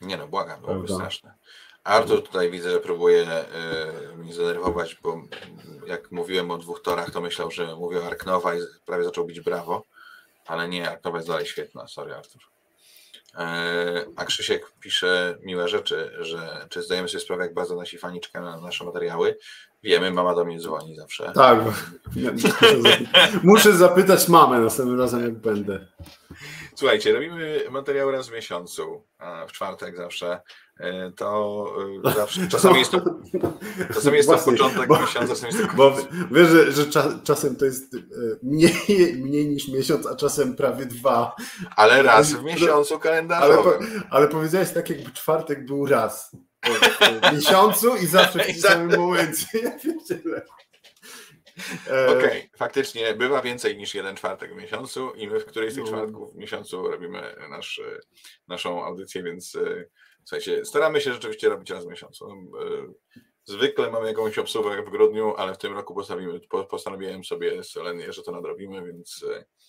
Nie 0.00 0.16
no, 0.16 0.28
błagam, 0.28 0.60
byłoby 0.60 0.86
Prawda? 0.86 0.94
straszne. 0.94 1.34
Artur 1.84 2.22
tutaj 2.22 2.50
widzę, 2.50 2.70
że 2.70 2.80
próbuje 2.80 3.26
yy, 4.10 4.16
mnie 4.16 4.32
zdenerwować, 4.32 4.98
bo 5.02 5.22
jak 5.86 6.12
mówiłem 6.12 6.50
o 6.50 6.58
dwóch 6.58 6.82
torach, 6.82 7.10
to 7.10 7.20
myślał, 7.20 7.50
że 7.50 7.76
mówię 7.76 8.00
o 8.00 8.06
Arknowa 8.06 8.54
i 8.54 8.58
prawie 8.86 9.04
zaczął 9.04 9.24
bić 9.24 9.40
brawo, 9.40 9.84
ale 10.46 10.68
nie, 10.68 10.90
Arknowa 10.90 11.18
jest 11.18 11.28
dalej 11.28 11.46
świetna, 11.46 11.88
sorry 11.88 12.14
Artur. 12.14 12.42
E, 13.34 14.04
a 14.16 14.24
Krzysiek 14.24 14.72
pisze 14.80 15.38
miłe 15.42 15.68
rzeczy, 15.68 16.12
że 16.20 16.66
czy 16.68 16.82
zdajemy 16.82 17.08
sobie 17.08 17.20
sprawę, 17.20 17.42
jak 17.42 17.54
bardzo 17.54 17.76
nasi 17.76 17.98
fani 17.98 18.20
czekają 18.20 18.44
na 18.44 18.60
nasze 18.60 18.84
materiały. 18.84 19.36
Wiemy, 19.82 20.10
mama 20.10 20.34
do 20.34 20.44
mnie 20.44 20.58
dzwoni 20.58 20.96
zawsze. 20.96 21.32
Tak, 21.34 21.58
muszę 23.42 23.72
zapytać 23.72 24.28
mamę 24.28 24.60
następnym 24.60 25.00
razem, 25.00 25.20
jak 25.20 25.34
będę. 25.34 25.86
Słuchajcie, 26.74 27.12
robimy 27.12 27.60
materiał 27.70 28.10
raz 28.10 28.28
w 28.28 28.32
miesiącu, 28.32 29.04
w 29.48 29.52
czwartek 29.52 29.96
zawsze. 29.96 30.40
E, 30.80 31.12
to 31.16 31.66
e, 32.06 32.14
zawsze, 32.14 32.48
czasami 32.48 32.78
jest 32.78 32.90
to, 32.90 33.00
czasami 33.94 34.16
jest 34.16 34.28
to 34.28 34.38
początek 34.38 34.88
bo, 34.88 35.00
miesiąca, 35.00 35.28
czasami 35.28 35.52
jest 35.52 35.70
to 35.70 35.76
Bo 35.76 35.96
wiesz, 36.30 36.48
że, 36.48 36.72
że 36.72 36.86
czas, 36.86 37.06
czasem 37.24 37.56
to 37.56 37.64
jest 37.64 37.94
e, 37.94 37.98
mniej, 38.42 39.16
mniej 39.16 39.48
niż 39.48 39.68
miesiąc, 39.68 40.06
a 40.06 40.16
czasem 40.16 40.56
prawie 40.56 40.86
dwa. 40.86 41.36
Ale 41.76 42.02
raz 42.02 42.32
w 42.32 42.42
miesiącu 42.42 42.98
kalendarzowym. 42.98 43.72
Ale, 43.78 44.02
ale 44.10 44.28
powiedziałeś 44.28 44.70
tak, 44.72 44.90
jakby 44.90 45.10
czwartek 45.10 45.66
był 45.66 45.86
raz 45.86 46.36
w 46.62 47.32
miesiącu 47.34 47.96
i 47.96 48.06
zawsze 48.06 48.38
w 48.38 48.46
tym 48.46 48.56
samym 48.56 49.00
momencie. 49.00 49.46
Ja 51.86 52.06
Okej, 52.06 52.16
okay. 52.18 52.48
faktycznie 52.56 53.14
bywa 53.14 53.42
więcej 53.42 53.76
niż 53.76 53.94
jeden 53.94 54.16
czwartek 54.16 54.54
w 54.54 54.56
miesiącu 54.56 55.10
i 55.10 55.28
my 55.28 55.40
w 55.40 55.46
którejś 55.46 55.72
z 55.72 55.74
tych 55.74 55.84
no. 55.84 55.90
czwartków 55.90 56.34
w 56.34 56.36
miesiącu 56.36 56.88
robimy 56.88 57.34
nasz, 57.50 57.80
naszą 58.48 58.84
audycję, 58.84 59.22
więc 59.22 59.56
Słuchajcie, 60.24 60.64
staramy 60.64 61.00
się 61.00 61.12
rzeczywiście 61.12 61.48
robić 61.48 61.70
raz 61.70 61.84
w 61.84 61.88
miesiącu. 61.88 62.28
E, 63.48 63.52
zwykle 63.52 63.90
mamy 63.90 64.06
jakąś 64.06 64.38
obsługę 64.38 64.82
w 64.82 64.90
grudniu, 64.90 65.34
ale 65.36 65.54
w 65.54 65.58
tym 65.58 65.72
roku 65.72 66.04
postanowiłem 66.70 67.24
sobie 67.24 67.64
solennie, 67.64 68.12
że 68.12 68.22
to 68.22 68.32
nadrobimy, 68.32 68.84
więc 68.84 69.24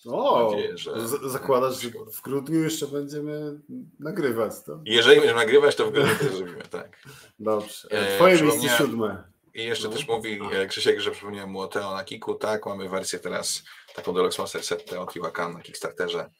e, 0.06 0.10
o, 0.10 0.50
nadzieję, 0.50 0.78
że... 0.78 1.08
Zakładasz, 1.28 1.80
że 1.80 1.88
w 1.88 2.22
grudniu 2.22 2.62
jeszcze 2.62 2.86
będziemy 2.86 3.60
nagrywać, 4.00 4.52
to? 4.66 4.80
Jeżeli 4.84 5.20
będziemy 5.20 5.40
nagrywać, 5.40 5.76
to 5.76 5.86
w 5.86 5.92
grudniu 5.92 6.14
to 6.18 6.36
zrobimy, 6.36 6.62
tak. 6.70 6.98
Dobrze. 7.38 7.88
E, 7.90 8.16
twoje 8.16 8.42
miejsce 8.42 8.68
siódme. 8.68 9.32
I 9.54 9.64
jeszcze 9.64 9.88
no. 9.88 9.94
też 9.94 10.08
mówi 10.08 10.40
Krzysiek, 10.68 11.00
że 11.00 11.10
przypomniałem 11.10 11.50
mu 11.50 11.60
o 11.60 11.68
Teo 11.68 11.94
na 11.94 12.04
Kiku. 12.04 12.34
Tak, 12.34 12.66
mamy 12.66 12.88
wersję 12.88 13.18
teraz 13.18 13.62
taką 13.94 14.12
Deluxe 14.12 14.42
Master 14.42 14.62
Set 14.62 14.84
Teo 14.84 15.06
Tiwakan 15.06 15.52
na 15.52 15.60
Kickstarterze. 15.60 16.30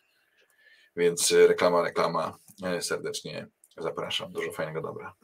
Więc 0.97 1.33
reklama, 1.33 1.83
reklama. 1.83 2.39
Serdecznie 2.81 3.49
Zapraszam, 3.77 4.33
dużo 4.33 4.53
fajnego 4.53 4.81
dobra. 4.81 5.15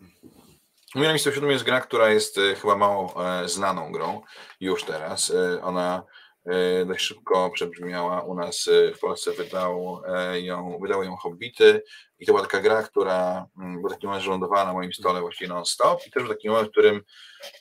Na 0.95 1.01
miejscu 1.01 1.33
siódmym 1.33 1.51
jest 1.51 1.65
gra, 1.65 1.81
która 1.81 2.11
jest 2.11 2.39
e, 2.39 2.55
chyba 2.55 2.77
mało 2.77 3.27
e, 3.43 3.49
znaną 3.49 3.93
grą 3.93 4.23
już 4.61 4.85
teraz. 4.85 5.31
E, 5.31 5.63
ona 5.63 6.03
dość 6.87 7.05
szybko 7.05 7.51
przebrzmiała 7.51 8.23
u 8.23 8.35
nas 8.35 8.69
w 8.97 8.99
Polsce, 8.99 9.33
wydał 9.33 10.03
ją, 10.35 10.79
wydały 10.83 11.05
ją 11.05 11.17
Hobbity 11.17 11.83
i 12.19 12.27
to 12.27 12.33
była 12.33 12.43
taka 12.43 12.61
gra, 12.61 12.83
która 12.83 13.47
mm, 13.59 13.81
był 13.81 13.91
taki 13.91 14.07
moment, 14.07 14.25
że 14.25 14.31
lądowała 14.31 14.65
na 14.65 14.73
moim 14.73 14.93
stole 14.93 15.21
właściwie 15.21 15.49
non-stop 15.49 16.07
i 16.07 16.11
też 16.11 16.23
był 16.23 16.33
taki 16.33 16.49
moment, 16.49 16.69
w 16.69 16.71
którym 16.71 17.05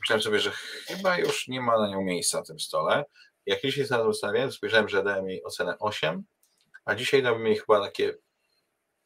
myślałem 0.01 0.21
sobie, 0.21 0.39
że 0.39 0.51
chyba 0.87 1.17
już 1.17 1.47
nie 1.47 1.61
ma 1.61 1.77
na 1.79 1.87
nią 1.87 2.01
miejsca 2.01 2.37
na 2.37 2.43
tym 2.43 2.59
stole. 2.59 3.05
Jak 3.45 3.61
dzisiaj 3.61 3.85
na 3.89 3.97
to 3.97 4.13
spojrzałem, 4.51 4.89
że 4.89 5.03
dałem 5.03 5.29
jej 5.29 5.43
ocenę 5.43 5.75
8, 5.79 6.23
a 6.85 6.95
dzisiaj 6.95 7.23
dałbym 7.23 7.47
jej 7.47 7.57
chyba 7.57 7.81
takie 7.81 8.13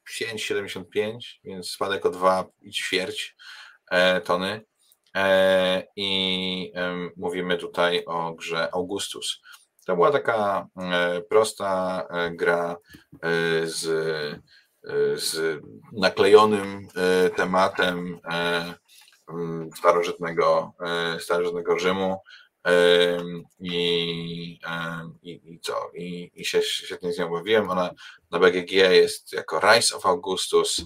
5,75, 0.09 1.19
więc 1.43 1.69
spadek 1.71 2.05
o 2.05 2.09
2 2.09 2.45
i 2.61 2.71
ćwierć 2.71 3.35
tony. 4.25 4.61
E, 5.15 5.83
I 5.95 6.73
mówimy 7.17 7.57
tutaj 7.57 8.05
o 8.05 8.33
grze 8.33 8.73
Augustus. 8.73 9.41
To 9.85 9.95
była 9.95 10.11
taka 10.11 10.67
e, 10.77 11.21
prosta 11.21 12.07
gra 12.31 12.75
z, 13.63 13.81
z 15.15 15.61
naklejonym 15.93 16.87
tematem 17.35 18.19
starożytnego, 19.77 20.73
starożytnego 21.19 21.79
Rzymu 21.79 22.17
i, 23.59 24.59
i, 25.21 25.41
i 25.53 25.59
co? 25.59 25.91
I, 25.95 26.31
I 26.35 26.45
się 26.45 26.61
świetnie 26.61 27.13
z 27.13 27.19
nią 27.19 27.29
bawiłem. 27.29 27.69
Ona 27.69 27.93
na 28.31 28.39
BGG 28.39 28.71
jest 28.71 29.33
jako 29.33 29.59
Rise 29.59 29.95
of 29.95 30.05
Augustus. 30.05 30.85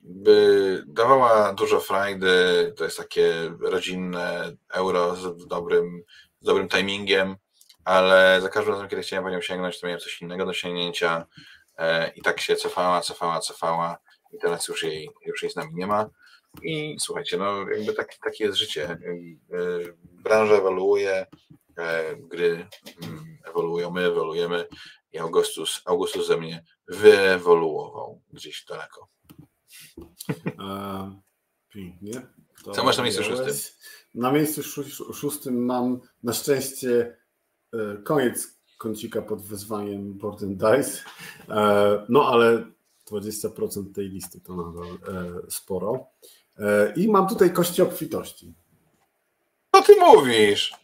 By 0.00 0.82
dawała 0.86 1.52
dużo 1.52 1.80
frajdy. 1.80 2.72
To 2.76 2.84
jest 2.84 2.96
takie 2.96 3.32
rodzinne 3.60 4.52
euro 4.72 5.16
z 5.16 5.46
dobrym, 5.46 6.02
z 6.40 6.44
dobrym 6.44 6.68
timingiem, 6.68 7.36
ale 7.84 8.38
za 8.40 8.48
każdym 8.48 8.72
razem, 8.74 8.88
kiedy 8.88 9.02
chciałem 9.02 9.24
po 9.24 9.30
nią 9.30 9.40
sięgnąć, 9.40 9.80
to 9.80 9.86
miałem 9.86 10.00
coś 10.00 10.22
innego 10.22 10.46
do 10.46 10.52
sięgnięcia. 10.52 11.26
i 12.16 12.22
tak 12.22 12.40
się 12.40 12.56
cofała, 12.56 13.00
cofała, 13.00 13.40
cofała 13.40 13.98
i 14.32 14.38
teraz 14.38 14.68
już 14.68 14.82
jej, 14.82 15.10
już 15.26 15.42
jej 15.42 15.52
z 15.52 15.56
nami 15.56 15.74
nie 15.74 15.86
ma. 15.86 16.06
I 16.62 16.96
słuchajcie, 17.00 17.36
no 17.36 17.70
jakby 17.70 17.92
tak, 17.92 18.14
takie 18.24 18.44
jest 18.44 18.58
życie. 18.58 18.98
Branża 19.96 20.54
ewoluuje, 20.54 21.26
gry 22.16 22.66
mm, 23.02 23.38
ewoluują, 23.44 23.90
my 23.90 24.06
ewoluujemy 24.06 24.68
i 25.12 25.18
Augustus, 25.18 25.82
Augustus 25.84 26.26
ze 26.26 26.36
mnie 26.36 26.64
wyewoluował 26.88 28.20
gdzieś 28.32 28.64
daleko. 28.64 29.08
Pięknie. 31.68 32.22
To 32.64 32.72
Co 32.72 32.84
masz 32.84 32.96
na 32.96 33.02
miejscu 33.02 33.22
szóstym? 33.22 33.54
Na 34.14 34.32
miejscu 34.32 34.62
szóstym 35.14 35.64
mam 35.64 36.00
na 36.22 36.32
szczęście 36.32 37.16
e, 37.72 37.96
koniec 37.96 38.58
kącika 38.78 39.22
pod 39.22 39.42
wyzwaniem 39.42 40.14
Board 40.14 40.42
and 40.42 40.52
Dice. 40.52 41.02
E, 41.48 42.06
no 42.08 42.28
ale 42.28 42.64
20% 43.10 43.94
tej 43.94 44.08
listy 44.08 44.40
to 44.40 44.56
nadal 44.56 44.84
e, 44.86 45.50
sporo. 45.50 46.06
I 46.96 47.08
mam 47.08 47.28
tutaj 47.28 47.52
kości 47.52 47.82
obfitości. 47.82 48.54
Co 49.74 49.82
ty 49.82 49.96
mówisz? 49.96 50.74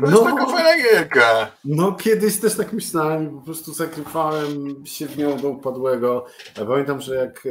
To 0.00 0.10
no, 0.10 0.10
jest 0.10 0.24
taka 0.24 0.46
fajna 0.46 0.82
gierka. 0.82 1.52
No 1.64 1.92
kiedyś 1.92 2.40
też 2.40 2.56
tak 2.56 2.72
myślałem, 2.72 3.38
po 3.38 3.44
prostu 3.44 3.74
zakrywałem 3.74 4.86
się 4.86 5.06
w 5.06 5.18
nią 5.18 5.36
do 5.36 5.48
upadłego. 5.48 6.26
Ja 6.58 6.66
pamiętam, 6.66 7.00
że 7.00 7.14
jak, 7.14 7.48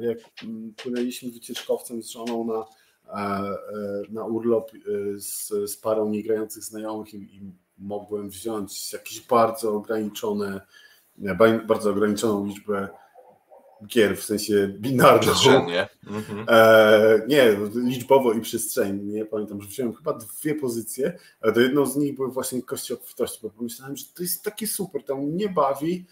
jak 0.00 0.18
płynęliśmy 0.82 1.30
wycieczkowcem 1.30 2.02
z 2.02 2.10
żoną 2.10 2.44
na 2.44 2.64
E, 3.12 3.18
e, 3.18 4.02
na 4.10 4.24
urlop 4.24 4.70
e, 4.74 4.78
z, 5.18 5.48
z 5.48 5.76
parą 5.76 6.08
niegrających 6.08 6.62
znajomych 6.62 7.14
i, 7.14 7.16
i 7.16 7.52
mogłem 7.78 8.30
wziąć 8.30 8.92
jakieś 8.92 9.26
bardzo 9.26 9.74
ograniczone, 9.74 10.60
bardzo 11.66 11.90
ograniczoną 11.90 12.46
liczbę 12.46 12.88
gier, 13.86 14.16
w 14.16 14.24
sensie 14.24 14.68
binarną. 14.78 15.20
Przestrzennie. 15.20 15.88
Mhm. 16.06 16.46
E, 16.48 17.22
nie, 17.28 17.56
liczbowo 17.74 18.32
i 18.32 18.40
przestrzennie. 18.40 19.24
Pamiętam, 19.24 19.60
że 19.60 19.68
wziąłem 19.68 19.94
chyba 19.94 20.12
dwie 20.12 20.54
pozycje, 20.54 21.18
ale 21.40 21.52
to 21.52 21.60
jedną 21.60 21.86
z 21.86 21.96
nich 21.96 22.16
były 22.16 22.28
właśnie 22.28 22.62
kości 22.62 22.94
obfitości, 22.94 23.38
bo 23.42 23.50
pomyślałem, 23.50 23.96
że 23.96 24.04
to 24.14 24.22
jest 24.22 24.42
takie 24.42 24.66
super, 24.66 25.04
tam 25.04 25.36
nie 25.36 25.48
bawi, 25.48 26.06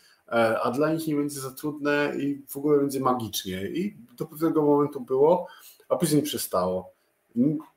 a 0.63 0.71
dla 0.71 0.93
nich 0.93 1.07
nie 1.07 1.15
będzie 1.15 1.41
za 1.41 1.51
trudne 1.51 2.13
i 2.19 2.43
w 2.49 2.57
ogóle 2.57 2.79
będzie 2.79 3.01
magicznie. 3.01 3.69
I 3.69 3.97
do 4.17 4.27
pewnego 4.27 4.63
momentu 4.63 5.01
było 5.01 5.47
a 5.91 5.97
później 5.97 6.23
przestało. 6.23 6.93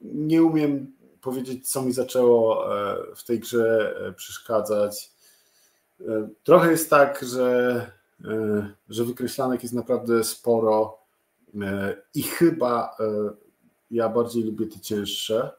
Nie 0.01 0.43
umiem 0.43 0.93
powiedzieć, 1.21 1.71
co 1.71 1.81
mi 1.81 1.93
zaczęło 1.93 2.65
e, 2.77 2.95
w 3.15 3.23
tej 3.23 3.39
grze 3.39 3.95
e, 4.07 4.13
przeszkadzać. 4.13 5.11
E, 6.01 6.29
trochę 6.43 6.71
jest 6.71 6.89
tak, 6.89 7.25
że, 7.25 7.91
że 8.89 9.05
wykreślanek 9.05 9.63
jest 9.63 9.75
naprawdę 9.75 10.23
sporo 10.23 10.97
i 12.15 12.23
chyba 12.23 12.97
ja 13.91 14.09
bardziej 14.09 14.43
lubię 14.43 14.67
te 14.67 14.79
cięższe, 14.79 15.51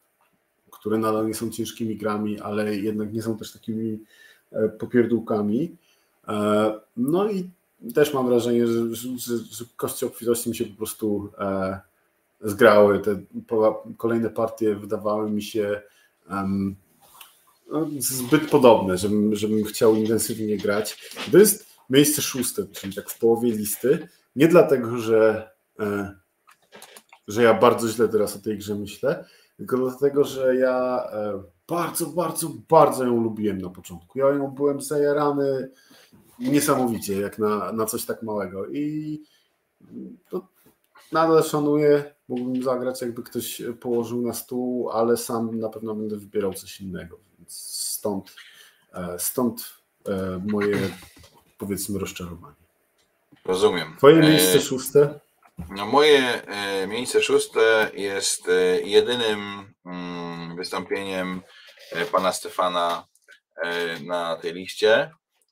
które 0.70 0.98
nadal 0.98 1.26
nie 1.26 1.34
są 1.34 1.50
ciężkimi 1.50 1.96
grami, 1.96 2.40
ale 2.40 2.76
jednak 2.76 3.12
nie 3.12 3.22
są 3.22 3.36
też 3.36 3.52
takimi 3.52 4.04
popierdółkami. 4.78 5.76
No 6.96 7.30
i 7.30 7.50
też 7.94 8.14
mam 8.14 8.26
wrażenie, 8.26 8.66
że, 8.66 8.94
że, 8.94 9.38
że 9.38 9.64
kości 9.76 10.06
obfitości 10.06 10.48
mi 10.48 10.56
się 10.56 10.64
po 10.64 10.76
prostu 10.76 11.30
zgrały. 12.40 13.00
Te 13.00 13.22
kolejne 13.96 14.30
partie 14.30 14.74
wydawały 14.74 15.30
mi 15.30 15.42
się 15.42 15.82
um, 16.30 16.76
zbyt 17.98 18.50
podobne, 18.50 18.98
żebym, 18.98 19.34
żebym 19.34 19.64
chciał 19.64 19.94
intensywnie 19.94 20.56
grać. 20.56 21.10
To 21.32 21.38
jest 21.38 21.73
miejsce 21.90 22.22
szóste, 22.22 22.66
czyli 22.72 22.94
tak 22.94 23.10
w 23.10 23.18
połowie 23.18 23.50
listy. 23.50 24.08
Nie 24.36 24.48
dlatego, 24.48 24.98
że, 24.98 25.50
e, 25.80 26.14
że 27.28 27.42
ja 27.42 27.54
bardzo 27.54 27.88
źle 27.88 28.08
teraz 28.08 28.36
o 28.36 28.38
tej 28.38 28.58
grze 28.58 28.74
myślę, 28.74 29.24
tylko 29.56 29.76
dlatego, 29.76 30.24
że 30.24 30.56
ja 30.56 31.06
e, 31.12 31.42
bardzo, 31.68 32.06
bardzo, 32.06 32.48
bardzo 32.68 33.04
ją 33.04 33.22
lubiłem 33.22 33.58
na 33.58 33.70
początku. 33.70 34.18
Ja 34.18 34.28
ją 34.28 34.50
byłem 34.50 34.80
zajarany 34.80 35.70
niesamowicie, 36.38 37.20
jak 37.20 37.38
na, 37.38 37.72
na 37.72 37.86
coś 37.86 38.04
tak 38.04 38.22
małego. 38.22 38.66
I 38.66 39.20
to 40.28 40.48
nadal 41.12 41.44
szanuję 41.44 42.14
mógłbym 42.28 42.62
zagrać, 42.62 43.02
jakby 43.02 43.22
ktoś 43.22 43.62
położył 43.80 44.22
na 44.22 44.32
stół, 44.32 44.90
ale 44.90 45.16
sam 45.16 45.58
na 45.58 45.68
pewno 45.68 45.94
będę 45.94 46.16
wybierał 46.16 46.54
coś 46.54 46.80
innego. 46.80 47.18
Więc 47.38 47.52
stąd, 47.66 48.36
e, 48.94 49.18
stąd 49.18 49.84
moje 50.46 50.78
powiedzmy 51.58 51.98
rozczarowanie. 51.98 52.64
Rozumiem. 53.44 53.94
Twoje 53.96 54.16
e, 54.16 54.20
miejsce 54.20 54.60
szóste? 54.60 55.20
No 55.70 55.86
moje 55.86 56.42
miejsce 56.88 57.22
szóste 57.22 57.90
jest 57.94 58.50
jedynym 58.84 59.72
mm, 59.86 60.56
wystąpieniem 60.56 61.42
pana 62.12 62.32
Stefana 62.32 63.06
na 64.00 64.36
tej 64.36 64.54
liście. 64.54 65.10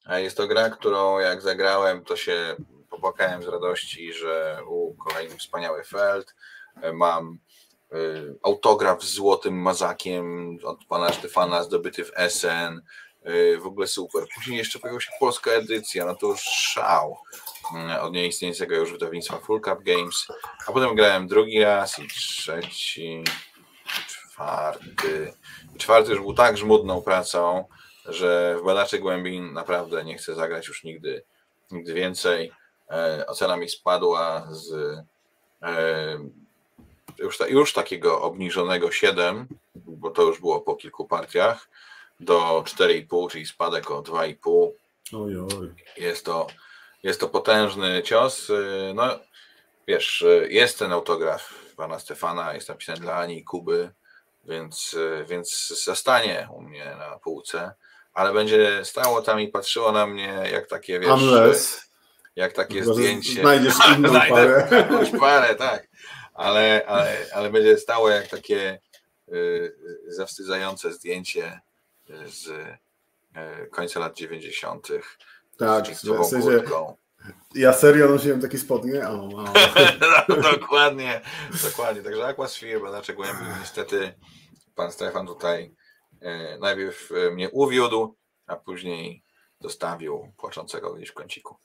Jest 0.08 0.36
to 0.36 0.46
gra, 0.46 0.70
którą 0.70 1.18
jak 1.18 1.42
zagrałem, 1.42 2.04
to 2.04 2.16
się 2.16 2.56
popłakałem 2.90 3.42
z 3.42 3.46
radości, 3.46 4.12
że 4.12 4.58
u 4.66 4.94
kolejny 4.94 5.36
wspaniały 5.36 5.84
Feld. 5.84 6.34
Mam 6.92 7.38
autograf 8.42 9.04
z 9.04 9.14
złotym 9.14 9.54
mazakiem 9.54 10.58
od 10.64 10.84
pana 10.84 11.12
Stefana 11.12 11.62
zdobyty 11.62 12.04
w 12.04 12.12
SN. 12.28 12.80
Y, 13.28 13.58
w 13.58 13.66
ogóle 13.66 13.86
super. 13.86 14.24
Później 14.34 14.58
jeszcze 14.58 14.78
pojawiła 14.78 15.00
się 15.00 15.10
polska 15.20 15.50
edycja, 15.50 16.06
no 16.06 16.14
to 16.14 16.26
już 16.26 16.40
szał 16.40 17.18
y, 17.94 18.00
od 18.00 18.12
nieistniejącego 18.12 18.74
już 18.74 18.92
wydawnictwa 18.92 19.38
Full 19.38 19.60
Cup 19.60 19.82
Games. 19.82 20.26
A 20.66 20.72
potem 20.72 20.94
grałem 20.94 21.28
drugi 21.28 21.60
raz 21.64 21.98
i 21.98 22.08
trzeci, 22.08 23.24
czwarty. 24.08 25.32
Czwarty 25.78 26.10
już 26.10 26.20
był 26.20 26.34
tak 26.34 26.58
żmudną 26.58 27.02
pracą, 27.02 27.64
że 28.04 28.56
w 28.60 28.64
Badaczy 28.64 28.98
Głębin 28.98 29.52
naprawdę 29.52 30.04
nie 30.04 30.18
chcę 30.18 30.34
zagrać 30.34 30.68
już 30.68 30.84
nigdy, 30.84 31.22
nigdy 31.70 31.94
więcej. 31.94 32.52
E, 32.90 33.26
ocena 33.26 33.56
mi 33.56 33.68
spadła 33.68 34.48
z 34.50 34.72
e, 35.62 36.18
już, 37.18 37.38
już 37.48 37.72
takiego 37.72 38.22
obniżonego 38.22 38.92
7, 38.92 39.46
bo 39.74 40.10
to 40.10 40.22
już 40.22 40.40
było 40.40 40.60
po 40.60 40.76
kilku 40.76 41.06
partiach, 41.06 41.68
do 42.22 42.62
4,5, 42.66 43.30
czyli 43.30 43.46
spadek 43.46 43.90
o 43.90 44.02
2,5. 44.02 44.70
Oj, 45.12 45.38
oj. 45.38 45.74
Jest 45.96 46.24
to, 46.24 46.46
jest 47.02 47.20
to 47.20 47.28
potężny 47.28 48.02
cios. 48.02 48.48
No, 48.94 49.18
wiesz, 49.88 50.24
jest 50.48 50.78
ten 50.78 50.92
autograf 50.92 51.54
pana 51.76 51.98
Stefana, 51.98 52.54
jest 52.54 52.68
napisany 52.68 53.00
dla 53.00 53.14
Ani 53.16 53.38
i 53.38 53.44
Kuby, 53.44 53.90
więc, 54.44 54.96
więc 55.28 55.68
zostanie 55.84 56.48
u 56.56 56.62
mnie 56.62 56.84
na 56.98 57.18
półce, 57.18 57.72
ale 58.14 58.32
będzie 58.32 58.84
stało 58.84 59.22
tam 59.22 59.40
i 59.40 59.48
patrzyło 59.48 59.92
na 59.92 60.06
mnie 60.06 60.48
jak 60.52 60.68
takie, 60.68 61.00
wiesz, 61.00 61.10
Unless. 61.10 61.90
jak 62.36 62.52
takie 62.52 62.84
zdjęcie. 62.84 63.40
Znajdziesz 63.40 63.74
inną 63.96 64.12
parę. 64.30 64.68
parę, 65.20 65.54
tak 65.54 65.92
ale, 66.34 66.86
ale, 66.86 67.16
ale 67.34 67.50
będzie 67.50 67.78
stało 67.78 68.10
jak 68.10 68.28
takie 68.28 68.78
y, 69.32 69.76
zawstydzające 70.08 70.92
zdjęcie 70.92 71.60
z 72.26 72.48
y, 72.48 72.78
końca 73.70 74.00
lat 74.00 74.16
90. 74.16 74.88
Tak, 75.58 75.86
z 75.86 76.04
w 76.04 76.24
sensie, 76.24 76.62
ja 77.54 77.72
serio 77.72 78.08
nosiłem 78.08 78.40
takie 78.40 78.58
spodnie. 78.58 79.08
O, 79.08 79.12
o. 79.12 79.28
no, 80.28 80.42
dokładnie, 80.52 81.20
dokładnie. 81.62 82.02
Także 82.02 82.26
Aquasphere, 82.26 82.80
badacze 82.80 83.14
głębi, 83.14 83.44
niestety 83.60 84.14
pan 84.74 84.92
Stefan 84.92 85.26
tutaj 85.26 85.74
e, 86.20 86.58
najpierw 86.58 87.10
mnie 87.32 87.50
uwiódł, 87.50 88.16
a 88.46 88.56
później 88.56 89.24
zostawił 89.60 90.32
płaczącego 90.36 90.94
gdzieś 90.94 91.08
w 91.08 91.14
kąciku. 91.14 91.56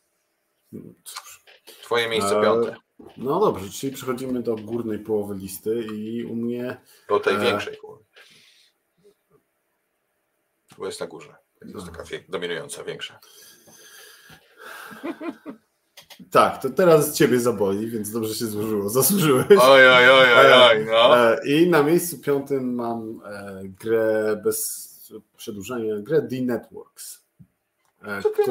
Cóż. 1.03 1.43
Twoje 1.83 2.09
miejsce 2.09 2.41
piąte. 2.41 2.75
No 3.17 3.39
dobrze, 3.39 3.69
czyli 3.69 3.93
przechodzimy 3.93 4.43
do 4.43 4.55
górnej 4.55 4.99
połowy 4.99 5.35
listy 5.35 5.85
i 5.95 6.25
u 6.25 6.35
mnie. 6.35 6.81
Do 7.09 7.19
tej 7.19 7.35
e... 7.35 7.39
większej 7.39 7.77
połowy. 7.77 8.03
Bo 10.77 10.85
jest 10.85 10.99
na 10.99 11.07
górze. 11.07 11.35
To 11.59 11.65
jest 11.67 11.85
taka 11.85 12.03
dominująca, 12.29 12.83
większa. 12.83 13.19
Tak, 16.31 16.61
to 16.61 16.69
teraz 16.69 17.13
ciebie 17.13 17.39
zaboli, 17.39 17.89
więc 17.89 18.11
dobrze 18.11 18.35
się 18.35 18.45
złożyło. 18.45 18.89
Zasłużyłeś. 18.89 19.45
Oj, 19.49 19.87
oj, 19.87 20.09
oj, 20.09 20.33
oj, 20.33 20.53
oj 20.53 20.85
no. 20.85 21.17
E, 21.19 21.39
I 21.47 21.69
na 21.69 21.83
miejscu 21.83 22.17
piątym 22.17 22.75
mam 22.75 23.21
e, 23.25 23.61
grę 23.63 24.41
bez 24.43 24.87
przedłużenia, 25.37 25.99
grę 25.99 26.21
The 26.21 26.41
Networks. 26.41 27.23
E, 28.03 28.21
Co 28.21 28.29
ty 28.29 28.43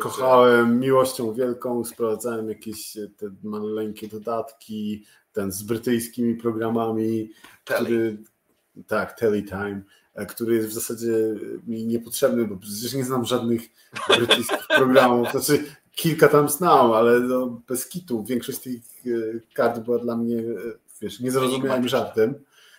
kochałem 0.00 0.80
miłością 0.80 1.32
wielką, 1.32 1.84
sprowadzałem 1.84 2.48
jakieś 2.48 2.96
e, 2.96 3.08
te 3.16 3.30
maleńkie 3.42 4.08
dodatki, 4.08 5.04
ten 5.32 5.52
z 5.52 5.62
brytyjskimi 5.62 6.34
programami, 6.34 7.30
Telly. 7.64 7.84
który 7.84 8.18
tak, 8.86 9.12
Teletime, 9.18 9.82
który 10.26 10.56
jest 10.56 10.68
w 10.68 10.72
zasadzie 10.72 11.14
mi 11.66 11.86
niepotrzebny, 11.86 12.44
bo 12.44 12.56
przecież 12.56 12.94
nie 12.94 13.04
znam 13.04 13.24
żadnych 13.24 13.62
brytyjskich 14.08 14.66
programów. 14.76 15.30
Znaczy, 15.30 15.64
kilka 15.92 16.28
tam 16.28 16.48
znam, 16.48 16.92
ale 16.92 17.20
no, 17.20 17.60
bez 17.68 17.88
kitu. 17.88 18.24
Większość 18.24 18.58
tych 18.58 18.82
kart 19.54 19.78
była 19.78 19.98
dla 19.98 20.16
mnie, 20.16 20.42
wiesz, 21.00 21.20
nie 21.20 21.30
zrozumiałem 21.30 21.88
żartem. 21.88 22.34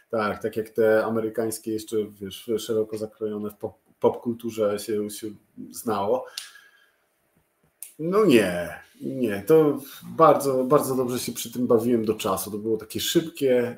Tak, 0.09 0.41
tak 0.41 0.57
jak 0.57 0.69
te 0.69 1.05
amerykańskie 1.05 1.71
jeszcze, 1.71 1.97
wiesz, 2.21 2.51
szeroko 2.57 2.97
zakrojone 2.97 3.49
w 3.49 3.55
pop, 3.55 3.73
popkulturze 3.99 4.79
się, 4.79 5.09
się 5.09 5.27
znało. 5.71 6.25
No 7.99 8.25
nie, 8.25 8.79
nie, 9.01 9.43
to 9.47 9.79
bardzo, 10.03 10.63
bardzo 10.63 10.95
dobrze 10.95 11.19
się 11.19 11.31
przy 11.31 11.51
tym 11.51 11.67
bawiłem 11.67 12.05
do 12.05 12.13
czasu. 12.13 12.51
To 12.51 12.57
było 12.57 12.77
takie 12.77 12.99
szybkie, 12.99 13.77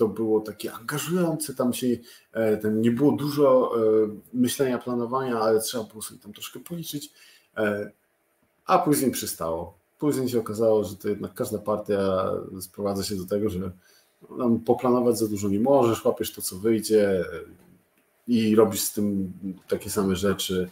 to 0.00 0.08
było 0.08 0.40
takie 0.40 0.72
angażujące, 0.72 1.54
tam 1.54 1.72
się, 1.72 1.86
e, 2.32 2.56
tam 2.56 2.80
nie 2.80 2.90
było 2.90 3.12
dużo 3.12 3.72
e, 3.76 3.80
myślenia, 4.32 4.78
planowania, 4.78 5.40
ale 5.40 5.60
trzeba 5.60 5.84
było 5.84 6.02
sobie 6.02 6.20
tam 6.20 6.32
troszkę 6.32 6.60
policzyć, 6.60 7.12
e, 7.56 7.90
a 8.66 8.78
później 8.78 9.10
przystało. 9.10 9.74
Później 9.98 10.28
się 10.28 10.40
okazało, 10.40 10.84
że 10.84 10.96
to 10.96 11.08
jednak 11.08 11.34
każda 11.34 11.58
partia 11.58 12.30
sprowadza 12.60 13.04
się 13.04 13.16
do 13.16 13.26
tego, 13.26 13.50
że 13.50 13.70
tam 14.38 14.60
poplanować 14.60 15.18
za 15.18 15.28
dużo 15.28 15.48
nie 15.48 15.60
możesz, 15.60 16.04
łapiesz 16.04 16.32
to, 16.32 16.42
co 16.42 16.56
wyjdzie 16.56 17.24
i 18.28 18.56
robisz 18.56 18.80
z 18.80 18.92
tym 18.92 19.32
takie 19.68 19.90
same 19.90 20.16
rzeczy 20.16 20.70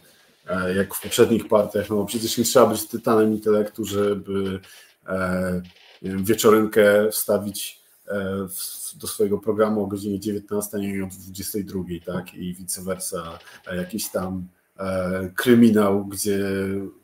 jak 0.77 0.95
w 0.95 1.03
poprzednich 1.03 1.49
partiach, 1.49 1.91
no 1.91 1.97
bo 1.97 2.05
przecież 2.05 2.39
nie 2.39 2.45
trzeba 2.45 2.67
być 2.67 2.89
tytanem 2.89 3.33
intelektu, 3.33 3.85
żeby 3.85 4.61
wieczorynkę 6.03 7.11
wstawić 7.11 7.88
do 9.01 9.07
swojego 9.07 9.39
programu 9.39 9.85
o 9.85 9.87
godzinie 9.87 10.21
19, 10.21 10.77
a 10.77 10.81
nie 10.81 11.05
o 11.05 11.09
22, 11.09 11.83
tak? 12.07 12.35
I 12.35 12.55
vice 12.55 12.83
versa. 12.83 13.39
Jakiś 13.77 14.09
tam 14.09 14.47
kryminał, 15.35 16.05
gdzie 16.05 16.41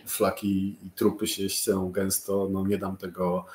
flaki 0.07 0.77
i 0.87 0.91
trupy 0.91 1.27
się 1.27 1.49
ścią 1.49 1.93
gęsto, 1.93 2.49
no 2.53 2.67
nie 2.67 2.79
dam 2.79 2.97
tego 2.97 3.47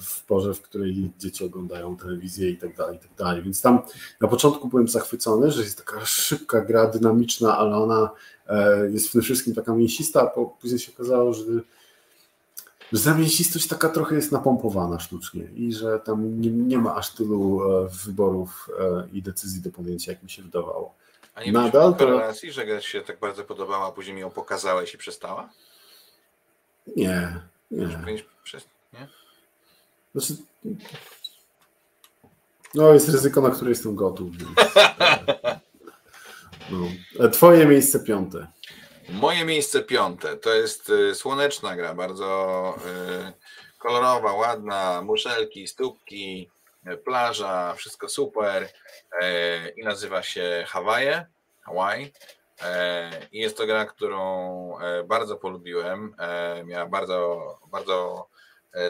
w 0.00 0.24
porze, 0.24 0.54
w 0.54 0.62
której 0.62 1.10
dzieci 1.18 1.44
oglądają 1.44 1.96
telewizję 1.96 2.50
i 2.50 2.56
tak 2.56 2.76
dalej, 2.76 2.96
i 2.96 3.00
tak 3.00 3.14
dalej. 3.18 3.42
Więc 3.42 3.62
tam 3.62 3.78
na 4.20 4.28
początku 4.28 4.68
byłem 4.68 4.88
zachwycony, 4.88 5.50
że 5.50 5.62
jest 5.62 5.84
taka 5.84 6.04
szybka 6.04 6.60
gra, 6.60 6.86
dynamiczna, 6.86 7.58
ale 7.58 7.76
ona 7.76 8.10
E, 8.50 8.90
jest 8.90 9.08
w 9.08 9.12
tym 9.12 9.22
wszystkim 9.22 9.54
taka 9.54 9.74
mięsista, 9.74 10.22
a 10.22 10.26
później 10.60 10.78
się 10.78 10.92
okazało, 10.92 11.34
że, 11.34 11.44
że 12.92 13.14
mięsistość 13.14 13.66
taka 13.66 13.88
trochę 13.88 14.14
jest 14.14 14.32
napompowana 14.32 14.98
sztucznie 14.98 15.42
i 15.54 15.72
że 15.72 16.00
tam 16.00 16.40
nie, 16.40 16.50
nie 16.50 16.78
ma 16.78 16.94
aż 16.94 17.14
tylu 17.14 17.62
e, 17.72 17.88
wyborów 18.04 18.68
e, 18.80 19.08
i 19.12 19.22
decyzji 19.22 19.60
do 19.62 19.70
podjęcia, 19.70 20.12
jak 20.12 20.22
mi 20.22 20.30
się 20.30 20.42
wydawało. 20.42 20.94
A 21.34 21.44
nie 21.44 21.52
Nadal 21.52 21.94
to... 21.94 22.06
relacji, 22.06 22.52
że 22.52 22.66
gra 22.66 22.80
się 22.80 23.00
tak 23.00 23.20
bardzo 23.20 23.44
podobała, 23.44 23.86
a 23.86 23.92
później 23.92 24.18
ją 24.18 24.30
pokazałeś 24.30 24.94
i 24.94 24.98
przestała? 24.98 25.50
Nie, 26.96 27.40
nie. 27.70 27.86
nie? 28.92 29.08
Znaczy, 30.14 30.36
no 32.74 32.92
jest 32.92 33.08
ryzyko, 33.08 33.40
na 33.40 33.50
które 33.50 33.70
jestem 33.70 33.94
gotów. 33.94 34.36
Więc, 34.36 34.50
No. 36.70 37.28
Twoje 37.28 37.66
miejsce 37.66 38.00
piąte. 38.00 38.46
Moje 39.12 39.44
miejsce 39.44 39.82
piąte 39.82 40.36
to 40.36 40.54
jest 40.54 40.90
y, 40.90 41.14
słoneczna 41.14 41.76
gra, 41.76 41.94
bardzo 41.94 42.74
y, 43.28 43.78
kolorowa, 43.78 44.32
ładna, 44.32 45.02
muszelki, 45.02 45.68
stópki, 45.68 46.50
y, 46.86 46.96
plaża, 46.96 47.74
wszystko 47.74 48.08
super 48.08 48.68
i 49.76 49.84
nazywa 49.84 50.22
się 50.22 50.64
Hawaje, 50.68 51.26
Hawaii. 51.60 52.12
I 53.32 53.38
jest 53.38 53.56
to 53.56 53.66
gra, 53.66 53.86
którą 53.86 54.78
bardzo 55.04 55.36
polubiłem. 55.36 56.16
Miała 56.64 56.86
bardzo, 56.86 57.40
bardzo 57.70 58.26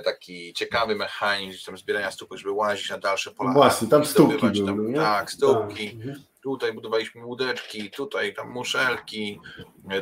taki 0.05 0.55
ciekawy 0.55 0.95
mechanizm 0.95 1.67
tam 1.67 1.79
zbierania 1.79 2.11
stópek, 2.11 2.39
żeby 2.39 2.51
łazić 2.53 2.91
na 2.91 2.99
dalsze 2.99 3.31
pola. 3.31 3.53
Właśnie, 3.53 3.89
tam 3.89 4.07
stópki 4.07 4.65
tam, 4.65 4.77
były, 4.77 4.95
Tak, 4.95 5.31
stópki. 5.31 5.87
Tak. 5.87 5.95
Mhm 5.95 6.31
tutaj 6.41 6.73
budowaliśmy 6.73 7.25
łódeczki, 7.25 7.91
tutaj 7.91 8.35
tam 8.35 8.51
muszelki, 8.51 9.41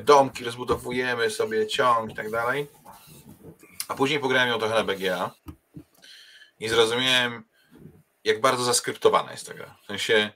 domki 0.05 0.45
rozbudowujemy 0.45 1.31
sobie, 1.31 1.67
ciąg 1.67 2.11
i 2.11 2.15
tak 2.15 2.31
dalej. 2.31 2.67
A 3.89 3.95
później 3.95 4.21
pograłem 4.21 4.49
ją 4.49 4.59
trochę 4.59 4.75
na 4.75 4.85
BGA 4.85 5.31
i 6.61 6.69
zrozumiałem, 6.69 7.45
jak 8.25 8.41
bardzo 8.41 8.65
zaskryptowana 8.65 9.31
jest 9.31 9.47
ta 9.47 9.55
gra. 9.55 9.77
W 9.83 9.87
sensie 9.87 10.31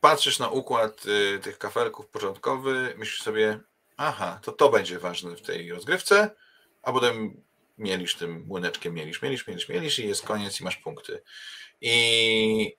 patrzysz 0.00 0.38
na 0.38 0.48
układ 0.48 1.06
y, 1.06 1.38
tych 1.38 1.58
kafelków 1.58 2.06
początkowy, 2.06 2.94
myślisz 2.96 3.22
sobie, 3.22 3.60
aha, 3.96 4.38
to 4.42 4.52
to 4.52 4.68
będzie 4.68 4.98
ważne 4.98 5.36
w 5.36 5.42
tej 5.42 5.72
rozgrywce, 5.72 6.30
a 6.82 6.92
potem 6.92 7.42
mielisz 7.78 8.14
tym 8.14 8.44
młyneczkiem, 8.46 8.94
mielisz, 8.94 9.22
mielisz, 9.22 9.46
mielisz, 9.46 9.68
mielisz 9.68 9.98
i 9.98 10.08
jest 10.08 10.26
koniec 10.26 10.60
i 10.60 10.64
masz 10.64 10.76
punkty. 10.76 11.22
I 11.80 12.76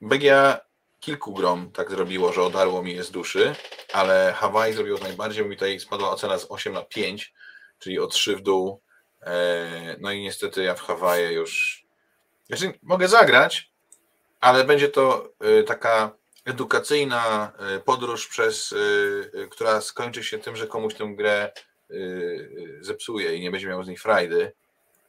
BGA 0.00 0.60
kilku 1.00 1.34
grom 1.34 1.72
tak 1.72 1.90
zrobiło, 1.90 2.32
że 2.32 2.42
odarło 2.42 2.82
mi 2.82 2.94
je 2.94 3.04
z 3.04 3.10
duszy, 3.10 3.54
ale 3.92 4.34
Hawaii 4.36 4.74
zrobiło 4.74 4.98
najbardziej, 4.98 5.42
bo 5.44 5.50
mi 5.50 5.56
tutaj 5.56 5.80
spadła 5.80 6.10
ocena 6.10 6.38
z 6.38 6.46
8 6.48 6.72
na 6.72 6.82
5, 6.82 7.34
czyli 7.78 7.98
o 7.98 8.06
3 8.06 8.36
w 8.36 8.40
dół. 8.40 8.80
E, 9.22 9.96
no 10.00 10.12
i 10.12 10.22
niestety 10.22 10.62
ja 10.62 10.74
w 10.74 10.80
Hawaii 10.80 11.34
już. 11.34 11.84
Znaczy, 12.46 12.78
mogę 12.82 13.08
zagrać, 13.08 13.70
ale 14.40 14.64
będzie 14.64 14.88
to 14.88 15.32
e, 15.40 15.62
taka 15.62 16.10
edukacyjna 16.44 17.52
e, 17.58 17.80
podróż, 17.80 18.28
przez, 18.28 18.74
która 19.50 19.80
skończy 19.80 20.24
się 20.24 20.38
tym, 20.38 20.56
że 20.56 20.66
komuś 20.66 20.94
tę 20.94 21.12
grę 21.16 21.52
zepsuje 22.80 23.36
i 23.36 23.40
nie 23.40 23.50
będzie 23.50 23.68
miał 23.68 23.84
z 23.84 23.88
niej 23.88 23.96
frajdy, 23.96 24.52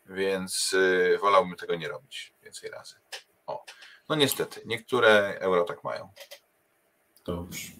więc 0.05 0.75
wolałbym 1.21 1.55
tego 1.55 1.75
nie 1.75 1.87
robić 1.87 2.33
więcej 2.43 2.69
razy. 2.69 2.95
O. 3.47 3.65
No 4.09 4.15
niestety, 4.15 4.61
niektóre 4.65 5.37
euro 5.39 5.63
tak 5.63 5.83
mają. 5.83 6.09
Dobrze. 7.25 7.71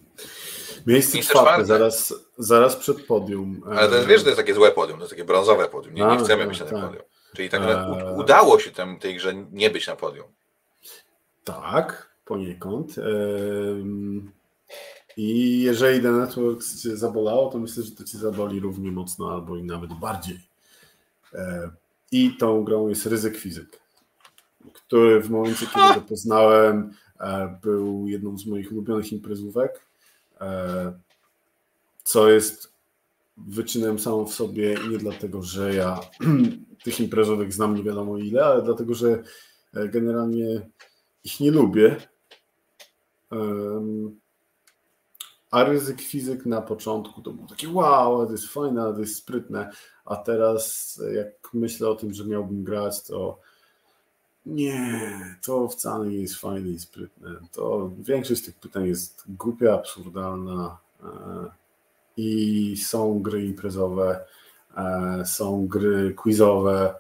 Miejsce 0.88 1.20
czwarte, 1.20 1.66
zaraz, 1.66 2.14
zaraz 2.38 2.76
przed 2.76 3.06
podium. 3.06 3.62
Ale 3.66 3.90
to 3.90 3.96
jest, 3.96 4.08
wiesz, 4.08 4.22
to 4.22 4.30
jest 4.30 4.40
takie 4.40 4.54
złe 4.54 4.72
podium, 4.72 4.98
to 4.98 5.04
jest 5.04 5.12
takie 5.12 5.26
brązowe 5.26 5.70
podium. 5.70 5.94
Nie, 5.94 6.06
nie 6.06 6.18
chcemy 6.18 6.48
być 6.48 6.60
na 6.60 6.66
tym 6.66 6.76
tak. 6.76 6.88
podium. 6.88 7.04
Czyli 7.36 7.50
tak 7.50 7.62
e... 7.62 8.14
udało 8.18 8.60
się 8.60 8.72
tem, 8.72 9.00
tej 9.00 9.16
grze 9.16 9.34
nie 9.52 9.70
być 9.70 9.88
na 9.88 9.96
podium. 9.96 10.28
Tak, 11.44 12.10
poniekąd. 12.26 12.96
I 15.18 15.62
jeżeli 15.62 16.02
The 16.02 16.12
Networks 16.12 16.82
cię 16.84 16.98
zabolało, 16.98 17.50
to 17.50 17.60
myślę, 17.60 17.84
że 17.84 17.92
to 17.92 18.04
cię 18.04 18.18
zaboli 18.18 18.60
równie 18.60 18.92
mocno 18.92 19.32
albo 19.32 19.58
i 19.58 19.64
nawet 19.64 19.94
bardziej. 19.94 20.40
E, 21.34 21.72
I 22.12 22.38
tą 22.38 22.64
grą 22.64 22.88
jest 22.88 23.06
ryzyk 23.06 23.38
fizyk 23.38 23.88
który 24.88 25.22
w 25.22 25.30
momencie, 25.30 25.66
kiedy 25.66 25.96
go 25.96 26.02
poznałem, 26.02 26.94
e, 27.20 27.60
był 27.62 28.08
jedną 28.08 28.38
z 28.38 28.46
moich 28.46 28.72
ulubionych 28.72 29.12
imprezówek, 29.12 29.86
e, 30.42 30.94
co 32.04 32.30
jest 32.30 32.74
wyczynem 33.38 34.00
samą 34.00 34.26
w 34.26 34.34
sobie 34.34 34.76
nie 34.90 34.98
dlatego, 34.98 35.44
że 35.44 35.76
ja 35.76 36.00
tych 36.84 37.00
imprezówek 37.00 37.54
znam 37.54 37.76
nie 37.76 37.84
wiadomo 37.84 38.18
ile, 38.18 38.46
ale 38.46 38.62
dlatego, 38.62 38.94
że 38.94 39.24
generalnie 39.74 40.70
ich 41.24 41.40
nie 41.40 41.52
lubię. 41.52 41.98
A 45.52 45.64
ryzyk 45.64 46.02
fizyk 46.02 46.46
na 46.46 46.62
początku 46.62 47.22
to 47.22 47.32
było 47.32 47.48
takie 47.48 47.70
wow, 47.70 48.26
to 48.26 48.32
jest 48.32 48.48
fajne, 48.48 48.94
to 48.94 49.00
jest 49.00 49.16
sprytne, 49.16 49.70
a 50.06 50.16
teraz 50.16 51.02
jak 51.16 51.28
myślę 51.54 51.90
o 51.90 51.96
tym, 51.96 52.14
że 52.14 52.26
miałbym 52.26 52.64
grać, 52.64 53.04
to 53.04 53.40
nie, 54.48 55.02
to 55.46 55.68
wcale 55.68 56.08
nie 56.08 56.18
jest 56.18 56.36
fajne 56.36 56.70
i 56.70 56.80
sprytne. 56.80 57.30
To 57.52 57.92
większość 58.00 58.46
tych 58.46 58.56
pytań 58.56 58.88
jest 58.88 59.24
głupia, 59.28 59.74
absurdalna 59.74 60.78
e, 61.04 61.08
i 62.18 62.78
są 62.78 63.20
gry 63.20 63.46
imprezowe, 63.46 64.26
e, 64.78 65.24
są 65.26 65.68
gry 65.68 66.14
quizowe, 66.14 66.96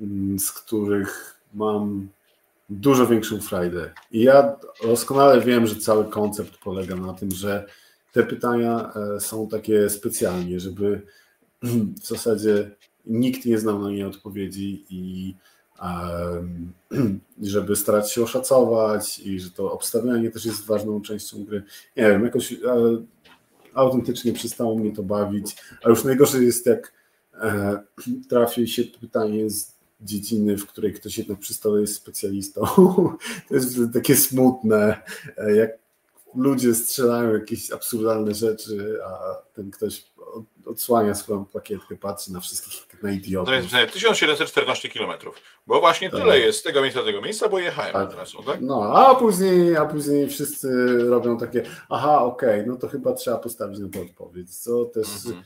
mm, 0.00 0.38
z 0.38 0.52
których 0.52 1.40
mam 1.54 2.08
dużo 2.70 3.06
większą 3.06 3.40
frajdę. 3.40 3.90
I 4.10 4.22
ja 4.22 4.56
doskonale 4.82 5.40
wiem, 5.40 5.66
że 5.66 5.76
cały 5.76 6.04
koncept 6.04 6.58
polega 6.58 6.96
na 6.96 7.12
tym, 7.12 7.30
że 7.30 7.66
te 8.14 8.22
pytania 8.22 8.92
e, 9.16 9.20
są 9.20 9.48
takie 9.48 9.90
specjalnie, 9.90 10.60
żeby 10.60 11.02
w 12.02 12.06
zasadzie 12.06 12.70
nikt 13.06 13.46
nie 13.46 13.58
znał 13.58 13.78
na 13.82 13.90
nie 13.90 14.06
odpowiedzi 14.06 14.84
i 14.90 15.34
żeby 17.42 17.76
starać 17.76 18.12
się 18.12 18.22
oszacować 18.22 19.18
i 19.18 19.40
że 19.40 19.50
to 19.50 19.72
obstawianie 19.72 20.30
też 20.30 20.44
jest 20.44 20.66
ważną 20.66 21.00
częścią 21.00 21.44
gry. 21.44 21.62
Nie 21.96 22.02
wiem, 22.02 22.24
jakoś 22.24 22.54
autentycznie 23.74 24.32
przestało 24.32 24.78
mnie 24.78 24.92
to 24.92 25.02
bawić, 25.02 25.56
a 25.84 25.88
już 25.88 26.04
najgorsze 26.04 26.44
jest 26.44 26.66
jak 26.66 26.92
e, 27.34 27.78
trafi 28.30 28.68
się 28.68 28.84
pytanie 28.84 29.50
z 29.50 29.74
dziedziny, 30.00 30.56
w 30.56 30.66
której 30.66 30.92
ktoś 30.92 31.18
jednak 31.18 31.38
przy 31.38 31.54
stole 31.54 31.80
jest 31.80 31.94
specjalistą. 31.94 32.62
To 33.48 33.54
jest 33.54 33.78
takie 33.92 34.16
smutne, 34.16 35.02
jak 35.54 35.83
ludzie 36.36 36.74
strzelają 36.74 37.32
jakieś 37.32 37.70
absurdalne 37.70 38.34
rzeczy, 38.34 38.98
a 39.04 39.34
ten 39.52 39.70
ktoś 39.70 40.04
odsłania 40.66 41.14
swoją 41.14 41.44
plakietkę, 41.44 41.96
patrzy 41.96 42.32
na 42.32 42.40
wszystkich 42.40 42.86
jak 42.92 43.02
na 43.02 43.12
idiotów. 43.12 43.54
To 43.70 43.80
jest 43.80 43.92
1714 43.92 44.88
km, 44.88 45.12
bo 45.66 45.80
właśnie 45.80 46.10
tak. 46.10 46.20
tyle 46.20 46.38
jest 46.38 46.58
z 46.58 46.62
tego 46.62 46.82
miejsca 46.82 47.00
do 47.00 47.06
tego 47.06 47.20
miejsca, 47.20 47.48
bo 47.48 47.58
jechałem 47.58 47.92
tak. 47.92 48.10
teraz, 48.10 48.32
tak? 48.46 48.60
No, 48.60 48.82
a 48.82 49.14
później, 49.14 49.76
a 49.76 49.86
później 49.86 50.28
wszyscy 50.28 50.98
robią 51.08 51.38
takie, 51.38 51.62
aha, 51.88 52.22
okej, 52.22 52.60
okay, 52.60 52.66
no 52.66 52.76
to 52.76 52.88
chyba 52.88 53.12
trzeba 53.12 53.38
postawić 53.38 53.78
na 53.78 53.88
to 53.88 54.00
odpowiedź, 54.00 54.56
co 54.56 54.84
też, 54.84 55.08
mhm. 55.26 55.44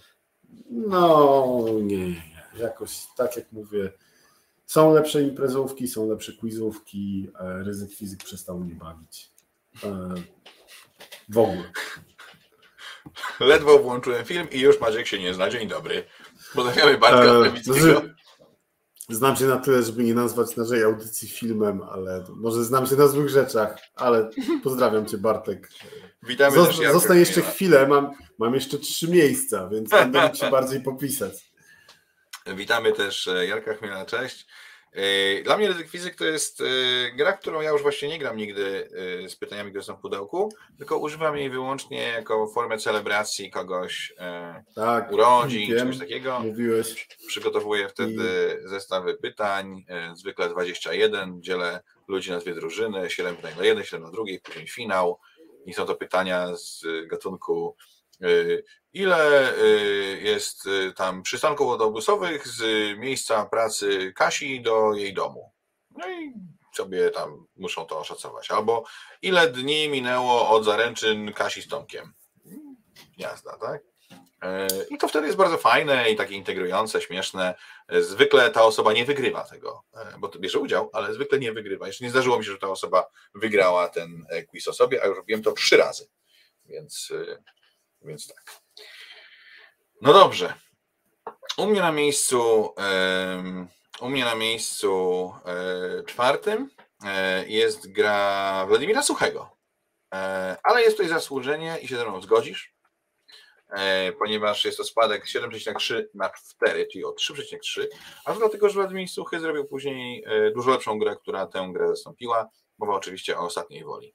no 0.70 1.66
nie, 1.82 2.08
nie, 2.08 2.22
jakoś 2.58 3.06
tak 3.16 3.36
jak 3.36 3.52
mówię, 3.52 3.92
są 4.66 4.94
lepsze 4.94 5.22
imprezówki, 5.22 5.88
są 5.88 6.08
lepsze 6.08 6.32
quizówki, 6.32 7.30
e, 7.40 7.62
ryzyk 7.62 7.92
fizyk 7.92 8.24
przestał 8.24 8.58
mnie 8.58 8.74
bawić. 8.74 9.30
W 11.28 11.38
ogóle. 11.38 11.70
Ledwo 13.40 13.78
włączyłem 13.78 14.24
film 14.24 14.50
i 14.50 14.60
już 14.60 14.80
Maciek 14.80 15.06
się 15.06 15.18
nie 15.18 15.34
zna. 15.34 15.50
Dzień 15.50 15.68
dobry. 15.68 16.04
Pozdrawiamy 16.54 16.98
Bartka 16.98 17.24
eee, 17.24 18.18
Znam 19.10 19.36
się 19.36 19.44
na 19.44 19.56
tyle, 19.56 19.82
żeby 19.82 20.04
nie 20.04 20.14
nazwać 20.14 20.56
naszej 20.56 20.82
audycji 20.82 21.28
filmem, 21.28 21.82
ale 21.82 22.24
może 22.28 22.64
znam 22.64 22.86
się 22.86 22.96
na 22.96 23.08
złych 23.08 23.28
rzeczach, 23.28 23.78
ale 23.94 24.30
pozdrawiam 24.62 25.06
Cię 25.06 25.18
Bartek. 25.18 25.68
Witamy 26.22 26.56
Zos 26.56 26.76
Zostań 26.92 27.18
jeszcze 27.18 27.42
chwilę, 27.42 27.86
mam, 27.86 28.10
mam 28.38 28.54
jeszcze 28.54 28.78
trzy 28.78 29.08
miejsca, 29.08 29.68
więc 29.68 29.90
będę 29.90 30.22
mógł 30.22 30.36
się 30.36 30.50
bardziej 30.60 30.82
popisać. 30.82 31.52
Witamy 32.46 32.92
też 32.92 33.28
e, 33.28 33.46
Jarka 33.46 33.74
Chmiela, 33.74 34.06
cześć. 34.06 34.46
E, 34.92 35.42
dla 35.42 35.56
mnie 35.56 35.68
ryzyk 35.68 35.88
fizyk 35.88 36.14
to 36.14 36.24
jest 36.24 36.60
e, 36.60 36.64
gra, 37.16 37.32
którą 37.32 37.60
ja 37.60 37.70
już 37.70 37.82
właśnie 37.82 38.08
nie 38.08 38.18
gram 38.18 38.36
nigdy 38.36 38.88
e, 39.24 39.28
z 39.28 39.36
pytaniami, 39.36 39.70
które 39.70 39.84
są 39.84 39.96
w 39.96 40.00
pudełku, 40.00 40.52
tylko 40.78 40.98
używam 40.98 41.36
jej 41.36 41.50
wyłącznie 41.50 42.02
jako 42.02 42.46
formę 42.46 42.78
celebracji 42.78 43.50
kogoś 43.50 44.12
tak, 44.74 45.12
urodzin, 45.12 45.68
wiem, 45.68 45.78
czegoś 45.78 45.98
takiego. 45.98 46.40
Mówiłeś. 46.40 47.08
Przygotowuję 47.26 47.88
wtedy 47.88 48.58
I... 48.64 48.68
zestawy 48.68 49.14
pytań, 49.14 49.84
zwykle 50.14 50.48
21, 50.48 51.42
dzielę 51.42 51.80
ludzi 52.08 52.30
na 52.30 52.38
dwie 52.38 52.54
drużyny, 52.54 53.10
7 53.10 53.36
pytań 53.36 53.52
na 53.58 53.64
jednej, 53.64 53.84
7 53.84 54.02
na 54.02 54.10
drugiej, 54.10 54.40
później 54.40 54.68
finał 54.68 55.18
i 55.66 55.74
są 55.74 55.86
to 55.86 55.94
pytania 55.94 56.56
z 56.56 56.82
gatunku 57.06 57.76
ile 58.98 59.52
y, 59.58 60.20
jest 60.22 60.66
y, 60.66 60.92
tam 60.92 61.22
przystanków 61.22 61.70
autobusowych 61.70 62.48
z 62.48 62.62
miejsca 62.98 63.44
pracy 63.44 64.12
Kasi 64.16 64.60
do 64.60 64.94
jej 64.94 65.14
domu. 65.14 65.52
No 65.90 66.10
i 66.10 66.32
sobie 66.76 67.10
tam 67.10 67.46
muszą 67.56 67.84
to 67.86 67.98
oszacować. 67.98 68.50
Albo 68.50 68.84
ile 69.22 69.50
dni 69.50 69.88
minęło 69.88 70.48
od 70.48 70.64
zaręczyn 70.64 71.32
Kasi 71.32 71.62
z 71.62 71.68
Tomkiem. 71.68 72.12
Jazda, 73.18 73.58
tak? 73.58 73.82
E, 74.42 74.68
I 74.90 74.98
to 74.98 75.08
wtedy 75.08 75.26
jest 75.26 75.38
bardzo 75.38 75.58
fajne 75.58 76.10
i 76.10 76.16
takie 76.16 76.34
integrujące, 76.34 77.00
śmieszne. 77.00 77.54
Zwykle 78.00 78.50
ta 78.50 78.62
osoba 78.62 78.92
nie 78.92 79.04
wygrywa 79.04 79.44
tego, 79.44 79.84
e, 79.94 80.18
bo 80.18 80.28
to 80.28 80.38
bierze 80.38 80.58
udział, 80.58 80.90
ale 80.92 81.14
zwykle 81.14 81.38
nie 81.38 81.52
wygrywa. 81.52 81.86
Jeszcze 81.86 82.04
nie 82.04 82.10
zdarzyło 82.10 82.38
mi 82.38 82.44
się, 82.44 82.50
że 82.50 82.58
ta 82.58 82.68
osoba 82.68 83.10
wygrała 83.34 83.88
ten 83.88 84.26
e, 84.30 84.42
quiz 84.42 84.68
o 84.68 84.72
sobie, 84.72 85.02
a 85.02 85.06
już 85.06 85.16
robiłem 85.16 85.42
to 85.42 85.52
trzy 85.52 85.76
razy. 85.76 86.08
Więc, 86.64 87.12
więc 88.02 88.26
tak. 88.26 88.67
No 90.02 90.12
dobrze. 90.12 90.54
U 91.56 91.66
mnie 91.66 91.80
na 91.80 91.92
miejscu, 91.92 92.74
u 94.00 94.08
mnie 94.08 94.24
na 94.24 94.34
miejscu 94.34 95.32
e, 95.44 96.02
czwartym 96.04 96.70
e, 97.04 97.48
jest 97.48 97.92
gra 97.92 98.66
Władimira 98.68 99.02
Suchego. 99.02 99.56
E, 100.14 100.56
ale 100.62 100.82
jest 100.82 100.96
tutaj 100.96 101.10
zasłużenie 101.10 101.78
i 101.82 101.88
się 101.88 101.96
ze 101.96 102.04
mną 102.04 102.22
zgodzisz, 102.22 102.74
ponieważ 104.18 104.64
jest 104.64 104.78
to 104.78 104.84
spadek 104.84 105.24
7,3 105.24 106.04
na 106.14 106.30
4, 106.30 106.86
czyli 106.92 107.04
o 107.04 107.10
3,3, 107.10 107.86
a 108.24 108.32
to 108.32 108.38
dlatego, 108.38 108.68
że 108.68 108.74
Władimir 108.74 109.08
Suchy 109.08 109.40
zrobił 109.40 109.64
później 109.64 110.24
dużo 110.54 110.70
lepszą 110.70 110.98
grę, 110.98 111.16
która 111.16 111.46
tę 111.46 111.70
grę 111.72 111.88
zastąpiła. 111.88 112.48
Mowa 112.78 112.94
oczywiście 112.94 113.38
o 113.38 113.40
ostatniej 113.40 113.84
woli. 113.84 114.14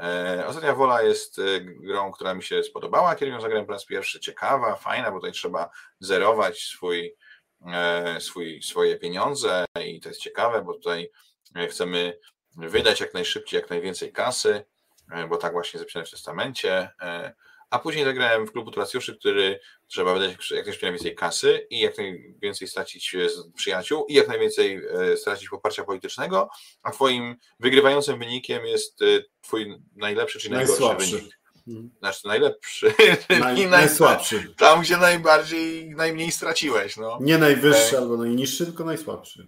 E, 0.00 0.44
ostatnia 0.46 0.74
Wola 0.74 1.02
jest 1.02 1.38
e, 1.38 1.60
grą, 1.60 2.12
która 2.12 2.34
mi 2.34 2.42
się 2.42 2.62
spodobała, 2.62 3.14
kiedy 3.14 3.32
ją 3.32 3.40
zagrałem 3.40 3.66
po 3.66 3.72
raz 3.72 3.84
pierwszy. 3.84 4.20
Ciekawa, 4.20 4.76
fajna, 4.76 5.10
bo 5.10 5.16
tutaj 5.16 5.32
trzeba 5.32 5.70
zerować 6.00 6.58
swój, 6.62 7.14
e, 7.72 8.20
swój, 8.20 8.62
swoje 8.62 8.96
pieniądze 8.96 9.64
i 9.86 10.00
to 10.00 10.08
jest 10.08 10.20
ciekawe, 10.20 10.62
bo 10.62 10.74
tutaj 10.74 11.10
chcemy 11.70 12.18
wydać 12.56 13.00
jak 13.00 13.14
najszybciej, 13.14 13.60
jak 13.60 13.70
najwięcej 13.70 14.12
kasy, 14.12 14.64
bo 15.28 15.36
tak 15.36 15.52
właśnie 15.52 15.80
zapisane 15.80 16.04
w 16.04 16.10
testamencie 16.10 16.90
a 17.74 17.78
później 17.78 18.04
zagrałem 18.04 18.46
w 18.46 18.52
klubu 18.52 18.70
turacjuszy, 18.70 19.16
który 19.16 19.60
trzeba 19.86 20.14
wydać 20.14 20.50
jak 20.50 20.82
najwięcej 20.82 21.14
kasy 21.14 21.66
i 21.70 21.80
jak 21.80 21.98
najwięcej 21.98 22.68
stracić 22.68 23.16
przyjaciół 23.54 24.06
i 24.08 24.14
jak 24.14 24.28
najwięcej 24.28 24.80
e, 25.12 25.16
stracić 25.16 25.48
poparcia 25.48 25.84
politycznego, 25.84 26.48
a 26.82 26.90
twoim 26.90 27.36
wygrywającym 27.60 28.18
wynikiem 28.18 28.66
jest 28.66 29.02
e, 29.02 29.06
twój 29.40 29.78
najlepszy 29.96 30.38
czy 30.38 30.50
najgorszy 30.50 31.10
wynik. 31.12 31.38
Mhm. 31.68 31.90
Znaczy 31.98 32.26
najlepszy, 32.26 32.94
Naj, 33.40 33.66
najsłabszy. 33.80 34.54
Tam, 34.56 34.80
gdzie 34.80 34.96
najbardziej, 34.96 35.90
najmniej 35.90 36.32
straciłeś. 36.32 36.96
No. 36.96 37.18
Nie 37.20 37.38
najwyższy 37.38 37.96
e... 37.96 37.98
albo 37.98 38.16
najniższy, 38.16 38.66
tylko 38.66 38.84
najsłabszy. 38.84 39.46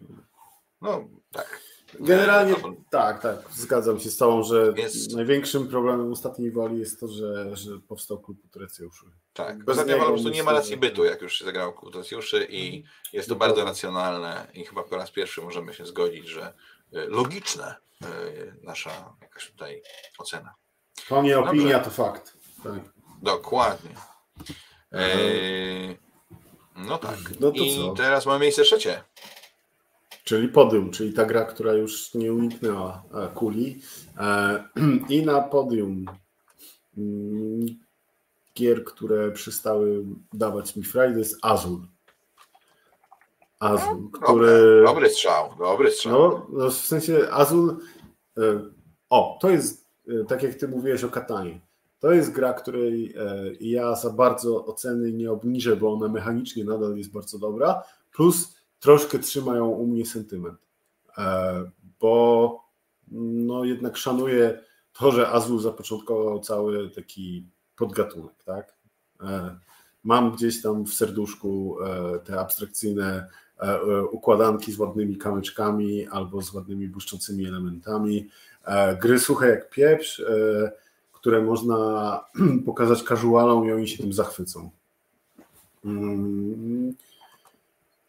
No 0.81 1.09
tak. 1.33 1.66
Generalnie 1.95 2.55
tak, 2.91 3.23
tak, 3.23 3.39
zgadzam 3.53 4.01
się 4.01 4.11
z 4.11 4.17
Tobą, 4.17 4.43
że 4.43 4.73
Więc... 4.73 5.13
największym 5.13 5.69
problemem 5.69 6.13
ostatniej 6.13 6.51
woli 6.51 6.79
jest 6.79 7.01
to, 7.01 7.09
że, 7.09 7.57
że 7.57 7.71
powstał 7.89 8.19
klub 8.21 8.45
Utrecjuszy. 8.45 9.07
Tak, 9.33 9.65
Bez 9.65 9.69
ostatnia 9.73 9.95
wola 9.97 10.07
po 10.07 10.13
prostu 10.13 10.29
nie 10.29 10.43
ma 10.43 10.53
racji 10.53 10.77
bytu, 10.77 11.05
jak 11.05 11.23
już 11.23 11.39
się 11.39 11.45
zagrało 11.45 11.73
klub 11.73 11.89
Utrecjuszy 11.89 12.47
i 12.51 12.85
jest 13.13 13.29
to 13.29 13.35
no 13.35 13.39
bardzo 13.39 13.65
racjonalne 13.65 14.47
i 14.55 14.65
chyba 14.65 14.83
po 14.83 14.97
raz 14.97 15.11
pierwszy 15.11 15.43
możemy 15.43 15.75
się 15.75 15.87
zgodzić, 15.87 16.29
że 16.29 16.53
y, 16.95 17.07
logiczne 17.09 17.75
y, 18.05 18.07
nasza 18.63 19.17
jakaś 19.23 19.51
tutaj 19.51 19.83
ocena. 20.19 20.55
To 21.09 21.23
nie 21.23 21.39
opinia, 21.39 21.79
Dobrze. 21.79 21.85
to 21.85 21.91
fakt. 21.91 22.33
Tak. 22.63 22.75
Dokładnie. 23.23 23.91
E... 24.93 25.07
No 26.77 26.99
tak. 26.99 27.19
No 27.41 27.51
I 27.51 27.77
co? 27.77 27.95
teraz 27.95 28.27
mamy 28.27 28.41
miejsce 28.41 28.63
trzecie. 28.63 29.03
Czyli 30.27 30.49
podium, 30.49 30.91
czyli 30.91 31.13
ta 31.13 31.25
gra, 31.25 31.45
która 31.45 31.73
już 31.73 32.15
nie 32.15 32.33
uniknęła 32.33 33.03
e, 33.15 33.29
kuli. 33.35 33.81
E, 34.19 34.65
I 35.15 35.27
na 35.27 35.41
podium 35.41 36.05
mm, 36.99 37.67
gier, 38.55 38.85
które 38.85 39.31
przestały 39.31 40.05
dawać 40.33 40.77
mi 40.77 40.85
frajdę 40.85 41.19
jest 41.19 41.39
Azul. 41.43 41.81
Azul, 43.61 44.11
no, 44.13 44.19
który... 44.19 44.83
Dobry 44.87 45.11
strzał, 45.11 45.51
dobry 45.59 45.91
strzał. 45.91 46.13
No, 46.13 46.47
no 46.51 46.71
w 46.71 46.75
sensie 46.75 47.29
Azul... 47.31 47.77
E, 48.39 48.61
o, 49.11 49.39
to 49.41 49.51
jest, 49.51 49.87
tak 50.29 50.43
jak 50.43 50.55
ty 50.55 50.69
mówiłeś 50.69 51.05
o 51.05 51.09
Katanie. 51.09 51.61
To 51.99 52.13
jest 52.13 52.33
gra, 52.33 52.53
której 52.53 53.15
ja 53.61 53.95
za 53.95 54.11
bardzo 54.11 54.67
oceny 54.67 55.13
nie 55.13 55.33
obniżę, 55.33 55.77
bo 55.77 55.93
ona 55.93 56.09
mechanicznie 56.09 56.65
nadal 56.65 56.97
jest 56.97 57.13
bardzo 57.13 57.39
dobra. 57.39 57.83
Plus 58.13 58.56
troszkę 58.81 59.19
trzymają 59.19 59.67
u 59.67 59.87
mnie 59.87 60.07
sentyment, 60.07 60.59
e, 61.19 61.71
bo 62.01 62.65
no 63.13 63.65
jednak 63.65 63.97
szanuję 63.97 64.59
to, 64.93 65.13
że 65.13 65.29
Azul 65.29 65.61
zapoczątkował 65.61 66.41
cały 66.41 66.91
taki 66.91 67.47
podgatunek, 67.77 68.45
tak? 68.45 68.75
E, 69.21 69.57
mam 70.05 70.33
gdzieś 70.33 70.63
tam 70.63 70.87
w 70.87 70.95
serduszku 70.95 71.77
e, 71.83 72.19
te 72.19 72.41
abstrakcyjne 72.41 73.29
układanki 74.11 74.73
z 74.73 74.79
ładnymi 74.79 75.17
kamyczkami 75.17 76.07
albo 76.07 76.43
z 76.43 76.55
ładnymi 76.55 76.89
błyszczącymi 76.89 77.47
elementami, 77.47 78.29
gry 79.01 79.19
suche 79.19 79.49
jak 79.49 79.71
pieprz, 79.71 80.23
które 81.13 81.43
można 81.43 82.21
pokazać 82.67 83.03
casualom 83.03 83.69
i 83.69 83.73
oni 83.73 83.89
się 83.89 84.03
tym 84.03 84.13
zachwycą. 84.13 84.71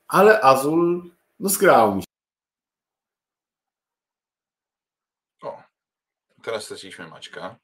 Ale 0.07 0.41
Azul 0.41 1.11
no 1.39 1.49
zgrał 1.49 1.95
mi 1.95 2.01
się. 2.01 2.07
O, 5.41 5.63
teraz 6.43 6.63
straciliśmy 6.63 7.07
Maćka, 7.07 7.59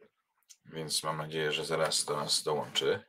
więc 0.66 1.04
mam 1.04 1.18
nadzieję, 1.18 1.52
że 1.52 1.66
zaraz 1.66 2.06
do 2.06 2.18
nas 2.18 2.44
dołączy 2.44 3.04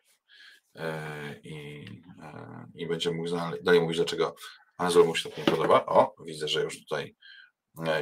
e, 0.74 1.40
i, 1.40 1.84
e, 2.22 2.66
i 2.74 2.86
będzie 2.86 3.10
mógł 3.10 3.30
dalej 3.62 3.80
mówić, 3.80 3.96
dlaczego 3.96 4.34
Azul 4.76 5.06
mu 5.06 5.16
się 5.16 5.28
tak 5.28 5.38
nie 5.38 5.44
podoba. 5.44 5.86
O, 5.86 6.14
widzę, 6.24 6.48
że 6.48 6.62
już 6.62 6.78
tutaj 6.78 7.16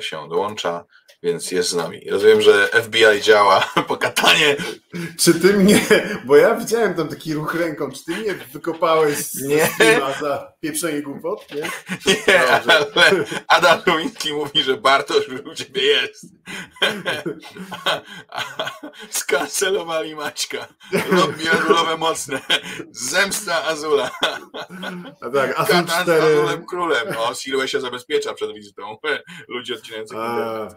się 0.01 0.29
dołącza, 0.29 0.85
więc 1.23 1.51
jest 1.51 1.69
z 1.69 1.75
nami. 1.75 2.11
Rozumiem, 2.11 2.43
że 2.43 2.69
FBI 2.69 3.23
działa 3.23 3.61
po 3.89 3.97
katanie. 3.97 4.57
Czy 5.19 5.35
ty 5.35 5.53
mnie, 5.53 5.81
bo 6.25 6.37
ja 6.37 6.55
widziałem 6.55 6.95
tam 6.95 7.09
taki 7.09 7.35
ruch 7.35 7.55
ręką, 7.55 7.93
czy 7.93 8.05
ty 8.05 8.21
mnie 8.21 8.35
wykopałeś 8.35 9.19
z 9.19 9.43
nie. 9.43 9.69
za 10.21 10.53
pieprzenie 10.61 11.03
głupot, 11.03 11.47
nie? 11.55 11.71
Nie, 12.29 12.49
ale 12.49 12.87
Adam 13.49 13.81
Lumiński 13.87 14.33
mówi, 14.33 14.63
że 14.63 14.77
Bartosz 14.77 15.29
już 15.29 15.41
u 15.41 15.55
ciebie 15.55 15.83
jest. 15.83 16.27
Skancelowali 19.11 20.15
Maćka. 20.15 20.67
Lobby 21.13 21.51
azulowe 21.51 21.97
mocne. 21.97 22.41
Zemsta 22.91 23.65
Azula. 23.65 24.11
A 25.21 25.31
tak, 25.31 25.61
Azul 25.61 25.87
4... 25.87 26.05
z 26.07 26.09
Azulem 26.09 26.67
królem. 26.67 27.17
O, 27.19 27.35
Silwe 27.35 27.69
się 27.69 27.81
zabezpiecza 27.81 28.35
przed 28.35 28.55
wizytą 28.55 28.97
ludzi 29.49 29.62
odcinających 29.71 30.19
A, 30.19 30.69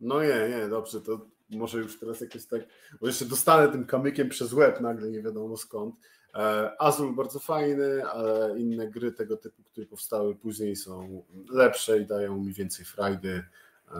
No 0.00 0.22
nie, 0.22 0.48
nie, 0.48 0.68
dobrze, 0.68 1.00
to 1.00 1.26
może 1.50 1.78
już 1.78 1.98
teraz 1.98 2.20
jakoś 2.20 2.46
tak, 2.46 2.62
bo 3.00 3.06
jeszcze 3.06 3.24
dostanę 3.24 3.72
tym 3.72 3.86
kamykiem 3.86 4.28
przez 4.28 4.52
łeb 4.52 4.80
nagle, 4.80 5.10
nie 5.10 5.22
wiadomo 5.22 5.56
skąd. 5.56 5.94
E, 6.34 6.72
Azul 6.78 7.14
bardzo 7.14 7.38
fajny, 7.38 8.04
ale 8.04 8.58
inne 8.58 8.88
gry 8.88 9.12
tego 9.12 9.36
typu, 9.36 9.62
które 9.62 9.86
powstały 9.86 10.34
później 10.34 10.76
są 10.76 11.24
lepsze 11.50 11.98
i 11.98 12.06
dają 12.06 12.36
mi 12.36 12.52
więcej 12.52 12.84
frajdy. 12.84 13.44
E, 13.94 13.98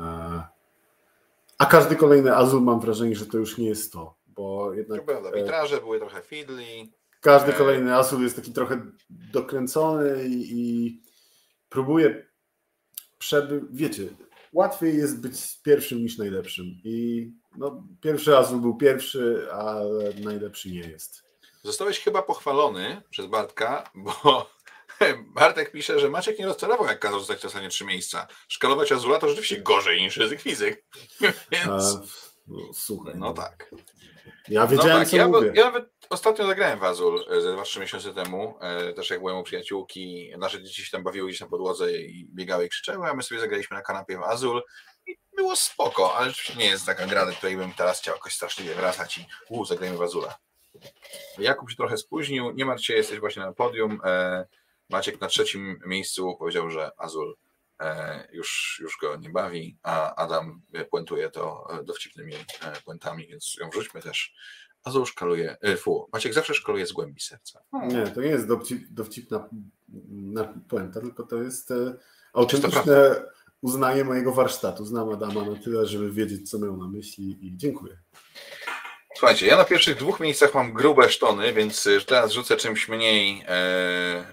a 1.59 1.66
każdy 1.66 1.97
kolejny 1.97 2.36
Azul 2.36 2.62
mam 2.62 2.81
wrażenie, 2.81 3.16
że 3.16 3.27
to 3.27 3.39
już 3.39 3.59
nie 3.59 3.69
jest 3.69 3.93
to, 3.93 4.14
bo 4.27 4.74
jednak... 4.74 5.05
Prawda, 5.05 5.32
witraże 5.32 5.81
były 5.81 5.98
trochę 5.98 6.23
fiddly. 6.23 6.64
Każdy 7.20 7.52
kolejny 7.52 7.94
Azul 7.97 8.23
jest 8.23 8.36
taki 8.36 8.52
trochę 8.52 8.82
dokręcony 9.10 10.24
i, 10.28 10.47
i 10.51 11.01
próbuje 11.69 12.27
przeby... 13.19 13.62
Wiecie, 13.70 14.02
łatwiej 14.53 14.97
jest 14.97 15.20
być 15.20 15.61
pierwszym 15.62 16.03
niż 16.03 16.19
najlepszym 16.19 16.66
i 16.85 17.31
no, 17.57 17.87
pierwszy 18.01 18.37
Azul 18.37 18.61
był 18.61 18.77
pierwszy, 18.77 19.47
ale 19.53 20.15
najlepszy 20.20 20.70
nie 20.70 20.81
jest. 20.81 21.23
Zostałeś 21.62 22.01
chyba 22.01 22.23
pochwalony 22.23 23.03
przez 23.11 23.27
Bartka, 23.27 23.91
bo 23.95 24.51
Bartek 25.35 25.73
pisze, 25.73 26.01
że 26.01 26.11
Maciek 26.11 26.39
nie 26.39 26.47
rozczarował, 26.47 26.87
jak 26.87 26.99
kazał 26.99 27.19
zostać 27.19 27.51
stanie 27.51 27.69
trzy 27.69 27.85
miejsca. 27.85 28.27
Szkalować 28.49 28.93
Azula 28.93 29.19
to 29.19 29.29
rzeczywiście 29.29 29.61
gorzej 29.61 30.01
niż 30.03 30.16
ryzyk 30.16 30.41
fizyk. 30.41 30.85
Więc... 31.53 31.66
A, 31.69 32.03
no, 32.47 32.59
słuchaj. 32.74 33.15
No 33.16 33.33
tak. 33.33 33.70
Ja 34.49 34.66
wiedziałem, 34.66 34.93
no 34.93 34.99
tak, 34.99 35.09
co 35.09 35.16
ja, 35.16 35.28
mówię. 35.28 35.53
Ja 35.55 35.65
nawet 35.65 35.90
ostatnio 36.11 36.47
zagrałem 36.47 36.78
w 36.78 36.85
Azul 36.85 37.24
e, 37.31 37.40
ze 37.40 37.53
2-3 37.53 37.81
miesiące 37.81 38.15
temu. 38.15 38.59
E, 38.61 38.93
też 38.93 39.11
jak 39.11 39.19
byłem 39.19 39.36
u 39.36 39.43
przyjaciółki, 39.43 40.32
nasze 40.39 40.62
dzieci 40.62 40.85
się 40.85 40.90
tam 40.90 41.03
bawiły 41.03 41.28
gdzieś 41.28 41.40
na 41.40 41.49
podłodze 41.49 41.93
i 41.93 42.28
biegały 42.35 42.66
i 42.66 42.69
krzyczały, 42.69 43.07
a 43.07 43.15
my 43.15 43.23
sobie 43.23 43.40
zagraliśmy 43.40 43.77
na 43.77 43.82
kanapie 43.82 44.19
w 44.19 44.23
Azul 44.23 44.62
i 45.07 45.16
było 45.36 45.57
spoko, 45.57 46.16
ale 46.16 46.32
nie 46.57 46.66
jest 46.66 46.86
taka 46.86 47.07
gra, 47.07 47.27
do 47.27 47.32
której 47.32 47.57
bym 47.57 47.73
teraz 47.73 48.01
chciał 48.01 48.15
jakoś 48.15 48.35
straszliwie 48.35 48.74
wracać 48.74 49.19
i 49.19 49.27
u, 49.49 49.65
zagrajmy 49.65 49.97
w 49.97 50.03
Azula. 50.03 50.35
Jakub 51.39 51.70
się 51.70 51.77
trochę 51.77 51.97
spóźnił, 51.97 52.51
nie 52.51 52.65
martw 52.65 52.85
się, 52.85 52.94
jesteś 52.94 53.20
właśnie 53.20 53.43
na 53.43 53.53
podium. 53.53 54.01
E, 54.05 54.47
Maciek 54.90 55.20
na 55.20 55.27
trzecim 55.27 55.81
miejscu 55.86 56.36
powiedział, 56.39 56.70
że 56.70 56.90
Azul 56.99 57.36
już, 58.32 58.78
już 58.82 58.97
go 59.01 59.16
nie 59.16 59.31
bawi, 59.31 59.78
a 59.82 60.15
Adam 60.15 60.62
puentuje 60.90 61.31
to 61.31 61.66
dowcipnymi 61.85 62.35
e, 62.35 62.81
puentami, 62.85 63.27
więc 63.27 63.57
ją 63.61 63.70
wrzućmy 63.70 64.03
też. 64.03 64.35
Azul 64.85 65.07
szkaluje, 65.07 65.57
fu, 65.77 66.09
Maciek 66.12 66.35
zawsze 66.35 66.55
szkaluje 66.55 66.86
z 66.86 66.93
głębi 66.93 67.20
serca. 67.20 67.62
Nie, 67.89 68.07
to 68.07 68.20
nie 68.20 68.28
jest 68.28 68.49
dowcip, 68.49 68.89
dowcipna 68.90 69.49
na 70.09 70.44
puenta, 70.69 71.01
tylko 71.01 71.23
to 71.23 71.43
jest 71.43 71.73
autentyczne 72.32 73.23
uznanie 73.62 74.05
mojego 74.05 74.32
warsztatu. 74.32 74.85
Znam 74.85 75.09
Adama 75.09 75.44
na 75.44 75.57
tyle, 75.57 75.86
żeby 75.86 76.12
wiedzieć, 76.12 76.51
co 76.51 76.59
miał 76.59 76.77
na 76.77 76.89
myśli 76.89 77.47
i 77.47 77.57
dziękuję. 77.57 77.99
Słuchajcie, 79.23 79.47
ja 79.47 79.57
na 79.57 79.65
pierwszych 79.65 79.97
dwóch 79.97 80.20
miejscach 80.20 80.55
mam 80.55 80.73
grube 80.73 81.11
sztony, 81.11 81.53
więc 81.53 81.86
y, 81.86 82.05
teraz 82.05 82.32
rzucę 82.32 82.57
czymś 82.57 82.89
mniej, 82.89 83.44
e, 83.49 84.24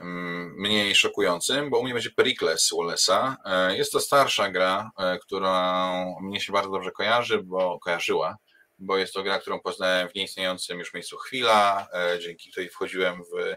mniej 0.57 0.95
szokującym, 0.95 1.70
bo 1.70 1.80
u 1.80 1.84
mnie 1.84 1.94
będzie 1.94 2.10
Pericles 2.10 2.72
Wallace'a. 2.74 3.36
E, 3.45 3.78
jest 3.78 3.91
to 3.91 3.99
starsza 3.99 4.52
gra, 4.52 4.91
e, 4.98 5.20
która 5.20 5.94
mnie 6.22 6.41
się 6.41 6.53
bardzo 6.53 6.72
dobrze 6.72 6.91
kojarzy, 6.91 7.44
bo 7.44 7.80
kojarzyła, 7.80 8.38
bo 8.80 8.98
jest 8.98 9.14
to 9.14 9.24
gra, 9.24 9.40
którą 9.40 9.60
poznałem 9.60 10.10
w 10.10 10.16
nieistniejącym 10.16 10.80
już 10.80 10.94
miejscu 10.94 11.18
Chwila, 11.18 11.88
dzięki 12.20 12.52
której 12.52 12.70
wchodziłem 12.70 13.24
w 13.24 13.56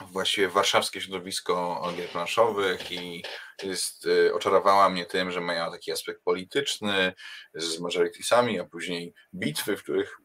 właściwie 0.00 0.48
warszawskie 0.48 1.00
środowisko 1.00 1.82
gier 1.96 2.08
planszowych 2.08 2.92
i 2.92 3.24
jest, 3.62 4.06
y, 4.06 4.34
oczarowała 4.34 4.88
mnie 4.88 5.06
tym, 5.06 5.30
że 5.30 5.40
miała 5.40 5.70
taki 5.70 5.92
aspekt 5.92 6.22
polityczny 6.24 7.12
z 7.54 7.80
majoritiesami, 7.80 8.60
a 8.60 8.64
później 8.64 9.14
bitwy, 9.34 9.76
w 9.76 9.82
których 9.82 10.18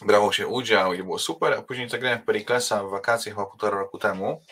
brało 0.00 0.32
się 0.32 0.46
udział 0.46 0.94
i 0.94 1.02
było 1.02 1.18
super, 1.18 1.52
a 1.52 1.62
później 1.62 1.88
zagrałem 1.88 2.18
w 2.18 2.24
Periklesa 2.24 2.84
w 2.84 2.90
wakacje 2.90 3.32
chyba 3.32 3.46
półtora 3.46 3.78
roku 3.78 3.98
temu. 3.98 4.42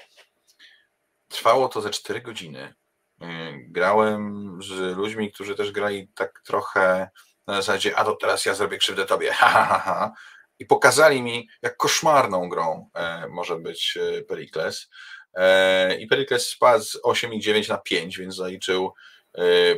Trwało 1.28 1.68
to 1.68 1.80
ze 1.80 1.90
4 1.90 2.20
godziny. 2.20 2.74
Y, 3.22 3.26
grałem 3.68 4.58
z 4.62 4.96
ludźmi, 4.96 5.32
którzy 5.32 5.54
też 5.54 5.72
grali 5.72 6.08
tak 6.14 6.42
trochę 6.44 7.10
na 7.46 7.54
zasadzie, 7.56 7.98
a 7.98 8.04
to 8.04 8.16
teraz 8.16 8.44
ja 8.44 8.54
zrobię 8.54 8.78
krzywdę 8.78 9.06
tobie, 9.06 9.32
ha, 9.38 9.48
ha, 9.48 9.64
ha, 9.64 9.78
ha 9.78 10.12
i 10.60 10.66
pokazali 10.66 11.22
mi, 11.22 11.48
jak 11.62 11.76
koszmarną 11.76 12.48
grą 12.48 12.90
e, 12.94 13.28
może 13.28 13.56
być 13.56 13.96
e, 13.96 14.22
Pericles. 14.22 14.90
E, 15.34 15.96
I 16.00 16.06
Pericles 16.06 16.48
spadł 16.48 16.84
z 16.84 17.02
8,9 17.02 17.68
na 17.68 17.78
5, 17.78 18.18
więc 18.18 18.36
zaliczył 18.36 18.94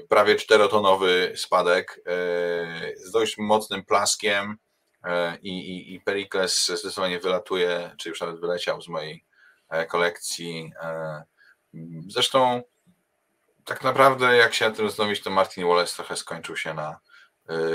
prawie 0.08 0.36
czterotonowy 0.36 1.32
spadek 1.36 2.00
z 2.96 3.10
dość 3.10 3.38
mocnym 3.38 3.84
plaskiem 3.84 4.56
i, 5.42 5.50
i, 5.50 5.94
i 5.94 6.00
Pericles 6.00 6.66
zdecydowanie 6.66 7.20
wylatuje, 7.20 7.90
czy 7.98 8.08
już 8.08 8.20
nawet 8.20 8.40
wyleciał 8.40 8.82
z 8.82 8.88
mojej 8.88 9.24
kolekcji. 9.88 10.72
Zresztą 12.06 12.62
tak 13.64 13.84
naprawdę 13.84 14.36
jak 14.36 14.54
się 14.54 14.68
na 14.68 14.74
tym 14.74 14.88
zastanowić, 14.88 15.22
to 15.22 15.30
Martin 15.30 15.66
Wallace 15.66 15.96
trochę 15.96 16.16
skończył 16.16 16.56
się 16.56 16.74
na, 16.74 17.00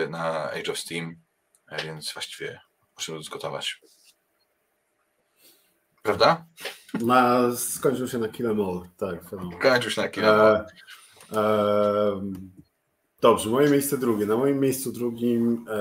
na 0.10 0.52
Age 0.52 0.72
of 0.72 0.80
Steam, 0.80 1.16
więc 1.84 2.14
właściwie 2.14 2.60
Musimy 2.98 3.18
dyskutować. 3.18 3.82
Prawda? 6.04 6.46
Na, 7.02 7.56
skończył 7.56 8.08
się 8.08 8.18
na 8.18 8.28
Kill 8.28 8.48
tak. 8.98 9.20
Skończył 9.60 9.92
się 9.92 10.02
na 10.02 10.08
Kill. 10.10 10.24
E, 10.26 10.66
e, 11.34 12.22
dobrze, 13.22 13.50
moje 13.50 13.70
miejsce 13.70 13.98
drugie. 13.98 14.26
Na 14.26 14.38
moim 14.38 14.60
miejscu 14.60 14.92
drugim 14.92 15.66
e, 15.70 15.76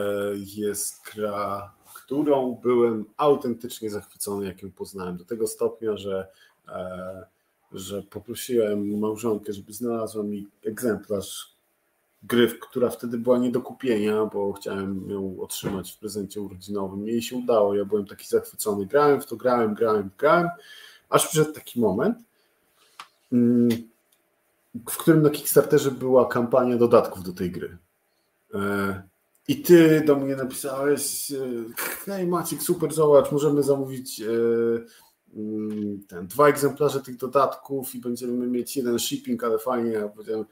jest 0.57 1.01
gra, 1.15 1.73
którą 1.95 2.61
byłem 2.63 3.05
autentycznie 3.17 3.91
zachwycony, 3.91 4.47
jak 4.47 4.63
ją 4.63 4.73
poznałem. 4.73 5.17
Do 5.17 5.25
tego 5.25 5.47
stopnia, 5.47 5.97
że, 5.97 6.29
e, 6.69 7.27
że 7.73 8.03
poprosiłem 8.03 8.99
małżonkę, 8.99 9.53
żeby 9.53 9.73
znalazła 9.73 10.23
mi 10.23 10.47
egzemplarz 10.65 11.56
gry, 12.23 12.59
która 12.61 12.91
wtedy 12.91 13.19
była 13.19 13.39
nie 13.39 13.51
do 13.51 13.61
kupienia, 13.61 14.25
bo 14.25 14.53
chciałem 14.53 15.11
ją 15.11 15.37
otrzymać 15.41 15.93
w 15.93 15.99
prezencie 15.99 16.41
urodzinowym. 16.41 17.09
Jej 17.09 17.23
się 17.23 17.37
udało, 17.37 17.75
ja 17.75 17.85
byłem 17.85 18.07
taki 18.07 18.29
zachwycony. 18.29 18.87
Grałem 18.87 19.21
w 19.21 19.27
to, 19.27 19.37
grałem, 19.37 19.75
grałem, 19.75 20.11
grałem, 20.19 20.49
aż 21.09 21.27
przyszedł 21.27 21.53
taki 21.53 21.81
moment, 21.81 22.19
mm, 23.33 23.69
w 24.89 24.97
którym 24.97 25.23
na 25.23 25.31
Kickstarterze 25.31 25.91
była 25.91 26.29
kampania 26.29 26.77
dodatków 26.77 27.23
do 27.23 27.33
tej 27.33 27.51
gry. 27.51 27.79
E, 28.55 29.03
I 29.49 29.63
ty 29.63 30.03
do 30.07 30.17
mnie 30.17 30.37
napisałeś, 30.37 31.33
e, 31.33 31.37
hej 32.05 32.27
Maciek, 32.27 32.63
super, 32.63 32.93
zobacz, 32.93 33.33
możemy 33.33 33.63
zamówić 33.63 34.21
e, 34.21 34.27
mm, 35.37 36.03
ten, 36.09 36.27
dwa 36.27 36.49
egzemplarze 36.49 37.01
tych 37.01 37.17
dodatków 37.17 37.95
i 37.95 38.01
będziemy 38.01 38.47
mieć 38.47 38.77
jeden 38.77 38.99
shipping, 38.99 39.45
ale 39.45 39.59
fajnie. 39.59 40.11
Powiedziałem, 40.15 40.45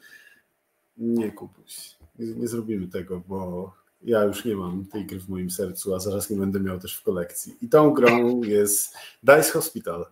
nie, 0.97 1.33
Kubuś, 1.33 1.97
nie, 2.19 2.27
nie 2.27 2.49
zrobimy 2.49 2.89
tego, 2.89 3.21
bo 3.29 3.73
ja 4.03 4.25
już 4.25 4.45
nie 4.45 4.57
mam 4.57 4.87
tej 4.87 5.07
gry 5.07 5.21
w 5.21 5.29
moim 5.29 5.51
sercu, 5.51 5.95
a 5.95 6.01
zaraz 6.01 6.31
nie 6.31 6.37
będę 6.37 6.61
miał 6.61 6.79
też 6.79 6.97
w 6.97 7.03
kolekcji. 7.03 7.57
I 7.61 7.69
tą 7.69 7.91
grą 7.91 8.43
jest 8.43 8.97
Dice 9.23 9.51
Hospital, 9.51 10.07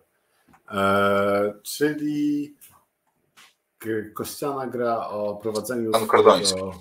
e, 0.71 1.53
czyli 1.63 2.55
kościana 4.13 4.67
gra 4.67 5.07
o 5.07 5.35
prowadzeniu 5.35 5.91
swojego, 5.93 6.73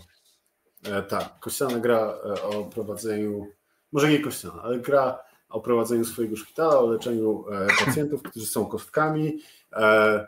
e, 0.85 1.03
tak, 1.03 1.41
kościana 1.41 1.79
gra 1.79 1.99
e, 1.99 2.43
o 2.43 2.65
prowadzeniu, 2.65 3.47
może 3.93 4.11
nie 4.11 4.21
kościana, 4.21 4.63
ale 4.63 4.79
gra 4.79 5.19
o 5.49 5.61
prowadzeniu 5.61 6.05
swojego 6.05 6.37
szpitala, 6.37 6.79
o 6.79 6.87
leczeniu 6.87 7.45
e, 7.49 7.67
pacjentów, 7.85 8.23
którzy 8.23 8.47
są 8.47 8.67
kostkami. 8.67 9.39
E, 9.73 10.27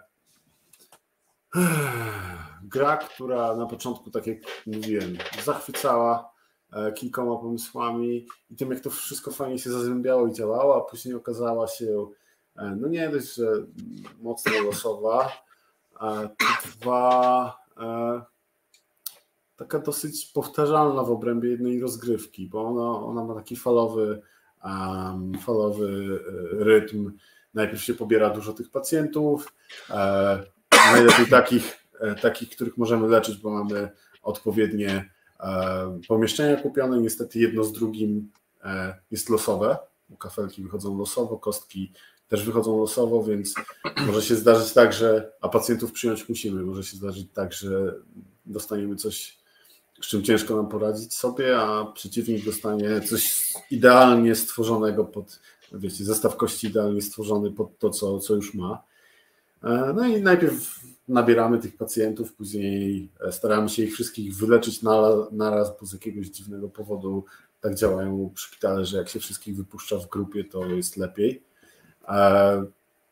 gra, 2.69 2.97
która 2.97 3.57
na 3.57 3.67
początku, 3.67 4.11
tak 4.11 4.27
jak 4.27 4.39
mówiłem, 4.67 5.17
zachwycała 5.45 6.33
e, 6.73 6.93
kilkoma 6.93 7.37
pomysłami 7.37 8.27
i 8.51 8.57
tym, 8.57 8.71
jak 8.71 8.81
to 8.81 8.91
wszystko 8.91 9.31
fajnie 9.31 9.59
się 9.59 9.71
zazębiało 9.71 10.27
i 10.27 10.33
działało, 10.33 10.77
a 10.77 10.91
później 10.91 11.15
okazała 11.15 11.67
się, 11.67 12.07
e, 12.57 12.77
no 12.81 12.89
nie 12.89 13.09
dość, 13.09 13.35
że 13.35 13.47
mocno 14.23 14.63
losowa, 14.63 15.45
dwa, 16.81 17.59
taka 19.57 19.79
dosyć 19.79 20.27
powtarzalna 20.27 21.03
w 21.03 21.11
obrębie 21.11 21.51
jednej 21.51 21.81
rozgrywki, 21.81 22.49
bo 22.49 22.67
ona, 22.67 23.07
ona 23.07 23.25
ma 23.25 23.35
taki 23.35 23.57
falowy, 23.57 24.23
um, 24.65 25.33
falowy 25.39 26.21
rytm. 26.53 27.13
Najpierw 27.55 27.83
się 27.83 27.95
pobiera 27.95 28.31
dużo 28.31 28.53
tych 28.53 28.71
pacjentów, 28.71 29.53
e, 29.91 30.43
najlepiej 30.93 31.27
takich, 31.27 31.73
e, 31.73 31.84
takich, 32.23 32.51
których 32.51 32.77
możemy 32.77 33.09
leczyć, 33.09 33.37
bo 33.37 33.51
mamy 33.51 33.91
odpowiednie 34.23 35.11
e, 35.41 36.01
pomieszczenia 36.09 36.57
kupione. 36.57 37.01
Niestety 37.01 37.39
jedno 37.39 37.65
z 37.65 37.73
drugim 37.73 38.31
e, 38.65 38.95
jest 39.11 39.31
losowe, 39.31 39.77
bo 40.09 40.17
kafelki 40.17 40.63
wychodzą 40.63 40.99
losowo, 40.99 41.39
kostki 41.39 41.93
też 42.29 42.45
wychodzą 42.45 42.81
losowo, 42.81 43.25
więc 43.25 43.55
może 44.07 44.23
się 44.23 44.35
zdarzyć 44.35 44.73
tak, 44.73 44.93
że, 44.93 45.33
a 45.41 45.49
pacjentów 45.49 45.93
przyjąć 45.93 46.29
musimy, 46.29 46.63
może 46.63 46.85
się 46.85 46.97
zdarzyć 46.97 47.29
tak, 47.35 47.53
że 47.53 47.95
dostaniemy 48.47 48.97
coś, 48.97 49.39
z 50.03 50.07
czym 50.07 50.23
ciężko 50.23 50.57
nam 50.57 50.69
poradzić 50.69 51.15
sobie, 51.15 51.59
a 51.59 51.85
przeciwnik 51.85 52.45
dostanie 52.45 53.01
coś 53.01 53.53
idealnie 53.71 54.35
stworzonego 54.35 55.05
pod, 55.05 55.41
wiecie, 55.73 56.05
zestaw 56.05 56.37
kości 56.37 56.67
idealnie 56.67 57.03
stworzony 57.03 57.51
pod 57.51 57.79
to, 57.79 57.91
co, 57.91 58.19
co 58.19 58.35
już 58.35 58.55
ma. 58.55 58.83
E, 59.65 59.93
no 59.95 60.07
i 60.07 60.23
najpierw 60.23 60.81
nabieramy 61.09 61.59
tych 61.59 61.77
pacjentów, 61.77 62.35
później 62.35 63.09
e, 63.21 63.33
staramy 63.33 63.69
się 63.69 63.83
ich 63.83 63.95
wszystkich 63.95 64.37
wyleczyć 64.37 64.83
na, 64.83 65.01
naraz, 65.33 65.81
bo 65.81 65.87
z 65.87 65.93
jakiegoś 65.93 66.27
dziwnego 66.27 66.69
powodu 66.69 67.25
tak 67.61 67.75
działają 67.75 68.31
szpitale, 68.37 68.85
że 68.85 68.97
jak 68.97 69.09
się 69.09 69.21
wszystkich 69.21 69.57
wypuszcza 69.57 69.99
w 69.99 70.09
grupie, 70.09 70.45
to 70.45 70.67
jest 70.67 70.97
lepiej. 70.97 71.43
E, 72.09 72.65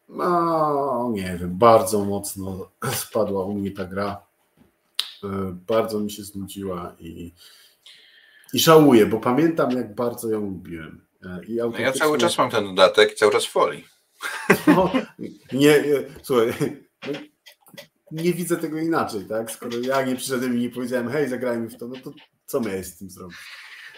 no, 0.09 1.11
nie 1.15 1.39
wiem, 1.41 1.59
bardzo 1.59 2.05
mocno 2.05 2.71
spadła 3.07 3.45
u 3.45 3.55
mnie 3.55 3.71
ta 3.71 3.85
gra. 3.85 4.23
Bardzo 5.69 6.01
mi 6.01 6.11
się 6.11 6.23
znudziła 6.23 6.97
i, 6.99 7.33
i 8.53 8.59
żałuję, 8.59 9.07
bo 9.07 9.21
pamiętam, 9.21 9.71
jak 9.71 9.95
bardzo 9.95 10.31
ją 10.31 10.41
lubiłem. 10.41 11.01
I 11.49 11.57
no 11.57 11.79
ja 11.79 11.93
cały 11.93 12.19
czas 12.19 12.39
mam 12.39 12.51
ten 12.51 12.65
dodatek 12.65 13.13
i 13.13 13.17
cały 13.17 13.33
czas 13.33 13.47
w 13.47 13.51
folii. 13.51 13.92
No, 14.67 14.93
nie, 15.53 15.85
słuchaj, 16.23 16.53
no, 17.07 17.13
nie 18.11 18.33
widzę 18.33 18.57
tego 18.57 18.79
inaczej, 18.79 19.25
tak? 19.25 19.51
Skoro 19.51 19.79
ja 19.79 20.03
nie 20.03 20.17
przyszedłem 20.17 20.57
i 20.57 20.61
nie 20.61 20.71
powiedziałem, 20.71 21.09
hej, 21.09 21.29
zagrajmy 21.29 21.69
w 21.69 21.77
to, 21.77 21.89
no 21.89 21.95
to 22.05 22.13
co 22.47 22.61
miałeś 22.61 22.87
z 22.87 22.99
tym 22.99 23.11
zrobić? 23.11 23.37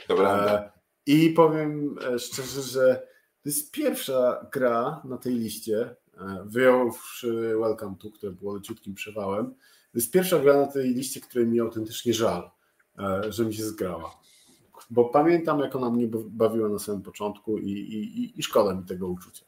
Dobra. 0.09 0.47
E, 0.47 0.71
I 1.07 1.31
powiem 1.31 1.97
e, 2.15 2.19
szczerze, 2.19 2.63
że 2.63 3.07
to 3.43 3.49
jest 3.49 3.73
pierwsza 3.73 4.47
gra 4.53 5.03
na 5.05 5.19
tej 5.19 5.35
liście, 5.35 5.97
e, 6.19 6.45
wyjąwszy 6.47 7.57
Welcome 7.61 7.97
to, 8.01 8.11
które 8.11 8.33
było 8.33 8.55
leciutkim 8.55 8.95
przewałem, 8.95 9.55
to 9.93 9.99
jest 9.99 10.13
pierwsza 10.13 10.39
gra 10.39 10.55
na 10.55 10.67
tej 10.67 10.95
liście, 10.95 11.21
której 11.21 11.47
mi 11.47 11.61
autentycznie 11.61 12.15
żal, 12.15 12.51
że 13.29 13.45
mi 13.45 13.55
się 13.55 13.65
zgrała. 13.65 14.21
Bo 14.91 15.05
pamiętam, 15.05 15.61
jak 15.61 15.77
ona 15.77 15.91
mnie 15.91 16.09
bawiła 16.29 16.69
na 16.69 16.79
samym 16.79 17.03
początku 17.03 17.59
i, 17.59 17.71
i, 17.71 18.39
i 18.41 18.43
szkoda 18.43 18.75
mi 18.75 18.85
tego 18.85 19.09
uczucia. 19.09 19.45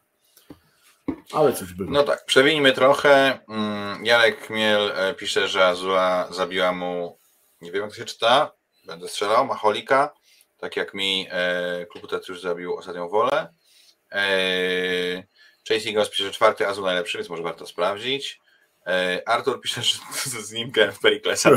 Ale 1.33 1.53
coś 1.53 1.73
było. 1.73 1.91
No 1.91 2.03
tak, 2.03 2.25
przewinijmy 2.25 2.73
trochę. 2.73 3.39
Mm, 3.49 4.07
Jarek 4.07 4.51
Miel 4.51 4.93
e, 4.97 5.15
pisze, 5.15 5.49
że 5.49 5.67
Azula 5.67 6.29
zabiła 6.31 6.73
mu, 6.73 7.19
nie 7.61 7.73
wiem 7.73 7.83
jak 7.83 7.91
to 7.91 7.97
się 7.97 8.05
czyta, 8.05 8.53
będę 8.87 9.09
strzelał, 9.09 9.47
Macholika, 9.47 10.15
tak 10.59 10.77
jak 10.77 10.95
mi 10.95 11.27
e, 11.31 11.87
Klub 11.87 12.13
już 12.29 12.41
zabił 12.41 12.77
ostatnią 12.77 13.09
wolę. 13.09 13.55
E, 14.13 14.27
Chase 15.69 15.89
Eagles 15.89 16.11
pisze, 16.11 16.31
czwarty 16.31 16.67
Azul 16.67 16.85
najlepszy, 16.85 17.19
więc 17.19 17.31
może 17.31 17.43
warto 17.43 17.67
sprawdzić. 17.67 18.41
E, 18.87 19.23
Artur 19.27 19.61
pisze, 19.61 19.83
że 19.83 19.99
z 20.43 20.53
nim 20.53 20.71
grałem 20.71 20.93
w 20.93 21.01
Periklesa, 21.01 21.51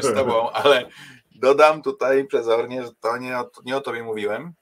z 0.00 0.14
tobą, 0.14 0.50
ale 0.50 0.88
dodam 1.34 1.82
tutaj 1.82 2.24
przezornie, 2.24 2.82
że 2.82 2.90
to 3.00 3.16
nie 3.16 3.38
o, 3.38 3.50
nie 3.64 3.76
o 3.76 3.80
tobie 3.80 4.02
mówiłem. 4.02 4.54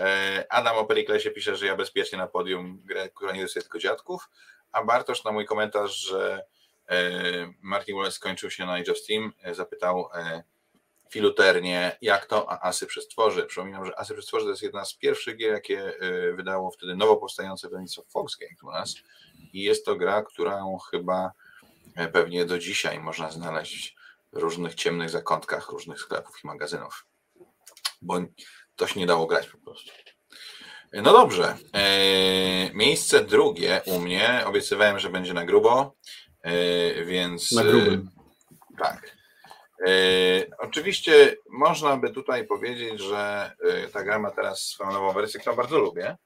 E, 0.00 0.46
Adam 0.48 0.76
o 0.76 0.84
Periklesie 0.84 1.30
pisze, 1.30 1.56
że 1.56 1.66
ja 1.66 1.76
bezpiecznie 1.76 2.18
na 2.18 2.26
podium 2.26 2.82
grę, 2.84 3.08
nie 3.34 3.40
jest 3.40 3.54
tylko 3.54 3.78
dziadków, 3.78 4.28
a 4.72 4.84
Bartosz 4.84 5.24
na 5.24 5.32
mój 5.32 5.46
komentarz, 5.46 5.96
że 5.96 6.44
e, 6.88 7.00
Martin 7.60 7.96
Wallace 7.96 8.16
skończył 8.16 8.50
się 8.50 8.66
na 8.66 8.72
Age 8.72 8.92
of 8.92 8.98
Steam, 8.98 9.32
e, 9.42 9.54
zapytał 9.54 10.08
filuternie, 11.10 11.98
jak 12.02 12.26
to, 12.26 12.50
a 12.50 12.68
Asy 12.68 12.86
Przestworzy. 12.86 13.42
Przypominam, 13.42 13.86
że 13.86 13.98
Asy 13.98 14.14
Przestworzy 14.14 14.44
to 14.44 14.50
jest 14.50 14.62
jedna 14.62 14.84
z 14.84 14.94
pierwszych 14.94 15.36
gier, 15.36 15.52
jakie 15.52 15.94
wydało 16.34 16.70
wtedy 16.70 16.96
nowo 16.96 17.16
powstające 17.16 17.68
wydawnictwo 17.68 18.04
Fox 18.08 18.36
Games 18.36 18.62
u 18.62 18.70
nas 18.70 18.94
i 19.52 19.62
jest 19.62 19.84
to 19.84 19.96
gra, 19.96 20.22
którą 20.22 20.78
chyba 20.78 21.32
pewnie 22.12 22.44
do 22.44 22.58
dzisiaj 22.58 23.00
można 23.00 23.30
znaleźć 23.30 23.96
w 24.32 24.36
różnych 24.36 24.74
ciemnych 24.74 25.10
zakątkach 25.10 25.68
różnych 25.68 26.00
sklepów 26.00 26.44
i 26.44 26.46
magazynów. 26.46 27.06
Bo 28.02 28.20
to 28.80 28.86
się 28.86 29.00
nie 29.00 29.06
dało 29.06 29.26
grać 29.26 29.46
po 29.46 29.58
prostu. 29.58 29.90
No 30.92 31.12
dobrze. 31.12 31.56
E, 31.74 32.74
miejsce 32.74 33.24
drugie 33.24 33.80
u 33.86 33.98
mnie. 33.98 34.42
Obiecywałem, 34.46 34.98
że 34.98 35.10
będzie 35.10 35.34
na 35.34 35.44
grubo, 35.44 35.96
e, 36.42 37.04
więc. 37.04 37.52
Na 37.52 37.64
grubym. 37.64 38.10
Tak. 38.78 39.16
E, 39.86 39.92
oczywiście 40.58 41.36
można 41.50 41.96
by 41.96 42.10
tutaj 42.10 42.46
powiedzieć, 42.46 43.00
że 43.00 43.52
ta 43.92 44.02
gra 44.04 44.18
ma 44.18 44.30
teraz 44.30 44.62
swoją 44.62 44.92
nową 44.92 45.12
wersję, 45.12 45.40
którą 45.40 45.56
bardzo 45.56 45.78
lubię. 45.78 46.16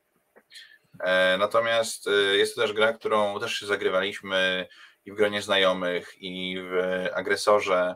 Natomiast 1.39 2.09
jest 2.33 2.55
to 2.55 2.61
też 2.61 2.73
gra, 2.73 2.93
którą 2.93 3.41
też 3.41 3.55
się 3.55 3.67
zagrywaliśmy 3.67 4.67
i 5.05 5.13
w 5.13 5.15
gronie 5.15 5.43
znajomych, 5.43 6.15
i 6.19 6.57
w 6.61 7.07
agresorze 7.15 7.95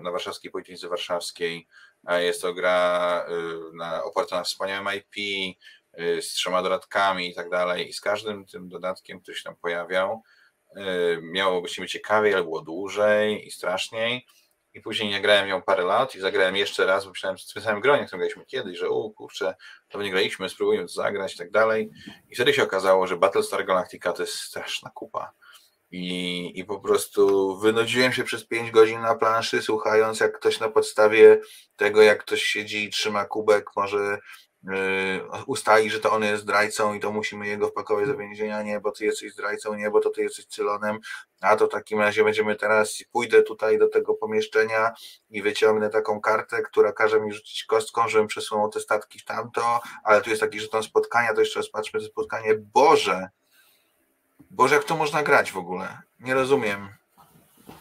na 0.00 0.10
Warszawskiej 0.10 0.50
Polityce 0.50 0.88
Warszawskiej. 0.88 1.66
Jest 2.08 2.42
to 2.42 2.54
gra 2.54 3.26
y, 3.28 3.76
na, 3.76 4.04
oparta 4.04 4.36
na 4.36 4.44
wspaniałym 4.44 4.88
IP, 4.96 5.16
y, 6.00 6.22
z 6.22 6.28
trzema 6.28 6.62
dodatkami 6.62 7.30
i 7.30 7.34
tak 7.34 7.50
dalej. 7.50 7.88
I 7.88 7.92
z 7.92 8.00
każdym 8.00 8.46
tym 8.46 8.68
dodatkiem, 8.68 9.20
który 9.20 9.36
się 9.36 9.44
tam 9.44 9.56
pojawiał, 9.56 10.22
y, 10.76 10.80
miało 11.22 11.62
być 11.62 11.78
niby 11.78 11.88
ciekawiej, 11.88 12.34
ale 12.34 12.42
było 12.42 12.62
dłużej 12.62 13.46
i 13.46 13.50
straszniej. 13.50 14.26
I 14.74 14.80
później 14.80 15.08
nie 15.08 15.20
grałem 15.20 15.48
ją 15.48 15.62
parę 15.62 15.84
lat 15.84 16.14
i 16.14 16.20
zagrałem 16.20 16.56
jeszcze 16.56 16.86
raz, 16.86 17.04
bo 17.04 17.10
myślałem 17.10 17.38
w 17.38 17.52
tym 17.52 17.62
samym 17.62 17.80
gronie, 17.80 18.06
którym 18.06 18.20
graliśmy 18.20 18.44
kiedyś, 18.44 18.78
że 18.78 18.90
u 18.90 19.10
kurczę, 19.10 19.54
to 19.88 20.02
nie 20.02 20.10
graliśmy, 20.10 20.48
spróbujmy 20.48 20.82
to 20.82 20.92
zagrać 20.92 21.34
i 21.34 21.38
tak 21.38 21.50
dalej. 21.50 21.90
I 22.30 22.34
wtedy 22.34 22.54
się 22.54 22.62
okazało, 22.62 23.06
że 23.06 23.16
Battlestar 23.16 23.64
Galactica 23.64 24.12
to 24.12 24.22
jest 24.22 24.34
straszna 24.34 24.90
kupa. 24.90 25.32
I, 25.90 26.52
I 26.60 26.64
po 26.64 26.80
prostu 26.80 27.56
wynudziłem 27.58 28.12
się 28.12 28.24
przez 28.24 28.46
5 28.46 28.70
godzin 28.70 29.00
na 29.00 29.14
planszy, 29.14 29.62
słuchając, 29.62 30.20
jak 30.20 30.38
ktoś 30.38 30.60
na 30.60 30.68
podstawie 30.68 31.40
tego, 31.76 32.02
jak 32.02 32.20
ktoś 32.20 32.42
siedzi 32.42 32.84
i 32.84 32.90
trzyma 32.90 33.24
kubek, 33.24 33.70
może 33.76 34.18
yy, 34.62 34.72
ustali, 35.46 35.90
że 35.90 36.00
to 36.00 36.12
on 36.12 36.22
jest 36.22 36.42
zdrajcą 36.42 36.94
i 36.94 37.00
to 37.00 37.12
musimy 37.12 37.46
jego 37.46 37.68
wpakować 37.68 38.06
do 38.06 38.16
więzienia. 38.16 38.62
Nie, 38.62 38.80
bo 38.80 38.92
ty 38.92 39.04
jesteś 39.04 39.32
zdrajcą, 39.32 39.74
nie, 39.74 39.90
bo 39.90 40.00
to 40.00 40.10
ty 40.10 40.22
jesteś 40.22 40.46
cylonem. 40.46 40.98
A 41.40 41.56
to 41.56 41.66
w 41.66 41.70
takim 41.70 42.00
razie 42.00 42.24
będziemy 42.24 42.56
teraz, 42.56 42.98
pójdę 43.12 43.42
tutaj 43.42 43.78
do 43.78 43.88
tego 43.88 44.14
pomieszczenia 44.14 44.92
i 45.30 45.42
wyciągnę 45.42 45.90
taką 45.90 46.20
kartę, 46.20 46.62
która 46.62 46.92
każe 46.92 47.20
mi 47.20 47.32
rzucić 47.32 47.64
kostką, 47.64 48.08
żebym 48.08 48.26
przesunął 48.26 48.68
te 48.68 48.80
statki 48.80 49.18
w 49.18 49.24
tamto, 49.24 49.80
ale 50.04 50.20
tu 50.20 50.30
jest 50.30 50.42
taki 50.42 50.60
żeton 50.60 50.82
spotkania, 50.82 51.34
to 51.34 51.40
jeszcze 51.40 51.60
raz 51.60 51.70
patrzmy 51.70 52.00
to 52.00 52.06
spotkanie. 52.06 52.54
Boże! 52.58 53.28
Boże, 54.50 54.74
jak 54.74 54.84
to 54.84 54.96
można 54.96 55.22
grać 55.22 55.52
w 55.52 55.56
ogóle? 55.56 55.98
Nie 56.20 56.34
rozumiem. 56.34 56.88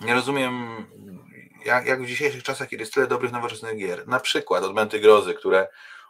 Nie 0.01 0.13
rozumiem, 0.13 0.85
jak, 1.65 1.85
jak 1.85 2.03
w 2.03 2.07
dzisiejszych 2.07 2.43
czasach, 2.43 2.69
kiedy 2.69 2.81
jest 2.81 2.93
tyle 2.93 3.07
dobrych, 3.07 3.31
nowoczesnych 3.31 3.77
gier. 3.77 4.07
Na 4.07 4.19
przykład 4.19 4.63
Odmęty 4.63 4.99
Grozy, 4.99 5.33
które 5.33 5.67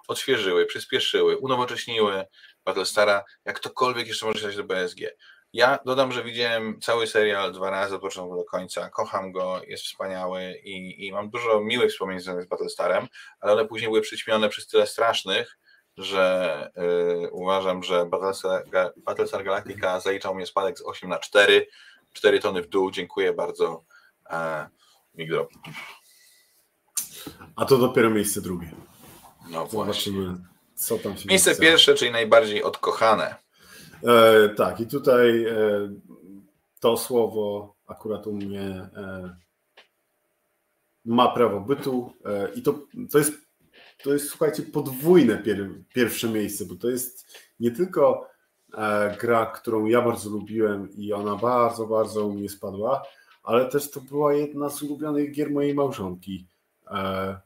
odświeżyły, 0.08 0.66
przyspieszyły, 0.66 1.38
unowocześniły 1.38 2.26
Battlestara, 2.66 3.24
jak 3.46 3.60
tokolwiek 3.60 4.08
jeszcze 4.08 4.26
może 4.26 4.52
się 4.52 4.58
do 4.58 4.64
BSG. 4.64 5.00
Ja 5.54 5.80
dodam, 5.86 6.12
że 6.12 6.24
widziałem 6.24 6.80
cały 6.82 7.08
serial 7.08 7.54
dwa 7.54 7.70
razy 7.70 7.96
od 7.96 8.02
początku 8.02 8.36
do 8.36 8.44
końca. 8.44 8.90
Kocham 8.90 9.32
go, 9.32 9.62
jest 9.68 9.84
wspaniały 9.84 10.54
i, 10.64 11.08
i 11.08 11.12
mam 11.12 11.30
dużo 11.30 11.62
miłych 11.62 11.92
wspomnień 11.92 12.20
związanych 12.20 12.46
z 12.46 12.50
Battlestarem, 12.50 13.08
ale 13.40 13.54
one 13.54 13.66
później 13.66 13.90
były 13.90 14.02
przyćmione 14.02 14.50
przez 14.50 14.68
tyle 14.68 14.88
strasznych, 14.88 15.58
że 15.98 16.70
y, 17.26 17.32
uważam, 17.32 17.84
że 17.84 18.06
Battlestar, 19.06 19.44
Galactica 19.44 20.00
zaliczał 20.00 20.36
mnie 20.36 20.46
spadek 20.46 20.80
z 20.80 20.86
8 20.86 21.10
na 21.10 21.20
4, 21.20 21.68
4 22.14 22.40
tony 22.40 22.62
w 22.62 22.70
dół, 22.70 22.92
dziękuję 22.92 23.34
bardzo. 23.34 23.84
E, 24.30 24.68
Migro. 25.16 25.48
A 27.56 27.66
to 27.66 27.78
dopiero 27.78 28.10
miejsce 28.10 28.42
drugie. 28.42 28.72
No 29.50 29.68
Zobaczymy, 29.68 30.36
co 30.76 30.98
tam 30.98 31.18
się 31.18 31.30
Miejsce 31.30 31.56
pierwsze, 31.56 31.94
czyli 31.94 32.12
najbardziej 32.12 32.64
odkochane. 32.64 33.36
E, 34.04 34.50
tak, 34.50 34.80
i 34.80 34.88
tutaj 34.88 35.46
e, 35.46 35.56
to 36.80 36.98
słowo 36.98 37.76
akurat 37.88 38.28
u 38.28 38.34
mnie 38.34 38.90
e, 38.96 39.36
ma 41.06 41.28
prawo 41.28 41.60
bytu 41.60 42.14
e, 42.26 42.52
i 42.56 42.62
to, 42.62 42.80
to 43.12 43.18
jest 43.18 43.45
to 44.06 44.14
jest, 44.14 44.30
słuchajcie, 44.30 44.64
podwójne 44.64 45.38
pier, 45.38 45.70
pierwsze 45.94 46.30
miejsce, 46.30 46.66
bo 46.66 46.76
to 46.76 46.90
jest 46.90 47.40
nie 47.60 47.72
tylko 47.72 48.30
e, 48.74 49.18
gra, 49.22 49.46
którą 49.46 49.86
ja 49.86 50.02
bardzo 50.02 50.30
lubiłem 50.30 50.90
i 50.98 51.14
ona 51.14 51.36
bardzo, 51.36 51.88
bardzo 51.88 52.26
u 52.26 52.34
mnie 52.34 52.50
spadła, 52.50 53.04
ale 53.44 53.66
też 53.66 53.92
to 53.92 54.02
była 54.02 54.34
jedna 54.34 54.70
z 54.70 54.84
ulubionych 54.84 55.32
gier 55.32 55.52
mojej 55.52 55.74
małżonki. 55.74 56.48
E, 56.92 57.38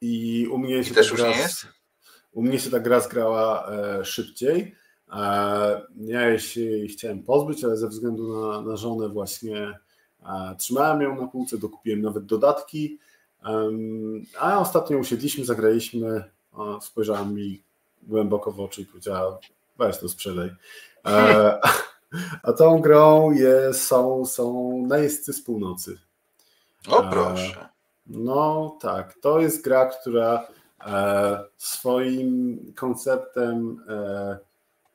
I 0.00 0.46
u 0.52 0.58
mnie 0.58 0.84
się 0.84 0.90
I 0.90 0.94
też 0.94 1.10
już 1.10 1.20
gra, 1.20 1.30
nie 1.30 1.36
jest? 1.36 1.66
U 2.32 2.42
mnie 2.42 2.58
się 2.58 2.70
ta 2.70 2.80
gra 2.80 3.00
zgrała 3.00 3.70
szybciej. 4.04 4.74
Ja 5.96 6.38
się 6.38 6.86
chciałem 6.88 7.22
pozbyć, 7.22 7.64
ale 7.64 7.76
ze 7.76 7.88
względu 7.88 8.40
na, 8.40 8.60
na 8.60 8.76
żonę 8.76 9.08
właśnie 9.08 9.78
trzymałem 10.58 11.02
ją 11.02 11.20
na 11.20 11.26
półce, 11.26 11.58
dokupiłem 11.58 12.02
nawet 12.02 12.26
dodatki. 12.26 12.98
A 14.38 14.60
ostatnio 14.60 14.98
usiedliśmy, 14.98 15.44
zagraliśmy, 15.44 16.24
spojrzała 16.80 17.24
mi 17.24 17.62
głęboko 18.02 18.52
w 18.52 18.60
oczy 18.60 18.82
i 18.82 18.86
powiedziała, 18.86 19.38
weź 19.78 19.98
to 19.98 20.08
sprzedaj. 20.08 20.50
E, 21.06 21.58
a 22.42 22.52
tą 22.52 22.80
grą 22.80 23.30
jest, 23.30 23.82
są, 23.82 24.26
są 24.26 24.72
najeźdźcy 24.86 25.32
z 25.32 25.42
północy. 25.42 25.98
O 26.88 27.04
e, 27.04 27.10
proszę. 27.10 27.68
No 28.06 28.76
tak, 28.80 29.14
to 29.20 29.40
jest 29.40 29.64
gra, 29.64 29.86
która 29.86 30.46
e, 30.86 31.44
swoim 31.56 32.58
konceptem 32.76 33.84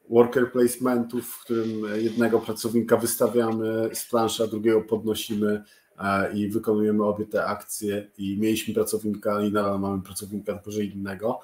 worker 0.10 0.52
placementów, 0.52 1.28
w 1.28 1.44
którym 1.44 1.70
jednego 1.96 2.40
pracownika 2.40 2.98
wystawiamy 2.98 3.90
z 3.94 4.06
plansza, 4.10 4.48
drugiego 4.48 4.82
podnosimy 4.82 5.64
i 6.34 6.50
wykonujemy 6.50 7.04
obie 7.04 7.26
te 7.26 7.46
akcje 7.46 8.08
i 8.18 8.38
mieliśmy 8.38 8.74
pracownika 8.74 9.42
i 9.42 9.52
nadal 9.52 9.80
mamy 9.80 10.02
pracownika, 10.02 10.54
tylko 10.54 10.72
że 10.72 10.84
innego. 10.84 11.40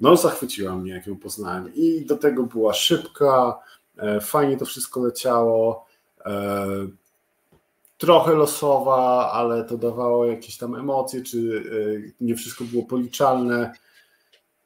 No 0.00 0.16
zachwyciła 0.16 0.76
mnie, 0.76 0.92
jak 0.92 1.06
ją 1.06 1.16
poznałem 1.16 1.74
i 1.74 2.06
do 2.06 2.16
tego 2.16 2.42
była 2.42 2.74
szybka, 2.74 3.58
e, 3.98 4.20
fajnie 4.20 4.56
to 4.56 4.64
wszystko 4.64 5.00
leciało, 5.00 5.86
e, 6.26 6.66
trochę 7.98 8.34
losowa, 8.34 9.30
ale 9.32 9.64
to 9.64 9.76
dawało 9.76 10.26
jakieś 10.26 10.58
tam 10.58 10.74
emocje, 10.74 11.22
czy 11.22 11.38
e, 11.38 12.12
nie 12.20 12.36
wszystko 12.36 12.64
było 12.64 12.82
policzalne. 12.82 13.72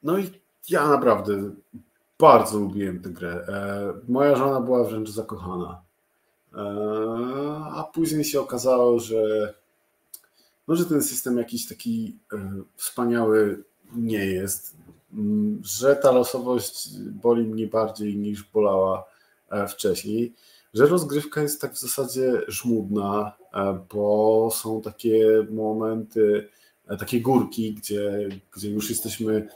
No 0.03 0.19
i 0.19 0.31
ja 0.69 0.89
naprawdę 0.89 1.51
bardzo 2.19 2.59
lubiłem 2.59 3.03
tę 3.03 3.11
grę. 3.11 3.47
Moja 4.09 4.36
żona 4.36 4.61
była 4.61 4.85
wręcz 4.85 5.11
zakochana. 5.11 5.81
A 7.74 7.90
później 7.94 8.24
się 8.24 8.40
okazało, 8.40 9.00
że, 9.00 9.54
no, 10.68 10.84
ten 10.84 11.02
system 11.02 11.38
jakiś 11.38 11.68
taki 11.68 12.16
wspaniały 12.76 13.64
nie 13.96 14.26
jest, 14.26 14.76
że 15.62 15.96
ta 15.96 16.10
losowość 16.10 16.98
boli 16.98 17.44
mnie 17.44 17.66
bardziej 17.66 18.16
niż 18.16 18.42
bolała 18.42 19.04
e, 19.50 19.68
wcześniej, 19.68 20.32
że 20.74 20.86
rozgrywka 20.86 21.42
jest 21.42 21.60
tak 21.60 21.72
w 21.72 21.80
zasadzie 21.80 22.42
żmudna, 22.48 23.32
e, 23.54 23.78
bo 23.94 24.48
są 24.52 24.80
takie 24.80 25.46
momenty, 25.50 26.48
e, 26.88 26.96
takie 26.96 27.20
górki, 27.20 27.74
gdzie, 27.74 28.28
gdzie 28.56 28.70
już 28.70 28.90
jesteśmy 28.90 29.48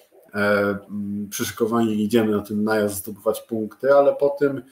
przyszykowani 1.31 1.95
i 1.95 2.05
idziemy 2.05 2.37
na 2.37 2.43
ten 2.43 2.65
najazd 2.65 2.97
zdobywać 2.97 3.41
punkty, 3.41 3.95
ale 3.95 4.15
po 4.15 4.29
tym 4.29 4.63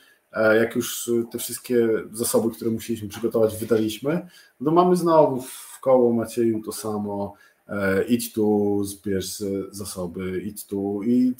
jak 0.60 0.76
już 0.76 1.10
te 1.32 1.38
wszystkie 1.38 1.88
zasoby, 2.12 2.54
które 2.54 2.70
musieliśmy 2.70 3.08
przygotować, 3.08 3.56
wydaliśmy, 3.56 4.28
no 4.60 4.70
mamy 4.70 4.96
znowu 4.96 5.42
w 5.42 5.78
koło 5.80 6.12
Macieju 6.12 6.62
to 6.62 6.72
samo, 6.72 7.34
E, 7.68 8.04
idź 8.04 8.32
tu, 8.32 8.80
zbierz 8.84 9.42
zasoby, 9.70 10.42
idź 10.44 10.66
tu. 10.66 11.02
I 11.02 11.34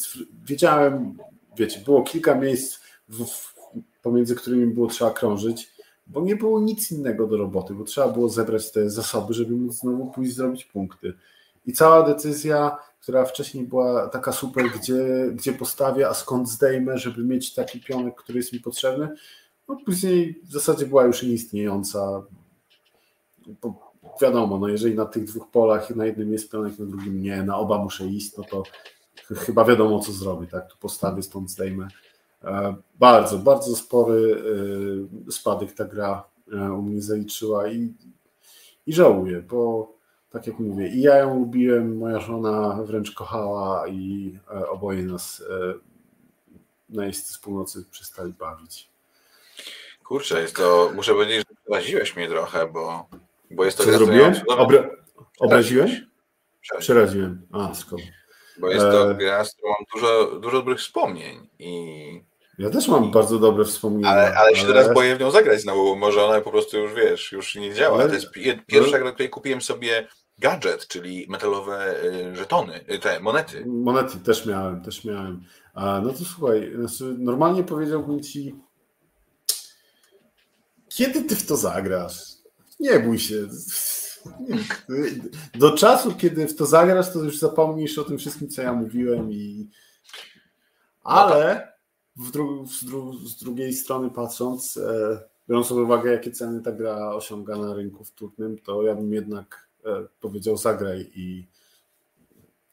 wiedziałem, 0.45 1.19
wiecie, 1.57 1.81
było 1.85 2.03
kilka 2.03 2.35
miejsc, 2.35 2.81
w, 3.09 3.55
pomiędzy 4.03 4.35
którymi 4.35 4.67
było 4.67 4.87
trzeba 4.87 5.11
krążyć, 5.11 5.75
bo 6.07 6.21
nie 6.21 6.37
było 6.37 6.61
nic 6.61 6.93
innego 6.93 7.27
do 7.27 7.37
roboty, 7.37 7.75
bo 7.75 7.85
trzeba 7.85 8.09
było 8.09 8.29
zebrać 8.29 8.73
te 8.73 8.91
zasoby, 8.91 9.35
żeby 9.35 9.57
móc 9.57 9.75
znowu 9.75 10.07
pójść 10.07 10.35
zrobić 10.35 10.65
punkty. 10.65 11.13
I 11.67 11.73
cała 11.73 12.03
decyzja, 12.03 12.77
która 13.05 13.25
wcześniej 13.25 13.65
była 13.65 14.09
taka 14.09 14.33
super, 14.33 14.65
gdzie, 14.79 15.31
gdzie 15.33 15.53
postawię, 15.53 16.09
a 16.09 16.15
skąd 16.15 16.49
zdejmę, 16.49 16.99
żeby 16.99 17.25
mieć 17.25 17.55
taki 17.55 17.81
pionek, 17.81 18.15
który 18.15 18.39
jest 18.39 18.53
mi 18.53 18.61
potrzebny, 18.61 19.09
no 19.69 19.77
później 19.87 20.41
w 20.45 20.53
zasadzie 20.53 20.87
była 20.87 21.05
już 21.05 21.23
nieistniejąca 21.23 22.23
wiadomo, 24.23 24.59
no 24.59 24.69
jeżeli 24.69 24.95
na 24.95 25.05
tych 25.05 25.25
dwóch 25.25 25.51
polach 25.51 25.97
na 25.97 26.07
jednym 26.07 26.33
jest 26.33 26.51
pionek, 26.51 26.79
na 26.79 26.87
drugim 26.87 27.23
nie, 27.23 27.43
na 27.43 27.59
oba 27.59 27.79
muszę 27.79 28.07
iść, 28.07 28.37
no 28.37 28.45
to 28.45 28.63
chyba 29.35 29.65
wiadomo, 29.65 30.01
co 30.01 30.13
zrobię, 30.13 30.47
tak? 30.47 30.71
Tu 30.71 30.77
postawię, 30.81 31.23
stąd 31.23 31.51
zdejmę. 31.51 31.89
E, 32.45 32.75
bardzo, 32.99 33.39
bardzo 33.39 33.77
spory 33.77 34.43
e, 35.29 35.33
spadek 35.33 35.73
ta 35.73 35.85
gra 35.85 36.25
e, 36.53 36.73
u 36.73 36.83
mnie 36.83 37.03
zaliczyła 37.03 37.69
i, 37.69 37.95
i 38.87 38.93
żałuję, 38.93 39.43
bo 39.43 39.95
tak 40.35 40.47
jak 40.47 40.59
mówię, 40.59 40.89
i 40.89 41.03
ja 41.03 41.17
ją 41.17 41.39
lubiłem, 41.39 41.97
moja 41.97 42.21
żona 42.21 42.83
wręcz 42.83 43.15
kochała 43.15 43.89
i 43.89 44.39
oboje 44.71 45.03
nas 45.03 45.45
na 46.89 47.07
jeźdźcy 47.07 47.35
z 47.35 47.39
północy 47.39 47.85
przestali 47.91 48.33
bawić. 48.33 48.91
Kurczę, 50.05 50.41
jest 50.41 50.57
to, 50.57 50.91
muszę 50.95 51.13
powiedzieć, 51.13 51.37
że 51.37 51.75
raziłeś 51.75 52.17
mnie 52.17 52.29
trochę, 52.29 52.67
bo 52.67 53.07
bo 53.51 53.65
jest 53.65 53.79
to 53.79 53.85
Co 53.85 53.93
zrobiłem? 53.93 54.35
Obra 54.49 54.91
obraziłem? 55.41 55.89
Przeraziłem. 56.79 57.47
A, 57.53 57.75
skąd? 57.75 58.03
Bo 58.59 58.69
jest 58.69 58.81
to 58.81 59.11
e... 59.11 59.15
gra, 59.15 59.45
z 59.45 59.55
którą 59.55 59.71
mam 59.71 59.85
dużo, 59.95 60.41
dużo 60.41 60.57
dobrych 60.57 60.79
wspomnień 60.79 61.49
i 61.59 62.25
ja 62.59 62.71
też 62.71 62.89
mam 62.89 63.11
bardzo 63.11 63.39
dobre 63.39 63.65
wspomnienia. 63.65 64.09
Ale, 64.09 64.23
ale, 64.23 64.37
ale 64.37 64.57
się 64.57 64.67
teraz 64.67 64.95
boję 64.95 65.17
w 65.17 65.21
nią 65.21 65.31
zagrać 65.31 65.61
znowu, 65.61 65.85
bo 65.85 65.97
może 65.97 66.25
ona 66.25 66.41
po 66.41 66.51
prostu 66.51 66.79
już 66.79 66.95
wiesz, 66.95 67.33
już 67.33 67.55
nie 67.55 67.75
działa. 67.75 67.99
Ale... 67.99 68.09
To 68.09 68.15
jest 68.15 68.31
pierwsza 68.67 68.99
gra, 68.99 69.13
której 69.13 69.31
kupiłem 69.31 69.61
sobie 69.61 70.09
gadżet, 70.39 70.89
czyli 70.89 71.27
metalowe 71.29 72.05
y, 72.05 72.37
żetony, 72.37 72.81
y, 72.95 72.99
te 72.99 73.21
monety. 73.21 73.67
Monety 73.67 74.19
też 74.19 74.47
miałem, 74.47 74.83
też 74.83 75.05
miałem. 75.05 75.45
No 75.77 76.13
to 76.13 76.25
słuchaj, 76.25 76.73
znaczy 76.77 77.17
normalnie 77.19 77.65
powiedziałbym 77.65 78.23
ci, 78.23 78.55
kiedy 80.89 81.23
ty 81.23 81.37
w 81.37 81.47
to 81.47 81.57
zagrasz? 81.57 82.23
Nie 82.81 83.01
bój 83.01 83.19
się. 83.19 83.49
Do 85.55 85.77
czasu, 85.77 86.15
kiedy 86.15 86.49
w 86.49 86.57
to 86.57 86.67
zagrasz, 86.67 87.13
to 87.13 87.23
już 87.23 87.39
zapomnisz 87.39 87.99
o 87.99 88.05
tym 88.05 88.19
wszystkim, 88.19 88.49
co 88.49 88.63
ja 88.63 88.73
mówiłem 88.73 89.33
i... 89.33 89.69
Ale 91.03 91.73
w 92.17 92.31
dru 92.31 92.67
z, 92.67 92.85
dru 92.85 93.13
z, 93.29 93.37
drugiej 93.37 93.73
strony 93.73 94.11
patrząc, 94.11 94.77
e, 94.77 95.21
biorąc 95.49 95.69
pod 95.69 95.79
uwagę, 95.79 96.13
jakie 96.13 96.31
ceny 96.31 96.63
ta 96.63 96.73
gra 96.73 97.11
osiąga 97.11 97.57
na 97.57 97.75
rynku 97.75 98.05
wtórnym, 98.05 98.59
to 98.59 98.83
ja 98.83 98.95
bym 98.95 99.13
jednak 99.13 99.64
powiedział 100.21 100.57
zagraj 100.57 101.11
i, 101.15 101.47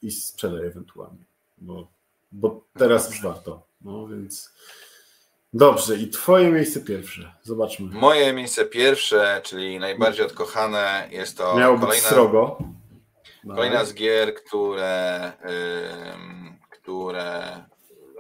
i 0.02 0.12
sprzedaj 0.12 0.66
ewentualnie, 0.68 1.24
bo, 1.58 1.88
bo 2.32 2.66
teraz 2.78 3.10
już 3.10 3.22
warto. 3.22 3.68
No 3.82 4.08
więc 4.08 4.54
Dobrze, 5.54 5.96
i 5.98 6.10
twoje 6.10 6.52
miejsce 6.52 6.82
pierwsze. 6.82 7.34
Zobaczmy. 7.44 7.94
Moje 7.94 8.34
miejsce 8.34 8.66
pierwsze, 8.66 9.42
czyli 9.44 9.80
najbardziej 9.80 10.26
odkochane, 10.26 11.08
jest 11.12 11.38
to 11.38 11.58
Miało 11.58 11.80
kolejna, 11.80 12.02
być 12.02 12.04
srogo. 12.04 12.58
kolejna 13.48 13.86
z 13.86 13.94
gier, 13.94 14.36
które, 14.36 15.32
które 16.70 17.64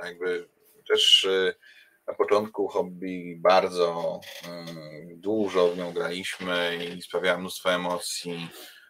jakby 0.03 0.47
też 0.87 1.23
y, 1.23 1.55
na 2.07 2.13
początku 2.13 2.67
hobby 2.67 3.37
bardzo 3.39 4.19
dużo 5.15 5.67
w 5.67 5.77
nią 5.77 5.93
graliśmy 5.93 6.79
i 6.97 7.01
sprawiała 7.01 7.37
mnóstwo 7.37 7.71
emocji 7.73 8.31
e, 8.33 8.80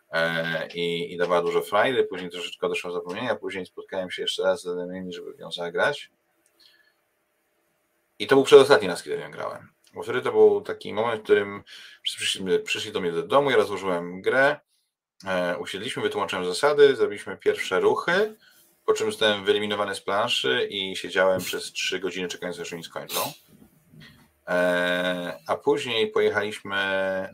i, 0.73 1.13
i 1.13 1.17
dawała 1.17 1.41
dużo 1.41 1.61
frajdy. 1.61 2.03
Później 2.03 2.29
troszeczkę 2.29 2.69
doszło 2.69 2.91
zapomnienia, 2.91 3.35
później 3.35 3.65
spotkałem 3.65 4.11
się 4.11 4.21
jeszcze 4.21 4.43
raz 4.43 4.61
z 4.61 4.65
innymi, 4.65 5.13
żeby 5.13 5.35
nią 5.39 5.51
zagrać. 5.51 6.11
I 8.19 8.27
to 8.27 8.35
był 8.35 8.43
przedostatni 8.43 8.87
raz, 8.87 9.03
kiedy 9.03 9.17
ją 9.17 9.31
grałem. 9.31 9.69
Bo 9.93 10.03
wtedy 10.03 10.21
to 10.21 10.31
był 10.31 10.61
taki 10.61 10.93
moment, 10.93 11.21
w 11.21 11.23
którym 11.23 11.63
przyszli, 12.01 12.59
przyszli 12.59 12.91
do 12.91 13.01
mnie 13.01 13.11
do 13.11 13.23
domu, 13.23 13.51
ja 13.51 13.57
rozłożyłem 13.57 14.21
grę, 14.21 14.59
e, 15.27 15.57
usiedliśmy, 15.57 16.03
wytłumaczyłem 16.03 16.45
zasady, 16.45 16.95
zrobiliśmy 16.95 17.37
pierwsze 17.37 17.79
ruchy, 17.79 18.35
po 18.85 18.93
czym 18.93 19.11
zostałem 19.11 19.45
wyeliminowany 19.45 19.95
z 19.95 20.01
planszy 20.01 20.67
i 20.69 20.95
siedziałem 20.95 21.41
przez 21.41 21.71
3 21.71 21.99
godziny 21.99 22.27
czekając, 22.27 22.59
aż 22.59 22.73
oni 22.73 22.83
skończą. 22.83 23.33
E, 24.51 25.37
a 25.47 25.55
później 25.55 26.07
pojechaliśmy 26.07 26.77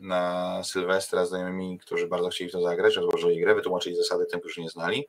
na 0.02 0.64
Sylwestra 0.64 1.26
z 1.26 1.30
znajomymi, 1.30 1.80
którzy 1.80 2.08
bardzo 2.08 2.30
chcieli 2.30 2.50
w 2.50 2.54
to 2.54 2.62
zagrać, 2.62 2.96
rozłożyli 2.96 3.40
grę, 3.40 3.56
wytłumaczyli 3.56 3.96
zasady 3.96 4.26
tym, 4.26 4.40
którzy 4.40 4.62
nie 4.62 4.70
znali. 4.70 5.08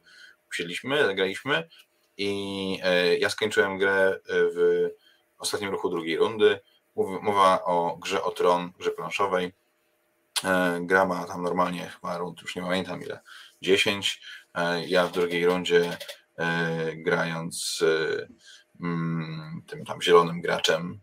Usiedliśmy, 0.50 1.04
zagraliśmy 1.04 1.68
i 2.16 2.80
e, 2.82 3.18
ja 3.18 3.30
skończyłem 3.30 3.78
grę 3.78 4.20
w 4.28 4.88
ostatnim 5.38 5.70
ruchu 5.70 5.88
drugiej 5.88 6.16
rundy. 6.16 6.60
Mowa 6.96 7.64
o 7.64 7.96
grze 7.96 8.22
o 8.22 8.30
tron, 8.30 8.72
grze 8.78 8.90
planszowej. 8.90 9.52
E, 10.44 10.80
gra 10.80 11.04
ma 11.04 11.24
tam 11.24 11.42
normalnie 11.42 11.86
chyba 11.86 12.18
rund, 12.18 12.42
już 12.42 12.56
nie 12.56 12.62
pamiętam 12.62 13.02
ile, 13.02 13.20
10. 13.62 14.20
E, 14.54 14.86
ja 14.86 15.06
w 15.06 15.12
drugiej 15.12 15.46
rundzie 15.46 15.96
e, 16.36 16.96
grając 16.96 17.84
mm, 18.80 19.62
tym 19.66 19.84
tam 19.84 20.02
zielonym 20.02 20.40
graczem 20.40 21.00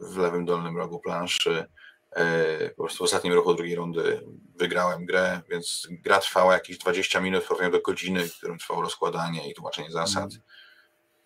w, 0.00 0.16
lewym 0.16 0.44
dolnym 0.44 0.76
rogu 0.76 1.00
planszy 1.00 1.66
E, 2.14 2.70
po 2.70 2.82
prostu 2.82 2.98
w 2.98 3.02
ostatnim 3.02 3.32
ruchu 3.32 3.54
drugiej 3.54 3.76
rundy 3.76 4.20
wygrałem 4.56 5.04
grę, 5.04 5.40
więc 5.50 5.88
gra 5.90 6.18
trwała 6.18 6.54
jakieś 6.54 6.78
20 6.78 7.20
minut, 7.20 7.44
w 7.44 7.70
do 7.70 7.80
godziny, 7.80 8.28
w 8.28 8.36
którym 8.36 8.58
trwało 8.58 8.82
rozkładanie 8.82 9.50
i 9.50 9.54
tłumaczenie 9.54 9.90
zasad. 9.90 10.24
Mm. 10.24 10.42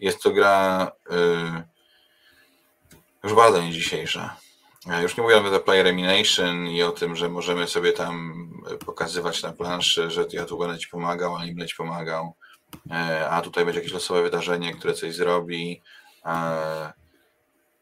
Jest 0.00 0.22
to 0.22 0.30
gra 0.30 0.92
y, 1.10 1.14
już 3.24 3.34
bardzo 3.34 3.62
nie 3.62 3.72
dzisiejsza. 3.72 4.36
Już 5.02 5.16
nie 5.16 5.22
mówię 5.22 5.36
nawet 5.36 5.52
o 5.52 5.60
Player 5.60 5.86
Elimination 5.86 6.68
i 6.68 6.82
o 6.82 6.90
tym, 6.92 7.16
że 7.16 7.28
możemy 7.28 7.66
sobie 7.66 7.92
tam 7.92 8.48
pokazywać 8.86 9.42
na 9.42 9.52
planszy, 9.52 10.10
że 10.10 10.26
ja 10.32 10.44
tu 10.44 10.58
będę 10.58 10.78
ci 10.78 10.88
pomagał, 10.88 11.36
a 11.36 11.44
nie 11.44 11.52
będę 11.52 11.66
ci 11.66 11.76
pomagał, 11.76 12.34
e, 12.90 13.30
a 13.30 13.42
tutaj 13.42 13.64
będzie 13.64 13.80
jakieś 13.80 13.94
losowe 13.94 14.22
wydarzenie, 14.22 14.74
które 14.74 14.94
coś 14.94 15.14
zrobi. 15.14 15.82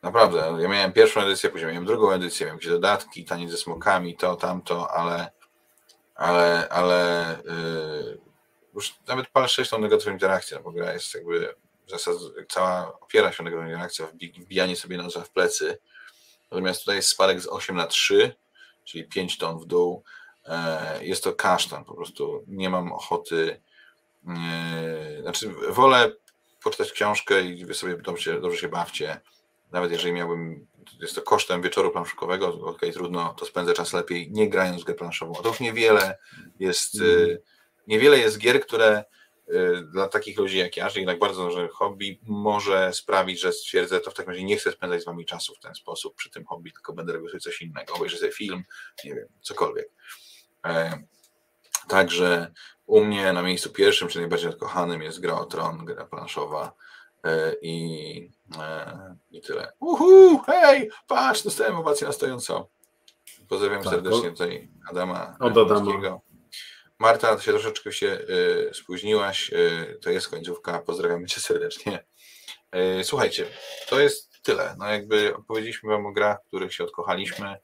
Naprawdę, 0.07 0.59
ja 0.61 0.69
miałem 0.69 0.93
pierwszą 0.93 1.21
edycję, 1.21 1.51
później 1.51 1.71
miałem 1.71 1.85
drugą 1.85 2.13
edycję, 2.13 2.47
miałem 2.47 2.57
jakieś 2.57 2.71
dodatki, 2.71 3.25
taniec 3.25 3.51
ze 3.51 3.57
smokami, 3.57 4.17
to, 4.17 4.37
tamto, 4.37 4.91
ale 4.91 5.31
ale, 6.15 6.69
ale 6.69 7.39
yy, 7.45 8.19
już 8.75 8.95
nawet 9.09 9.27
PAL 9.29 9.49
6 9.49 9.71
tą 9.71 9.79
negatywną 9.79 10.13
interakcję, 10.13 10.57
no 10.57 10.63
bo 10.63 10.73
gra 10.73 10.93
jest 10.93 11.15
jakby 11.15 11.55
zasad, 11.87 12.15
cała 12.49 13.01
opiera 13.01 13.33
się 13.33 13.43
na 13.43 13.51
negatywnej 13.51 13.75
interakcji, 13.75 14.05
wbijanie 14.43 14.77
sobie 14.77 14.97
noża 14.97 15.21
w 15.21 15.31
plecy, 15.31 15.79
Natomiast 16.51 16.81
tutaj 16.81 16.97
jest 16.97 17.09
spadek 17.09 17.41
z 17.41 17.47
8 17.47 17.77
na 17.77 17.87
3, 17.87 18.35
czyli 18.85 19.05
5 19.05 19.39
ton 19.39 19.59
w 19.59 19.67
dół. 19.67 20.03
E, 20.45 21.05
jest 21.05 21.25
to 21.25 21.33
kasztan, 21.33 21.85
po 21.85 21.95
prostu 21.95 22.45
nie 22.47 22.71
mam 22.71 22.93
ochoty. 22.93 23.61
E, 24.29 25.23
znaczy, 25.23 25.55
wolę 25.71 26.13
poczytać 26.63 26.93
książkę 26.93 27.43
i 27.43 27.65
wy 27.65 27.75
sobie 27.75 27.97
dobrze, 27.97 28.41
dobrze 28.41 28.59
się 28.59 28.69
bawcie. 28.69 29.21
Nawet 29.77 29.93
jeżeli 29.93 30.13
miałbym, 30.13 30.67
jest 31.01 31.15
to 31.15 31.23
kosztem 31.23 31.63
wieczoru 31.63 31.91
planszówkowego, 31.91 32.49
ok, 32.49 32.81
trudno, 32.93 33.35
to 33.35 33.47
spędzę 33.47 33.73
czas 33.73 33.93
lepiej, 33.93 34.31
nie 34.33 34.51
grając 34.51 34.83
w 34.83 34.85
grę 34.85 34.95
planszową. 34.95 35.35
A 35.39 35.43
to 35.43 35.49
już 35.49 35.61
niewiele 35.61 36.19
jest, 36.59 37.01
mm. 37.01 37.39
niewiele 37.87 38.19
jest 38.19 38.39
gier, 38.39 38.61
które 38.61 39.05
Y, 39.49 39.83
dla 39.83 40.09
takich 40.09 40.39
ludzi 40.39 40.59
jak 40.59 40.77
ja, 40.77 40.89
że 40.89 41.01
jednak 41.01 41.19
bardzo 41.19 41.45
duże 41.45 41.69
hobby 41.69 42.21
może 42.23 42.93
sprawić, 42.93 43.41
że 43.41 43.53
stwierdzę, 43.53 44.01
to 44.01 44.11
w 44.11 44.15
takim 44.15 44.31
razie 44.31 44.45
nie 44.45 44.57
chcę 44.57 44.73
spędzać 44.73 45.03
z 45.03 45.05
wami 45.05 45.25
czasu 45.25 45.55
w 45.55 45.59
ten 45.59 45.75
sposób 45.75 46.17
przy 46.17 46.31
tym 46.31 46.45
hobby, 46.45 46.73
tylko 46.73 46.93
będę 46.93 47.13
robił 47.13 47.29
sobie 47.29 47.41
coś 47.41 47.63
innego, 47.63 47.95
obejrzę 47.95 48.19
sobie 48.19 48.33
film, 48.33 48.65
nie 49.05 49.15
wiem, 49.15 49.29
cokolwiek. 49.41 49.89
E, 50.67 51.03
także 51.89 52.53
u 52.87 53.05
mnie 53.05 53.33
na 53.33 53.43
miejscu 53.43 53.71
pierwszym, 53.71 54.09
czy 54.09 54.19
najbardziej 54.19 54.51
odkochanym 54.51 55.03
jest 55.03 55.21
gra 55.21 55.35
o 55.35 55.45
tron, 55.45 55.85
gra 55.85 56.05
planszowa 56.05 56.73
e, 57.25 57.55
i, 57.63 58.31
i 59.31 59.41
tyle. 59.41 59.73
Uhu, 59.81 60.39
hej, 60.39 60.91
patrz, 61.07 61.43
dostałem 61.43 61.77
owację 61.77 62.07
na 62.07 62.13
stojąco. 62.13 62.69
Pozdrawiam 63.49 63.83
tak, 63.83 63.93
serdecznie 63.93 64.31
tutaj 64.31 64.69
Adama. 64.91 65.37
Od 65.41 65.59
Adama. 65.59 66.21
Marta, 66.99 67.41
się 67.41 67.53
troszeczkę 67.53 67.93
się 67.93 68.07
y, 68.07 68.71
spóźniłaś, 68.75 69.53
y, 69.53 69.99
to 70.03 70.11
jest 70.11 70.29
końcówka, 70.29 70.79
pozdrawiamy 70.79 71.27
Cię 71.27 71.41
serdecznie. 71.41 72.05
Y, 73.01 73.05
słuchajcie, 73.05 73.47
to 73.89 74.01
jest 74.01 74.43
tyle. 74.43 74.77
No 74.79 74.87
jakby 74.87 75.37
opowiedzieliśmy 75.37 75.91
Wam 75.91 76.07
o 76.07 76.13
grach, 76.13 76.39
których 76.47 76.75
się 76.75 76.85
odkochaliśmy. 76.85 77.57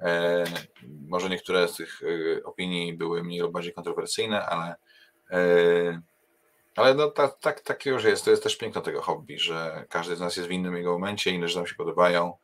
E, 0.00 0.44
może 1.08 1.28
niektóre 1.28 1.68
z 1.68 1.76
tych 1.76 2.00
opinii 2.44 2.96
były 2.96 3.22
mniej 3.22 3.40
lub 3.40 3.52
bardziej 3.52 3.72
kontrowersyjne, 3.72 4.46
ale 4.46 4.74
e, 5.30 6.00
ale 6.76 6.94
no 6.94 7.10
tak, 7.10 7.38
tak, 7.38 7.60
tak 7.60 7.86
już 7.86 8.04
jest. 8.04 8.24
To 8.24 8.30
jest 8.30 8.42
też 8.42 8.56
piękno 8.56 8.80
tego 8.80 9.02
hobby, 9.02 9.38
że 9.38 9.86
każdy 9.88 10.16
z 10.16 10.20
nas 10.20 10.36
jest 10.36 10.48
w 10.48 10.52
innym 10.52 10.76
jego 10.76 10.92
momencie, 10.92 11.30
inne 11.30 11.48
rzeczy 11.48 11.58
nam 11.58 11.66
się 11.66 11.74
podobają. 11.74 12.36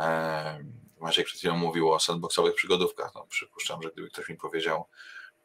E, 0.00 0.64
Maciek 1.00 1.26
przed 1.26 1.38
chwilą 1.38 1.56
mówił 1.56 1.92
o 1.92 2.00
sandboxowych 2.00 2.54
przygodówkach. 2.54 3.12
No, 3.14 3.26
przypuszczam, 3.28 3.82
że 3.82 3.90
gdyby 3.90 4.10
ktoś 4.10 4.28
mi 4.28 4.36
powiedział, 4.36 4.86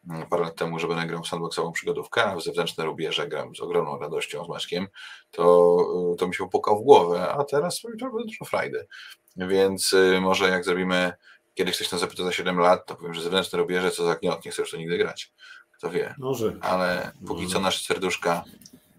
Mm, 0.08 0.28
parę 0.30 0.44
lat 0.44 0.56
temu, 0.56 0.80
że 0.80 0.88
będę 0.88 1.06
grał 1.06 1.24
w 1.24 1.28
sandboxową 1.28 1.72
przygodówkę, 1.72 2.24
a 2.24 2.36
w 2.36 2.44
zewnętrzne 2.44 2.86
rubieże 2.86 3.28
gram 3.28 3.56
z 3.56 3.62
ogromną 3.62 4.00
radością, 4.00 4.46
z 4.46 4.50
Maćkiem, 4.50 4.88
to, 5.32 5.78
y, 6.14 6.16
to 6.16 6.28
mi 6.28 6.36
się 6.36 6.44
popukał 6.44 6.80
w 6.80 6.84
głowę, 6.84 7.32
a 7.32 7.44
teraz 7.44 7.82
to 7.82 7.90
dużo 7.96 8.46
frajdy. 8.46 8.88
Więc 9.36 9.94
y, 9.94 10.20
może 10.22 10.50
jak 10.50 10.66
zrobimy, 10.66 11.14
kiedyś 11.54 11.76
ktoś 11.76 11.92
nas 11.92 12.02
zapyta 12.02 12.24
za 12.24 12.32
7 12.32 12.60
lat, 12.60 12.86
to 12.86 12.96
powiem, 12.96 13.14
że 13.14 13.22
zewnętrzne 13.22 13.60
rubieże, 13.60 13.92
co 13.92 14.06
za 14.06 14.16
gniot, 14.16 14.46
nie 14.46 14.52
chcę 14.52 14.62
już 14.62 14.72
to 14.72 14.78
nigdy 14.78 14.98
grać. 14.98 15.34
Kto 15.80 15.90
wie. 15.90 16.16
Może. 16.18 16.54
Ale 16.62 17.12
póki 17.28 17.42
Może. 17.42 17.54
co 17.54 17.60
nasze 17.60 17.80
serduszka 17.80 18.44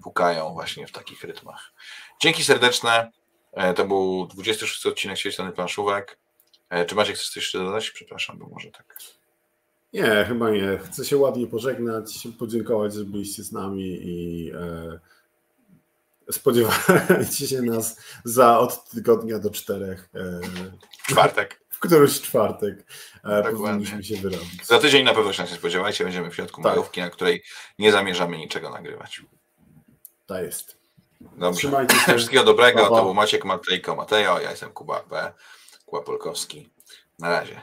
pukają 0.02 0.52
właśnie 0.52 0.86
w 0.86 0.92
takich 0.92 1.24
rytmach. 1.24 1.72
Dzięki 2.22 2.44
serdeczne. 2.44 3.10
E, 3.52 3.74
to 3.74 3.84
był 3.84 4.26
26 4.26 4.86
odcinek 4.86 5.18
Świetlany 5.18 5.52
Planszówek. 5.52 6.18
E, 6.70 6.84
czy 6.84 6.94
Maciek 6.94 7.16
chcesz 7.16 7.28
coś 7.28 7.36
jeszcze 7.36 7.58
dodać? 7.58 7.90
Przepraszam, 7.90 8.38
bo 8.38 8.46
może 8.46 8.70
tak. 8.70 8.96
Nie, 9.92 10.24
chyba 10.28 10.50
nie. 10.50 10.78
Chcę 10.78 11.04
się 11.04 11.16
ładnie 11.16 11.46
pożegnać, 11.46 12.28
podziękować, 12.38 12.94
że 12.94 13.04
byliście 13.04 13.42
z 13.42 13.52
nami 13.52 13.98
i 14.02 14.50
e, 14.54 15.00
spodziewajcie 16.32 17.46
się 17.46 17.62
nas 17.62 18.00
za 18.24 18.58
od 18.58 18.90
tygodnia 18.90 19.38
do 19.38 19.50
czterech. 19.50 20.08
E, 20.14 20.40
czwartek. 21.08 21.59
Któryś 21.80 22.20
czwartek 22.20 22.84
e, 23.24 23.42
powinniśmy 23.42 24.04
się 24.04 24.16
wyrobić. 24.16 24.66
Za 24.66 24.78
tydzień 24.78 25.04
na 25.04 25.14
pewno 25.14 25.32
się 25.32 25.42
nie 25.42 25.48
spodziewajcie, 25.48 26.04
będziemy 26.04 26.30
w 26.30 26.34
środku 26.34 26.62
tak. 26.62 26.72
majówki, 26.72 27.00
na 27.00 27.10
której 27.10 27.42
nie 27.78 27.92
zamierzamy 27.92 28.38
niczego 28.38 28.70
nagrywać. 28.70 29.22
Tak 30.26 30.44
jest. 30.44 30.76
Dobrze. 31.20 31.86
Wszystkiego 32.16 32.44
dobrego. 32.44 32.88
To 32.88 33.02
był 33.02 33.14
Maciek 33.14 33.44
Matejko 33.44 33.96
Matejo, 33.96 34.40
ja 34.40 34.50
jestem 34.50 34.72
Kuba 34.72 35.00
P. 35.00 35.32
Kuba 35.86 36.02
Polkowski. 36.02 36.70
Na 37.18 37.28
razie. 37.28 37.60